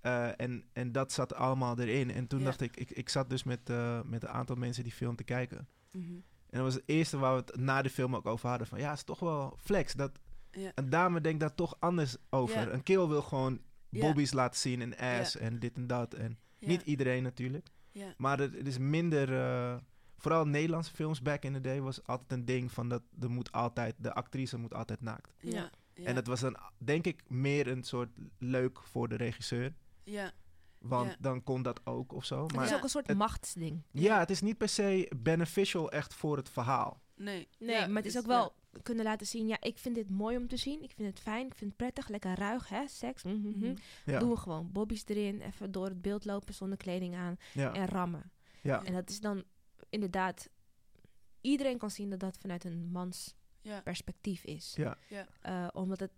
Eh, 0.00 0.40
en, 0.40 0.64
en 0.72 0.92
dat 0.92 1.12
zat 1.12 1.34
allemaal 1.34 1.78
erin. 1.78 2.10
En 2.10 2.26
toen 2.26 2.38
Ja. 2.38 2.44
dacht 2.44 2.60
ik, 2.60 2.76
ik, 2.76 2.90
ik 2.90 3.08
zat 3.08 3.30
dus 3.30 3.42
met, 3.44 3.70
eh, 3.70 4.00
met 4.02 4.22
een 4.22 4.28
aantal 4.28 4.56
mensen 4.56 4.82
die 4.82 4.92
film 4.92 5.16
te 5.16 5.24
kijken. 5.24 5.68
Mhm. 5.92 6.12
En 6.12 6.22
dat 6.58 6.60
was 6.62 6.74
het 6.74 6.82
eerste 6.86 7.18
waar 7.18 7.34
we 7.36 7.42
het 7.46 7.56
na 7.60 7.82
de 7.82 7.90
film 7.90 8.16
ook 8.16 8.26
over 8.26 8.48
hadden. 8.48 8.66
Van 8.66 8.78
ja, 8.78 8.88
het 8.88 8.98
is 8.98 9.04
toch 9.04 9.20
wel 9.20 9.56
flex. 9.62 9.94
Dat 9.94 10.18
een 10.74 10.90
dame 10.90 11.20
denkt 11.20 11.40
daar 11.40 11.54
toch 11.54 11.76
anders 11.78 12.16
over. 12.30 12.72
Een 12.72 12.82
kerel 12.82 13.08
wil 13.08 13.22
gewoon. 13.22 13.60
Bobby's 13.90 14.32
laten 14.32 14.60
zien 14.60 14.80
en 14.82 15.18
ass 15.20 15.36
en 15.36 15.58
dit 15.58 15.76
en 15.76 15.86
dat. 15.86 16.14
En 16.14 16.38
Ja. 16.58 16.68
niet 16.68 16.82
iedereen 16.82 17.22
natuurlijk. 17.22 17.68
Ja. 17.92 18.14
Maar 18.16 18.38
het, 18.38 18.54
het 18.54 18.66
is 18.66 18.78
minder... 18.78 19.38
eh, 19.40 19.76
vooral 20.16 20.46
Nederlandse 20.46 20.94
films 20.94 21.22
back 21.22 21.42
in 21.42 21.52
the 21.52 21.60
day 21.60 21.80
was 21.80 22.06
altijd 22.06 22.32
een 22.32 22.44
ding 22.44 22.72
van 22.72 22.88
dat 22.88 23.02
er 23.20 23.30
moet 23.30 23.52
altijd... 23.52 23.94
De 23.98 24.12
actrice 24.14 24.58
moet 24.58 24.74
altijd 24.74 25.00
naakt. 25.00 25.32
Ja. 25.40 25.70
Ja. 25.94 26.04
En 26.06 26.14
dat 26.14 26.26
was 26.26 26.40
dan 26.40 26.56
denk 26.78 27.06
ik 27.06 27.22
meer 27.30 27.66
een 27.68 27.82
soort 27.84 28.08
leuk 28.38 28.80
voor 28.82 29.08
de 29.08 29.16
regisseur. 29.16 29.74
Ja. 30.04 30.32
Want 30.78 31.10
Ja. 31.10 31.16
dan 31.20 31.42
kon 31.42 31.62
dat 31.62 31.80
ook 31.86 32.12
of 32.12 32.24
zo. 32.24 32.42
het 32.42 32.54
Maar 32.54 32.64
is 32.64 32.70
ja. 32.70 32.76
ook 32.76 32.82
een 32.82 32.88
soort 32.88 33.06
het- 33.06 33.16
machtsding. 33.16 33.82
het 34.18 34.30
is 34.30 34.40
niet 34.40 34.58
per 34.58 34.68
se 34.68 35.10
beneficial 35.16 35.90
echt 35.92 36.14
voor 36.14 36.36
het 36.36 36.48
verhaal. 36.50 37.00
Nee. 37.16 37.48
Nee, 37.58 37.70
Ja, 37.76 37.86
maar 37.86 37.96
het 37.96 38.06
is 38.06 38.12
dus- 38.12 38.22
ook 38.22 38.28
wel 38.28 38.54
kunnen 38.82 39.04
laten 39.04 39.26
zien... 39.26 39.46
ja, 39.46 39.56
ik 39.60 39.78
vind 39.78 39.94
dit 39.94 40.10
mooi 40.10 40.36
om 40.36 40.48
te 40.48 40.56
zien. 40.56 40.82
Ik 40.82 40.90
vind 40.92 41.08
het 41.08 41.20
fijn, 41.20 41.46
ik 41.46 41.54
vind 41.54 41.70
het 41.70 41.76
prettig, 41.76 42.08
lekker 42.08 42.34
ruig, 42.34 42.68
hè, 42.68 42.88
seks. 42.88 43.22
Ja, 44.04 44.18
Doen 44.18 44.30
we 44.30 44.36
gewoon. 44.36 44.72
Bobby's 44.72 45.04
erin, 45.06 45.40
even 45.40 45.72
door 45.72 45.84
het 45.86 46.02
beeld 46.02 46.24
lopen 46.24 46.54
zonder 46.54 46.78
kleding 46.78 47.14
aan 47.14 47.36
ja. 47.54 47.72
en 47.74 47.86
rammen. 47.86 48.30
Ja. 48.62 48.84
En 48.84 48.92
dat 48.92 49.10
is 49.10 49.20
dan 49.20 49.44
inderdaad... 49.90 50.48
Iedereen 51.40 51.78
kan 51.78 51.90
zien 51.90 52.10
dat 52.10 52.20
dat 52.20 52.36
vanuit 52.38 52.64
een 52.64 52.90
mans 52.90 53.34
Ja. 53.60 53.80
perspectief 53.80 54.44
is. 54.44 54.74
Ja. 54.76 54.96
Ja. 55.08 55.26
Eh, 55.40 55.68
omdat 55.72 56.00
het 56.00 56.12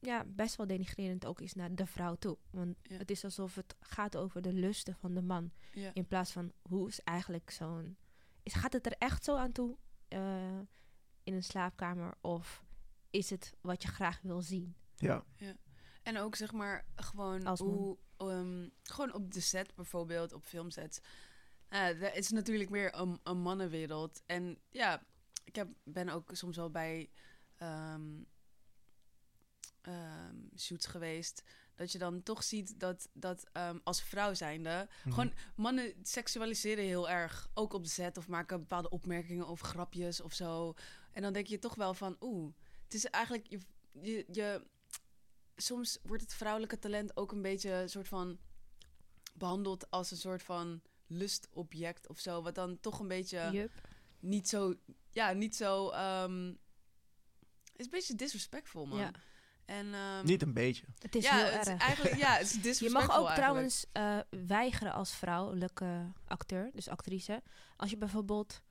ja, 0.00 0.24
best 0.24 0.56
wel 0.56 0.66
denigrerend 0.66 1.26
ook 1.26 1.40
is 1.40 1.54
naar 1.54 1.74
de 1.74 1.86
vrouw 1.86 2.14
toe. 2.14 2.38
Want 2.50 2.76
Ja. 2.82 2.96
het 2.96 3.10
is 3.10 3.24
alsof 3.24 3.54
het 3.54 3.74
gaat 3.80 4.16
over 4.16 4.42
de 4.42 4.52
lusten 4.52 4.94
van 4.96 5.14
de 5.14 5.22
man. 5.22 5.50
Ja. 5.72 5.90
In 5.94 6.06
plaats 6.06 6.32
van 6.32 6.52
hoe 6.62 6.88
is 6.88 7.00
eigenlijk 7.00 7.50
zo'n. 7.50 7.96
Is, 8.42 8.54
gaat 8.54 8.72
het 8.72 8.86
er 8.86 8.94
echt 8.98 9.24
zo 9.24 9.36
aan 9.36 9.52
toe 9.52 9.76
eh, 10.08 10.58
in 11.28 11.34
een 11.34 11.44
slaapkamer? 11.44 12.14
Of 12.20 12.64
is 13.10 13.30
het 13.30 13.54
wat 13.60 13.82
je 13.82 13.88
graag 13.88 14.20
wil 14.22 14.42
zien? 14.42 14.74
Ja. 14.96 15.24
En 16.02 16.18
ook 16.18 16.34
zeg 16.36 16.52
maar 16.52 16.86
gewoon 16.96 17.46
Als 17.46 17.60
hoe 17.60 17.98
ehm, 18.16 18.68
gewoon 18.82 19.14
op 19.14 19.32
de 19.32 19.40
set 19.40 19.74
bijvoorbeeld 19.74 20.32
op 20.32 20.44
filmsets. 20.44 21.00
Eh, 21.68 21.86
de- 21.86 22.04
het 22.04 22.16
is 22.16 22.30
natuurlijk 22.30 22.70
meer 22.70 22.94
een, 22.94 23.20
een 23.22 23.38
mannenwereld. 23.38 24.22
En 24.26 24.58
ja, 24.70 25.02
ik 25.44 25.54
heb, 25.54 25.68
ben 25.84 26.08
ook 26.08 26.30
soms 26.32 26.56
wel 26.56 26.70
bij 26.70 27.10
ehm, 27.56 28.22
ehm, 29.80 30.36
shoots 30.56 30.86
geweest. 30.86 31.42
Dat 31.74 31.92
je 31.92 31.98
dan 31.98 32.22
toch 32.22 32.42
ziet 32.42 32.80
dat, 32.80 33.08
dat 33.12 33.48
ehm, 33.52 33.78
als 33.84 34.02
vrouw 34.02 34.34
zijnde... 34.34 34.88
Mhm. 35.04 35.14
Gewoon 35.14 35.32
mannen 35.56 35.92
seksualiseren 36.02 36.84
heel 36.84 37.08
erg. 37.10 37.48
Ook 37.54 37.72
op 37.72 37.82
de 37.82 37.88
set 37.90 38.16
of 38.16 38.28
maken 38.28 38.58
bepaalde 38.58 38.88
opmerkingen 38.88 39.46
of 39.46 39.60
grapjes 39.60 40.20
of 40.20 40.32
zo. 40.32 40.74
En 41.18 41.24
dan 41.24 41.32
denk 41.32 41.46
je 41.46 41.58
toch 41.58 41.74
wel 41.74 41.94
van... 41.94 42.16
Oeh, 42.20 42.52
het 42.84 42.94
is 42.94 43.04
eigenlijk... 43.04 43.46
Je, 43.48 43.58
je, 44.00 44.24
je, 44.32 44.62
soms 45.56 45.98
wordt 46.02 46.22
het 46.22 46.34
vrouwelijke 46.34 46.78
talent 46.78 47.16
ook 47.16 47.32
een 47.32 47.42
beetje 47.42 47.70
een 47.70 47.88
soort 47.88 48.08
van... 48.08 48.38
behandeld 49.34 49.90
als 49.90 50.10
een 50.10 50.16
soort 50.16 50.42
van 50.42 50.80
lustobject 51.06 52.08
of 52.08 52.18
zo. 52.18 52.42
Wat 52.42 52.54
dan 52.54 52.80
toch 52.80 52.98
een 53.00 53.08
beetje 53.08 53.70
niet 54.20 54.48
zo... 54.48 54.74
Ja, 55.10 55.32
niet 55.32 55.56
zo... 55.56 55.90
ehm, 55.90 56.48
is 57.76 57.84
een 57.84 57.90
beetje 57.90 58.14
disrespectful, 58.14 58.86
man. 58.86 58.98
Ja. 58.98 59.10
En, 59.64 59.94
ehm, 59.94 60.24
Niet 60.24 60.42
een 60.42 60.54
beetje. 60.54 60.84
Het 60.98 61.14
is 61.14 61.24
ja, 61.24 61.36
heel 61.36 61.44
het 61.44 61.66
is 61.66 61.72
erg. 61.72 61.82
eigenlijk, 61.82 62.16
ja, 62.16 62.36
het 62.36 62.64
is 62.64 62.78
Je 62.88 62.90
mag 62.90 63.02
ook 63.02 63.08
eigenlijk. 63.08 63.34
trouwens 63.34 63.86
eh, 63.92 64.18
weigeren 64.46 64.92
als 64.92 65.14
vrouwelijke 65.14 66.12
acteur, 66.26 66.70
dus 66.74 66.88
actrice. 66.88 67.42
Als 67.76 67.90
je 67.90 67.96
bijvoorbeeld, 67.96 68.62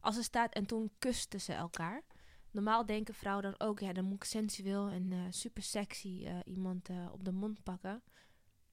als 0.00 0.16
er 0.16 0.24
staat 0.24 0.54
en 0.54 0.66
toen 0.66 0.90
kusten 0.98 1.40
ze 1.40 1.52
elkaar. 1.52 2.02
Normaal 2.50 2.86
denken 2.86 3.14
vrouwen 3.14 3.44
dan 3.44 3.60
ook, 3.68 3.80
ja, 3.80 3.92
dan 3.92 4.04
moet 4.04 4.14
ik 4.16 4.24
sensueel 4.24 4.88
en 4.88 5.12
eh, 5.12 5.18
super 5.30 5.62
sexy 5.62 6.22
eh, 6.26 6.38
iemand 6.44 6.88
eh, 6.88 7.08
op 7.12 7.24
de 7.24 7.32
mond 7.32 7.62
pakken. 7.62 8.02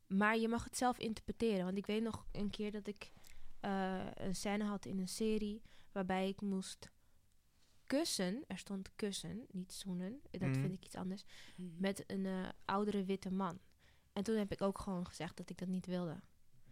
Maar 0.07 0.37
je 0.37 0.47
mag 0.47 0.63
het 0.63 0.77
zelf 0.77 0.97
interpreteren. 0.97 1.65
Want 1.65 1.77
ik 1.77 1.85
weet 1.85 2.03
nog 2.03 2.25
een 2.31 2.49
keer 2.49 2.71
dat 2.71 2.87
ik 2.87 3.11
eh, 3.59 4.05
een 4.13 4.35
scène 4.35 4.63
had 4.63 4.85
in 4.85 4.99
een 4.99 5.07
serie 5.07 5.61
waarbij 5.91 6.27
ik 6.27 6.41
moest 6.41 6.91
kussen. 7.85 8.43
Er 8.47 8.57
stond 8.57 8.89
kussen, 8.95 9.45
niet 9.51 9.73
zoenen. 9.73 10.19
Dat 10.31 10.41
Mhm. 10.41 10.53
vind 10.61 10.73
ik 10.73 10.85
iets 10.85 10.95
anders 10.95 11.23
Mhm. 11.55 11.67
met 11.77 12.03
een 12.07 12.25
eh, 12.25 12.49
oudere 12.65 13.03
witte 13.03 13.31
man. 13.31 13.59
En 14.13 14.23
toen 14.23 14.35
heb 14.35 14.51
ik 14.51 14.61
ook 14.61 14.79
gewoon 14.79 15.05
gezegd 15.07 15.37
dat 15.37 15.49
ik 15.49 15.57
dat 15.57 15.67
niet 15.67 15.85
wilde. 15.85 16.19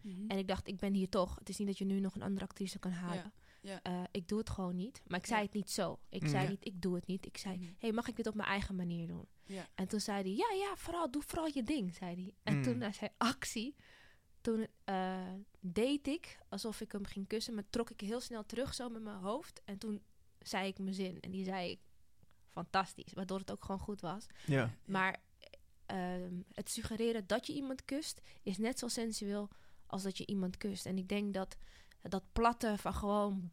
Mhm. 0.00 0.26
En 0.28 0.38
ik 0.38 0.48
dacht, 0.48 0.68
ik 0.68 0.76
ben 0.78 0.94
hier 0.94 1.08
toch. 1.08 1.34
Het 1.38 1.48
is 1.48 1.58
niet 1.58 1.66
dat 1.66 1.78
je 1.78 1.84
nu 1.84 2.00
nog 2.00 2.14
een 2.14 2.22
andere 2.22 2.44
actrice 2.46 2.78
kan 2.78 2.90
halen. 2.92 3.16
ja. 3.16 3.32
Eh, 3.82 4.02
ik 4.10 4.28
doe 4.28 4.38
het 4.38 4.50
gewoon 4.50 4.76
niet. 4.76 5.02
Maar 5.06 5.18
ik 5.18 5.26
Ja. 5.26 5.32
zei 5.32 5.44
het 5.44 5.54
niet 5.54 5.70
zo. 5.70 5.98
Ik 6.08 6.22
Mm. 6.22 6.28
zei 6.28 6.42
Ja. 6.42 6.48
niet, 6.50 6.64
ik 6.66 6.82
doe 6.82 6.94
het 6.94 7.06
niet. 7.06 7.26
Ik 7.26 7.36
zei, 7.38 7.56
Mhm. 7.56 7.66
hey, 7.78 7.92
mag 7.92 8.08
ik 8.08 8.16
dit 8.16 8.26
op 8.26 8.34
mijn 8.34 8.48
eigen 8.48 8.76
manier 8.76 9.06
doen? 9.06 9.26
Ja. 9.44 9.66
En 9.74 9.88
toen 9.88 10.00
zei 10.00 10.22
hij, 10.22 10.32
ja, 10.32 10.64
ja, 10.66 10.76
vooral, 10.76 11.10
doe 11.10 11.22
vooral 11.22 11.48
je 11.52 11.62
ding, 11.62 11.94
zei 11.94 12.14
hij. 12.14 12.34
En 12.42 12.56
Mm. 12.56 12.62
toen 12.62 12.78
na 12.78 12.92
zijn 12.92 13.10
actie, 13.16 13.74
toen 14.40 14.66
eh, 14.84 15.32
deed 15.60 16.06
ik 16.06 16.38
alsof 16.48 16.80
ik 16.80 16.92
hem 16.92 17.04
ging 17.04 17.26
kussen, 17.26 17.54
maar 17.54 17.64
trok 17.70 17.90
ik 17.90 18.00
heel 18.00 18.20
snel 18.20 18.46
terug 18.46 18.74
zo 18.74 18.88
met 18.88 19.02
mijn 19.02 19.16
hoofd. 19.18 19.60
En 19.64 19.78
toen 19.78 20.02
zei 20.38 20.68
ik 20.68 20.78
mijn 20.78 20.94
zin. 20.94 21.20
En 21.20 21.30
die 21.30 21.44
zei 21.44 21.70
ik 21.70 21.78
fantastisch, 22.50 23.12
waardoor 23.12 23.38
het 23.38 23.50
ook 23.50 23.64
gewoon 23.64 23.80
goed 23.80 24.00
was. 24.00 24.26
Ja. 24.46 24.74
Maar 24.84 25.22
ehm, 25.86 26.34
het 26.52 26.70
suggereren 26.70 27.26
dat 27.26 27.46
je 27.46 27.52
iemand 27.54 27.84
kust 27.84 28.20
is 28.42 28.58
net 28.58 28.78
zo 28.78 28.88
sensueel 28.88 29.48
als 29.86 30.02
dat 30.02 30.18
je 30.18 30.26
iemand 30.26 30.56
kust. 30.56 30.86
En 30.86 30.98
ik 30.98 31.08
denk 31.08 31.34
dat 31.34 31.56
dat 32.08 32.22
platte 32.32 32.74
van 32.78 32.94
gewoon 32.94 33.50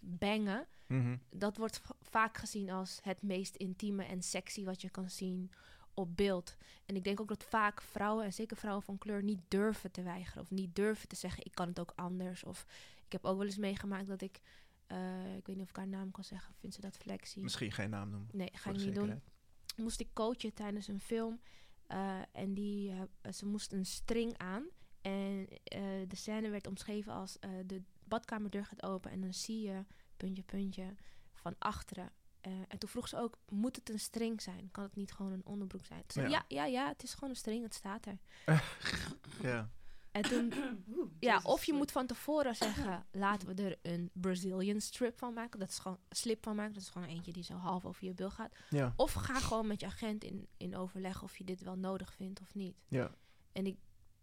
bangen, 0.00 0.66
Mhm. 0.86 1.16
dat 1.30 1.56
wordt 1.56 1.80
vaak 2.00 2.36
gezien 2.38 2.70
als 2.70 2.98
het 3.02 3.22
meest 3.22 3.56
intieme 3.56 4.04
en 4.04 4.22
sexy 4.22 4.64
wat 4.64 4.80
je 4.80 4.90
kan 4.90 5.10
zien 5.10 5.50
op 5.94 6.16
beeld. 6.16 6.56
En 6.86 6.96
ik 6.96 7.04
denk 7.04 7.20
ook 7.20 7.28
dat 7.28 7.44
vaak 7.44 7.80
vrouwen, 7.82 8.24
en 8.24 8.32
zeker 8.32 8.56
vrouwen 8.56 8.82
van 8.84 8.98
kleur, 8.98 9.22
niet 9.22 9.40
durven 9.48 9.90
te 9.90 10.02
weigeren. 10.02 10.42
Of 10.42 10.50
niet 10.50 10.74
durven 10.76 11.08
te 11.08 11.16
zeggen, 11.16 11.44
ik 11.44 11.54
kan 11.54 11.68
het 11.68 11.80
ook 11.80 11.92
anders. 11.96 12.44
Of 12.44 12.66
ik 13.06 13.12
heb 13.12 13.24
ook 13.24 13.36
wel 13.36 13.46
eens 13.46 13.56
meegemaakt 13.56 14.06
dat 14.08 14.20
ik, 14.20 14.40
eh, 14.86 15.36
ik 15.36 15.46
weet 15.46 15.56
niet 15.56 15.64
of 15.64 15.70
ik 15.70 15.76
haar 15.76 15.88
naam 15.88 16.10
kan 16.10 16.24
zeggen, 16.24 16.54
vindt 16.58 16.74
ze 16.74 16.80
dat 16.80 16.96
flexie? 16.96 17.42
Misschien 17.42 17.72
geen 17.72 17.90
naam 17.90 18.10
noemen. 18.10 18.28
Nee, 18.32 18.50
ga 18.52 18.70
ik 18.70 18.76
niet 18.76 18.94
doen 18.94 19.22
moest 19.76 20.00
ik 20.00 20.08
coachen 20.12 20.54
tijdens 20.54 20.88
een 20.88 21.00
film. 21.00 21.40
eh, 21.86 22.18
en 22.32 22.54
die, 22.54 22.90
eh, 23.22 23.32
ze 23.32 23.46
moest 23.46 23.72
een 23.72 23.86
string 23.86 24.38
aan. 24.38 24.64
En 25.00 25.48
de 26.08 26.16
scène 26.16 26.48
werd 26.48 26.66
omschreven 26.66 27.12
als 27.12 27.38
de 27.66 27.82
badkamerdeur 28.08 28.64
gaat 28.66 28.82
open 28.82 29.10
en 29.10 29.20
dan 29.20 29.34
zie 29.34 29.60
je 29.60 29.84
puntje, 30.16 30.42
puntje 30.42 30.94
van 31.32 31.54
achteren. 31.58 32.10
Eh, 32.40 32.52
en 32.68 32.78
toen 32.78 32.88
vroeg 32.88 33.08
ze 33.08 33.16
ook, 33.18 33.38
moet 33.48 33.76
het 33.76 33.90
een 33.90 33.98
string 33.98 34.42
zijn? 34.42 34.68
Kan 34.70 34.84
het 34.84 34.96
niet 34.96 35.12
gewoon 35.12 35.32
een 35.32 35.46
onderbroek 35.46 35.84
zijn? 35.86 36.00
Toen 36.06 36.22
zei, 36.22 36.28
Ja. 36.28 36.44
ja. 36.48 36.64
ja, 36.64 36.80
ja, 36.82 36.88
het 36.88 37.02
is 37.02 37.14
gewoon 37.14 37.30
een 37.30 37.36
string, 37.36 37.62
het 37.62 37.74
staat 37.74 38.06
er. 38.06 38.18
Ja. 39.42 39.70
En 40.10 40.22
toen, 40.22 40.52
ja, 41.20 41.40
of 41.42 41.64
je 41.64 41.72
moet 41.72 41.92
van 41.92 42.06
tevoren 42.06 42.56
zeggen, 42.56 43.06
laten 43.12 43.54
we 43.54 43.62
er 43.62 43.78
een 43.82 44.10
Brazilian 44.12 44.80
strip 44.80 45.18
van 45.18 45.32
maken. 45.34 45.58
Dat 45.58 45.68
is 45.68 45.78
gewoon 45.78 45.98
slip 46.10 46.42
van 46.42 46.56
maken. 46.56 46.72
Dat 46.74 46.82
is 46.82 46.88
gewoon 46.88 47.08
eentje 47.08 47.32
die 47.32 47.42
zo 47.42 47.54
half 47.54 47.84
over 47.84 48.04
je 48.04 48.14
bil 48.14 48.30
gaat. 48.30 48.54
Ja. 48.70 48.92
Of 48.96 49.12
ga 49.12 49.34
gewoon 49.40 49.66
met 49.66 49.80
je 49.80 49.86
agent 49.86 50.24
in, 50.24 50.48
in 50.56 50.76
overleg 50.76 51.22
of 51.22 51.36
je 51.38 51.44
dit 51.44 51.62
wel 51.62 51.76
nodig 51.76 52.12
vindt 52.12 52.40
of 52.40 52.54
niet. 52.54 52.76
Ja. 52.88 53.10
En 53.52 53.66
ik 53.66 53.76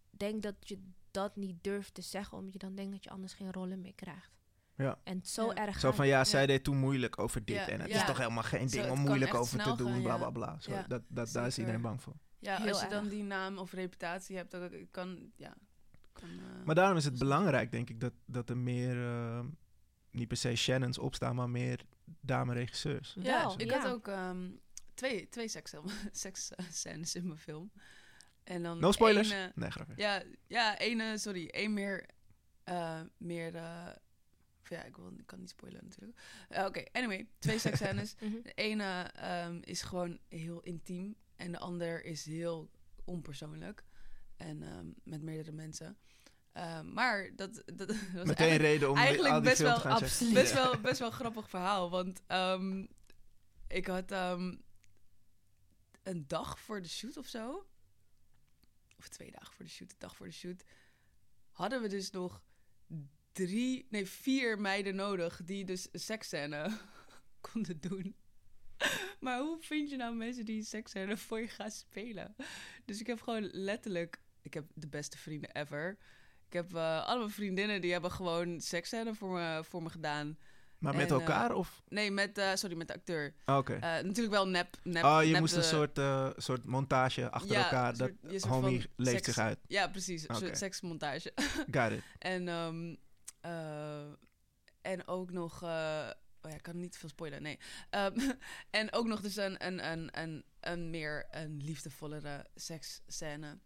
denk 0.09 0.41
dat 0.43 0.55
je 0.59 0.79
dat 1.13 1.35
niet 1.35 1.63
durft 1.63 1.93
te 1.93 2.01
zeggen, 2.01 2.37
omdat 2.37 2.53
je 2.53 2.59
dan 2.59 2.75
denkt 2.75 2.91
dat 2.91 3.03
je 3.03 3.09
anders 3.09 3.33
geen 3.33 3.51
rollen 3.51 3.81
meer 3.81 3.95
krijgt. 3.95 4.31
Ja. 4.75 4.99
En 5.03 5.19
zo 5.23 5.45
Ja. 5.47 5.55
erg. 5.55 5.79
Zo 5.79 5.91
van 5.91 6.07
ja, 6.07 6.17
Ja. 6.17 6.23
zij 6.23 6.45
deed 6.45 6.63
toen 6.63 6.77
moeilijk 6.77 7.19
over 7.19 7.45
dit. 7.45 7.55
Ja, 7.55 7.67
En 7.69 7.79
het 7.81 7.89
ja. 7.89 7.95
is 7.99 8.05
toch 8.05 8.17
helemaal 8.17 8.43
geen 8.43 8.67
ding 8.67 8.89
om 8.89 8.99
moeilijk 8.99 9.33
over 9.33 9.63
te 9.63 9.75
doen. 9.75 9.91
gaan, 9.91 10.01
bla 10.01 10.17
bla 10.17 10.29
bla. 10.29 10.59
Zo, 10.59 10.71
Ja, 10.71 10.85
dat, 10.87 11.01
dat, 11.07 11.31
daar 11.31 11.47
is 11.47 11.57
iedereen 11.57 11.81
bang 11.81 12.01
voor. 12.01 12.13
Ja, 12.39 12.57
Heel 12.57 12.67
als 12.67 12.81
je 12.81 12.87
dan 12.87 13.07
die 13.07 13.23
naam 13.23 13.57
of 13.57 13.71
reputatie 13.71 14.35
hebt, 14.35 14.51
dan 14.51 14.87
kan, 14.91 15.31
ja, 15.35 15.55
kan, 16.13 16.29
eh, 16.29 16.65
Maar 16.65 16.75
daarom 16.75 16.97
is 16.97 17.05
het 17.05 17.17
belangrijk, 17.19 17.71
denk 17.71 17.89
ik, 17.89 17.99
dat, 17.99 18.13
dat 18.25 18.49
er 18.49 18.57
meer, 18.57 19.05
eh, 19.05 19.45
niet 20.11 20.27
per 20.27 20.37
se 20.37 20.55
Shannons 20.55 20.97
opstaan, 20.97 21.35
maar 21.35 21.49
meer 21.49 21.79
dame-regisseurs. 22.21 23.15
Ja, 23.19 23.53
ik 23.57 23.71
had 23.71 23.87
ook 23.87 24.07
ehm, 24.07 24.49
twee, 24.93 25.29
twee 25.29 25.47
seks, 25.47 25.73
seks 26.71 27.15
in 27.15 27.27
mijn 27.27 27.39
film. 27.39 27.71
En 28.43 28.63
dan 28.63 28.79
No 28.79 28.91
spoilers? 28.91 29.29
eh, 29.29 29.45
Nee, 29.55 29.71
grapje. 29.71 29.93
ja, 29.97 30.23
ja, 30.47 30.77
één, 30.77 30.99
eh, 30.99 31.17
sorry, 31.17 31.47
één 31.47 31.73
meer, 31.73 32.05
eh, 32.63 33.01
meer, 33.17 33.55
eh, 33.55 33.87
ja, 34.63 34.83
ik, 34.83 34.95
wil, 34.97 35.13
ik 35.17 35.25
kan 35.25 35.39
niet 35.39 35.49
spoilen 35.49 35.83
natuurlijk. 35.83 36.19
Eh, 36.49 36.65
Oké, 36.65 36.83
anyway, 36.91 37.27
twee 37.39 37.59
seksscènes. 37.65 38.15
Mhm. 38.19 38.41
De 38.43 38.53
ene 38.53 39.09
ehm, 39.15 39.59
is 39.61 39.81
gewoon 39.81 40.19
heel 40.29 40.59
intiem 40.59 41.15
en 41.35 41.51
de 41.51 41.59
ander 41.59 42.05
is 42.05 42.25
heel 42.25 42.69
onpersoonlijk. 43.05 43.83
En 44.37 44.63
ehm, 44.63 44.85
met 45.03 45.21
meerdere 45.21 45.51
mensen. 45.51 45.97
Ehm, 46.51 46.93
maar 46.93 47.29
dat, 47.35 47.63
dat, 47.73 47.87
was 47.87 47.97
Meteen 48.13 48.47
eigenlijk 48.47 48.59
reden 48.59 48.89
om 48.89 48.97
eigenlijk 48.97 49.33
al 49.33 49.41
die 49.41 49.49
best 49.49 49.61
wel 49.61 49.75
te 49.75 49.81
gaan 49.81 50.33
best 50.33 50.53
wel, 50.53 50.79
best 50.79 50.99
wel 50.99 51.07
een 51.07 51.13
grappig 51.13 51.49
verhaal. 51.49 51.89
Want 51.89 52.21
ik 53.67 53.87
had 53.87 54.11
een 56.03 56.27
dag 56.27 56.59
voor 56.59 56.81
de 56.81 56.89
shoot 56.89 57.17
of 57.17 57.25
zo. 57.27 57.65
Of 59.03 59.09
twee 59.09 59.31
dagen 59.31 59.53
voor 59.53 59.65
de 59.65 59.71
shoot, 59.71 59.91
een 59.91 59.97
dag 59.99 60.15
voor 60.15 60.25
de 60.25 60.31
shoot. 60.31 60.63
Hadden 61.51 61.81
we 61.81 61.87
dus 61.87 62.11
nog 62.11 62.41
drie, 63.31 63.87
nee, 63.89 64.05
vier 64.05 64.59
meiden 64.61 64.95
nodig 64.95 65.41
die 65.43 65.65
dus 65.65 65.87
seksscène 65.91 66.77
konden 67.51 67.81
doen. 67.81 68.15
Maar 69.19 69.39
hoe 69.39 69.57
vind 69.59 69.89
je 69.89 69.95
nou 69.95 70.15
mensen 70.15 70.45
die 70.45 70.63
seksscène 70.63 71.17
voor 71.17 71.39
je 71.39 71.47
gaan 71.47 71.71
spelen? 71.71 72.35
Dus 72.85 72.99
ik 72.99 73.07
heb 73.07 73.21
gewoon 73.21 73.49
letterlijk... 73.51 74.21
Ik 74.41 74.53
heb 74.53 74.65
de 74.73 74.87
beste 74.87 75.17
vrienden 75.17 75.55
ever. 75.55 75.97
Ik 76.47 76.53
heb 76.53 76.73
eh 76.73 77.05
allemaal 77.05 77.29
vriendinnen 77.29 77.81
die 77.81 77.91
hebben 77.91 78.11
gewoon 78.11 78.61
seksscène 78.61 79.15
voor 79.15 79.33
me, 79.33 79.63
voor 79.63 79.83
me 79.83 79.89
gedaan. 79.89 80.37
Maar 80.83 80.95
met 80.95 81.11
En, 81.11 81.19
elkaar 81.19 81.53
of? 81.53 81.81
Nee, 81.87 82.11
met, 82.11 82.37
eh, 82.37 82.53
sorry, 82.55 82.75
met 82.75 82.87
de 82.87 82.93
acteur. 82.93 83.33
Ah, 83.45 83.57
Oké. 83.57 83.73
Eh, 83.73 83.81
natuurlijk 83.81 84.29
wel 84.29 84.47
nep. 84.47 84.77
nep 84.83 85.03
oh, 85.03 85.19
je 85.23 85.31
nep 85.31 85.39
moest 85.39 85.53
de- 85.53 85.59
een 85.59 85.65
soort, 85.65 85.97
eh, 85.97 86.29
soort 86.35 86.65
montage 86.65 87.31
achter 87.31 87.51
Ja, 87.51 87.63
elkaar. 87.63 87.91
een 87.91 87.97
Dat 87.97 88.11
soort- 88.21 88.31
soort 88.41 88.43
homie 88.53 88.81
van 88.81 88.89
leeft 88.95 89.11
seks- 89.23 89.25
zich 89.25 89.37
uit. 89.43 89.59
Ja, 89.67 89.87
precies. 89.87 90.23
Een 90.27 90.35
Oké. 90.35 90.45
soort 90.45 90.57
seksmontage. 90.57 91.33
Got 91.71 91.91
it. 91.91 92.03
en, 92.19 92.47
ehm, 92.47 92.95
eh, 93.41 94.11
en 94.81 95.07
ook 95.07 95.31
nog... 95.31 95.63
eh, 95.63 96.09
oh 96.41 96.49
ja, 96.51 96.55
ik 96.55 96.61
kan 96.61 96.79
niet 96.79 96.97
veel 96.97 97.09
spoilen, 97.09 97.41
nee. 97.41 97.59
Ehm, 97.89 98.17
en 98.69 98.93
ook 98.93 99.07
nog 99.07 99.21
dus 99.21 99.35
een, 99.35 99.65
een, 99.65 99.91
een, 99.91 100.19
een, 100.21 100.43
een 100.59 100.89
meer 100.89 101.27
een 101.31 101.61
liefdevollere 101.63 102.45
seksscène. 102.55 103.59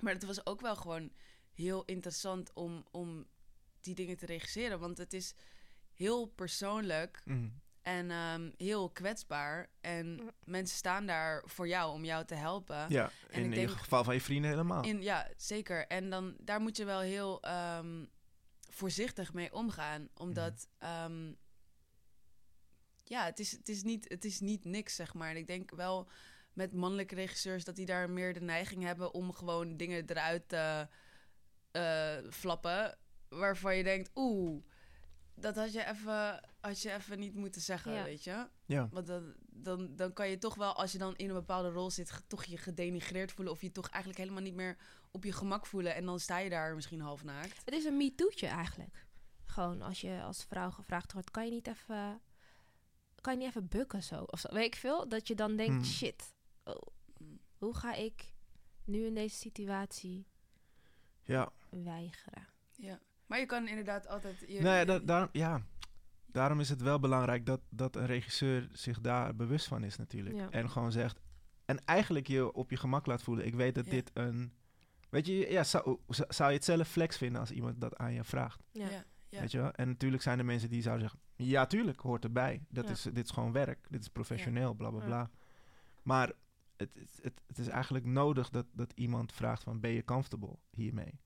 Maar 0.00 0.12
het 0.12 0.24
was 0.24 0.46
ook 0.46 0.60
wel 0.60 0.76
gewoon 0.76 1.12
heel 1.52 1.84
interessant 1.84 2.52
om, 2.52 2.84
om 2.90 3.26
die 3.80 3.94
dingen 3.94 4.16
te 4.16 4.26
regisseren. 4.26 4.78
Want 4.78 4.98
het 4.98 5.12
is 5.12 5.34
heel 6.02 6.26
persoonlijk 6.26 7.22
Mhm. 7.24 7.48
en 7.82 8.10
ehm, 8.10 8.50
heel 8.56 8.90
kwetsbaar. 8.90 9.70
En 9.80 10.30
mensen 10.44 10.76
staan 10.76 11.06
daar 11.06 11.42
voor 11.46 11.68
jou 11.68 11.92
om 11.92 12.04
jou 12.04 12.24
te 12.24 12.34
helpen. 12.34 12.86
Ja, 12.88 13.10
En 13.30 13.52
in, 13.52 13.68
het 13.68 13.70
geval 13.70 14.04
van 14.04 14.14
je 14.14 14.20
vrienden 14.20 14.50
helemaal. 14.50 14.84
In, 14.84 15.02
ja, 15.02 15.28
zeker. 15.36 15.86
En 15.86 16.10
dan, 16.10 16.34
daar 16.40 16.60
moet 16.60 16.76
je 16.76 16.84
wel 16.84 17.00
heel 17.00 17.42
ehm, 17.42 18.04
voorzichtig 18.70 19.32
mee 19.32 19.52
omgaan. 19.52 20.08
Omdat, 20.14 20.68
ehm, 20.78 21.32
ja, 23.04 23.24
het 23.24 23.38
is, 23.38 23.52
het, 23.52 23.68
is 23.68 23.82
niet, 23.82 24.08
het 24.08 24.24
is 24.24 24.40
niet 24.40 24.64
niks, 24.64 24.94
zeg 24.94 25.14
maar. 25.14 25.30
En 25.30 25.36
ik 25.36 25.46
denk 25.46 25.70
wel 25.70 26.08
met 26.52 26.72
mannelijke 26.72 27.14
regisseurs 27.14 27.64
dat 27.64 27.76
die 27.76 27.86
daar 27.86 28.10
meer 28.10 28.32
de 28.34 28.40
neiging 28.40 28.82
hebben 28.82 29.14
om 29.14 29.32
gewoon 29.32 29.76
dingen 29.76 30.04
eruit 30.10 30.48
te 30.48 30.88
eh, 31.70 32.16
flappen. 32.30 32.98
Waarvan 33.28 33.76
je 33.76 33.82
denkt, 33.82 34.10
oeh, 34.14 34.62
dat 35.42 35.56
had 35.56 35.72
je 35.72 35.86
even, 35.86 36.40
had 36.60 36.82
je 36.82 36.92
even 36.92 37.18
niet 37.18 37.34
moeten 37.34 37.60
zeggen, 37.60 37.92
Ja. 37.92 38.04
weet 38.04 38.24
je? 38.24 38.48
Ja. 38.66 38.88
Want 38.92 39.06
dan, 39.06 39.34
dan, 39.50 39.96
dan 39.96 40.12
kan 40.12 40.28
je 40.28 40.38
toch 40.38 40.54
wel, 40.54 40.72
als 40.74 40.92
je 40.92 40.98
dan 40.98 41.16
in 41.16 41.28
een 41.28 41.34
bepaalde 41.34 41.70
rol 41.70 41.90
zit, 41.90 42.22
toch 42.26 42.44
je 42.44 42.56
gedenigreerd 42.56 43.32
voelen. 43.32 43.54
Of 43.54 43.60
je 43.60 43.72
toch 43.72 43.88
eigenlijk 43.88 44.22
helemaal 44.22 44.42
niet 44.42 44.54
meer 44.54 44.76
op 45.10 45.24
je 45.24 45.32
gemak 45.32 45.66
voelen. 45.66 45.94
En 45.94 46.04
dan 46.04 46.20
sta 46.20 46.38
je 46.38 46.50
daar 46.50 46.74
misschien 46.74 47.00
half 47.00 47.24
naakt. 47.24 47.60
Het 47.64 47.74
is 47.74 47.84
een 47.84 47.96
me-too'tje 47.96 48.46
eigenlijk. 48.46 49.06
Gewoon 49.44 49.82
als 49.82 50.00
je 50.00 50.20
als 50.22 50.44
vrouw 50.44 50.70
gevraagd 50.70 51.12
wordt, 51.12 51.30
kan 51.30 51.44
je 51.44 51.50
niet 51.50 51.66
even, 51.66 52.20
kan 53.20 53.32
je 53.32 53.38
niet 53.38 53.48
even 53.48 53.68
bukken 53.68 54.02
zo? 54.02 54.22
Of 54.22 54.40
zo. 54.40 54.48
Weet 54.52 54.66
ik 54.66 54.74
veel? 54.76 55.08
Dat 55.08 55.28
je 55.28 55.34
dan 55.34 55.56
denkt, 55.56 55.72
Hmm. 55.74 55.84
shit, 55.84 56.34
oh, 56.64 56.82
hoe 57.58 57.74
ga 57.76 57.94
ik 57.94 58.32
nu 58.84 59.04
in 59.06 59.14
deze 59.14 59.36
situatie 59.36 60.26
Ja. 61.22 61.52
weigeren? 61.70 62.46
Ja. 62.76 63.00
Maar 63.32 63.40
je 63.40 63.46
kan 63.46 63.68
inderdaad 63.68 64.06
altijd... 64.08 64.44
Je, 64.48 64.60
Nou 64.60 64.76
ja, 64.76 64.84
da- 64.84 64.98
daarom, 64.98 65.28
ja, 65.32 65.62
daarom 66.26 66.60
is 66.60 66.68
het 66.68 66.80
wel 66.80 66.98
belangrijk 67.00 67.46
dat, 67.46 67.60
dat 67.68 67.96
een 67.96 68.06
regisseur 68.06 68.68
zich 68.72 69.00
daar 69.00 69.36
bewust 69.36 69.66
van 69.66 69.84
is 69.84 69.96
natuurlijk. 69.96 70.36
Ja. 70.36 70.50
En 70.50 70.70
gewoon 70.70 70.92
zegt... 70.92 71.20
En 71.64 71.84
eigenlijk 71.84 72.26
je 72.26 72.52
op 72.52 72.70
je 72.70 72.76
gemak 72.76 73.06
laat 73.06 73.22
voelen. 73.22 73.46
Ik 73.46 73.54
weet 73.54 73.74
dat 73.74 73.84
Ja. 73.84 73.90
dit 73.90 74.10
een... 74.14 74.52
Weet 75.08 75.26
je, 75.26 75.50
ja, 75.50 75.64
zou, 75.64 75.98
zou 76.08 76.50
je 76.50 76.56
het 76.56 76.64
zelf 76.64 76.88
flex 76.88 77.16
vinden 77.16 77.40
als 77.40 77.50
iemand 77.50 77.80
dat 77.80 77.96
aan 77.96 78.12
je 78.12 78.24
vraagt? 78.24 78.62
Ja. 78.72 78.88
ja. 78.88 79.04
ja. 79.28 79.40
Weet 79.40 79.50
je 79.50 79.58
wel? 79.58 79.72
En 79.72 79.88
natuurlijk 79.88 80.22
zijn 80.22 80.38
er 80.38 80.44
mensen 80.44 80.70
die 80.70 80.82
zouden 80.82 81.08
zeggen... 81.08 81.20
Ja, 81.36 81.66
tuurlijk, 81.66 82.00
hoort 82.00 82.24
erbij. 82.24 82.62
Dat 82.68 82.84
Ja. 82.84 82.90
is, 82.90 83.02
dit 83.02 83.24
is 83.24 83.30
gewoon 83.30 83.52
werk. 83.52 83.86
Dit 83.90 84.00
is 84.00 84.08
professioneel, 84.08 84.74
bla, 84.74 84.90
bla, 84.90 85.00
Ja. 85.00 85.06
bla. 85.06 85.30
Maar 86.02 86.32
het, 86.76 86.90
het, 87.22 87.42
het, 87.46 87.58
is 87.58 87.68
eigenlijk 87.68 88.04
nodig 88.04 88.50
dat, 88.50 88.66
dat 88.72 88.92
iemand 88.94 89.32
vraagt 89.32 89.62
van... 89.62 89.80
Ben 89.80 89.90
je 89.90 90.04
comfortable 90.04 90.58
hiermee? 90.70 91.20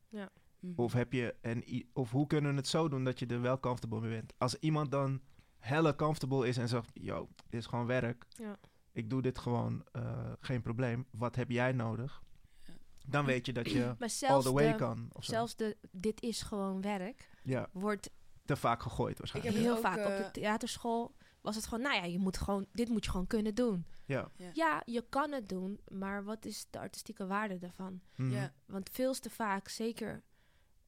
Mhm. 0.60 0.80
Of, 0.80 0.92
heb 0.92 1.12
je 1.12 1.34
en, 1.40 1.64
of 1.92 2.10
hoe 2.10 2.26
kunnen 2.26 2.50
we 2.50 2.56
het 2.56 2.68
zo 2.68 2.88
doen 2.88 3.04
dat 3.04 3.18
je 3.18 3.26
er 3.26 3.40
wel 3.40 3.60
comfortable 3.60 4.00
mee 4.00 4.10
bent? 4.10 4.32
Als 4.38 4.58
iemand 4.58 4.90
dan 4.90 5.20
helle 5.58 5.94
comfortable 5.94 6.48
is 6.48 6.56
en 6.56 6.68
zegt: 6.68 6.90
Yo, 6.94 7.28
dit 7.48 7.60
is 7.60 7.66
gewoon 7.66 7.86
werk. 7.86 8.26
Ja. 8.28 8.58
Ik 8.92 9.10
doe 9.10 9.22
dit 9.22 9.38
gewoon, 9.38 9.84
eh, 9.92 10.32
geen 10.40 10.62
probleem. 10.62 11.06
Wat 11.10 11.36
heb 11.36 11.50
jij 11.50 11.72
nodig? 11.72 12.22
Ja. 12.62 12.72
Dan 13.06 13.24
weet 13.24 13.46
je 13.46 13.52
dat 13.52 13.70
je 13.70 13.84
Maar 13.84 13.96
all 14.00 14.08
zelfs, 14.08 14.44
the 14.44 14.52
way 14.52 14.70
de, 14.70 14.76
kan. 14.76 15.10
Zelfs 15.18 15.56
de 15.56 15.76
dit 15.90 16.22
is 16.22 16.42
gewoon 16.42 16.80
werk 16.80 17.30
Ja, 17.42 17.68
wordt 17.72 18.10
te 18.44 18.56
vaak 18.56 18.82
gegooid 18.82 19.18
waarschijnlijk. 19.18 19.54
heb 19.56 19.64
het 19.64 19.74
heel 19.74 19.82
vaak 19.82 20.06
op 20.06 20.12
eh, 20.12 20.24
de 20.24 20.30
theaterschool 20.30 21.14
was 21.46 21.56
het 21.56 21.64
gewoon, 21.64 21.84
nou 21.84 21.96
ja, 21.96 22.04
je 22.04 22.18
moet 22.18 22.38
gewoon, 22.38 22.66
dit 22.72 22.88
moet 22.88 23.04
je 23.04 23.10
gewoon 23.10 23.26
kunnen 23.26 23.54
doen. 23.54 23.86
Ja. 24.06 24.30
Ja. 24.36 24.50
Ja, 24.52 24.82
je 24.84 25.04
kan 25.08 25.32
het 25.32 25.48
doen, 25.48 25.80
maar 25.88 26.24
wat 26.24 26.44
is 26.44 26.66
de 26.70 26.78
artistieke 26.78 27.26
waarde 27.26 27.58
daarvan? 27.58 28.00
Mhm. 28.16 28.30
Ja. 28.30 28.52
Want 28.66 28.90
veel 28.92 29.14
te 29.14 29.30
vaak, 29.30 29.68
zeker 29.68 30.22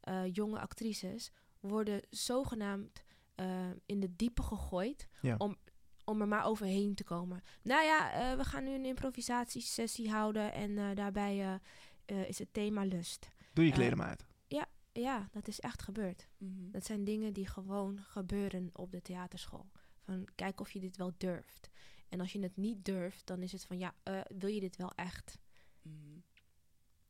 eh, 0.01 0.22
jonge 0.32 0.59
actrices, 0.59 1.30
worden 1.61 2.01
zogenaamd 2.11 3.03
eh, 3.34 3.70
in 3.86 4.01
de 4.01 4.16
diepe 4.16 4.42
gegooid 4.42 5.09
Ja. 5.20 5.34
om, 5.38 5.57
om 6.05 6.20
er 6.20 6.28
maar 6.28 6.44
overheen 6.44 6.94
te 6.94 7.05
komen. 7.05 7.42
Nou 7.62 7.84
ja, 7.84 8.12
eh, 8.12 8.36
we 8.36 8.44
gaan 8.44 8.64
nu 8.64 8.70
een 8.74 8.84
improvisatiesessie 8.84 10.11
houden 10.11 10.53
en 10.53 10.78
eh, 10.78 10.94
daarbij 10.94 11.61
is 12.07 12.38
het 12.38 12.53
thema 12.53 12.84
lust. 12.84 13.28
Doe 13.53 13.64
je 13.64 13.72
kleren 13.72 13.96
maar 13.99 14.09
uit. 14.09 14.26
Ja, 14.92 15.28
dat 15.30 15.49
is 15.49 15.61
echt 15.61 15.82
gebeurd. 15.82 16.28
Mhm. 16.38 16.70
Dat 16.70 16.84
zijn 16.84 17.05
dingen 17.05 17.32
die 17.32 17.46
gewoon 17.46 17.99
gebeuren 18.03 18.70
op 18.72 18.90
de 18.90 19.03
theaterschool. 19.03 19.70
Van 20.05 20.28
kijk 20.34 20.61
of 20.61 20.70
je 20.70 20.80
dit 20.80 20.96
wel 20.96 21.12
durft. 21.16 21.68
En 22.09 22.20
als 22.20 22.32
je 22.32 22.40
het 22.40 22.57
niet 22.57 22.84
durft, 22.84 23.26
dan 23.26 23.42
is 23.42 23.53
het 23.53 23.64
van 23.64 23.78
ja, 23.78 23.94
eh, 24.03 24.20
wil 24.38 24.49
je 24.49 24.61
dit 24.61 24.76
wel 24.76 24.92
echt? 24.94 25.38
Mhm. 25.82 26.17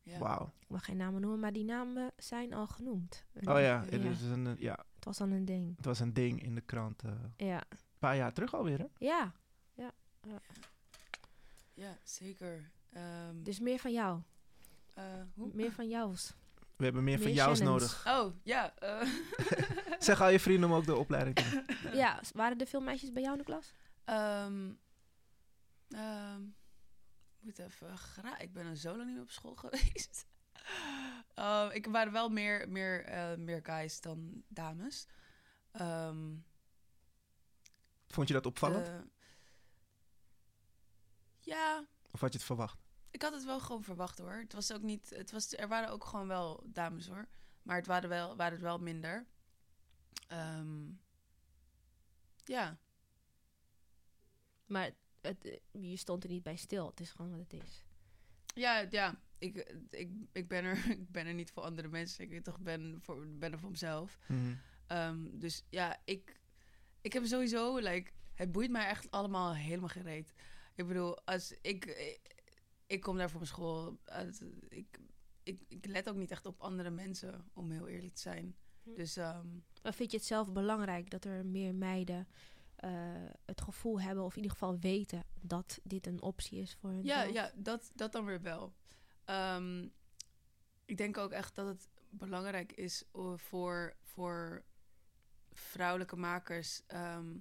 Ja. 0.09 0.19
Wauw. 0.19 0.53
Ik 0.61 0.69
mag 0.69 0.85
geen 0.85 0.97
namen 0.97 1.21
noemen, 1.21 1.41
maar 1.41 1.53
die 1.53 1.65
namen 1.65 2.13
zijn 2.17 2.53
al 2.55 2.67
genoemd. 2.67 3.25
Oh 3.35 3.43
ja, 3.45 3.59
Ja. 3.59 3.81
Het, 3.85 4.05
is 4.05 4.21
een, 4.23 4.57
ja, 4.59 4.85
Het 4.95 5.05
was 5.05 5.17
dan 5.19 5.31
een 5.31 5.45
ding. 5.45 5.77
het 5.77 5.85
was 5.85 5.99
een 6.01 6.13
ding 6.13 6.43
in 6.43 6.55
de 6.55 6.61
krant. 6.61 7.03
eh, 7.03 7.11
Een 7.37 7.47
Ja, 7.47 7.63
paar 7.99 8.17
jaar 8.17 8.33
terug 8.33 8.55
alweer, 8.55 8.79
hè? 8.79 8.87
ja. 8.99 9.35
Ja, 11.75 11.99
zeker. 12.03 12.71
Ehm, 12.93 13.43
Dus 13.43 13.61
meer 13.61 13.79
van 13.79 13.93
jou. 13.93 14.21
eh, 14.95 15.05
hoe? 15.35 15.51
Meer 15.55 15.73
van 15.73 15.89
jouws. 15.89 16.35
We 16.77 16.85
hebben 16.85 17.05
meer, 17.05 17.19
van 17.21 17.33
jou's 17.33 17.59
Shannons. 17.59 17.81
nodig. 18.05 18.07
Oh, 18.21 18.35
ja. 18.43 18.75
eh, 18.79 19.09
Zeg 19.99 20.21
al 20.21 20.29
je 20.29 20.41
vrienden 20.41 20.71
om 20.71 20.77
ook 20.77 20.85
de 20.85 20.97
opleiding 20.97 21.37
te 21.37 21.51
doen. 21.83 21.95
Ja, 21.97 22.21
waren 22.35 22.59
er 22.59 22.67
veel 22.67 22.81
meisjes 22.81 23.13
bij 23.13 23.23
jou 23.23 23.33
in 23.35 23.39
de 23.39 23.45
klas? 23.45 23.73
Ehm, 24.05 24.71
ehm, 25.89 26.43
moet 27.41 27.59
even 27.59 27.99
gra- 27.99 28.39
Ik 28.39 28.53
ben 28.53 28.67
er 28.67 28.77
zo 28.77 28.91
lang 28.97 29.05
niet 29.05 29.15
meer 29.15 29.23
op 29.23 29.31
school 29.31 29.55
geweest. 29.65 30.27
Ehm, 31.35 31.71
ik 31.71 31.87
waren 31.87 32.13
wel 32.13 32.29
meer, 32.29 32.69
meer, 32.69 33.05
eh, 33.05 33.37
meer 33.37 33.61
guys 33.65 34.01
dan 34.01 34.43
dames. 34.49 35.07
Ehm, 35.73 36.35
Vond 38.09 38.29
je 38.29 38.35
dat 38.35 38.47
opvallend? 38.47 38.87
eh, 38.89 39.01
ja, 41.41 41.87
of 42.11 42.21
had 42.21 42.33
je 42.33 42.39
het 42.39 42.47
verwacht? 42.47 42.79
ik 43.11 43.23
had 43.23 43.33
het 43.33 43.45
wel 43.45 43.61
gewoon 43.61 43.83
verwacht 43.85 44.19
hoor. 44.19 44.33
Het 44.33 44.53
was 44.53 44.73
ook 44.73 44.83
niet. 44.83 45.11
Het 45.11 45.31
was, 45.31 45.53
er 45.53 45.69
waren 45.69 45.89
ook 45.89 46.05
gewoon 46.05 46.29
wel 46.29 46.63
dames 46.67 47.07
hoor. 47.07 47.29
Maar 47.63 47.77
het 47.77 47.87
waren, 47.87 48.09
wel, 48.09 48.37
waren 48.37 48.53
het 48.53 48.63
wel 48.63 48.79
minder. 48.79 49.27
Ehm, 50.29 50.91
ja. 52.45 52.79
Maar 54.67 54.91
het, 55.29 55.61
je 55.73 55.97
stond 55.97 56.25
er 56.25 56.31
niet 56.31 56.43
bij 56.43 56.57
stil. 56.57 56.87
Het 56.87 57.01
is 57.01 57.11
gewoon 57.11 57.31
wat 57.31 57.41
het 57.51 57.63
is. 57.63 57.83
Ja, 58.55 58.87
ja. 58.91 59.21
Ik, 59.39 59.75
ik, 59.91 60.11
ik, 60.33 60.49
ben 60.49 60.65
er, 60.65 60.91
ik 61.01 61.11
ben 61.11 61.27
er 61.27 61.35
niet 61.35 61.51
voor 61.51 61.63
andere 61.63 61.89
mensen. 61.89 62.25
Ik 62.25 62.31
weet 62.31 62.45
toch, 62.45 62.61
ben, 62.61 62.99
voor, 63.01 63.27
ben 63.27 63.53
er 63.53 63.59
voor 63.59 63.71
mezelf. 63.71 64.19
Mhm. 64.27 64.55
Ehm, 64.87 65.39
dus 65.39 65.65
ja, 65.71 66.01
ik, 66.05 66.41
ik 67.01 67.13
heb 67.13 67.25
sowieso, 67.25 67.77
like, 67.77 68.11
het 68.35 68.53
boeit 68.53 68.71
mij 68.71 68.87
echt 68.87 69.11
allemaal 69.11 69.55
helemaal 69.55 69.89
gereed. 69.89 70.35
Ik 70.75 70.87
bedoel, 70.87 71.25
als 71.25 71.53
ik, 71.63 71.85
ik, 71.85 72.21
ik 72.87 73.01
kom 73.01 73.17
daar 73.17 73.31
voor 73.31 73.41
mijn 73.41 73.53
school. 73.53 73.99
ik, 74.69 74.99
ik, 75.43 75.63
ik 75.69 75.87
let 75.87 76.09
ook 76.09 76.17
niet 76.17 76.31
echt 76.31 76.47
op 76.47 76.61
andere 76.61 76.91
mensen, 76.91 77.51
om 77.53 77.71
heel 77.71 77.89
eerlijk 77.89 78.15
te 78.15 78.21
zijn. 78.21 78.57
Hm. 78.83 78.95
Dus 78.95 79.17
ehm, 79.17 79.47
Maar 79.83 79.95
vind 79.95 80.11
je 80.11 80.17
het 80.17 80.27
zelf 80.27 80.53
belangrijk 80.53 81.11
dat 81.11 81.25
er 81.25 81.47
meer 81.47 81.75
meiden 81.75 82.29
eh, 82.79 82.91
het 83.45 83.61
gevoel 83.61 84.01
hebben, 84.01 84.25
of 84.25 84.31
in 84.31 84.43
ieder 84.43 84.53
geval 84.57 84.79
weten, 84.79 85.25
dat 85.41 85.81
dit 85.83 86.07
een 86.07 86.23
optie 86.23 86.61
is 86.61 86.75
voor 86.75 86.91
hen? 86.91 87.05
ja, 87.05 87.23
ja 87.23 87.53
dat, 87.55 87.91
dat 87.95 88.13
dan 88.13 88.25
weer 88.25 88.43
wel. 88.43 88.75
Ehm, 89.25 89.89
ik 90.85 90.97
denk 90.97 91.17
ook 91.17 91.33
echt 91.33 91.55
dat 91.55 91.67
het 91.67 91.89
belangrijk 92.11 92.73
is 92.73 93.05
eh, 93.13 93.33
voor, 93.37 93.97
voor 94.03 94.65
vrouwelijke 95.53 96.17
makers 96.17 96.83
ehm, 96.87 97.37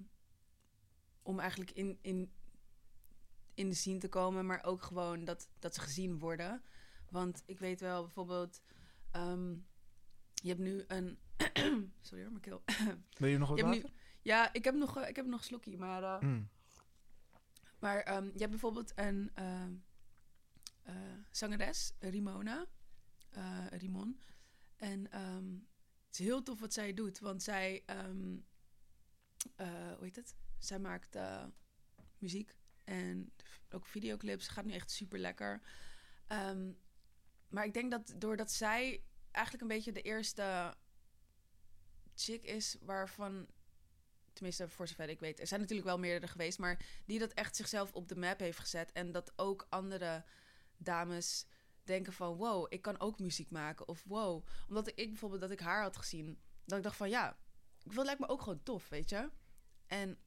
om 1.22 1.38
eigenlijk 1.38 1.70
in, 1.70 1.98
in, 2.00 2.32
in 3.54 3.68
de 3.68 3.74
scene 3.74 3.98
te 3.98 4.08
komen, 4.08 4.46
maar 4.46 4.64
ook 4.64 4.82
gewoon 4.82 5.24
dat, 5.24 5.48
dat 5.58 5.74
ze 5.74 5.80
gezien 5.80 6.18
worden. 6.18 6.62
Want 7.10 7.42
ik 7.46 7.58
weet 7.58 7.80
wel 7.80 8.02
bijvoorbeeld, 8.02 8.62
ehm, 9.10 9.50
je 10.34 10.48
hebt 10.48 10.60
nu 10.60 10.84
een. 10.86 11.18
Sorry 12.00 12.22
hoor, 12.22 12.32
mijn 12.32 12.40
keel. 12.40 12.62
Wil 13.18 13.28
je 13.28 13.38
nog 13.38 13.48
wat 13.48 13.58
Je 13.58 13.64
hebt 13.64 13.76
water? 13.76 13.90
nu, 13.90 13.97
ja, 14.28 14.52
ik 14.52 14.64
heb 14.64 14.74
nog, 14.74 14.96
eh, 14.96 15.08
ik 15.08 15.16
heb 15.16 15.26
nog 15.26 15.44
slokje, 15.44 15.76
maar. 15.78 16.02
eh, 16.02 16.20
Mm. 16.20 16.48
maar 17.78 18.00
ehm, 18.00 18.24
je 18.24 18.38
hebt 18.38 18.50
bijvoorbeeld 18.50 18.92
een 18.94 19.30
ehm, 19.34 19.74
eh, 20.82 20.94
zangeres, 21.30 21.92
Rimona, 21.98 22.66
Rimon. 23.70 24.20
En 24.76 25.10
ehm, 25.10 25.52
het 26.06 26.18
is 26.18 26.18
heel 26.18 26.42
tof 26.42 26.60
wat 26.60 26.72
zij 26.72 26.94
doet, 26.94 27.18
want 27.18 27.42
zij, 27.42 27.82
hoe 29.56 29.98
heet 30.00 30.16
het? 30.16 30.34
Zij 30.58 30.78
maakt 30.78 31.16
muziek 32.18 32.54
en 32.84 33.32
ook 33.70 33.86
videoclips. 33.86 34.48
Gaat 34.48 34.64
nu 34.64 34.72
echt 34.72 34.90
super 34.90 35.18
lekker. 35.18 35.60
maar 37.48 37.64
ik 37.64 37.74
denk 37.74 37.90
dat 37.90 38.14
doordat 38.18 38.52
zij 38.52 39.02
eigenlijk 39.30 39.62
een 39.64 39.76
beetje 39.76 39.92
de 39.92 40.02
eerste 40.02 40.74
chick 42.14 42.44
is 42.44 42.76
waarvan 42.80 43.46
tenminste 44.38 44.68
voor 44.68 44.88
zover 44.88 45.08
ik 45.08 45.20
weet, 45.20 45.40
er 45.40 45.46
zijn 45.46 45.60
natuurlijk 45.60 45.88
wel 45.88 45.98
meerdere 45.98 46.32
geweest, 46.32 46.58
maar 46.58 46.84
die 47.04 47.18
dat 47.18 47.32
echt 47.32 47.56
zichzelf 47.56 47.92
op 47.92 48.08
de 48.08 48.16
map 48.16 48.38
heeft 48.38 48.58
gezet. 48.58 48.92
En 48.92 49.12
dat 49.12 49.32
ook 49.36 49.66
andere 49.68 50.24
dames 50.76 51.46
denken 51.84 52.12
van, 52.12 52.36
wow, 52.36 52.66
ik 52.68 52.82
kan 52.82 53.00
ook 53.00 53.18
muziek 53.18 53.50
maken. 53.50 53.88
Of 53.88 54.04
wow, 54.06 54.46
omdat 54.68 54.88
ik 54.94 55.08
bijvoorbeeld 55.08 55.40
dat 55.40 55.50
ik 55.50 55.60
haar 55.60 55.82
had 55.82 55.96
gezien 55.96 56.38
dat 56.68 56.78
ik 56.78 56.84
dacht 56.84 56.96
van 56.96 57.10
ja, 57.10 57.36
ik 57.82 57.92
wil 57.92 58.04
lijkt 58.04 58.20
me 58.20 58.28
ook 58.28 58.42
gewoon 58.42 58.62
tof, 58.62 58.88
weet 58.88 59.08
je. 59.08 59.30
En 59.86 60.18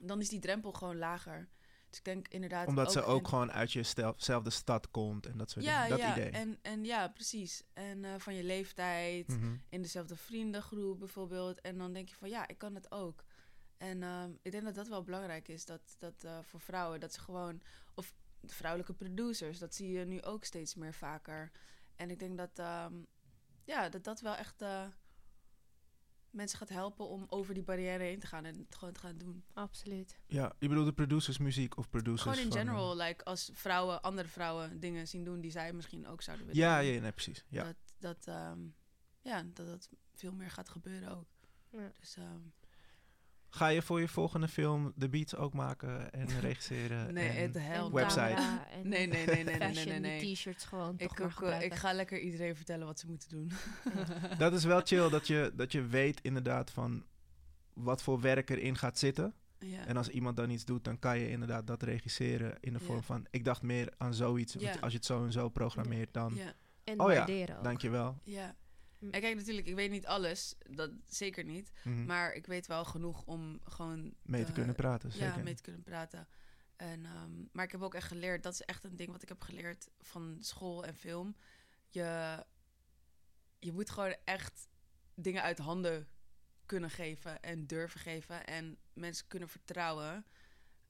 dan 0.00 0.20
is 0.20 0.28
die 0.28 0.40
drempel 0.40 0.72
gewoon 0.72 0.98
lager. 0.98 1.48
Dus 1.88 1.98
ik 1.98 2.04
denk 2.04 2.28
inderdaad. 2.28 2.66
Omdat 2.66 2.92
ze 2.92 3.04
ook 3.04 3.28
gewoon 3.28 3.52
uit 3.52 3.72
jezelfde 3.72 4.50
stad 4.50 4.90
komt 4.90 5.26
en 5.26 5.36
dat 5.38 5.50
soort 5.50 5.64
ja, 5.64 5.82
dingen. 5.82 5.98
Dat 5.98 6.06
ja, 6.06 6.12
idee. 6.12 6.30
En, 6.30 6.58
en 6.62 6.84
ja, 6.84 7.08
precies. 7.08 7.62
En 7.72 8.04
eh, 8.04 8.14
van 8.18 8.34
je 8.34 8.44
leeftijd, 8.44 9.28
Mhm. 9.28 9.56
in 9.68 9.82
dezelfde 9.82 10.16
vriendengroep 10.16 10.98
bijvoorbeeld. 10.98 11.60
En 11.60 11.78
dan 11.78 11.92
denk 11.92 12.08
je 12.08 12.14
van 12.14 12.28
ja, 12.28 12.48
ik 12.48 12.58
kan 12.58 12.74
het 12.74 12.92
ook. 12.92 13.24
En 13.84 14.02
ehm, 14.02 14.30
ik 14.42 14.52
denk 14.52 14.64
dat 14.64 14.74
dat 14.74 14.88
wel 14.88 15.02
belangrijk 15.02 15.48
is, 15.48 15.64
dat, 15.64 15.96
dat 15.98 16.24
eh, 16.24 16.38
voor 16.42 16.60
vrouwen, 16.60 17.00
dat 17.00 17.12
ze 17.12 17.20
gewoon, 17.20 17.62
of 17.94 18.14
vrouwelijke 18.42 18.94
producers, 18.94 19.58
dat 19.58 19.74
zie 19.74 19.90
je 19.90 20.04
nu 20.04 20.22
ook 20.22 20.44
steeds 20.44 20.74
meer 20.74 20.94
vaker. 20.94 21.50
En 21.96 22.10
ik 22.10 22.18
denk 22.18 22.36
dat, 22.36 22.58
ehm, 22.58 22.94
ja, 23.64 23.88
dat 23.88 24.04
dat 24.04 24.20
wel 24.20 24.34
echt 24.34 24.62
eh, 24.62 24.86
mensen 26.30 26.58
gaat 26.58 26.68
helpen 26.68 27.08
om 27.08 27.26
over 27.28 27.54
die 27.54 27.62
barrière 27.62 28.02
heen 28.02 28.18
te 28.18 28.26
gaan 28.26 28.44
en 28.44 28.58
het 28.58 28.74
gewoon 28.74 28.94
te 28.94 29.00
gaan 29.00 29.18
doen. 29.18 29.44
Absoluut. 29.52 30.18
Ja, 30.26 30.52
je 30.58 30.68
bedoelt 30.68 30.86
de 30.86 30.92
producers 30.92 31.38
muziek 31.38 31.76
of 31.76 31.90
producers 31.90 32.22
Gewoon 32.22 32.38
in 32.38 32.52
van, 32.52 32.58
general, 32.58 32.96
like 32.96 33.24
als 33.24 33.50
vrouwen, 33.52 34.02
andere 34.02 34.28
vrouwen 34.28 34.80
dingen 34.80 35.08
zien 35.08 35.24
doen 35.24 35.40
die 35.40 35.50
zij 35.50 35.72
misschien 35.72 36.06
ook 36.06 36.22
zouden 36.22 36.46
willen 36.46 36.60
Ja, 36.62 36.80
doen. 36.80 36.92
ja, 36.92 37.00
nee, 37.00 37.12
precies. 37.12 37.44
Ja. 37.48 37.64
Dat, 37.64 37.76
dat, 37.98 38.26
ehm, 38.26 38.60
ja, 39.20 39.42
dat 39.42 39.66
dat 39.66 39.88
veel 40.14 40.32
meer 40.32 40.50
gaat 40.50 40.68
gebeuren 40.68 41.16
ook. 41.16 41.26
Ja. 41.70 41.90
Dus 42.00 42.16
ehm, 42.16 42.40
Ga 43.54 43.68
je 43.68 43.82
voor 43.82 44.00
je 44.00 44.08
volgende 44.08 44.48
film 44.48 44.92
de 44.96 45.08
beats 45.08 45.36
ook 45.36 45.54
maken 45.54 46.12
en 46.12 46.26
regisseren? 46.40 47.14
nee, 47.14 47.28
en... 47.28 47.42
het 47.42 47.58
hel. 47.58 47.86
En 47.86 47.92
Website. 47.92 48.20
en 48.20 48.88
Nee, 48.88 49.06
nee, 49.06 49.26
nee, 49.26 49.26
nee, 49.26 49.44
nee, 49.44 49.58
nee, 49.58 49.74
fashion, 49.74 50.00
nee, 50.00 50.32
t-shirts 50.32 50.64
gewoon 50.64 50.96
toch 50.96 51.12
Ik, 51.12 51.18
maar 51.18 51.28
ook, 51.28 51.42
eh, 51.42 51.62
ik 51.62 51.74
ga 51.74 51.92
lekker 51.92 52.18
iedereen 52.18 52.56
vertellen 52.56 52.86
wat 52.86 53.00
ze 53.00 53.06
moeten 53.06 53.28
doen. 53.28 53.52
Dat 54.38 54.52
is 54.52 54.64
wel 54.64 54.80
chill, 54.84 55.08
dat 55.08 55.26
je, 55.26 55.52
dat 55.56 55.72
je 55.72 55.86
weet 55.86 56.20
inderdaad 56.20 56.70
van 56.70 57.04
wat 57.72 58.02
voor 58.02 58.20
werk 58.20 58.50
erin 58.50 58.76
gaat 58.76 58.98
zitten. 58.98 59.34
ja. 59.58 59.86
En 59.86 59.96
als 59.96 60.08
iemand 60.08 60.36
dan 60.36 60.50
iets 60.50 60.64
doet, 60.64 60.84
dan 60.84 60.98
kan 60.98 61.18
je 61.18 61.30
inderdaad 61.30 61.66
dat 61.66 61.82
regisseren 61.82 62.56
in 62.60 62.72
de 62.72 62.78
Ja. 62.78 62.84
vorm 62.84 63.02
van... 63.02 63.26
Ik 63.30 63.44
dacht 63.44 63.62
meer 63.62 63.92
aan 63.96 64.14
zoiets, 64.14 64.56
als 64.80 64.92
je 64.92 64.98
het 64.98 65.06
zo 65.06 65.24
en 65.24 65.32
zo 65.32 65.48
programmeert, 65.48 66.12
dan... 66.12 66.34
ja, 66.34 66.52
En 66.84 67.00
Oh 67.00 67.12
ja. 67.12 67.26
Dankjewel. 67.62 68.18
ja. 68.22 68.54
Mm. 68.98 69.10
En 69.10 69.20
kijk, 69.20 69.36
natuurlijk, 69.36 69.66
ik 69.66 69.74
weet 69.74 69.90
niet 69.90 70.06
alles. 70.06 70.54
Dat 70.70 70.90
zeker 71.06 71.44
niet. 71.44 71.72
Mhm. 71.84 72.04
Maar 72.04 72.32
ik 72.32 72.46
weet 72.46 72.66
wel 72.66 72.84
genoeg 72.84 73.24
om 73.24 73.60
gewoon... 73.64 74.14
mee 74.22 74.44
te 74.44 74.52
kunnen 74.52 74.74
praten, 74.74 75.12
zeker. 75.12 75.26
Ja, 75.26 75.42
mee 75.42 75.54
te 75.54 75.62
kunnen 75.62 75.82
praten. 75.82 76.28
En, 76.76 77.04
ehm, 77.04 77.32
maar 77.52 77.64
ik 77.64 77.72
heb 77.72 77.82
ook 77.82 77.94
echt 77.94 78.08
geleerd, 78.08 78.42
dat 78.42 78.52
is 78.52 78.60
echt 78.60 78.84
een 78.84 78.96
ding 78.96 79.10
wat 79.10 79.22
ik 79.22 79.28
heb 79.28 79.42
geleerd 79.42 79.88
van 80.00 80.36
school 80.40 80.84
en 80.84 80.94
film. 80.94 81.36
Je, 81.88 82.38
je 83.58 83.72
moet 83.72 83.90
gewoon 83.90 84.16
echt 84.24 84.68
dingen 85.14 85.42
uit 85.42 85.58
handen 85.58 86.08
kunnen 86.66 86.90
geven 86.90 87.42
en 87.42 87.66
durven 87.66 88.00
geven 88.00 88.46
en 88.46 88.78
mensen 88.92 89.26
kunnen 89.26 89.48
vertrouwen. 89.48 90.26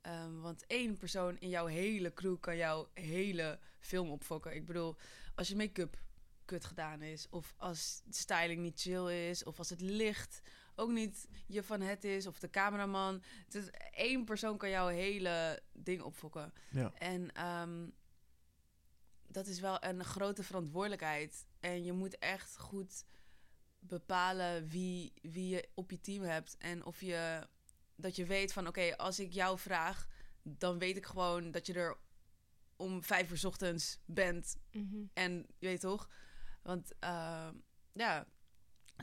Ehm, 0.01 0.41
want 0.41 0.67
één 0.67 0.97
persoon 0.97 1.39
in 1.39 1.49
jouw 1.49 1.67
hele 1.67 2.13
crew 2.13 2.41
kan 2.41 2.57
jouw 2.57 2.89
hele 2.95 3.59
film 3.79 4.11
opfokken. 4.11 4.55
Ik 4.55 4.67
bedoel, 4.67 4.97
als 5.35 5.49
je 5.49 5.57
make-up 5.57 6.03
kut 6.45 6.64
gedaan 6.64 7.03
is, 7.03 7.26
of 7.30 7.55
als 7.57 8.03
de 8.05 8.16
styling 8.16 8.61
niet 8.61 8.80
chill 8.80 9.28
is, 9.28 9.45
of 9.45 9.59
als 9.59 9.70
het 9.70 9.80
licht 9.80 10.40
ook 10.74 10.90
niet 10.90 11.28
je 11.47 11.62
van 11.62 11.80
het 11.80 12.05
is, 12.05 12.26
of 12.26 12.38
de 12.38 12.51
cameraman. 12.51 13.22
Het 13.45 13.55
is 13.55 13.70
één 13.90 14.24
persoon 14.24 14.57
kan 14.57 14.70
jouw 14.70 14.88
hele 14.88 15.62
ding 15.72 16.03
opfokken. 16.03 16.53
Ja. 16.70 16.92
En 16.99 17.32
ehm, 17.32 17.88
dat 19.26 19.47
is 19.47 19.61
wel 19.61 19.84
een 19.84 20.05
grote 20.05 20.42
verantwoordelijkheid. 20.42 21.47
En 21.61 21.84
je 21.84 21.92
moet 21.92 22.18
echt 22.18 22.59
goed 22.59 23.05
bepalen 23.78 24.68
wie, 24.68 25.12
wie 25.22 25.49
je 25.49 25.68
op 25.74 25.90
je 25.90 26.01
team 26.01 26.22
hebt. 26.22 26.57
En 26.59 26.84
of 26.84 27.01
je 27.01 27.47
dat 27.97 28.16
je 28.16 28.24
weet 28.24 28.53
van 28.53 28.66
oké, 28.66 28.97
als 28.97 29.20
ik 29.20 29.32
jou 29.32 29.59
vraag, 29.59 30.09
dan 30.42 30.78
weet 30.78 30.97
ik 30.97 31.07
gewoon 31.07 31.51
dat 31.51 31.66
je 31.66 31.72
er 31.72 31.97
om 32.76 33.03
vijf 33.03 33.30
uur 33.30 33.38
's 33.38 33.45
ochtends 33.45 33.99
bent. 34.05 34.57
Mhm. 34.72 35.05
En 35.12 35.32
je 35.59 35.66
weet 35.66 35.80
toch? 35.80 36.09
Want 36.65 36.93
eh, 36.99 37.49
ja, 37.93 38.27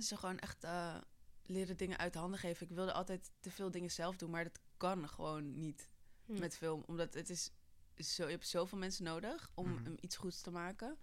ze 0.01 0.18
gewoon 0.18 0.39
echt 0.39 0.64
eh, 0.64 0.97
leren 1.45 1.78
dingen 1.78 1.97
uit 1.97 2.14
de 2.14 2.20
handen 2.20 2.39
geven. 2.39 2.68
Ik 2.70 2.76
wilde 2.76 2.93
altijd 2.93 3.32
te 3.39 3.51
veel 3.51 3.72
dingen 3.72 3.91
zelf 3.91 4.16
doen, 4.18 4.30
maar 4.30 4.43
dat 4.43 4.59
kan 4.78 5.09
gewoon 5.09 5.59
niet 5.59 5.89
Hm. 6.26 6.39
met 6.39 6.57
film. 6.57 6.84
Omdat 6.86 7.14
het 7.14 7.30
is 7.30 7.51
zo, 7.95 8.26
je 8.26 8.32
hebt 8.32 8.47
zoveel 8.47 8.78
mensen 8.78 9.03
nodig 9.03 9.51
om 9.53 9.70
Mhm. 9.72 9.84
hem 9.84 9.95
iets 9.99 10.18
goeds 10.18 10.41
te 10.41 10.51
maken. 10.51 10.97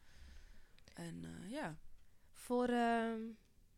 En 0.94 1.24
eh, 1.24 1.50
ja. 1.50 1.78
Voor, 2.32 2.68
ehm, 2.68 3.20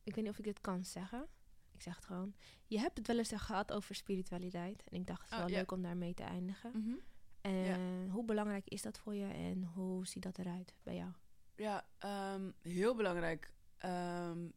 ik 0.03 0.15
weet 0.15 0.25
niet 0.25 0.33
of 0.33 0.39
ik 0.39 0.45
dit 0.45 0.61
kan 0.61 0.85
zeggen. 0.85 1.27
Ik 1.73 1.83
zeg 1.83 1.97
het 1.97 2.05
gewoon. 2.05 2.35
Je 2.67 2.79
hebt 2.79 2.99
het 2.99 3.07
wel 3.07 3.19
eens 3.19 3.33
gehad 3.35 3.73
over 3.73 3.95
spiritualiteit. 3.95 4.83
En 4.89 5.01
ik 5.01 5.07
dacht, 5.07 5.21
het 5.23 5.31
is 5.31 5.37
Oh, 5.37 5.43
wel 5.45 5.53
ja. 5.53 5.57
leuk 5.59 5.73
om 5.73 5.83
daarmee 5.83 6.15
te 6.15 6.23
eindigen. 6.23 7.01
En 7.41 8.09
hoe 8.11 8.25
belangrijk 8.25 8.69
is 8.69 8.83
dat 8.83 8.99
voor 8.99 9.15
je 9.15 9.27
en 9.33 9.65
hoe 9.65 10.07
ziet 10.07 10.23
dat 10.23 10.39
eruit 10.39 10.75
bij 10.83 10.95
jou? 10.95 11.13
Ja, 11.61 11.87
ehm, 11.99 12.51
heel 12.63 12.95
belangrijk. 12.95 13.53
Ehm, 13.79 14.49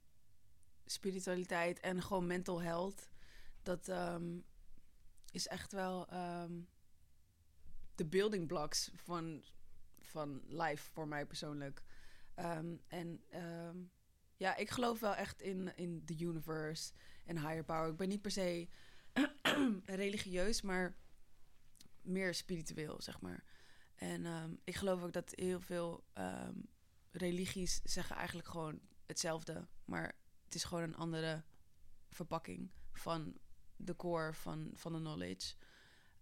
spiritualiteit 0.85 1.79
en 1.79 2.01
gewoon 2.01 2.27
mental 2.27 2.61
health. 2.61 3.09
Dat 3.63 3.87
ehm, 3.87 4.39
is 5.31 5.47
echt 5.47 5.71
wel 5.71 6.07
de 7.95 8.05
building 8.05 8.47
blocks 8.47 8.91
van, 8.95 9.43
van 9.99 10.41
life 10.47 10.91
voor 10.91 11.07
mij 11.07 11.25
persoonlijk. 11.25 11.83
En 12.87 13.23
ja, 14.37 14.55
ik 14.55 14.69
geloof 14.69 14.99
wel 14.99 15.15
echt 15.15 15.41
in, 15.41 15.75
in 15.75 16.05
the 16.05 16.19
universe 16.19 16.91
en 17.25 17.37
higher 17.37 17.63
power. 17.63 17.89
Ik 17.89 17.97
ben 17.97 18.09
niet 18.09 18.21
per 18.21 18.31
se 18.31 18.67
religieus, 19.85 20.61
maar 20.61 20.95
meer 22.01 22.33
spiritueel, 22.33 23.01
zeg 23.01 23.21
maar. 23.21 23.43
En 23.95 24.25
ik 24.63 24.75
geloof 24.75 25.03
ook 25.03 25.13
dat 25.13 25.31
heel 25.35 25.61
veel 25.61 26.03
religies 27.13 27.81
zeggen 27.83 28.15
eigenlijk 28.15 28.47
gewoon 28.47 28.79
hetzelfde, 29.05 29.67
maar 29.85 30.15
het 30.43 30.55
is 30.55 30.63
gewoon 30.63 30.83
een 30.83 30.95
andere 30.95 31.43
verpakking 32.09 32.71
van 32.91 33.37
de 33.75 33.95
core 33.95 34.33
van, 34.33 34.71
van 34.73 34.93
de 34.93 34.99
knowledge. 34.99 35.53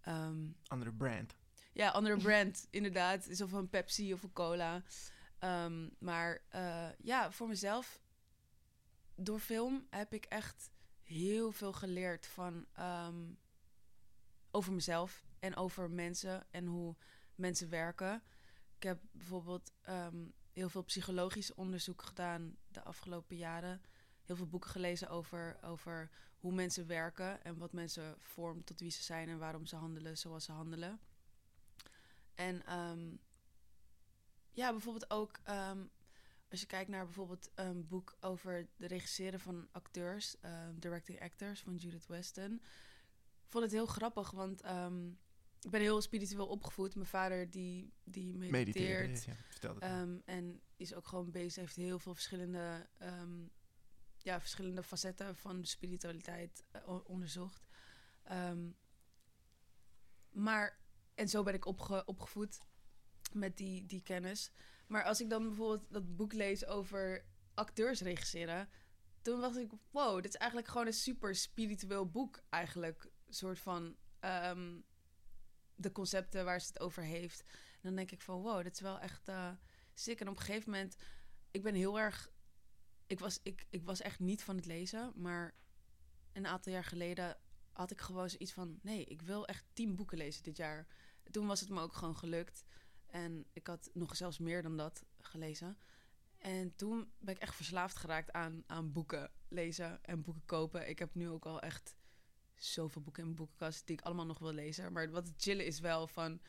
Ehm, 0.00 0.46
Andere 0.66 0.92
brand. 0.92 1.36
ja, 1.72 1.88
andere 1.90 2.16
brand, 2.26 2.66
inderdaad. 2.70 3.26
Is 3.26 3.40
of 3.40 3.52
een 3.52 3.68
Pepsi 3.68 4.12
of 4.12 4.22
een 4.22 4.32
cola. 4.32 4.82
Ehm, 5.38 5.88
maar 5.98 6.42
eh, 6.48 6.88
ja, 6.98 7.30
voor 7.32 7.48
mezelf, 7.48 8.00
door 9.14 9.38
film 9.38 9.86
heb 9.90 10.12
ik 10.12 10.24
echt 10.24 10.70
heel 11.02 11.52
veel 11.52 11.72
geleerd 11.72 12.26
van 12.26 12.66
ehm, 12.72 13.24
over 14.50 14.72
mezelf 14.72 15.24
en 15.38 15.56
over 15.56 15.90
mensen 15.90 16.46
en 16.50 16.66
hoe 16.66 16.96
mensen 17.34 17.68
werken. 17.68 18.22
Ik 18.76 18.82
heb 18.82 19.00
bijvoorbeeld 19.12 19.72
heel 20.52 20.68
veel 20.68 20.82
psychologisch 20.82 21.54
onderzoek 21.54 22.02
gedaan 22.02 22.56
de 22.68 22.82
afgelopen 22.82 23.36
jaren. 23.36 23.82
Heel 24.22 24.36
veel 24.36 24.46
boeken 24.46 24.70
gelezen 24.70 25.08
over, 25.08 25.58
over 25.62 26.10
hoe 26.36 26.52
mensen 26.52 26.86
werken 26.86 27.44
en 27.44 27.58
wat 27.58 27.72
mensen 27.72 28.14
vormt 28.18 28.66
tot 28.66 28.80
wie 28.80 28.90
ze 28.90 29.02
zijn 29.02 29.28
en 29.28 29.38
waarom 29.38 29.66
ze 29.66 29.76
handelen 29.76 30.18
zoals 30.18 30.44
ze 30.44 30.52
handelen. 30.52 31.00
En 32.34 32.66
ehm, 32.66 33.16
ja, 34.50 34.70
bijvoorbeeld 34.70 35.10
ook 35.10 35.40
ehm, 35.44 35.84
als 36.50 36.60
je 36.60 36.66
kijkt 36.66 36.90
naar 36.90 37.04
bijvoorbeeld 37.04 37.50
een 37.54 37.86
boek 37.88 38.16
over 38.20 38.68
de 38.76 38.86
regisseren 38.86 39.40
van 39.40 39.68
acteurs, 39.70 40.40
ehm, 40.40 40.78
directing 40.78 41.20
actors 41.20 41.60
van 41.60 41.76
Judith 41.76 42.06
Weston. 42.06 42.54
Ik 43.44 43.48
vond 43.48 43.64
het 43.64 43.72
heel 43.72 43.86
grappig, 43.86 44.30
want 44.30 44.60
ehm, 44.60 45.10
ik 45.64 45.70
ben 45.70 45.80
heel 45.80 46.00
spiritueel 46.00 46.46
opgevoed. 46.46 46.94
Mijn 46.94 47.06
vader 47.06 47.50
die, 47.50 47.92
die 48.04 48.34
mediteert. 48.34 49.24
Ja. 49.24 49.36
Ehm, 49.82 50.18
en 50.24 50.60
is 50.76 50.94
ook 50.94 51.06
gewoon 51.06 51.30
bezig, 51.30 51.62
heeft 51.62 51.76
heel 51.76 51.98
veel 51.98 52.14
verschillende, 52.14 52.88
ehm, 52.98 53.42
ja, 54.18 54.40
verschillende 54.40 54.82
facetten 54.82 55.36
van 55.36 55.60
de 55.60 55.66
spiritualiteit 55.66 56.64
eh, 56.70 56.98
onderzocht. 57.04 57.66
Ehm, 58.22 58.70
maar, 60.30 60.78
en 61.14 61.28
zo 61.28 61.42
ben 61.42 61.54
ik 61.54 61.64
opge- 61.66 62.02
opgevoed 62.04 62.58
met 63.32 63.56
die, 63.56 63.86
die 63.86 64.02
kennis. 64.02 64.50
Maar 64.86 65.04
als 65.04 65.20
ik 65.20 65.30
dan 65.30 65.42
bijvoorbeeld 65.42 65.92
dat 65.92 66.16
boek 66.16 66.32
lees 66.32 66.66
over 66.66 67.24
acteurs 67.54 68.00
regisseren, 68.00 68.68
toen 69.22 69.40
dacht 69.40 69.56
ik, 69.56 69.70
wow, 69.90 70.14
dit 70.22 70.32
is 70.34 70.40
eigenlijk 70.40 70.70
gewoon 70.70 70.86
een 70.86 70.92
super 70.92 71.34
spiritueel 71.34 72.10
boek 72.10 72.42
eigenlijk. 72.48 73.04
Een 73.26 73.34
soort 73.34 73.58
van 73.58 73.96
de 75.82 75.92
concepten 75.92 76.44
waar 76.44 76.60
ze 76.60 76.66
het 76.66 76.80
over 76.80 77.02
heeft. 77.02 77.40
En 77.50 77.80
dan 77.82 77.94
denk 77.94 78.10
ik 78.10 78.20
van, 78.20 78.40
wow, 78.40 78.62
dit 78.62 78.72
is 78.72 78.80
wel 78.80 78.98
echt 78.98 79.28
eh 79.28 79.50
sick. 79.94 80.20
En 80.20 80.28
op 80.28 80.36
een 80.36 80.42
gegeven 80.42 80.70
moment, 80.70 80.96
ik 81.50 81.62
ben 81.62 81.74
heel 81.74 81.98
erg... 81.98 82.30
Ik 83.06 83.18
was, 83.18 83.40
ik, 83.42 83.66
ik 83.70 83.84
was 83.84 84.00
echt 84.00 84.18
niet 84.18 84.42
van 84.42 84.56
het 84.56 84.66
lezen, 84.66 85.12
maar 85.16 85.54
een 86.32 86.46
aantal 86.46 86.72
jaar 86.72 86.84
geleden 86.84 87.36
had 87.72 87.90
ik 87.90 88.00
gewoon 88.00 88.30
zoiets 88.30 88.52
van... 88.52 88.78
nee, 88.82 89.04
ik 89.04 89.22
wil 89.22 89.46
echt 89.46 89.64
tien 89.72 89.96
boeken 89.96 90.18
lezen 90.18 90.42
dit 90.42 90.56
jaar. 90.56 90.86
Toen 91.30 91.46
was 91.46 91.60
het 91.60 91.68
me 91.68 91.80
ook 91.80 91.92
gewoon 91.92 92.16
gelukt. 92.16 92.64
En 93.06 93.46
ik 93.52 93.66
had 93.66 93.90
nog 93.92 94.16
zelfs 94.16 94.38
meer 94.38 94.62
dan 94.62 94.76
dat 94.76 95.04
gelezen. 95.20 95.78
En 96.38 96.76
toen 96.76 97.12
ben 97.18 97.34
ik 97.34 97.40
echt 97.40 97.54
verslaafd 97.54 97.96
geraakt 97.96 98.32
aan, 98.32 98.62
aan 98.66 98.92
boeken 98.92 99.30
lezen 99.48 100.04
en 100.04 100.22
boeken 100.22 100.44
kopen. 100.44 100.88
Ik 100.88 100.98
heb 100.98 101.14
nu 101.14 101.28
ook 101.28 101.46
al 101.46 101.60
echt 101.60 101.94
zoveel 102.64 103.02
boeken 103.02 103.22
in 103.22 103.28
mijn 103.28 103.40
boekenkast 103.40 103.86
die 103.86 103.96
ik 103.96 104.04
allemaal 104.04 104.26
nog 104.26 104.38
wil 104.38 104.52
lezen. 104.52 104.92
Maar 104.92 105.10
wat 105.10 105.26
het 105.26 105.42
chillen 105.42 105.66
is 105.66 105.80
wel 105.80 106.06
van... 106.06 106.40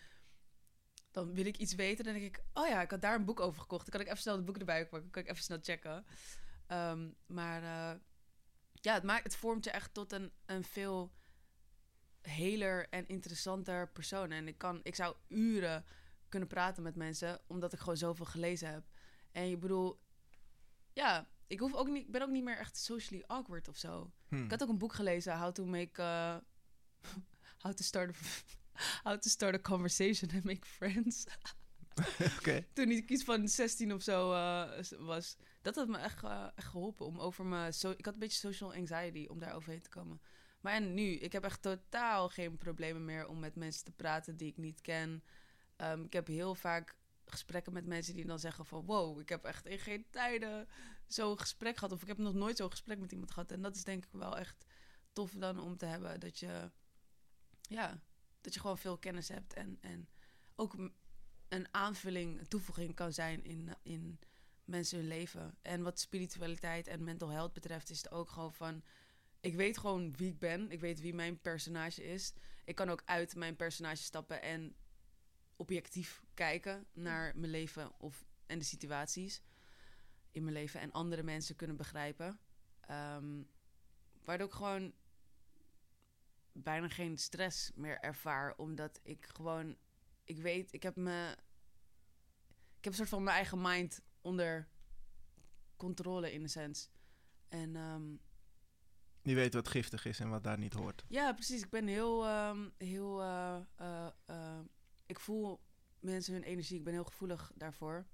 Dan 1.11 1.33
wil 1.33 1.45
ik 1.45 1.57
iets 1.57 1.75
weten, 1.75 2.05
dan 2.05 2.13
denk 2.13 2.25
ik... 2.25 2.43
Oh 2.53 2.67
ja, 2.67 2.81
ik 2.81 2.91
had 2.91 3.01
daar 3.01 3.15
een 3.15 3.25
boek 3.25 3.39
over 3.39 3.61
gekocht. 3.61 3.81
Dan 3.81 3.91
kan 3.91 4.01
ik 4.01 4.07
even 4.07 4.21
snel 4.21 4.35
de 4.35 4.43
boeken 4.43 4.61
erbij 4.61 4.87
pakken. 4.87 5.09
Kan 5.09 5.21
ik 5.21 5.29
even 5.29 5.43
snel 5.43 5.59
checken. 5.61 6.05
Ehm, 6.67 7.09
maar 7.25 7.63
eh, 7.63 7.99
ja, 8.73 8.93
het, 8.93 9.03
maakt, 9.03 9.23
het 9.23 9.35
vormt 9.35 9.63
je 9.63 9.71
echt 9.71 9.93
tot 9.93 10.11
een, 10.11 10.31
een 10.45 10.63
veel 10.63 11.13
heler 12.21 12.89
en 12.89 13.07
interessanter 13.07 13.91
persoon. 13.91 14.31
En 14.31 14.47
ik, 14.47 14.57
kan, 14.57 14.79
ik 14.83 14.95
zou 14.95 15.15
uren 15.27 15.85
kunnen 16.29 16.49
praten 16.49 16.83
met 16.83 16.95
mensen, 16.95 17.41
omdat 17.47 17.73
ik 17.73 17.79
gewoon 17.79 17.97
zoveel 17.97 18.25
gelezen 18.25 18.71
heb. 18.71 18.83
En 19.31 19.51
ik 19.51 19.59
bedoel, 19.59 19.99
ja, 20.93 21.27
ik, 21.47 21.59
hoef 21.59 21.73
ook 21.73 21.87
niet, 21.87 22.05
ik 22.05 22.11
ben 22.11 22.21
ook 22.21 22.29
niet 22.29 22.43
meer 22.43 22.57
echt 22.57 22.77
socially 22.77 23.23
awkward 23.27 23.67
of 23.67 23.77
zo. 23.77 24.11
Hm. 24.27 24.43
Ik 24.43 24.51
had 24.51 24.63
ook 24.63 24.69
een 24.69 24.77
boek 24.77 24.93
gelezen, 24.93 25.39
How 25.39 25.51
to 25.51 25.65
Make... 25.65 26.01
uh, 26.01 26.35
how, 27.63 27.73
to 27.73 27.83
start 27.83 28.15
a, 28.15 28.19
how 29.09 29.19
to 29.19 29.29
Start 29.29 29.55
a 29.55 29.59
Conversation 29.59 30.31
and 30.33 30.43
Make 30.43 30.65
Friends. 30.65 31.25
Oké. 32.37 32.65
Toen 32.73 32.91
ik 32.91 33.09
iets 33.09 33.23
van 33.23 33.47
16 33.47 33.93
of 33.93 34.01
zo 34.01 34.31
uh, 34.31 34.69
was. 34.99 35.37
Dat 35.61 35.75
had 35.75 35.87
me 35.87 35.97
echt, 35.97 36.23
uh, 36.23 36.47
echt 36.55 36.67
geholpen 36.67 37.05
om 37.05 37.19
over 37.19 37.45
me... 37.45 37.71
So 37.71 37.89
ik 37.97 38.05
had 38.05 38.13
een 38.13 38.19
beetje 38.19 38.37
social 38.37 38.73
anxiety 38.73 39.25
om 39.29 39.39
daar 39.39 39.53
overheen 39.53 39.81
te 39.81 39.89
komen. 39.89 40.21
Maar 40.61 40.73
en 40.73 40.93
nu, 40.93 41.03
ik 41.03 41.31
heb 41.31 41.43
echt 41.43 41.61
totaal 41.61 42.29
geen 42.29 42.57
problemen 42.57 43.05
meer 43.05 43.27
om 43.27 43.39
met 43.39 43.55
mensen 43.55 43.83
te 43.83 43.91
praten 43.91 44.37
die 44.37 44.47
ik 44.47 44.57
niet 44.57 44.81
ken. 44.81 45.23
Um, 45.77 46.03
ik 46.03 46.13
heb 46.13 46.27
heel 46.27 46.55
vaak 46.55 46.95
gesprekken 47.25 47.73
met 47.73 47.85
mensen 47.85 48.15
die 48.15 48.25
dan 48.25 48.39
zeggen 48.39 48.65
van... 48.65 48.85
wow, 48.85 49.19
ik 49.19 49.29
heb 49.29 49.43
echt 49.43 49.65
in 49.65 49.79
geen 49.79 50.05
tijden 50.09 50.67
zo'n 51.07 51.39
gesprek 51.39 51.77
gehad. 51.77 51.91
Of 51.91 52.01
ik 52.01 52.07
heb 52.07 52.17
nog 52.17 52.33
nooit 52.33 52.57
zo'n 52.57 52.71
gesprek 52.71 52.99
met 52.99 53.11
iemand 53.11 53.31
gehad. 53.31 53.51
En 53.51 53.61
dat 53.61 53.75
is 53.75 53.83
denk 53.83 54.05
ik 54.05 54.11
wel 54.11 54.37
echt 54.37 54.65
tof 55.13 55.31
dan 55.31 55.59
om 55.59 55.77
te 55.77 55.85
hebben. 55.85 56.19
Dat 56.19 56.39
je, 56.39 56.71
ja, 57.61 58.01
dat 58.41 58.53
je 58.53 58.59
gewoon 58.59 58.77
veel 58.77 58.97
kennis 58.97 59.27
hebt. 59.27 59.53
En, 59.53 59.77
en 59.81 60.09
ook 60.55 60.73
een 61.47 61.67
aanvulling, 61.71 62.39
een 62.39 62.47
toevoeging 62.47 62.95
kan 62.95 63.13
zijn 63.13 63.43
in, 63.43 63.69
in 63.83 64.19
mensen 64.65 64.97
hun 64.97 65.07
leven. 65.07 65.57
En 65.61 65.81
wat 65.81 65.99
spiritualiteit 65.99 66.87
en 66.87 67.03
mental 67.03 67.29
health 67.29 67.53
betreft 67.53 67.89
is 67.89 67.97
het 67.97 68.11
ook 68.11 68.29
gewoon 68.29 68.53
van... 68.53 68.83
Ik 69.39 69.55
weet 69.55 69.77
gewoon 69.77 70.15
wie 70.15 70.29
ik 70.29 70.39
ben. 70.39 70.71
Ik 70.71 70.79
weet 70.79 70.99
wie 70.99 71.13
mijn 71.13 71.41
personage 71.41 72.03
is. 72.03 72.33
Ik 72.65 72.75
kan 72.75 72.89
ook 72.89 73.01
uit 73.05 73.35
mijn 73.35 73.55
personage 73.55 74.03
stappen 74.03 74.41
en 74.41 74.75
objectief 75.55 76.23
kijken 76.33 76.85
naar 76.93 77.37
mijn 77.37 77.51
leven 77.51 77.99
of, 77.99 78.25
en 78.45 78.59
de 78.59 78.65
situaties 78.65 79.41
in 80.33 80.43
mijn 80.43 80.55
leven. 80.55 80.79
En 80.79 80.91
andere 80.91 81.23
mensen 81.23 81.55
kunnen 81.55 81.77
begrijpen. 81.77 82.39
Um, 82.91 83.47
waardoor 84.23 84.47
ik 84.47 84.53
gewoon 84.53 84.93
bijna 86.51 86.87
geen 86.87 87.17
stress 87.17 87.71
meer 87.75 87.99
ervaar. 87.99 88.55
Omdat 88.55 88.99
ik 89.03 89.25
gewoon... 89.25 89.77
Ik 90.23 90.37
weet, 90.37 90.73
ik 90.73 90.83
heb 90.83 90.95
me... 90.95 91.37
Ik 92.77 92.83
heb 92.83 92.93
een 92.93 92.99
soort 92.99 93.09
van 93.09 93.23
mijn 93.23 93.35
eigen 93.35 93.61
mind 93.61 94.01
onder 94.21 94.67
controle 95.77 96.33
in 96.33 96.41
een 96.41 96.49
sens. 96.49 96.89
En... 97.47 97.75
Um, 97.75 98.21
je 99.21 99.35
weet 99.35 99.53
wat 99.53 99.67
giftig 99.67 100.05
is 100.05 100.19
en 100.19 100.29
wat 100.29 100.43
daar 100.43 100.57
niet 100.57 100.73
hoort. 100.73 101.03
Ja, 101.07 101.33
precies. 101.33 101.61
Ik 101.61 101.69
ben 101.69 101.87
heel... 101.87 102.47
Um, 102.47 102.73
heel 102.77 103.21
uh, 103.21 103.57
uh, 103.81 104.07
uh, 104.29 104.59
ik 105.05 105.19
voel 105.19 105.61
mensen 105.99 106.33
hun 106.33 106.43
energie. 106.43 106.77
Ik 106.77 106.83
ben 106.83 106.93
heel 106.93 107.03
gevoelig 107.03 107.51
daarvoor. 107.55 108.07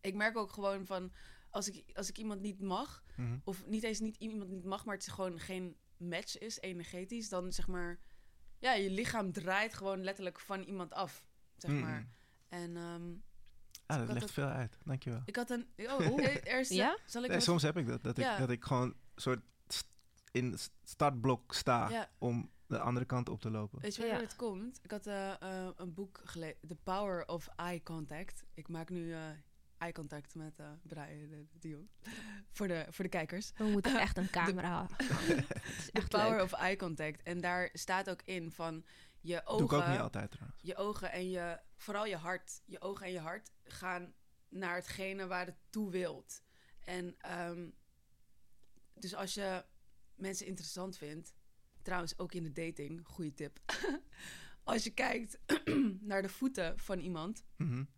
Ik 0.00 0.14
merk 0.14 0.36
ook 0.36 0.52
gewoon 0.52 0.86
van... 0.86 1.12
Als 1.50 1.68
ik, 1.68 1.96
als 1.96 2.08
ik 2.08 2.18
iemand 2.18 2.40
niet 2.40 2.60
mag... 2.60 3.04
Mhm. 3.06 3.22
Mm 3.22 3.28
-hmm. 3.28 3.40
of 3.44 3.66
niet 3.66 3.82
eens 3.82 4.00
niet 4.00 4.16
iemand 4.16 4.50
niet 4.50 4.64
mag... 4.64 4.84
maar 4.84 4.94
het 4.94 5.06
is 5.06 5.12
gewoon 5.12 5.38
geen 5.38 5.76
match 5.96 6.38
is, 6.38 6.60
energetisch... 6.60 7.28
dan 7.28 7.52
zeg 7.52 7.66
maar... 7.66 7.98
Ja, 8.58 8.72
je 8.72 8.90
lichaam 8.90 9.32
draait 9.32 9.74
gewoon 9.74 10.04
letterlijk 10.04 10.40
van 10.40 10.62
iemand 10.62 10.92
af. 10.92 11.26
Zeg 11.56 11.70
Mm. 11.70 11.80
maar. 11.80 12.08
En... 12.48 12.76
Um, 12.76 13.22
Ah, 13.86 14.06
dat 14.06 14.12
legt 14.12 14.30
veel 14.30 14.46
uit. 14.46 14.78
Dankjewel. 14.84 15.22
Ik 15.24 15.36
had 15.36 15.50
een... 15.50 15.66
Oh, 15.76 16.18
eerst, 16.44 16.72
ja? 16.72 16.98
Zal 17.06 17.24
ik 17.24 17.30
nee, 17.30 17.40
soms 17.40 17.62
heb 17.62 17.76
ik 17.76 17.86
dat. 17.86 18.02
Dat, 18.02 18.16
ja. 18.16 18.32
ik, 18.32 18.38
dat 18.38 18.50
ik 18.50 18.64
gewoon 18.64 18.94
soort 19.16 19.40
in 20.32 20.58
startblok 20.82 21.54
sta 21.54 21.88
ja. 21.88 22.10
om 22.18 22.50
de 22.66 22.78
andere 22.78 23.06
kant 23.06 23.28
op 23.28 23.40
te 23.40 23.50
lopen. 23.50 23.80
Weet 23.80 23.94
je 23.94 24.02
waar 24.02 24.10
ja. 24.10 24.20
het 24.20 24.36
komt? 24.36 24.80
Ik 24.82 24.90
had 24.90 25.06
uh, 25.06 25.32
uh, 25.42 25.68
een 25.76 25.94
boek 25.94 26.20
gelezen, 26.24 26.58
The 26.68 26.76
Power 26.82 27.28
of 27.28 27.48
Eye 27.56 27.82
Contact. 27.82 28.44
Ik 28.54 28.68
maak 28.68 28.90
nu 28.90 29.00
uh, 29.00 29.18
eye 29.78 29.92
contact 29.92 30.34
met 30.34 30.54
Brian 30.82 31.28
de 31.28 31.46
Dion. 31.58 31.90
voor, 32.50 32.68
de, 32.68 32.86
voor 32.90 33.04
de 33.04 33.10
kijkers. 33.10 33.52
We 33.56 33.64
moeten 33.64 34.00
echt 34.06 34.16
een 34.16 34.30
camera 34.30 34.86
The 35.92 36.06
Power 36.08 36.30
leuk. 36.30 36.42
of 36.42 36.52
Eye 36.52 36.76
Contact. 36.76 37.22
En 37.22 37.40
daar 37.40 37.68
staat 37.72 38.10
ook 38.10 38.22
in 38.22 38.52
van 38.52 38.84
je 39.20 39.46
ogen... 39.46 39.66
Doe 39.66 39.78
ik 39.78 39.84
ook 39.84 39.90
niet 39.90 40.00
altijd 40.00 40.30
trouwens. 40.30 40.62
Je 40.62 40.76
ogen 40.76 41.12
en 41.12 41.30
je, 41.30 41.60
vooral 41.76 42.06
je 42.06 42.16
hart. 42.16 42.62
Je 42.64 42.80
ogen 42.80 43.06
en 43.06 43.12
je 43.12 43.20
hart 43.20 43.50
gaan 43.64 44.14
naar 44.48 44.74
hetgene 44.74 45.26
waar 45.26 45.46
het 45.46 45.58
toe 45.70 45.90
wilt. 45.90 46.42
En 46.84 47.16
um, 47.48 47.74
dus 48.94 49.14
als 49.14 49.34
je 49.34 49.64
mensen 50.14 50.46
interessant 50.46 50.96
vindt, 50.96 51.34
trouwens 51.82 52.18
ook 52.18 52.32
in 52.32 52.42
de 52.42 52.52
dating, 52.52 53.00
goede 53.04 53.34
tip. 53.34 53.60
als 54.64 54.84
je 54.84 54.90
kijkt 54.90 55.38
naar 56.00 56.22
de 56.22 56.28
voeten 56.28 56.78
van 56.78 56.98
iemand, 56.98 57.44
mm 57.56 57.68
-hmm. 57.68 57.88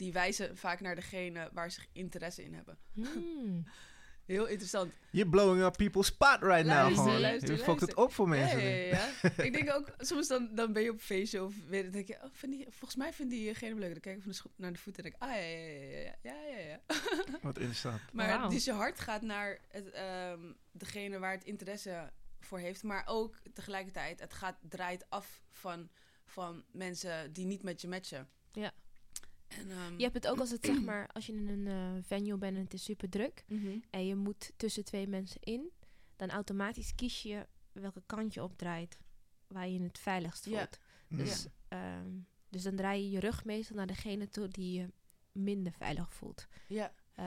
Die 0.00 0.12
wijzen 0.12 0.56
vaak 0.56 0.80
naar 0.80 0.94
degene 0.94 1.50
waar 1.52 1.70
ze 1.70 1.80
interesse 1.92 2.44
in 2.44 2.54
hebben. 2.54 2.78
Mm. 2.94 3.64
Heel 4.24 4.46
interessant. 4.46 4.92
You're 5.10 5.30
blowing 5.30 5.64
up 5.64 5.76
people's 5.76 6.06
spot 6.06 6.42
right 6.42 6.66
luister, 6.66 6.96
now. 6.96 7.04
Gewoon. 7.04 7.20
Luister, 7.20 7.56
je 7.56 7.62
fokt 7.62 7.80
het 7.80 7.94
op 7.94 8.12
voor 8.12 8.28
mensen. 8.28 8.62
Ja, 8.62 8.68
ja, 8.68 9.10
ja. 9.22 9.30
ik 9.44 9.52
denk 9.52 9.74
ook, 9.74 9.94
soms 9.98 10.28
dan, 10.28 10.54
dan 10.54 10.72
ben 10.72 10.82
je 10.82 10.88
op 10.88 10.94
een 10.94 11.00
feestje 11.00 11.44
of 11.44 11.54
weet 11.68 11.84
je, 11.84 11.90
denk 11.90 12.08
je, 12.08 12.14
oh, 12.14 12.28
vind 12.32 12.52
die, 12.52 12.66
volgens 12.68 12.96
mij 12.96 13.12
vindt 13.12 13.32
diegene 13.32 13.74
leuk. 13.74 13.90
Dan 13.90 14.00
kijk 14.00 14.16
ik 14.16 14.22
van 14.22 14.32
de 14.32 14.38
naar 14.56 14.72
de 14.72 14.78
voeten 14.78 15.04
en 15.04 15.10
denk 15.10 15.22
ik, 15.22 15.28
ah 15.28 15.36
ja, 15.36 15.46
ja, 15.46 16.00
ja, 16.00 16.14
ja, 16.22 16.58
ja, 16.58 16.58
ja. 16.58 16.80
Wat 17.42 17.58
interessant. 17.58 18.00
Maar 18.12 18.40
wow. 18.40 18.50
dus 18.50 18.64
je 18.64 18.72
hart 18.72 19.00
gaat 19.00 19.22
naar 19.22 19.58
het, 19.68 19.98
um, 20.32 20.56
degene 20.72 21.18
waar 21.18 21.32
het 21.32 21.44
interesse 21.44 22.12
voor 22.40 22.58
heeft, 22.58 22.82
maar 22.82 23.02
ook 23.06 23.38
tegelijkertijd, 23.54 24.20
het 24.20 24.32
gaat, 24.32 24.56
draait 24.68 25.04
af 25.08 25.42
van, 25.50 25.90
van 26.24 26.64
mensen 26.72 27.32
die 27.32 27.46
niet 27.46 27.62
met 27.62 27.80
je 27.80 27.88
matchen. 27.88 28.28
Ja. 28.52 28.72
En, 29.50 29.70
um, 29.70 29.96
je 29.96 30.02
hebt 30.02 30.14
het 30.14 30.28
ook 30.28 30.38
als 30.38 30.50
het 30.50 30.66
zeg 30.66 30.80
maar, 30.90 31.08
als 31.12 31.26
je 31.26 31.32
in 31.32 31.48
een 31.48 31.66
uh, 31.66 32.02
venue 32.02 32.36
bent 32.36 32.56
en 32.56 32.62
het 32.62 32.74
is 32.74 32.84
super 32.84 33.08
druk 33.08 33.44
mm 33.48 33.62
-hmm. 33.62 33.82
en 33.90 34.06
je 34.06 34.16
moet 34.16 34.52
tussen 34.56 34.84
twee 34.84 35.06
mensen 35.06 35.40
in, 35.40 35.70
dan 36.16 36.30
automatisch 36.30 36.94
kies 36.94 37.22
je 37.22 37.46
welke 37.72 38.02
kant 38.06 38.34
je 38.34 38.42
opdraait 38.42 38.98
waar 39.46 39.68
je 39.68 39.82
het 39.82 39.98
veiligst 39.98 40.44
voelt. 40.44 40.78
Ja. 41.08 41.16
Dus, 41.16 41.46
ja. 41.68 41.98
um, 41.98 42.26
dus 42.48 42.62
dan 42.62 42.76
draai 42.76 43.02
je 43.02 43.10
je 43.10 43.20
rug 43.20 43.44
meestal 43.44 43.76
naar 43.76 43.86
degene 43.86 44.28
toe 44.28 44.48
die 44.48 44.80
je 44.80 44.88
minder 45.32 45.72
veilig 45.72 46.14
voelt. 46.14 46.46
Ja. 46.66 46.94
Uh, 47.16 47.24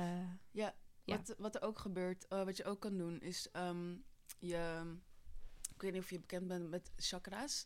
ja. 0.52 0.76
ja. 1.04 1.18
Wat, 1.18 1.36
wat 1.38 1.56
er 1.56 1.62
ook 1.62 1.80
gebeurt, 1.80 2.26
uh, 2.30 2.44
wat 2.44 2.58
je 2.58 2.66
ook 2.66 2.80
kan 2.80 2.98
doen, 2.98 3.22
is 3.22 3.50
um, 3.54 4.04
je. 4.40 4.94
Ik 5.74 5.82
weet 5.82 5.92
niet 5.92 6.02
of 6.02 6.10
je 6.10 6.20
bekend 6.20 6.48
bent 6.48 6.70
met 6.70 6.92
chakra's. 6.96 7.66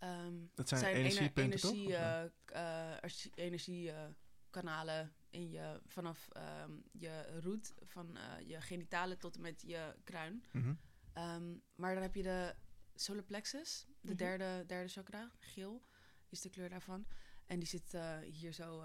Um, 0.00 0.50
dat 0.54 0.68
zijn, 0.68 0.80
zijn 0.80 0.94
energiepunten, 0.94 1.70
energie, 1.70 1.88
toch? 1.88 2.56
Uh, 2.56 2.94
energiekanalen 3.34 5.04
uh, 5.04 5.40
in 5.40 5.50
je, 5.50 5.80
vanaf 5.86 6.28
um, 6.64 6.82
je 6.92 7.38
root, 7.40 7.74
van 7.82 8.16
uh, 8.16 8.48
je 8.48 8.60
genitalen 8.60 9.18
tot 9.18 9.34
en 9.36 9.40
met 9.40 9.62
je 9.62 9.94
kruin. 10.04 10.44
Mm 10.52 10.62
-hmm. 10.62 10.78
um, 11.24 11.62
maar 11.74 11.94
dan 11.94 12.02
heb 12.02 12.14
je 12.14 12.22
de 12.22 12.54
solar 12.94 13.22
plexus, 13.22 13.80
de 13.80 13.86
Mhm. 13.86 14.00
mm 14.00 14.08
-hmm. 14.08 14.16
derde, 14.16 14.66
derde 14.66 14.88
chakra, 14.88 15.30
geel 15.38 15.82
is 16.28 16.40
de 16.40 16.50
kleur 16.50 16.68
daarvan. 16.68 17.06
En 17.46 17.58
die 17.58 17.68
zit 17.68 17.94
uh, 17.94 18.18
hier 18.18 18.52
zo 18.52 18.84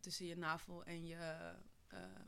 tussen 0.00 0.26
je 0.26 0.36
navel 0.36 0.84
en 0.84 1.06
je 1.06 1.54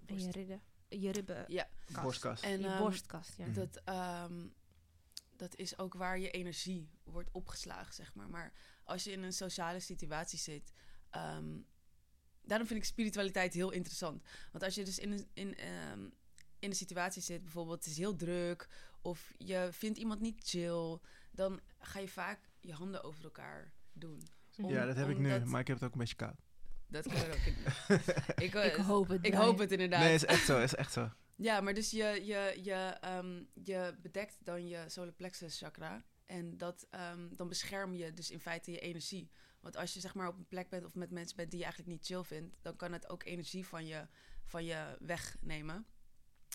en 0.07 0.21
je 0.21 0.31
ribben. 0.31 0.63
Je 0.89 1.13
ribben. 1.13 1.45
Ja. 1.49 1.69
Borstkast. 2.03 2.45
En, 2.45 2.61
je 2.61 2.77
borstkast, 2.79 3.37
ja. 3.37 3.47
Mm 3.47 3.55
-hmm. 3.55 4.64
Dat 5.37 5.57
is 5.57 5.79
ook 5.79 5.95
waar 5.95 6.19
je 6.19 6.31
energie 6.31 6.89
wordt 7.05 7.31
opgeslagen, 7.33 7.95
zeg 7.95 8.15
maar. 8.15 8.29
Maar 8.29 8.53
als 8.85 9.05
je 9.05 9.11
in 9.11 9.23
een 9.23 9.33
sociale 9.33 9.81
situatie 9.81 10.39
zit... 10.39 10.73
Um, 11.17 11.67
daarom 12.43 12.67
vind 12.67 12.81
ik 12.81 12.87
spiritualiteit 12.87 13.55
heel 13.55 13.71
interessant. 13.71 14.23
Want 14.53 14.65
als 14.65 14.75
je 14.75 14.85
dus 14.85 14.99
in 14.99 15.13
een, 15.13 15.29
in, 15.33 15.49
um, 15.93 16.13
in 16.59 16.71
een 16.71 16.77
situatie 16.77 17.23
zit, 17.23 17.43
bijvoorbeeld 17.43 17.85
het 17.85 17.93
is 17.93 17.99
heel 17.99 18.17
druk... 18.17 18.69
of 19.01 19.33
je 19.39 19.69
vindt 19.71 19.99
iemand 19.99 20.21
niet 20.21 20.49
chill... 20.49 20.99
dan 21.31 21.61
ga 21.79 21.99
je 21.99 22.09
vaak 22.09 22.49
je 22.61 22.73
handen 22.73 23.03
over 23.03 23.25
elkaar 23.25 23.73
doen. 23.93 24.23
Om, 24.57 24.71
ja, 24.71 24.87
dat 24.87 24.97
heb 24.97 25.09
ik 25.09 25.19
nu, 25.19 25.31
dat, 25.31 25.45
maar 25.45 25.61
ik 25.61 25.67
heb 25.67 25.77
het 25.77 25.87
ook 25.87 25.93
een 25.93 25.99
beetje 25.99 26.17
koud. 26.17 26.37
Dat 26.87 27.09
kan 27.09 27.17
er 27.17 27.31
ook 27.31 27.47
in. 27.47 27.57
ik, 28.45 28.55
ik, 28.55 28.75
hoop 28.75 29.09
het. 29.09 29.27
Ik 29.27 29.35
hoop 29.35 29.59
het 29.59 29.73
inderdaad. 29.73 30.01
Nee, 30.01 30.15
is 30.15 30.25
echt 30.25 30.45
zo, 30.45 30.61
is 30.61 30.75
echt 30.75 30.93
zo. 30.93 31.11
Ja, 31.37 31.61
maar 31.61 31.75
dus 31.75 31.91
je, 31.91 32.21
je, 32.25 32.61
je, 32.63 32.97
um, 33.19 33.49
je 33.65 33.95
bedekt 34.03 34.37
dan 34.45 34.69
je 34.69 34.85
solar 34.87 35.13
plexus 35.13 35.59
chakra. 35.59 36.05
En 36.27 36.57
dat, 36.57 36.87
um, 37.13 37.37
dan 37.37 37.49
bescherm 37.49 37.95
je 37.95 38.13
dus 38.13 38.31
in 38.31 38.41
feite 38.41 38.71
je 38.71 38.79
energie. 38.79 39.31
Want 39.61 39.77
als 39.77 39.95
je 39.95 40.01
zeg 40.01 40.15
maar 40.15 40.29
op 40.29 40.39
een 40.39 40.49
plek 40.49 40.69
bent 40.69 40.85
of 40.85 40.95
met 40.95 41.11
mensen 41.11 41.37
bent 41.37 41.51
die 41.51 41.59
je 41.59 41.65
eigenlijk 41.65 41.95
niet 41.95 42.07
chill 42.07 42.23
vindt... 42.23 42.57
dan 42.63 42.77
kan 42.77 42.93
het 42.93 43.09
ook 43.09 43.25
energie 43.25 43.67
van 43.67 43.87
je 43.87 44.07
van 44.45 44.65
je 44.65 44.97
wegnemen. 45.01 45.87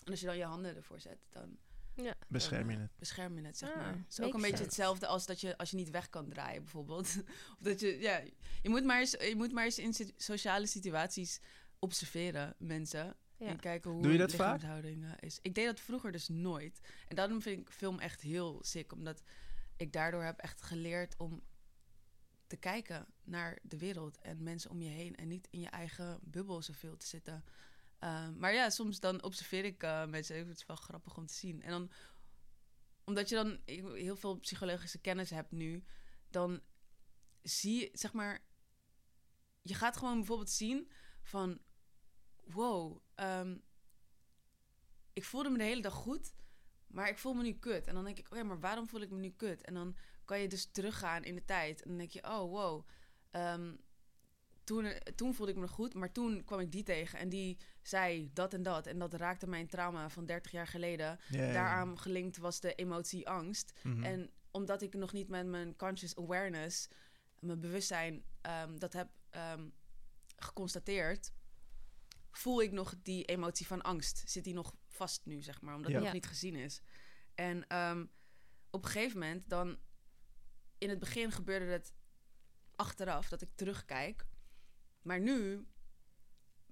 En 0.04 0.10
als 0.10 0.20
je 0.20 0.26
dan 0.26 0.36
je 0.36 0.44
handen 0.44 0.76
ervoor 0.76 1.00
zet, 1.00 1.18
dan 1.30 1.58
Ja. 1.94 2.14
Bescherm 2.28 2.70
je 2.70 2.78
het. 2.78 2.90
bescherm 2.98 3.36
je 3.38 3.46
het, 3.46 3.58
zeg 3.58 3.70
Ah, 3.70 3.76
maar. 3.76 3.94
Het 3.94 4.18
is 4.18 4.20
ook 4.20 4.34
een 4.34 4.40
beetje 4.40 4.64
hetzelfde 4.64 5.06
als 5.06 5.26
dat 5.26 5.40
je 5.40 5.56
als 5.56 5.70
je 5.70 5.76
niet 5.76 5.90
weg 5.90 6.08
kan 6.08 6.28
draaien, 6.28 6.62
bijvoorbeeld. 6.62 7.16
of 7.56 7.58
dat 7.60 7.80
je, 7.80 7.98
ja, 7.98 8.22
je 8.62 8.68
moet 8.68 8.84
maar 8.84 9.00
eens, 9.00 9.10
je 9.10 9.34
moet 9.36 9.52
maar 9.52 9.64
eens 9.64 9.78
in 9.78 9.94
sociale 10.16 10.66
situaties 10.66 11.40
observeren, 11.78 12.54
mensen. 12.58 13.16
Ja. 13.40 13.46
En 13.46 13.60
kijken 13.60 13.90
hoe 13.90 14.02
Doe 14.02 14.12
je 14.12 14.18
dat 14.18 14.34
vaak? 14.34 14.52
lichaamshouding 14.52 15.04
eh, 15.04 15.12
is. 15.20 15.38
Ik 15.42 15.54
deed 15.54 15.66
dat 15.66 15.80
vroeger 15.80 16.12
dus 16.12 16.28
nooit. 16.28 16.80
En 17.08 17.16
daarom 17.16 17.42
vind 17.42 17.60
ik 17.60 17.70
film 17.70 17.98
echt 17.98 18.20
heel 18.20 18.58
sick. 18.62 18.92
Omdat 18.92 19.22
ik 19.76 19.92
daardoor 19.92 20.22
heb 20.22 20.38
echt 20.38 20.62
geleerd 20.62 21.14
om 21.16 21.42
te 22.46 22.56
kijken 22.56 23.06
naar 23.24 23.58
de 23.62 23.78
wereld 23.78 24.18
en 24.18 24.42
mensen 24.42 24.70
om 24.70 24.82
je 24.82 24.88
heen. 24.88 25.16
En 25.16 25.28
niet 25.28 25.48
in 25.50 25.60
je 25.60 25.68
eigen 25.68 26.18
bubbel 26.22 26.62
zoveel 26.62 26.96
te 26.96 27.06
zitten. 27.06 27.44
Ehm, 27.98 28.38
maar 28.38 28.52
ja, 28.52 28.70
soms 28.70 29.00
dan 29.00 29.22
observeer 29.22 29.64
ik 29.64 29.82
eh, 29.82 30.06
mensen. 30.06 30.36
Het 30.36 30.56
is 30.56 30.66
wel 30.66 30.76
grappig 30.76 31.16
om 31.16 31.26
te 31.26 31.34
zien. 31.34 31.62
En 31.62 31.70
dan, 31.70 31.90
omdat 33.04 33.28
je 33.28 33.34
dan 33.34 33.60
heel 33.94 34.16
veel 34.16 34.38
psychologische 34.38 34.98
kennis 35.00 35.30
hebt 35.30 35.50
nu, 35.50 35.84
dan 36.30 36.60
zie 37.42 37.80
je, 37.80 37.90
zeg 37.92 38.12
maar, 38.12 38.44
je 39.62 39.74
gaat 39.74 39.96
gewoon 39.96 40.16
bijvoorbeeld 40.16 40.50
zien 40.50 40.90
van, 41.22 41.60
wow, 42.44 42.98
ehm, 43.14 43.56
ik 45.12 45.24
voelde 45.24 45.50
me 45.50 45.58
de 45.58 45.64
hele 45.64 45.82
dag 45.82 45.94
goed, 45.94 46.34
maar 46.86 47.08
ik 47.08 47.18
voel 47.18 47.34
me 47.34 47.42
nu 47.42 47.52
kut. 47.52 47.86
En 47.86 47.94
dan 47.94 48.04
denk 48.04 48.18
ik, 48.18 48.26
oké, 48.26 48.42
maar 48.42 48.60
waarom 48.60 48.88
voel 48.88 49.00
ik 49.00 49.10
me 49.10 49.18
nu 49.18 49.30
kut? 49.30 49.62
En 49.62 49.74
dan 49.74 49.96
kan 50.24 50.40
je 50.40 50.48
dus 50.48 50.70
teruggaan 50.70 51.24
in 51.24 51.34
de 51.34 51.44
tijd. 51.44 51.82
En 51.82 51.88
dan 51.88 51.98
denk 51.98 52.10
je, 52.10 52.24
oh, 52.24 52.50
wow, 52.50 52.86
ehm, 53.30 53.74
toen, 54.64 54.92
toen 55.14 55.34
voelde 55.34 55.52
ik 55.52 55.58
me 55.58 55.68
goed, 55.68 55.94
maar 55.94 56.12
toen 56.12 56.44
kwam 56.44 56.60
ik 56.60 56.72
die 56.72 56.82
tegen 56.82 57.18
en 57.18 57.28
die 57.28 57.58
zei 57.82 58.30
dat 58.32 58.54
en 58.54 58.62
dat. 58.62 58.86
En 58.86 58.98
dat 58.98 59.14
raakte 59.14 59.46
mijn 59.46 59.68
trauma 59.68 60.08
van 60.08 60.26
30 60.26 60.52
jaar 60.52 60.66
geleden. 60.66 61.18
Daaraan 61.30 61.98
gelinkt 61.98 62.36
was 62.36 62.60
de 62.60 62.74
emotie 62.74 63.28
angst. 63.28 63.72
Mhm. 63.82 64.02
En 64.02 64.30
omdat 64.50 64.82
ik 64.82 64.94
nog 64.94 65.12
niet 65.12 65.28
met 65.28 65.46
mijn 65.46 65.76
conscious 65.76 66.16
awareness, 66.16 66.88
mijn 67.38 67.60
bewustzijn, 67.60 68.24
ehm, 68.40 68.76
dat 68.76 68.92
heb 68.92 69.08
geconstateerd, 70.36 71.32
voel 72.30 72.62
ik 72.62 72.72
nog 72.72 72.94
die 73.02 73.24
emotie 73.24 73.66
van 73.66 73.82
angst. 73.82 74.22
Zit 74.26 74.44
die 74.44 74.54
nog 74.54 74.74
vast 74.88 75.20
nu, 75.24 75.42
zeg 75.42 75.60
maar, 75.60 75.74
omdat 75.74 75.90
Ja. 75.90 75.96
het 75.96 76.04
nog 76.04 76.14
niet 76.14 76.26
gezien 76.26 76.54
is. 76.54 76.80
En 77.34 77.66
ehm, 77.66 78.06
op 78.70 78.84
een 78.84 78.90
gegeven 78.90 79.18
moment 79.18 79.48
dan, 79.48 79.78
in 80.78 80.88
het 80.88 80.98
begin 80.98 81.32
gebeurde 81.32 81.64
het 81.72 81.92
achteraf, 82.76 83.28
dat 83.28 83.42
ik 83.42 83.48
terugkijk. 83.54 84.26
Maar 85.02 85.20
nu 85.20 85.66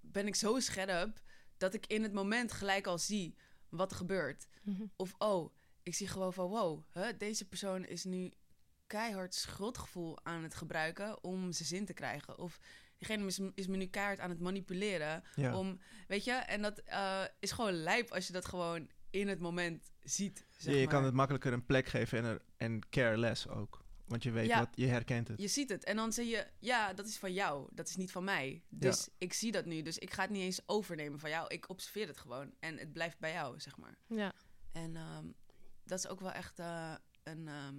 ben 0.00 0.26
ik 0.26 0.34
zo 0.34 0.60
scherp 0.60 1.20
dat 1.56 1.74
ik 1.74 1.86
in 1.86 2.02
het 2.02 2.12
moment 2.12 2.52
gelijk 2.52 2.86
al 2.86 2.98
zie 2.98 3.36
wat 3.68 3.90
er 3.90 3.96
gebeurt. 3.96 4.48
Mhm. 4.62 4.86
Of 4.96 5.14
oh, 5.18 5.54
ik 5.82 5.94
zie 5.94 6.08
gewoon 6.08 6.32
van 6.32 6.48
wow, 6.48 6.82
hè, 6.90 7.16
deze 7.16 7.44
persoon 7.48 7.84
is 7.84 8.04
nu 8.04 8.32
keihard 8.86 9.34
schuldgevoel 9.34 10.24
aan 10.24 10.42
het 10.42 10.54
gebruiken 10.54 11.24
om 11.24 11.52
zijn 11.52 11.68
zin 11.68 11.84
te 11.84 11.92
krijgen. 11.92 12.38
Of 12.38 12.58
diegene 12.98 13.26
is, 13.26 13.40
is 13.54 13.66
me 13.66 13.76
nu 13.76 13.86
keihard 13.86 14.20
aan 14.20 14.30
het 14.30 14.40
manipuleren. 14.40 15.22
Ja. 15.34 15.56
Om, 15.58 15.80
weet 16.08 16.24
je, 16.24 16.32
en 16.32 16.62
dat 16.62 16.78
eh, 16.78 17.22
is 17.40 17.52
gewoon 17.52 17.72
lijp 17.72 18.10
als 18.12 18.26
je 18.26 18.32
dat 18.32 18.44
gewoon 18.44 18.88
in 19.10 19.28
het 19.28 19.40
moment 19.40 19.90
ziet. 20.02 20.46
Zeg 20.56 20.72
Ja, 20.72 20.78
je 20.80 20.84
maar. 20.84 20.94
kan 20.94 21.04
het 21.04 21.14
makkelijker 21.14 21.52
een 21.52 21.66
plek 21.66 21.86
geven 21.86 22.18
en, 22.18 22.24
er, 22.24 22.42
en 22.56 22.88
care 22.88 23.16
less 23.18 23.48
ook. 23.48 23.86
Want 24.06 24.22
je 24.22 24.30
weet 24.30 24.46
Ja. 24.46 24.58
wat, 24.58 24.68
je 24.74 24.86
herkent 24.86 25.28
het. 25.28 25.40
Je 25.40 25.48
ziet 25.48 25.68
het 25.68 25.84
en 25.84 25.96
dan 25.96 26.12
zeg 26.12 26.26
je, 26.26 26.46
ja, 26.58 26.92
dat 26.92 27.06
is 27.06 27.18
van 27.18 27.32
jou, 27.32 27.68
dat 27.72 27.88
is 27.88 27.96
niet 27.96 28.12
van 28.12 28.24
mij. 28.24 28.62
Dus 28.68 29.08
ik 29.18 29.32
zie 29.32 29.52
dat 29.52 29.64
nu, 29.64 29.82
dus 29.82 29.98
ik 29.98 30.12
ga 30.12 30.22
het 30.22 30.30
niet 30.30 30.42
eens 30.42 30.60
overnemen 30.66 31.18
van 31.18 31.30
jou. 31.30 31.48
Ik 31.48 31.68
observeer 31.68 32.06
het 32.06 32.16
gewoon 32.18 32.54
en 32.60 32.78
het 32.78 32.92
blijft 32.92 33.18
bij 33.18 33.32
jou, 33.32 33.60
zeg 33.60 33.76
maar. 33.76 33.98
Ja. 34.06 34.32
En 34.72 34.96
ehm, 34.96 35.26
dat 35.84 35.98
is 35.98 36.08
ook 36.08 36.20
wel 36.20 36.32
echt 36.32 36.58
eh, 36.58 36.94
een 37.22 37.48
ehm, 37.48 37.74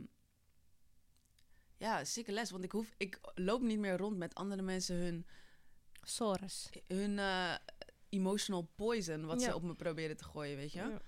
ja, 1.79 2.05
zieke 2.05 2.31
les. 2.31 2.51
Want 2.51 2.63
ik, 2.63 2.71
hoef, 2.71 2.93
ik 2.97 3.19
loop 3.35 3.61
niet 3.61 3.79
meer 3.79 3.97
rond 3.97 4.17
met 4.17 4.35
andere 4.35 4.61
mensen 4.61 4.95
hun, 4.95 5.25
Sores. 6.01 6.69
hun 6.87 7.19
eh, 7.19 7.53
emotional 8.09 8.69
poison... 8.75 9.25
wat 9.25 9.41
ze 9.41 9.55
op 9.55 9.63
me 9.63 9.75
proberen 9.75 10.17
te 10.17 10.23
gooien, 10.23 10.57
weet 10.57 10.71
je. 10.71 10.79
Ja. 10.79 11.01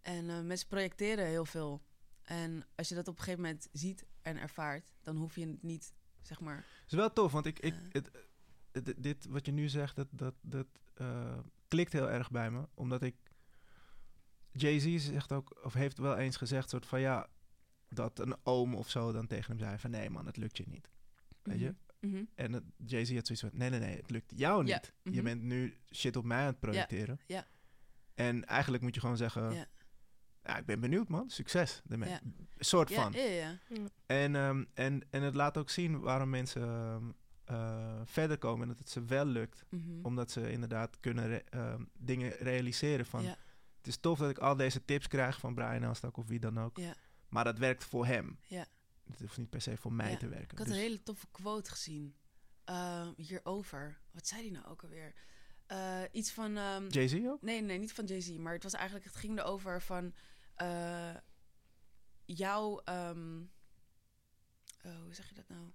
En 0.00 0.30
eh, 0.30 0.40
mensen 0.40 0.68
projecteren 0.68 1.26
heel 1.26 1.44
veel. 1.44 1.82
En 2.22 2.66
als 2.74 2.88
je 2.88 2.94
dat 2.94 3.08
op 3.08 3.16
een 3.16 3.22
gegeven 3.22 3.42
moment 3.44 3.68
ziet 3.72 4.04
en 4.22 4.36
ervaart... 4.36 4.84
dan 5.02 5.16
hoef 5.16 5.34
je 5.36 5.46
het 5.46 5.62
niet, 5.62 5.92
zeg 6.22 6.40
maar... 6.40 6.56
Het 6.56 6.92
is 6.92 6.98
wel 6.98 7.12
tof, 7.12 7.32
want 7.32 7.46
ik, 7.46 7.58
ik, 7.58 7.72
Eh. 7.74 7.78
het, 7.92 8.10
het- 8.72 8.94
dit 9.02 9.24
wat 9.26 9.46
je 9.46 9.52
nu 9.52 9.68
zegt, 9.68 9.96
dat, 9.96 10.08
dat, 10.10 10.34
dat 10.40 10.66
eh, 10.94 11.38
klikt 11.68 11.92
heel 11.92 12.10
erg 12.10 12.30
bij 12.30 12.50
me. 12.50 12.68
Omdat 12.74 13.02
ik... 13.02 13.16
Jay-Z 14.52 14.96
zegt 14.96 15.32
ook, 15.32 15.60
of 15.64 15.72
heeft 15.72 15.98
wel 15.98 16.16
eens 16.16 16.36
gezegd, 16.36 16.68
soort 16.70 16.86
van 16.86 17.00
ja, 17.00 17.28
dat 17.94 18.18
een 18.18 18.36
oom 18.42 18.74
of 18.74 18.90
zo 18.90 19.12
dan 19.12 19.26
tegen 19.26 19.50
hem 19.50 19.58
zei 19.66 19.78
van 19.78 19.90
nee 19.90 20.10
man, 20.10 20.26
het 20.26 20.36
lukt 20.36 20.56
je 20.56 20.64
niet. 20.68 20.88
Weet 21.42 21.60
je? 21.60 21.74
Mhm. 22.00 22.24
En 22.34 22.52
het- 22.52 22.64
Jay-Z 22.86 23.14
had 23.14 23.26
zoiets 23.26 23.44
van, 23.44 23.50
nee 23.58 23.70
nee 23.70 23.80
nee, 23.80 23.96
het 23.96 24.10
lukt 24.10 24.32
jou 24.36 24.66
Ja, 24.66 24.74
niet. 24.74 24.92
Je 25.02 25.10
mhm. 25.10 25.22
bent 25.24 25.42
nu 25.42 25.74
shit 25.94 26.16
op 26.16 26.24
mij 26.24 26.38
aan 26.40 26.46
het 26.46 26.60
projecteren. 26.60 27.20
ja. 27.26 27.46
En 28.14 28.44
eigenlijk 28.44 28.82
moet 28.82 28.94
je 28.94 29.00
gewoon 29.00 29.16
zeggen, 29.16 29.52
Ja. 29.52 29.66
ja, 30.42 30.56
ik 30.58 30.66
ben 30.66 30.80
benieuwd 30.80 31.08
man, 31.08 31.30
succes 31.30 31.82
ermee. 31.88 32.10
Ja. 32.10 32.20
Soort 32.58 32.88
Ja, 32.88 33.02
van. 33.02 33.12
ja, 33.12 33.22
ja. 33.22 33.58
En, 34.06 34.36
ehm, 34.36 34.64
en, 34.74 35.02
en 35.10 35.22
het 35.22 35.34
laat 35.34 35.56
ook 35.58 35.70
zien 35.70 36.00
waarom 36.00 36.30
mensen 36.30 36.62
ehm, 36.62 37.04
eh, 37.44 38.00
verder 38.04 38.38
komen 38.38 38.62
en 38.62 38.68
dat 38.68 38.78
het 38.78 38.90
ze 38.90 39.04
wel 39.04 39.24
lukt. 39.26 39.64
Mhm. 39.70 39.82
Omdat 40.02 40.30
ze 40.30 40.50
inderdaad 40.50 41.00
kunnen 41.00 41.26
re- 41.26 41.42
ehm, 41.50 41.84
dingen 41.98 42.30
realiseren 42.30 43.06
van... 43.06 43.22
Ja. 43.22 43.36
Het 43.76 43.86
is 43.86 43.96
tof 43.96 44.18
dat 44.18 44.30
ik 44.30 44.38
al 44.38 44.56
deze 44.56 44.84
tips 44.84 45.08
krijg 45.08 45.38
van 45.38 45.54
Brian 45.54 45.82
Elstak 45.82 46.16
of 46.16 46.26
wie 46.26 46.40
dan 46.40 46.60
ook. 46.60 46.78
Maar 47.34 47.44
dat 47.44 47.58
werkt 47.58 47.84
voor 47.84 48.06
hem. 48.06 48.38
Ja. 48.46 48.66
Het 49.10 49.20
hoeft 49.20 49.36
niet 49.38 49.50
per 49.50 49.60
se 49.60 49.76
voor 49.76 49.92
mij 49.92 50.10
Ja. 50.10 50.16
te 50.16 50.28
werken. 50.28 50.50
Ik 50.50 50.58
had 50.58 50.66
Dus- 50.66 50.76
een 50.76 50.82
hele 50.82 51.02
toffe 51.02 51.26
quote 51.30 51.70
gezien 51.70 52.16
eh, 52.64 53.08
hierover. 53.16 54.00
Wat 54.10 54.26
zei 54.26 54.42
die 54.42 54.50
nou 54.50 54.66
ook 54.66 54.82
alweer? 54.82 55.14
Eh, 55.66 56.02
iets 56.12 56.32
van... 56.32 56.56
ehm, 56.56 56.86
Jay-Z 56.88 57.14
ook? 57.26 57.42
Nee, 57.42 57.60
nee, 57.62 57.78
niet 57.78 57.92
van 57.92 58.04
Jay-Z. 58.04 58.30
Maar 58.30 58.52
het 58.52 58.62
was 58.62 58.72
eigenlijk... 58.72 59.04
Het 59.04 59.16
ging 59.16 59.38
erover 59.38 59.82
van... 59.82 60.14
eh, 60.54 61.14
jouw... 62.24 62.78
ehm, 62.80 63.40
oh, 64.84 65.02
hoe 65.02 65.14
zeg 65.14 65.28
je 65.28 65.34
dat 65.34 65.48
nou? 65.48 65.72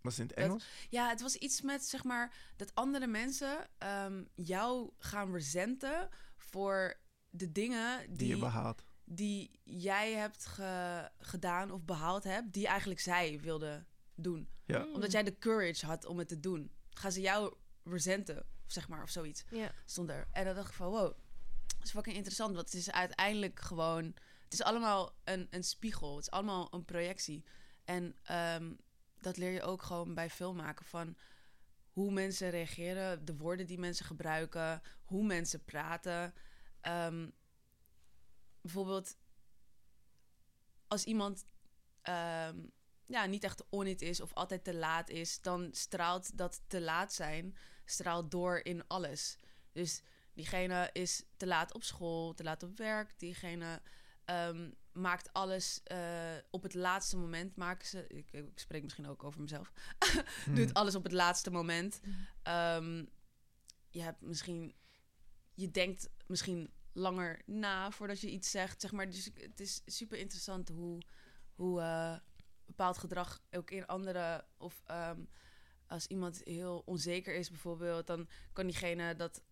Was 0.00 0.16
het 0.16 0.20
in 0.20 0.26
het 0.26 0.36
Dat- 0.36 0.44
Engels? 0.44 0.86
Ja, 0.90 1.08
het 1.08 1.20
was 1.20 1.36
iets 1.36 1.60
met, 1.60 1.84
zeg 1.84 2.04
maar... 2.04 2.52
Dat 2.56 2.74
andere 2.74 3.06
mensen 3.06 3.68
ehm, 3.78 4.24
jou 4.34 4.92
gaan 4.98 5.32
resenten... 5.32 6.08
voor 6.36 7.00
de 7.30 7.52
dingen 7.52 8.08
Die, 8.08 8.16
die, 8.16 8.28
je 8.28 8.38
behaalt. 8.38 8.84
Die 9.08 9.60
jij 9.62 10.12
hebt 10.12 10.46
ge- 10.46 11.10
gedaan 11.18 11.70
of 11.70 11.84
behaald 11.84 12.24
hebt... 12.24 12.52
die 12.52 12.66
eigenlijk 12.66 13.00
zij 13.00 13.40
wilden 13.40 13.86
doen. 14.14 14.48
Ja. 14.64 14.84
Mm. 14.84 14.94
Omdat 14.94 15.12
jij 15.12 15.22
de 15.22 15.38
courage 15.38 15.86
had 15.86 16.04
om 16.04 16.18
het 16.18 16.28
te 16.28 16.40
doen. 16.40 16.70
Gaan 16.90 17.12
ze 17.12 17.20
jou 17.20 17.54
resenten, 17.84 18.46
zeg 18.66 18.88
maar, 18.88 19.02
of 19.02 19.10
zoiets. 19.10 19.44
Ja. 19.50 19.72
Stond 19.84 20.08
er. 20.10 20.28
En 20.32 20.44
dan 20.44 20.54
dacht 20.54 20.68
ik 20.68 20.74
van, 20.74 20.88
wow, 20.88 21.16
dat 21.66 21.84
is 21.84 21.90
fucking 21.90 22.16
interessant. 22.16 22.54
Want 22.54 22.66
het 22.72 22.80
is 22.80 22.90
uiteindelijk 22.90 23.60
gewoon... 23.60 24.04
Het 24.44 24.52
is 24.52 24.62
allemaal 24.62 25.14
een, 25.24 25.46
een 25.50 25.64
spiegel. 25.64 26.16
Het 26.16 26.24
is 26.24 26.30
allemaal 26.30 26.68
een 26.70 26.84
projectie. 26.84 27.44
En 27.84 28.16
ehm, 28.22 28.72
dat 29.18 29.36
leer 29.36 29.50
je 29.52 29.62
ook 29.62 29.82
gewoon 29.82 30.14
bij 30.14 30.30
filmmaken 30.30 30.86
van... 30.86 31.16
hoe 31.90 32.12
mensen 32.12 32.50
reageren, 32.50 33.24
de 33.24 33.36
woorden 33.36 33.66
die 33.66 33.78
mensen 33.78 34.06
gebruiken... 34.06 34.82
hoe 35.02 35.26
mensen 35.26 35.64
praten. 35.64 36.34
Ehm, 36.80 37.28
bijvoorbeeld, 38.66 39.16
als 40.88 41.04
iemand... 41.04 41.46
ehm, 42.02 42.58
ja, 43.06 43.26
niet 43.26 43.44
echt 43.44 43.64
on 43.68 43.86
it 43.86 44.02
is 44.02 44.20
of 44.20 44.34
altijd 44.34 44.64
te 44.64 44.74
laat 44.74 45.08
is, 45.08 45.40
dan 45.40 45.68
straalt 45.72 46.36
dat 46.36 46.62
te 46.66 46.80
laat 46.80 47.12
zijn 47.12 47.56
straalt 47.84 48.30
door 48.30 48.60
in 48.62 48.86
alles. 48.86 49.38
Dus 49.72 50.02
diegene 50.32 50.90
is 50.92 51.24
te 51.36 51.46
laat 51.46 51.74
op 51.74 51.82
school, 51.82 52.34
te 52.34 52.42
laat 52.42 52.62
op 52.62 52.76
werk. 52.76 53.18
Diegene 53.18 53.82
ehm, 54.24 54.70
maakt 54.92 55.32
alles 55.32 55.80
eh, 55.82 56.36
op 56.50 56.62
het 56.62 56.74
laatste 56.74 57.16
moment. 57.16 57.56
Maken 57.56 57.86
ze, 57.86 58.06
ik, 58.08 58.32
ik 58.32 58.58
spreek 58.58 58.82
misschien 58.82 59.08
ook 59.08 59.24
over 59.24 59.40
mezelf. 59.40 59.72
Hmm. 60.44 60.54
Doet 60.54 60.74
alles 60.74 60.94
op 60.94 61.02
het 61.02 61.12
laatste 61.12 61.50
moment. 61.50 62.00
Ehm, 62.42 63.04
je 63.88 64.02
hebt 64.02 64.20
misschien, 64.20 64.74
je 65.54 65.70
denkt 65.70 66.08
misschien 66.26 66.70
langer 66.96 67.42
na 67.46 67.90
voordat 67.90 68.20
je 68.20 68.30
iets 68.30 68.50
zegt, 68.50 68.80
zeg 68.80 68.92
maar. 68.92 69.10
Dus 69.10 69.30
het 69.34 69.60
is 69.60 69.82
super 69.86 70.18
interessant 70.18 70.68
hoe, 70.68 71.02
hoe 71.54 71.80
eh, 71.80 72.18
bepaald 72.66 72.98
gedrag 72.98 73.42
ook 73.50 73.70
in 73.70 73.86
andere 73.86 74.44
of 74.56 74.82
ehm, 74.86 75.24
als 75.86 76.06
iemand 76.06 76.40
heel 76.44 76.82
onzeker 76.84 77.34
is 77.34 77.50
bijvoorbeeld, 77.50 78.06
dan 78.06 78.28
kan 78.52 78.66
diegene 78.66 79.14
dat 79.14 79.42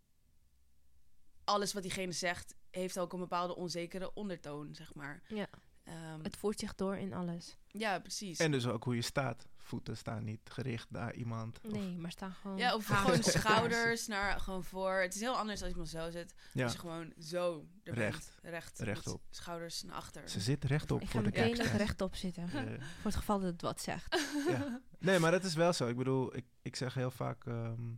alles 1.45 1.73
wat 1.73 1.83
diegene 1.83 2.13
zegt 2.13 2.55
heeft 2.71 2.99
ook 2.99 3.13
een 3.13 3.19
bepaalde 3.19 3.57
onzekere 3.57 4.15
ondertoon, 4.15 4.75
zeg 4.75 4.95
maar. 4.95 5.23
Ja. 5.29 5.49
Ehm, 5.85 6.21
Het 6.23 6.37
voert 6.37 6.59
zich 6.61 6.75
door 6.75 6.97
in 6.97 7.13
alles. 7.13 7.57
ja, 7.69 7.99
precies. 7.99 8.39
En 8.39 8.51
dus 8.51 8.67
ook 8.67 8.85
hoe 8.85 8.95
je 8.95 9.03
staat. 9.03 9.47
Voeten 9.57 9.97
staan 9.97 10.25
niet 10.25 10.41
gericht 10.45 10.91
naar 10.91 11.15
iemand. 11.15 11.61
Of- 11.65 11.73
Nee, 11.73 11.97
maar 11.99 12.11
staan 12.11 12.33
gewoon... 12.33 12.57
ja, 12.57 12.75
of 12.75 12.87
gewoon 12.87 13.23
schouders 13.39 14.07
naar 14.07 14.41
gewoon 14.41 14.65
voor. 14.65 14.93
Het 14.95 15.15
is 15.15 15.21
heel 15.21 15.37
anders 15.37 15.61
als 15.63 15.71
iemand 15.71 15.89
zo 15.89 16.11
zit. 16.11 16.35
ja, 16.53 16.63
Als 16.65 16.73
je 16.73 16.79
gewoon 16.79 17.13
zo 17.19 17.67
er 17.83 17.95
Recht. 17.95 18.33
bent. 18.43 18.53
Recht. 18.55 18.79
Rechtop. 18.79 19.23
Schouders 19.31 19.83
naar 19.83 19.95
achter. 19.95 20.29
ze 20.29 20.41
zit 20.41 20.65
rechtop 20.65 21.01
Ik 21.01 21.07
ga 21.07 21.13
voor 21.13 21.23
de 21.23 21.31
kijkers. 21.31 21.67
even 21.67 21.79
rechtop 21.79 22.15
zitten. 22.17 22.49
Voor 22.49 22.61
het 23.03 23.15
geval 23.15 23.39
dat 23.41 23.53
het 23.53 23.61
wat 23.63 23.81
zegt. 23.81 24.29
ja. 24.49 24.81
Nee, 24.99 25.19
maar 25.19 25.31
dat 25.31 25.45
is 25.45 25.55
wel 25.55 25.73
zo. 25.73 25.89
Ik 25.89 25.97
bedoel, 25.97 26.37
ik, 26.37 26.45
ik 26.63 26.77
zeg 26.77 26.95
heel 26.95 27.11
vaak 27.11 27.47
ehm, 27.47 27.93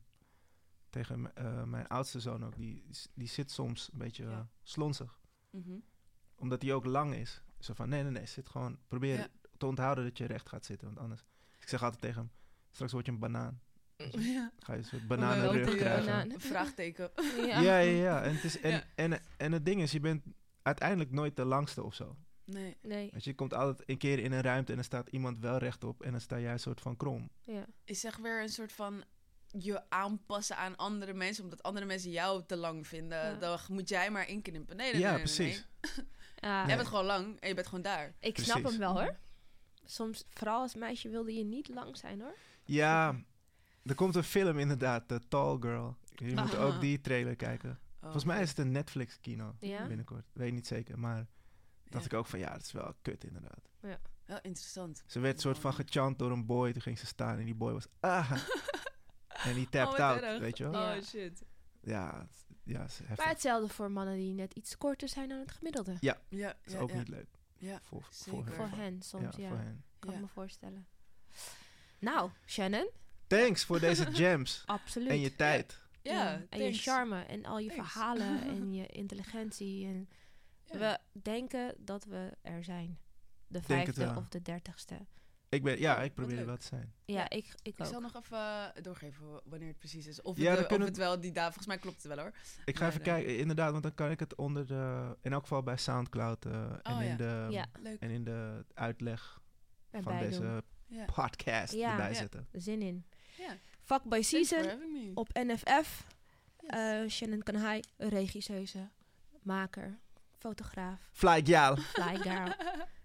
tegen 0.91 1.35
eh, 1.37 1.63
mijn 1.63 1.87
oudste 1.89 2.21
zoon 2.21 2.45
ook, 2.45 2.57
die, 2.57 2.85
die 3.15 3.29
zit 3.29 3.51
soms 3.51 3.89
een 3.93 3.99
beetje 3.99 4.25
Ja. 4.25 4.31
eh, 4.31 4.41
slonzig. 4.63 5.19
Mhm. 5.51 5.77
Omdat 6.37 6.63
hij 6.63 6.73
ook 6.73 6.85
lang 6.85 7.15
is. 7.15 7.43
Zo 7.61 7.75
van, 7.75 7.89
nee, 7.89 8.03
nee, 8.03 8.11
nee, 8.13 8.27
zit 8.27 8.49
gewoon, 8.49 8.79
probeer 8.89 9.17
Ja. 9.19 9.29
te 9.59 9.67
onthouden 9.67 10.05
dat 10.05 10.19
je 10.19 10.27
recht 10.27 10.49
gaat 10.49 10.65
zitten. 10.65 10.87
Want 10.87 10.99
anders, 10.99 11.25
ik 11.61 11.69
zeg 11.69 11.83
altijd 11.83 12.01
tegen 12.03 12.17
hem, 12.21 12.31
straks 12.71 12.93
word 12.93 13.07
je 13.07 13.13
een 13.13 13.19
banaan. 13.19 13.61
Ja. 14.19 14.53
Ga 14.59 14.73
je 14.73 14.79
een 14.79 14.85
soort 14.85 15.07
bananenrug 15.07 15.77
krijgen. 15.77 16.05
banaan. 16.07 16.31
Een 16.31 16.41
vraagteken. 16.53 17.11
Ja. 17.37 17.61
Ja, 17.61 17.79
ja, 17.79 17.79
ja. 18.03 18.23
En, 18.23 18.35
het 18.35 18.45
is, 18.45 18.61
en, 18.61 18.71
Ja. 18.71 18.83
En, 18.95 19.21
en 19.37 19.53
het 19.53 19.65
ding 19.65 19.83
is, 19.83 19.93
je 19.93 20.01
bent 20.01 20.23
uiteindelijk 20.63 21.11
nooit 21.11 21.37
de 21.37 21.45
langste 21.45 21.83
of 21.83 21.95
zo. 21.95 22.17
Nee. 22.45 22.77
Nee, 22.83 23.13
je, 23.17 23.35
komt 23.35 23.55
altijd 23.55 23.89
een 23.89 23.99
keer 23.99 24.19
in 24.19 24.33
een 24.33 24.41
ruimte 24.41 24.69
en 24.71 24.75
dan 24.77 24.85
staat 24.85 25.09
iemand 25.09 25.39
wel 25.39 25.59
rechtop 25.59 26.03
en 26.03 26.11
dan 26.11 26.21
sta 26.21 26.39
jij 26.41 26.53
een 26.53 26.59
soort 26.59 26.81
van 26.81 26.97
krom. 26.97 27.31
ja. 27.43 27.67
Is 27.85 28.01
zeg 28.01 28.17
weer 28.17 28.43
een 28.43 28.49
soort 28.49 28.73
van 28.73 29.05
je 29.51 29.91
aanpassen 29.91 30.57
aan 30.57 30.77
andere 30.77 31.15
mensen, 31.15 31.45
omdat 31.45 31.63
andere 31.63 31.87
mensen 31.87 32.11
jou 32.11 32.43
te 32.47 32.57
lang 32.57 32.87
vinden. 32.87 33.19
Ja. 33.19 33.35
Dan 33.35 33.59
moet 33.69 33.89
jij 33.89 34.11
maar 34.11 34.29
inkrimpen. 34.29 34.77
Nee, 34.77 34.93
nee, 34.93 35.01
ja, 35.01 35.17
nee, 35.17 35.25
nee, 35.39 35.47
nee. 35.47 35.65
Ja, 36.37 36.67
Jij 36.67 36.77
bent 36.77 36.89
gewoon 36.89 37.05
lang 37.05 37.41
en 37.41 37.49
je 37.49 37.55
bent 37.55 37.67
gewoon 37.67 37.83
daar. 37.83 38.15
ik 38.21 38.39
snap 38.39 38.63
hem 38.65 38.79
wel 38.79 38.93
hoor. 39.01 39.17
Soms, 39.85 40.25
vooral 40.31 40.61
als 40.61 40.75
meisje, 40.75 41.09
wilde 41.09 41.35
je 41.35 41.45
niet 41.45 41.69
lang 41.69 41.97
zijn 41.97 42.21
hoor. 42.21 42.35
Ja, 42.65 43.17
er 43.85 43.95
komt 43.95 44.15
een 44.15 44.25
film 44.25 44.59
inderdaad, 44.59 45.09
The 45.09 45.21
Tall 45.29 45.57
Girl. 45.61 45.97
Je 46.15 46.27
moet 46.35 46.39
Aha. 46.55 46.63
ook 46.63 46.81
die 46.81 47.01
trailer 47.01 47.37
kijken. 47.37 47.71
Oh, 47.71 48.03
Volgens 48.03 48.25
mij 48.25 48.43
is 48.43 48.49
het 48.49 48.59
een 48.59 48.71
Netflix-kino 48.73 49.55
Ja? 49.61 49.87
binnenkort. 49.87 50.27
Weet 50.33 50.53
niet 50.53 50.67
zeker, 50.67 50.99
maar 50.99 51.27
dacht 51.89 52.05
Ja. 52.05 52.11
ik 52.11 52.17
ook 52.17 52.27
van 52.27 52.39
ja, 52.39 52.53
dat 52.53 52.63
is 52.63 52.73
wel 52.73 52.95
kut 53.03 53.25
inderdaad. 53.25 53.69
Wel 54.25 54.39
interessant. 54.43 55.03
Ze 55.07 55.21
werd 55.21 55.41
soort 55.41 55.59
van 55.59 55.75
gechant 55.75 56.19
door 56.19 56.31
een 56.31 56.47
boy, 56.47 56.73
toen 56.73 56.83
ging 56.83 56.99
ze 56.99 57.07
staan 57.07 57.39
en 57.39 57.45
die 57.45 57.55
boy 57.55 57.73
was 57.73 57.87
ah. 58.01 58.31
en 59.45 59.55
die 59.55 59.65
Oh, 59.65 59.71
tapped 59.71 60.01
out, 60.01 60.21
erg. 60.21 60.41
weet 60.41 60.57
je 60.59 60.65
wel? 60.71 60.73
Ja. 60.83 60.97
Oh 60.97 61.03
shit. 61.03 61.45
Ja, 61.81 62.19
het- 62.19 62.46
ja, 62.67 62.81
het 62.81 62.91
is 62.91 62.99
heftig. 62.99 63.17
Maar 63.17 63.29
hetzelfde 63.29 63.69
voor 63.75 63.91
mannen 63.91 64.17
die 64.17 64.33
net 64.33 64.55
iets 64.55 64.77
korter 64.79 65.09
zijn 65.09 65.29
dan 65.29 65.39
het 65.39 65.53
gemiddelde. 65.53 65.97
Ja, 66.01 66.13
Dat 66.29 66.55
is 66.65 66.73
ja, 66.73 66.79
ook 66.79 66.91
ja. 66.91 66.97
niet 66.99 67.09
leuk. 67.09 67.27
Ja, 67.59 67.81
Voor, 67.83 68.03
voor, 68.03 68.13
zeker. 68.13 68.45
hen. 68.45 68.55
Voor 68.69 68.79
hen 68.79 69.03
soms, 69.03 69.37
ja, 69.37 69.43
ja. 69.43 69.49
voor 69.49 69.59
hen. 69.59 69.85
Kan 69.99 70.11
Ja. 70.11 70.17
ik 70.17 70.23
me 70.23 70.29
voorstellen. 70.29 70.87
Nou, 71.99 72.31
Shannon, 72.47 72.89
Thanks 73.27 73.65
voor 73.65 73.81
deze 73.81 74.07
gems 74.23 74.63
absoluut. 74.67 75.09
en 75.09 75.21
je 75.21 75.37
tijd. 75.37 75.81
Ja, 76.03 76.33
en 76.35 76.59
je 76.59 76.65
thanks. 76.65 76.83
charme 76.83 77.23
en 77.23 77.45
al 77.45 77.59
je 77.59 77.69
Thanks. 77.69 77.93
verhalen 77.93 78.43
en 78.55 78.73
je 78.75 78.87
intelligentie. 78.87 79.87
En 79.87 80.09
Ja. 80.65 80.79
We 80.79 80.99
denken 81.23 81.75
dat 81.79 82.05
we 82.05 82.33
er 82.43 82.65
zijn. 82.65 82.99
De 83.47 83.61
Denk 83.67 83.87
het 83.87 83.97
vijfde 83.97 84.17
of 84.21 84.29
de 84.29 84.43
dertigste. 84.43 85.07
Ik 85.57 85.63
ben, 85.63 85.79
ja, 85.81 85.93
Oh, 85.99 86.03
ik 86.03 86.05
wat 86.07 86.15
probeer 86.15 86.33
er 86.33 86.37
leuk. 86.39 86.47
wel 86.47 86.57
te 86.57 86.67
zijn. 86.67 86.93
Ja, 87.05 87.29
ik, 87.31 87.47
ik 87.47 87.55
Ik 87.63 87.75
ook. 87.81 87.87
zal 87.87 88.01
nog 88.01 88.15
even 88.15 88.73
doorgeven 88.83 89.27
w- 89.33 89.39
wanneer 89.45 89.69
het 89.69 89.79
precies 89.79 90.07
is. 90.07 90.23
Of, 90.23 90.37
Ja, 90.37 90.43
het, 90.43 90.53
dan 90.55 90.63
eh, 90.63 90.69
kunnen 90.69 90.89
of 90.89 90.95
het 90.95 91.03
wel 91.03 91.21
die 91.21 91.33
datum... 91.33 91.45
Volgens 91.53 91.67
mij 91.67 91.79
klopt 91.79 92.03
het 92.03 92.15
wel 92.15 92.25
hoor. 92.25 92.33
Ik 92.65 92.77
ga 92.77 92.81
Maar, 92.85 92.93
even 92.93 93.05
eh, 93.05 93.13
kijken, 93.13 93.39
inderdaad, 93.39 93.71
want 93.71 93.83
dan 93.83 93.95
kan 93.95 94.11
ik 94.11 94.21
het 94.21 94.35
onder 94.35 94.67
de, 94.67 95.17
in 95.23 95.33
elk 95.33 95.43
geval 95.43 95.63
bij 95.63 95.77
Soundcloud 95.77 96.45
eh, 96.45 96.53
en, 96.63 96.81
Oh, 96.93 97.03
in 97.03 97.09
ja. 97.09 97.17
de, 97.17 97.47
Ja. 97.51 97.67
Leuk. 97.83 98.01
en 98.01 98.11
in 98.11 98.25
de 98.25 98.65
uitleg 98.75 99.41
van 99.91 100.01
Erbij 100.13 100.19
deze 100.29 100.41
doen. 100.41 100.63
Podcast 101.15 101.73
Ja. 101.73 101.91
erbij 101.91 102.09
Ja. 102.09 102.15
zetten. 102.15 102.47
Zin 102.53 102.83
in. 102.83 103.05
Ja. 103.39 103.57
Fuck 103.83 104.03
by 104.03 104.09
Thanks 104.09 104.29
for 104.29 104.45
Season 104.47 105.13
op 105.15 105.29
NFF. 105.33 106.07
Yes. 106.61 106.71
Eh 106.71 107.09
Shannon 107.09 107.43
Kanhai, 107.43 107.81
regisseuse, 107.97 108.89
maker, 109.43 109.99
fotograaf, 110.39 111.09
Fly 111.13 111.41
gal. 111.45 111.77
fly 111.77 112.17
girl, 112.17 112.53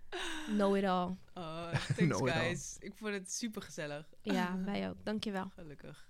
know 0.48 0.76
it 0.78 0.84
all. 0.84 1.18
Oh, 1.34 1.70
thanks 1.72 1.96
Know 2.16 2.28
it 2.28 2.34
all. 2.34 2.42
guys. 2.42 2.78
Ik 2.80 2.94
vond 2.96 3.14
het 3.14 3.32
super 3.32 3.62
gezellig. 3.62 4.10
Ja, 4.22 4.58
wij 4.66 4.90
ook. 4.90 4.96
Dankjewel. 5.04 5.52
Gelukkig. 5.56 6.10